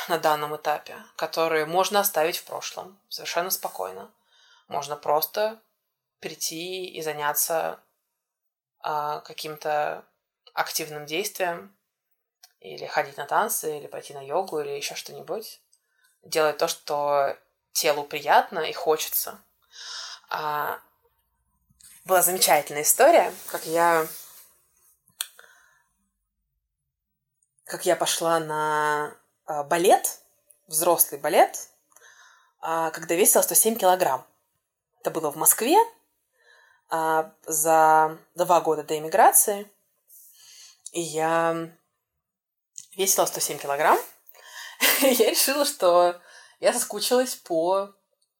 на 0.09 0.19
данном 0.19 0.55
этапе, 0.55 0.97
которые 1.17 1.67
можно 1.67 1.99
оставить 1.99 2.39
в 2.39 2.45
прошлом 2.45 2.97
совершенно 3.09 3.51
спокойно. 3.51 4.13
Можно 4.69 4.95
просто 4.95 5.61
прийти 6.21 6.87
и 6.87 7.03
заняться 7.03 7.81
э, 8.85 9.23
каким-то 9.25 10.05
активным 10.59 11.07
действием, 11.07 11.75
или 12.61 12.85
ходить 12.87 13.17
на 13.17 13.27
танцы, 13.27 13.79
или 13.79 13.87
пойти 13.87 14.13
на 14.13 14.21
йогу, 14.21 14.61
или 14.61 14.71
еще 14.71 14.97
что-нибудь. 14.97 15.61
Делать 16.25 16.59
то, 16.59 16.67
что 16.67 17.37
телу 17.73 18.03
приятно 18.03 18.59
и 18.59 18.73
хочется. 18.73 19.41
А, 20.29 20.81
была 22.05 22.23
замечательная 22.23 22.83
история, 22.83 23.33
как 23.47 23.65
я 23.67 24.07
как 27.65 27.85
я 27.85 27.97
пошла 27.97 28.41
на 28.41 29.15
э, 29.47 29.63
балет, 29.65 30.21
взрослый 30.67 31.21
балет, 31.21 31.69
э, 32.63 32.91
когда 32.93 33.15
весила 33.15 33.43
107 33.43 33.77
килограмм. 33.77 34.27
Это 35.01 35.11
было 35.11 35.31
в 35.31 35.37
Москве 35.37 35.77
э, 36.91 37.31
за 37.47 38.19
два 38.35 38.61
года 38.63 38.83
до 38.85 38.99
эмиграции. 38.99 39.71
Я 40.93 41.71
весила 42.97 43.27
107 43.27 43.59
килограмм. 43.59 43.99
Я 45.01 45.31
решила, 45.31 45.65
что 45.65 46.21
я 46.61 46.73
соскучилась 46.73 47.35
по 47.35 47.91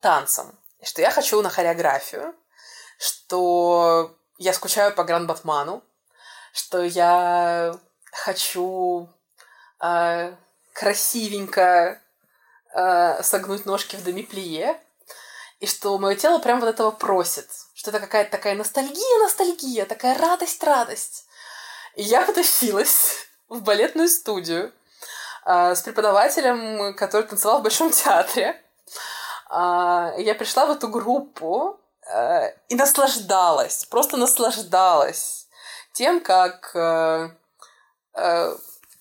танцам. 0.01 0.59
Что 0.83 1.01
я 1.03 1.11
хочу 1.11 1.41
на 1.43 1.51
хореографию 1.51 2.35
что 2.99 4.15
я 4.37 4.53
скучаю 4.53 4.93
по 4.95 5.05
Гранд 5.05 5.29
Батману, 5.29 5.83
что 6.53 6.83
я 6.83 7.79
хочу 8.13 9.09
э, 9.81 10.35
красивенько 10.73 12.01
э, 12.75 13.23
согнуть 13.23 13.65
ножки 13.65 13.97
в 13.97 14.05
демиплие, 14.05 14.81
и 15.61 15.67
что 15.67 15.97
мое 15.99 16.17
тело 16.17 16.39
прям 16.39 16.61
вот 16.61 16.69
этого 16.69 16.91
просит, 16.91 17.49
что 17.75 17.91
это 17.91 18.01
какая-то 18.01 18.31
такая 18.31 18.55
ностальгия, 18.55 19.19
ностальгия, 19.23 19.87
такая 19.87 20.17
радость, 20.19 20.63
радость. 20.63 21.25
И 21.99 22.03
я 22.03 22.23
потащилась 22.23 23.27
в 23.49 23.63
балетную 23.63 24.09
студию 24.09 24.73
э, 25.45 25.75
с 25.75 25.83
преподавателем, 25.83 26.95
который 26.95 27.27
танцевал 27.27 27.61
в 27.61 27.63
Большом 27.63 27.91
театре. 27.91 28.61
Э, 29.51 30.15
я 30.19 30.35
пришла 30.35 30.67
в 30.67 30.71
эту 30.71 30.89
группу, 30.89 31.79
Э, 32.09 32.53
и 32.69 32.75
наслаждалась, 32.75 33.85
просто 33.85 34.17
наслаждалась 34.17 35.47
тем, 35.93 36.21
как 36.21 36.75
э, 36.75 37.29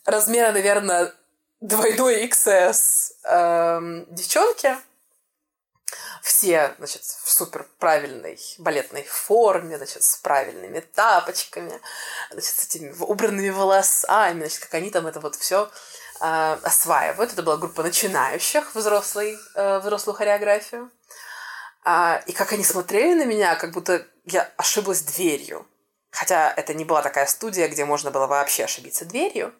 размера, 0.06 0.52
наверное, 0.52 1.14
двойной 1.62 2.28
XS 2.28 3.12
э, 3.24 4.06
девчонки, 4.10 4.76
все, 6.22 6.76
значит, 6.78 7.04
в 7.04 7.30
супер 7.30 7.68
правильной 7.80 8.40
балетной 8.58 9.04
форме, 9.04 9.78
значит, 9.78 10.04
с 10.04 10.18
правильными 10.18 10.80
тапочками, 10.80 11.80
значит, 12.32 12.56
с 12.56 12.66
этими 12.66 12.94
убранными 13.00 13.50
волосами, 13.50 14.40
значит, 14.40 14.60
как 14.60 14.74
они 14.76 14.90
там 14.90 15.08
это 15.08 15.20
вот 15.20 15.36
все 15.36 15.70
э, 16.22 16.58
осваивают. 16.64 17.34
Это 17.34 17.44
была 17.44 17.58
группа 17.58 17.84
начинающих 17.84 18.76
взрослой, 18.76 19.38
э, 19.56 19.80
взрослую 19.80 20.16
хореографию. 20.16 20.92
А, 21.84 22.22
и 22.26 22.34
как 22.34 22.54
они 22.54 22.64
смотрели 22.64 23.14
на 23.14 23.26
меня, 23.26 23.56
как 23.56 23.72
будто 23.72 24.06
я 24.26 24.52
ошиблась 24.58 25.02
дверью. 25.02 25.66
Хотя 26.12 26.52
это 26.52 26.74
не 26.74 26.84
была 26.84 27.02
такая 27.02 27.26
студия, 27.28 27.68
где 27.68 27.86
можно 27.86 28.12
было 28.12 28.28
вообще 28.28 28.64
ошибиться 28.66 29.06
дверью. 29.06 29.54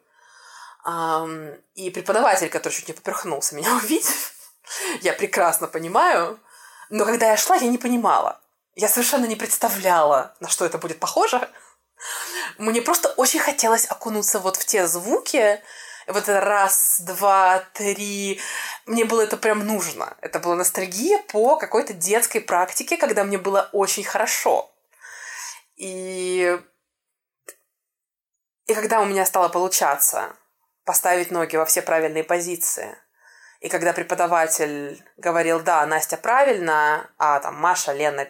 И 1.76 1.90
преподаватель, 1.90 2.50
который 2.50 2.74
чуть 2.74 2.88
не 2.88 2.94
поперхнулся, 2.94 3.56
меня 3.56 3.76
увидев, 3.84 4.34
я 5.02 5.14
прекрасно 5.14 5.68
понимаю. 5.68 6.40
Но 6.90 7.06
когда 7.06 7.32
я 7.32 7.38
шла, 7.38 7.56
я 7.56 7.68
не 7.68 7.78
понимала. 7.78 8.42
Я 8.76 8.88
совершенно 8.88 9.26
не 9.26 9.36
представляла, 9.36 10.36
на 10.40 10.48
что 10.50 10.66
это 10.66 10.78
будет 10.78 11.00
похоже. 11.00 11.50
Мне 12.58 12.82
просто 12.82 13.10
очень 13.10 13.40
хотелось 13.40 13.86
окунуться 13.86 14.40
вот 14.40 14.56
в 14.56 14.66
те 14.66 14.88
звуки, 14.88 15.62
вот 16.08 16.24
это 16.24 16.40
раз, 16.40 17.02
два, 17.02 17.60
три. 17.74 18.40
Мне 18.86 19.04
было 19.04 19.22
это 19.22 19.36
прям 19.36 19.66
нужно. 19.66 20.16
Это 20.22 20.40
была 20.40 20.56
ностальгия 20.56 21.22
по 21.30 21.58
какой-то 21.58 21.94
детской 21.94 22.40
практике, 22.40 22.98
когда 22.98 23.24
мне 23.24 23.38
было 23.38 23.70
очень 23.74 24.04
хорошо. 24.04 24.72
И... 25.76 26.60
И 28.68 28.74
когда 28.74 29.02
у 29.02 29.06
меня 29.06 29.26
стало 29.26 29.50
получаться 29.50 30.36
поставить 30.84 31.32
ноги 31.32 31.56
во 31.56 31.66
все 31.66 31.82
правильные 31.82 32.24
позиции, 32.24 32.98
и 33.60 33.70
когда 33.70 33.94
преподаватель 33.94 35.04
говорил, 35.18 35.60
да, 35.60 35.86
Настя 35.86 36.18
правильно, 36.18 37.10
а 37.18 37.40
там 37.40 37.56
Маша, 37.56 37.94
Лена, 37.94 38.28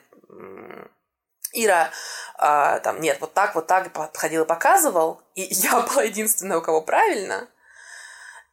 Ира, 1.53 1.89
а, 2.35 2.79
там, 2.79 3.01
нет, 3.01 3.17
вот 3.19 3.33
так, 3.33 3.55
вот 3.55 3.67
так 3.67 3.91
подходил 3.91 4.43
и 4.43 4.47
показывал, 4.47 5.21
и 5.35 5.41
я 5.49 5.81
была 5.81 6.03
единственная, 6.03 6.57
у 6.57 6.61
кого 6.61 6.81
правильно, 6.81 7.47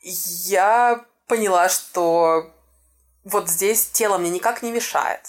я 0.01 1.05
поняла, 1.27 1.69
что 1.69 2.51
вот 3.25 3.49
здесь 3.49 3.87
тело 3.87 4.19
мне 4.19 4.31
никак 4.31 4.63
не 4.63 4.73
мешает. 4.73 5.21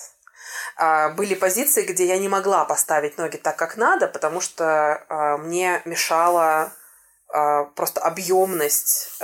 А, 0.77 1.09
были 1.09 1.35
позиции, 1.35 1.85
где 1.85 2.05
я 2.05 2.17
не 2.17 2.27
могла 2.27 2.65
поставить 2.65 3.17
ноги 3.17 3.37
так, 3.37 3.55
как 3.55 3.77
надо, 3.77 4.07
потому 4.07 4.41
что 4.41 5.03
а, 5.07 5.37
мне 5.37 5.81
мешала 5.85 6.73
а, 7.29 7.65
просто 7.75 8.01
объемность 8.01 9.17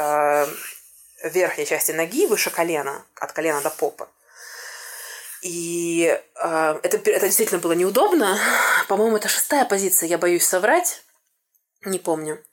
верхней 1.24 1.66
части 1.66 1.92
ноги 1.92 2.28
выше 2.28 2.50
колена, 2.50 3.06
от 3.16 3.32
колена 3.32 3.62
до 3.62 3.70
попы. 3.70 4.08
И 5.42 6.04
э, 6.36 6.80
это, 6.84 6.98
это 6.98 7.26
действительно 7.26 7.60
было 7.60 7.72
неудобно. 7.74 8.38
По-моему, 8.88 9.18
это 9.18 9.28
шестая 9.28 9.66
позиция, 9.66 10.08
я 10.08 10.18
боюсь 10.18 10.46
соврать. 10.46 11.04
Не 11.84 11.98
помню. 11.98 12.44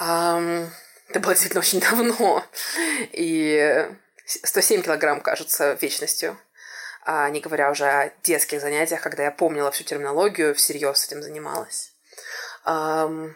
Эм, 0.00 0.72
это 1.08 1.20
было 1.20 1.34
действительно 1.34 1.60
очень 1.60 1.80
давно. 1.80 2.44
И 3.12 3.90
107 4.24 4.82
килограмм 4.82 5.20
кажется 5.20 5.74
вечностью. 5.80 6.38
А 7.04 7.28
не 7.30 7.40
говоря 7.40 7.70
уже 7.70 7.84
о 7.84 8.12
детских 8.22 8.60
занятиях, 8.60 9.00
когда 9.00 9.24
я 9.24 9.30
помнила 9.30 9.70
всю 9.70 9.84
терминологию, 9.84 10.54
всерьез 10.54 11.06
этим 11.06 11.22
занималась. 11.22 11.92
Um, 12.66 13.32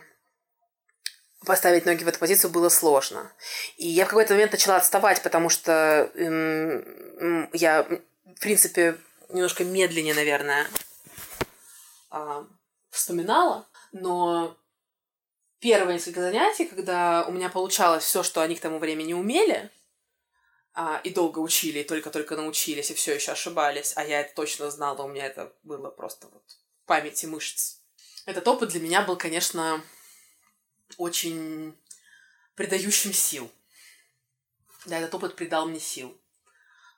поставить 1.44 1.86
ноги 1.86 2.04
в 2.04 2.08
эту 2.08 2.18
позицию 2.18 2.50
было 2.50 2.68
сложно. 2.68 3.32
И 3.76 3.88
я 3.88 4.04
в 4.04 4.08
какой-то 4.08 4.34
момент 4.34 4.52
начала 4.52 4.76
отставать, 4.76 5.22
потому 5.22 5.48
что 5.48 6.10
эм, 6.14 7.48
я, 7.52 7.82
в 7.82 8.40
принципе, 8.40 8.96
немножко 9.28 9.64
медленнее, 9.64 10.14
наверное, 10.14 10.66
э, 12.10 12.44
вспоминала. 12.90 13.66
Но 13.92 14.56
первые 15.60 15.94
несколько 15.94 16.20
занятий, 16.20 16.66
когда 16.66 17.24
у 17.26 17.32
меня 17.32 17.48
получалось 17.48 18.04
все, 18.04 18.22
что 18.22 18.42
они 18.42 18.54
к 18.54 18.60
тому 18.60 18.78
времени 18.78 19.12
умели, 19.12 19.70
а, 20.74 21.00
и 21.04 21.10
долго 21.10 21.38
учили, 21.38 21.80
и 21.80 21.84
только-только 21.84 22.34
научились, 22.34 22.90
и 22.90 22.94
все 22.94 23.14
еще 23.14 23.32
ошибались, 23.32 23.92
а 23.94 24.04
я 24.04 24.20
это 24.20 24.34
точно 24.34 24.70
знала, 24.70 25.02
у 25.02 25.08
меня 25.08 25.26
это 25.26 25.52
было 25.62 25.90
просто 25.90 26.28
вот 26.28 26.42
в 26.82 26.86
памяти 26.86 27.26
мышц. 27.26 27.76
Этот 28.24 28.48
опыт 28.48 28.70
для 28.70 28.80
меня 28.80 29.02
был, 29.02 29.16
конечно, 29.16 29.84
очень 30.98 31.76
придающим 32.54 33.12
сил. 33.12 33.50
Да, 34.86 34.98
этот 34.98 35.14
опыт 35.14 35.36
придал 35.36 35.66
мне 35.66 35.80
сил. 35.80 36.18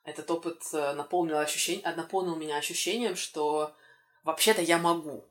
Этот 0.04 0.30
опыт 0.30 0.62
э, 0.72 0.92
наполнил, 0.92 1.38
ощущение, 1.38 1.94
наполнил 1.94 2.36
меня 2.36 2.56
ощущением, 2.56 3.16
что 3.16 3.74
вообще-то 4.22 4.62
я 4.62 4.78
могу. 4.78 5.24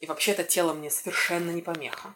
И 0.00 0.06
вообще-то 0.06 0.44
тело 0.44 0.74
мне 0.74 0.90
совершенно 0.90 1.50
не 1.50 1.62
помеха. 1.62 2.14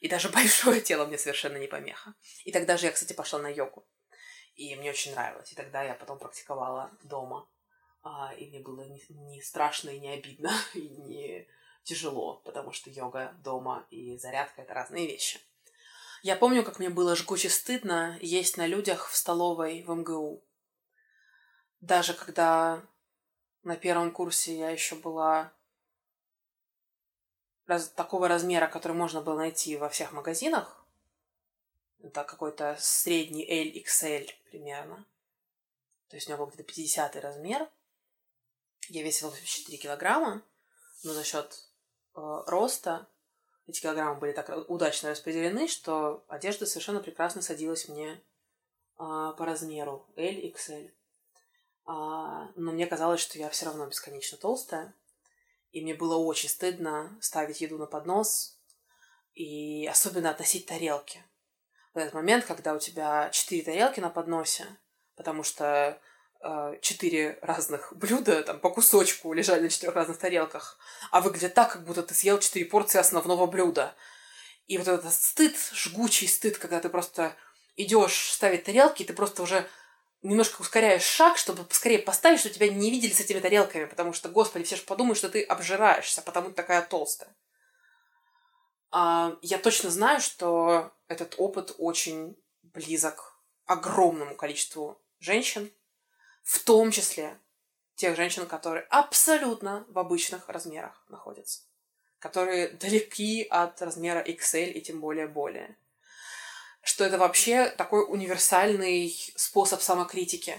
И 0.00 0.08
даже 0.08 0.28
большое 0.30 0.80
тело 0.80 1.06
мне 1.06 1.18
совершенно 1.18 1.56
не 1.56 1.66
помеха. 1.66 2.14
И 2.44 2.52
тогда 2.52 2.76
же 2.76 2.86
я, 2.86 2.92
кстати, 2.92 3.12
пошла 3.12 3.38
на 3.38 3.48
йогу. 3.48 3.86
И 4.54 4.76
мне 4.76 4.90
очень 4.90 5.12
нравилось. 5.12 5.50
И 5.52 5.54
тогда 5.54 5.82
я 5.82 5.94
потом 5.94 6.18
практиковала 6.18 6.90
дома. 7.02 7.48
А, 8.02 8.34
и 8.34 8.48
мне 8.48 8.60
было 8.60 8.82
не, 8.84 9.02
не 9.08 9.40
страшно 9.42 9.90
и 9.90 10.00
не 10.00 10.10
обидно, 10.10 10.52
и 10.74 10.88
не 10.88 11.48
тяжело, 11.82 12.40
потому 12.44 12.72
что 12.72 12.90
йога 12.90 13.34
дома 13.42 13.86
и 13.90 14.16
зарядка— 14.16 14.62
это 14.62 14.74
разные 14.74 15.06
вещи. 15.06 15.40
Я 16.22 16.36
помню, 16.36 16.62
как 16.64 16.78
мне 16.78 16.88
было 16.88 17.16
жгуче 17.16 17.50
стыдно 17.50 18.16
есть 18.20 18.56
на 18.56 18.66
людях 18.66 19.08
в 19.08 19.16
столовой 19.16 19.82
в 19.82 19.90
МГУ. 19.90 20.44
Даже 21.80 22.14
когда 22.14 22.86
на 23.64 23.76
первом 23.76 24.12
курсе 24.12 24.56
я 24.56 24.70
еще 24.70 24.94
была 24.94 25.52
раз, 27.66 27.88
такого 27.88 28.28
размера, 28.28 28.68
который 28.68 28.96
можно 28.96 29.20
было 29.20 29.36
найти 29.36 29.76
во 29.76 29.88
всех 29.88 30.12
магазинах, 30.12 30.86
это 32.00 32.22
какой-то 32.24 32.76
средний 32.78 33.44
LXL 33.44 34.30
примерно. 34.50 35.04
То 36.08 36.16
есть 36.16 36.28
у 36.28 36.30
меня 36.30 36.38
был 36.38 36.46
где-то 36.46 36.64
50 36.64 37.16
размер. 37.16 37.68
Я 38.88 39.02
весила 39.02 39.30
84 39.30 39.78
килограмма, 39.78 40.42
но 41.04 41.12
за 41.14 41.24
счет 41.24 41.71
роста 42.14 43.08
эти 43.66 43.80
килограммы 43.80 44.18
были 44.18 44.32
так 44.32 44.50
удачно 44.68 45.10
распределены, 45.10 45.68
что 45.68 46.24
одежда 46.28 46.66
совершенно 46.66 47.00
прекрасно 47.00 47.42
садилась 47.42 47.88
мне 47.88 48.12
э, 48.12 48.18
по 48.98 49.38
размеру 49.38 50.06
LXL. 50.16 50.90
А, 51.84 52.48
но 52.56 52.72
мне 52.72 52.86
казалось, 52.86 53.20
что 53.20 53.38
я 53.38 53.48
все 53.50 53.66
равно 53.66 53.86
бесконечно 53.86 54.36
толстая. 54.36 54.94
И 55.70 55.80
мне 55.80 55.94
было 55.94 56.16
очень 56.16 56.48
стыдно 56.48 57.16
ставить 57.20 57.60
еду 57.60 57.78
на 57.78 57.86
поднос 57.86 58.58
и 59.34 59.86
особенно 59.86 60.30
относить 60.30 60.66
тарелки 60.66 61.24
в 61.94 61.98
этот 61.98 62.14
момент, 62.14 62.44
когда 62.44 62.74
у 62.74 62.78
тебя 62.78 63.30
четыре 63.30 63.62
тарелки 63.64 64.00
на 64.00 64.10
подносе, 64.10 64.66
потому 65.14 65.42
что 65.42 65.64
э, 65.64 65.98
четыре 66.80 67.38
разных 67.42 67.92
блюда 67.96 68.42
там 68.42 68.58
по 68.58 68.70
кусочку 68.70 69.32
лежали 69.32 69.62
на 69.62 69.68
четырех 69.68 69.94
разных 69.94 70.18
тарелках, 70.18 70.78
а 71.10 71.20
выглядит 71.20 71.54
так, 71.54 71.72
как 71.72 71.84
будто 71.84 72.02
ты 72.02 72.14
съел 72.14 72.38
четыре 72.38 72.64
порции 72.64 72.98
основного 72.98 73.46
блюда. 73.46 73.94
И 74.66 74.78
вот 74.78 74.88
этот 74.88 75.12
стыд, 75.12 75.56
жгучий 75.72 76.28
стыд, 76.28 76.58
когда 76.58 76.80
ты 76.80 76.88
просто 76.88 77.36
идешь 77.76 78.32
ставить 78.32 78.64
тарелки, 78.64 79.04
ты 79.04 79.12
просто 79.12 79.42
уже 79.42 79.68
немножко 80.22 80.60
ускоряешь 80.60 81.02
шаг, 81.02 81.36
чтобы 81.36 81.64
поскорее 81.64 81.98
поставить, 81.98 82.40
чтобы 82.40 82.54
тебя 82.54 82.68
не 82.68 82.90
видели 82.90 83.12
с 83.12 83.20
этими 83.20 83.40
тарелками, 83.40 83.86
потому 83.86 84.12
что, 84.12 84.28
господи, 84.28 84.64
все 84.64 84.76
же 84.76 84.82
подумают, 84.82 85.18
что 85.18 85.28
ты 85.28 85.42
обжираешься, 85.42 86.22
потому 86.22 86.46
что 86.46 86.54
такая 86.54 86.82
толстая. 86.82 87.34
А, 88.90 89.36
я 89.42 89.58
точно 89.58 89.90
знаю, 89.90 90.20
что 90.20 90.92
этот 91.08 91.34
опыт 91.38 91.74
очень 91.78 92.36
близок 92.62 93.36
огромному 93.64 94.36
количеству 94.36 95.02
женщин, 95.18 95.72
в 96.42 96.58
том 96.64 96.90
числе 96.90 97.38
тех 97.94 98.16
женщин, 98.16 98.46
которые 98.46 98.84
абсолютно 98.90 99.84
в 99.88 99.98
обычных 99.98 100.48
размерах 100.48 101.04
находятся, 101.08 101.60
которые 102.18 102.68
далеки 102.68 103.46
от 103.48 103.80
размера 103.80 104.22
XL 104.22 104.70
и 104.70 104.80
тем 104.80 105.00
более 105.00 105.28
более. 105.28 105.76
Что 106.82 107.04
это 107.04 107.16
вообще 107.16 107.68
такой 107.70 108.04
универсальный 108.08 109.14
способ 109.36 109.80
самокритики. 109.80 110.56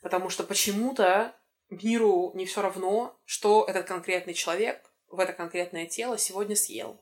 Потому 0.00 0.30
что 0.30 0.44
почему-то 0.44 1.34
миру 1.70 2.30
не 2.34 2.46
все 2.46 2.62
равно, 2.62 3.18
что 3.24 3.64
этот 3.64 3.86
конкретный 3.86 4.34
человек 4.34 4.88
в 5.08 5.18
это 5.18 5.32
конкретное 5.32 5.86
тело 5.86 6.18
сегодня 6.18 6.54
съел. 6.54 7.00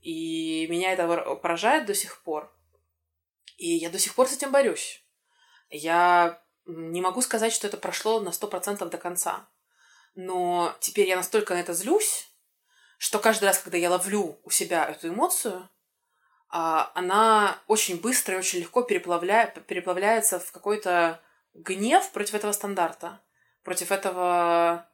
И 0.00 0.66
меня 0.70 0.92
это 0.92 1.34
поражает 1.36 1.86
до 1.86 1.94
сих 1.94 2.22
пор. 2.22 2.50
И 3.58 3.68
я 3.68 3.90
до 3.90 3.98
сих 3.98 4.14
пор 4.14 4.28
с 4.28 4.32
этим 4.32 4.52
борюсь. 4.52 5.04
Я 5.68 6.42
не 6.68 7.00
могу 7.00 7.22
сказать, 7.22 7.52
что 7.52 7.66
это 7.66 7.76
прошло 7.76 8.20
на 8.20 8.28
100% 8.28 8.88
до 8.88 8.98
конца. 8.98 9.48
Но 10.14 10.74
теперь 10.80 11.08
я 11.08 11.16
настолько 11.16 11.54
на 11.54 11.60
это 11.60 11.72
злюсь, 11.72 12.28
что 12.98 13.18
каждый 13.18 13.44
раз, 13.46 13.58
когда 13.58 13.78
я 13.78 13.90
ловлю 13.90 14.38
у 14.44 14.50
себя 14.50 14.84
эту 14.86 15.08
эмоцию, 15.08 15.68
а, 16.50 16.92
она 16.94 17.58
очень 17.66 18.00
быстро 18.00 18.34
и 18.34 18.38
очень 18.38 18.60
легко 18.60 18.82
переплавля... 18.82 19.46
переплавляется 19.66 20.38
в 20.38 20.52
какой-то 20.52 21.20
гнев 21.54 22.10
против 22.10 22.34
этого 22.34 22.52
стандарта, 22.52 23.20
против 23.62 23.90
этого 23.90 24.86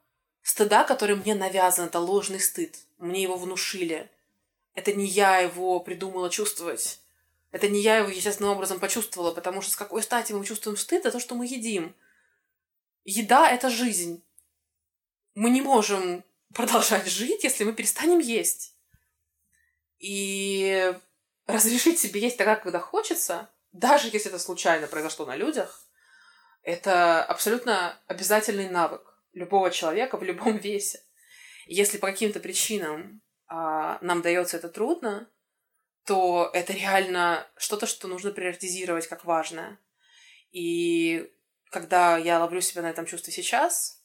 стыда, 0.42 0.84
который 0.84 1.16
мне 1.16 1.34
навязан, 1.34 1.86
это 1.86 1.98
ложный 1.98 2.40
стыд. 2.40 2.76
Мне 2.98 3.22
его 3.22 3.36
внушили. 3.36 4.10
Это 4.74 4.92
не 4.92 5.06
я 5.06 5.38
его 5.38 5.80
придумала 5.80 6.30
чувствовать. 6.30 7.00
Это 7.54 7.68
не 7.68 7.80
я 7.80 7.98
его 7.98 8.08
естественным 8.08 8.50
образом 8.50 8.80
почувствовала, 8.80 9.32
потому 9.32 9.62
что 9.62 9.70
с 9.70 9.76
какой 9.76 10.02
стати 10.02 10.32
мы 10.32 10.44
чувствуем 10.44 10.76
стыд 10.76 11.04
за 11.04 11.12
то, 11.12 11.20
что 11.20 11.36
мы 11.36 11.46
едим. 11.46 11.94
Еда– 13.04 13.48
это 13.52 13.70
жизнь. 13.70 14.24
Мы 15.36 15.50
не 15.50 15.62
можем 15.62 16.24
продолжать 16.52 17.06
жить, 17.06 17.44
если 17.44 17.62
мы 17.62 17.72
перестанем 17.72 18.18
есть. 18.18 18.76
И 20.00 20.98
разрешить 21.46 22.00
себе 22.00 22.22
есть 22.22 22.38
тогда, 22.38 22.56
когда 22.56 22.80
хочется, 22.80 23.48
даже 23.70 24.08
если 24.08 24.30
это 24.30 24.40
случайно 24.40 24.88
произошло 24.88 25.24
на 25.24 25.36
людях, 25.36 25.86
это 26.64 27.22
абсолютно 27.22 27.96
обязательный 28.08 28.68
навык 28.68 29.16
любого 29.32 29.70
человека 29.70 30.16
в 30.16 30.24
любом 30.24 30.56
весе. 30.56 31.04
Если 31.66 31.98
по 31.98 32.08
каким-то 32.08 32.40
причинам 32.40 33.22
а, 33.46 34.00
нам 34.00 34.22
дается 34.22 34.56
это 34.56 34.68
трудно, 34.68 35.30
то 36.04 36.50
это 36.52 36.72
реально 36.72 37.46
что-то, 37.56 37.86
что 37.86 38.08
нужно 38.08 38.30
приоритизировать 38.30 39.06
как 39.06 39.24
важное. 39.24 39.78
И 40.52 41.32
когда 41.70 42.16
я 42.18 42.38
ловлю 42.38 42.60
себя 42.60 42.82
на 42.82 42.90
этом 42.90 43.06
чувстве 43.06 43.32
сейчас, 43.32 44.02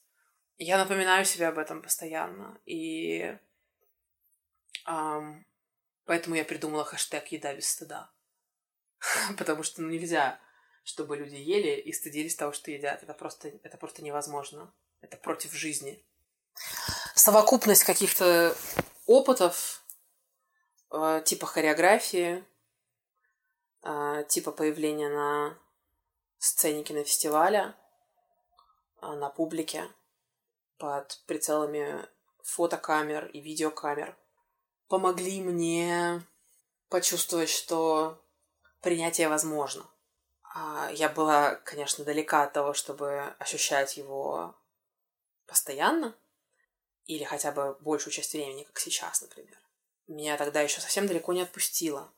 я 0.57 0.77
напоминаю 0.77 1.25
себе 1.25 1.47
об 1.47 1.57
этом 1.57 1.81
постоянно. 1.81 2.59
И 2.65 3.37
um, 4.87 5.43
поэтому 6.05 6.35
я 6.35 6.45
придумала 6.45 6.85
хэштег 6.85 7.27
«Еда 7.27 7.53
без 7.53 7.69
стыда». 7.69 8.11
Потому 9.37 9.63
что 9.63 9.81
ну, 9.81 9.89
нельзя, 9.89 10.39
чтобы 10.83 11.17
люди 11.17 11.35
ели 11.35 11.79
и 11.79 11.91
стыдились 11.91 12.35
того, 12.35 12.53
что 12.53 12.71
едят. 12.71 13.03
Это 13.03 13.13
просто, 13.13 13.49
это 13.63 13.77
просто 13.77 14.03
невозможно. 14.03 14.73
Это 15.01 15.17
против 15.17 15.53
жизни. 15.53 16.03
Совокупность 17.15 17.83
каких-то 17.83 18.55
опытов 19.05 19.78
э, 20.91 21.21
типа 21.25 21.45
хореографии, 21.45 22.43
э, 23.83 24.23
типа 24.27 24.51
появления 24.51 25.09
на 25.09 25.57
сцене 26.37 26.83
кинофестиваля, 26.83 27.75
э, 29.01 29.07
на 29.07 29.29
публике, 29.29 29.87
под 30.77 31.21
прицелами 31.25 32.07
фотокамер 32.43 33.27
и 33.27 33.41
видеокамер, 33.41 34.17
помогли 34.87 35.41
мне 35.41 36.21
почувствовать, 36.89 37.49
что 37.49 38.21
принятие 38.81 39.29
возможно. 39.29 39.85
А 40.51 40.89
я 40.91 41.09
была, 41.09 41.55
конечно, 41.55 42.03
далека 42.03 42.43
от 42.43 42.53
того, 42.53 42.73
чтобы 42.73 43.35
ощущать 43.37 43.97
его 43.97 44.55
постоянно, 45.45 46.15
или 47.05 47.23
хотя 47.23 47.51
бы 47.51 47.75
большую 47.81 48.13
часть 48.13 48.33
времени, 48.33 48.63
как 48.63 48.79
сейчас, 48.79 49.21
например. 49.21 49.57
Меня 50.09 50.35
тогда 50.37 50.61
еще 50.61 50.81
совсем 50.81 51.05
далеко 51.05 51.33
не 51.33 51.41
отпустило. 51.41 52.11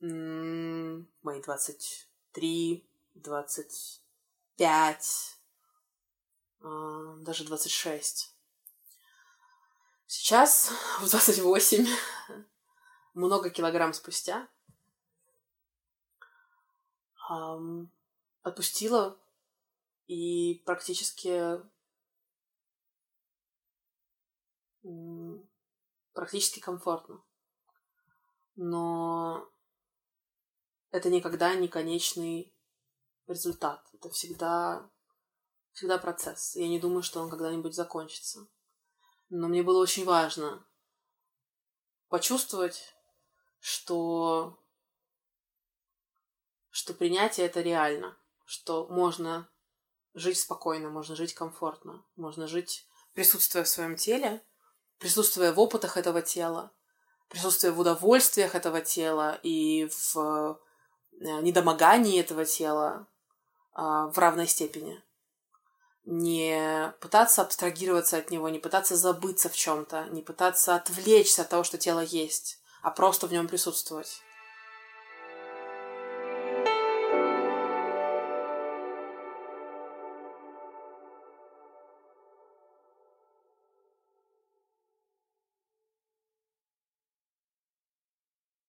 М-м, 0.00 1.08
мои 1.22 1.42
23, 1.42 2.88
25, 3.14 5.38
а, 6.60 7.16
даже 7.16 7.42
26. 7.42 8.32
Сейчас, 10.06 10.70
в 11.00 11.10
28, 11.10 11.88
много 13.14 13.50
килограмм 13.50 13.92
спустя, 13.92 14.46
отпустила 18.44 19.18
и 20.06 20.62
практически 20.64 21.60
практически 26.16 26.58
комфортно. 26.58 27.22
Но 28.56 29.48
это 30.90 31.10
никогда 31.10 31.54
не 31.54 31.68
конечный 31.68 32.52
результат. 33.28 33.86
Это 33.92 34.08
всегда, 34.10 34.90
всегда 35.72 35.98
процесс. 35.98 36.56
Я 36.56 36.66
не 36.68 36.80
думаю, 36.80 37.02
что 37.02 37.20
он 37.20 37.28
когда-нибудь 37.28 37.74
закончится. 37.74 38.48
Но 39.28 39.48
мне 39.48 39.62
было 39.62 39.80
очень 39.80 40.04
важно 40.04 40.66
почувствовать, 42.08 42.94
что, 43.60 44.58
что 46.70 46.94
принятие 46.94 47.46
это 47.46 47.60
реально, 47.60 48.16
что 48.44 48.86
можно 48.88 49.50
жить 50.14 50.38
спокойно, 50.38 50.88
можно 50.88 51.14
жить 51.14 51.34
комфортно, 51.34 52.04
можно 52.14 52.46
жить 52.46 52.86
присутствуя 53.12 53.64
в 53.64 53.68
своем 53.68 53.96
теле, 53.96 54.42
присутствуя 54.98 55.52
в 55.52 55.60
опытах 55.60 55.96
этого 55.96 56.22
тела, 56.22 56.72
присутствуя 57.28 57.72
в 57.72 57.80
удовольствиях 57.80 58.54
этого 58.54 58.80
тела 58.80 59.38
и 59.42 59.88
в 59.90 60.16
э, 60.16 61.40
недомогании 61.42 62.20
этого 62.20 62.44
тела 62.44 63.06
а, 63.72 64.06
в 64.08 64.18
равной 64.18 64.46
степени. 64.46 65.02
Не 66.04 66.94
пытаться 67.00 67.42
абстрагироваться 67.42 68.16
от 68.16 68.30
него, 68.30 68.48
не 68.48 68.58
пытаться 68.58 68.96
забыться 68.96 69.48
в 69.48 69.56
чем-то, 69.56 70.06
не 70.10 70.22
пытаться 70.22 70.76
отвлечься 70.76 71.42
от 71.42 71.48
того, 71.48 71.64
что 71.64 71.78
тело 71.78 72.00
есть, 72.00 72.60
а 72.82 72.90
просто 72.90 73.26
в 73.26 73.32
нем 73.32 73.48
присутствовать. 73.48 74.22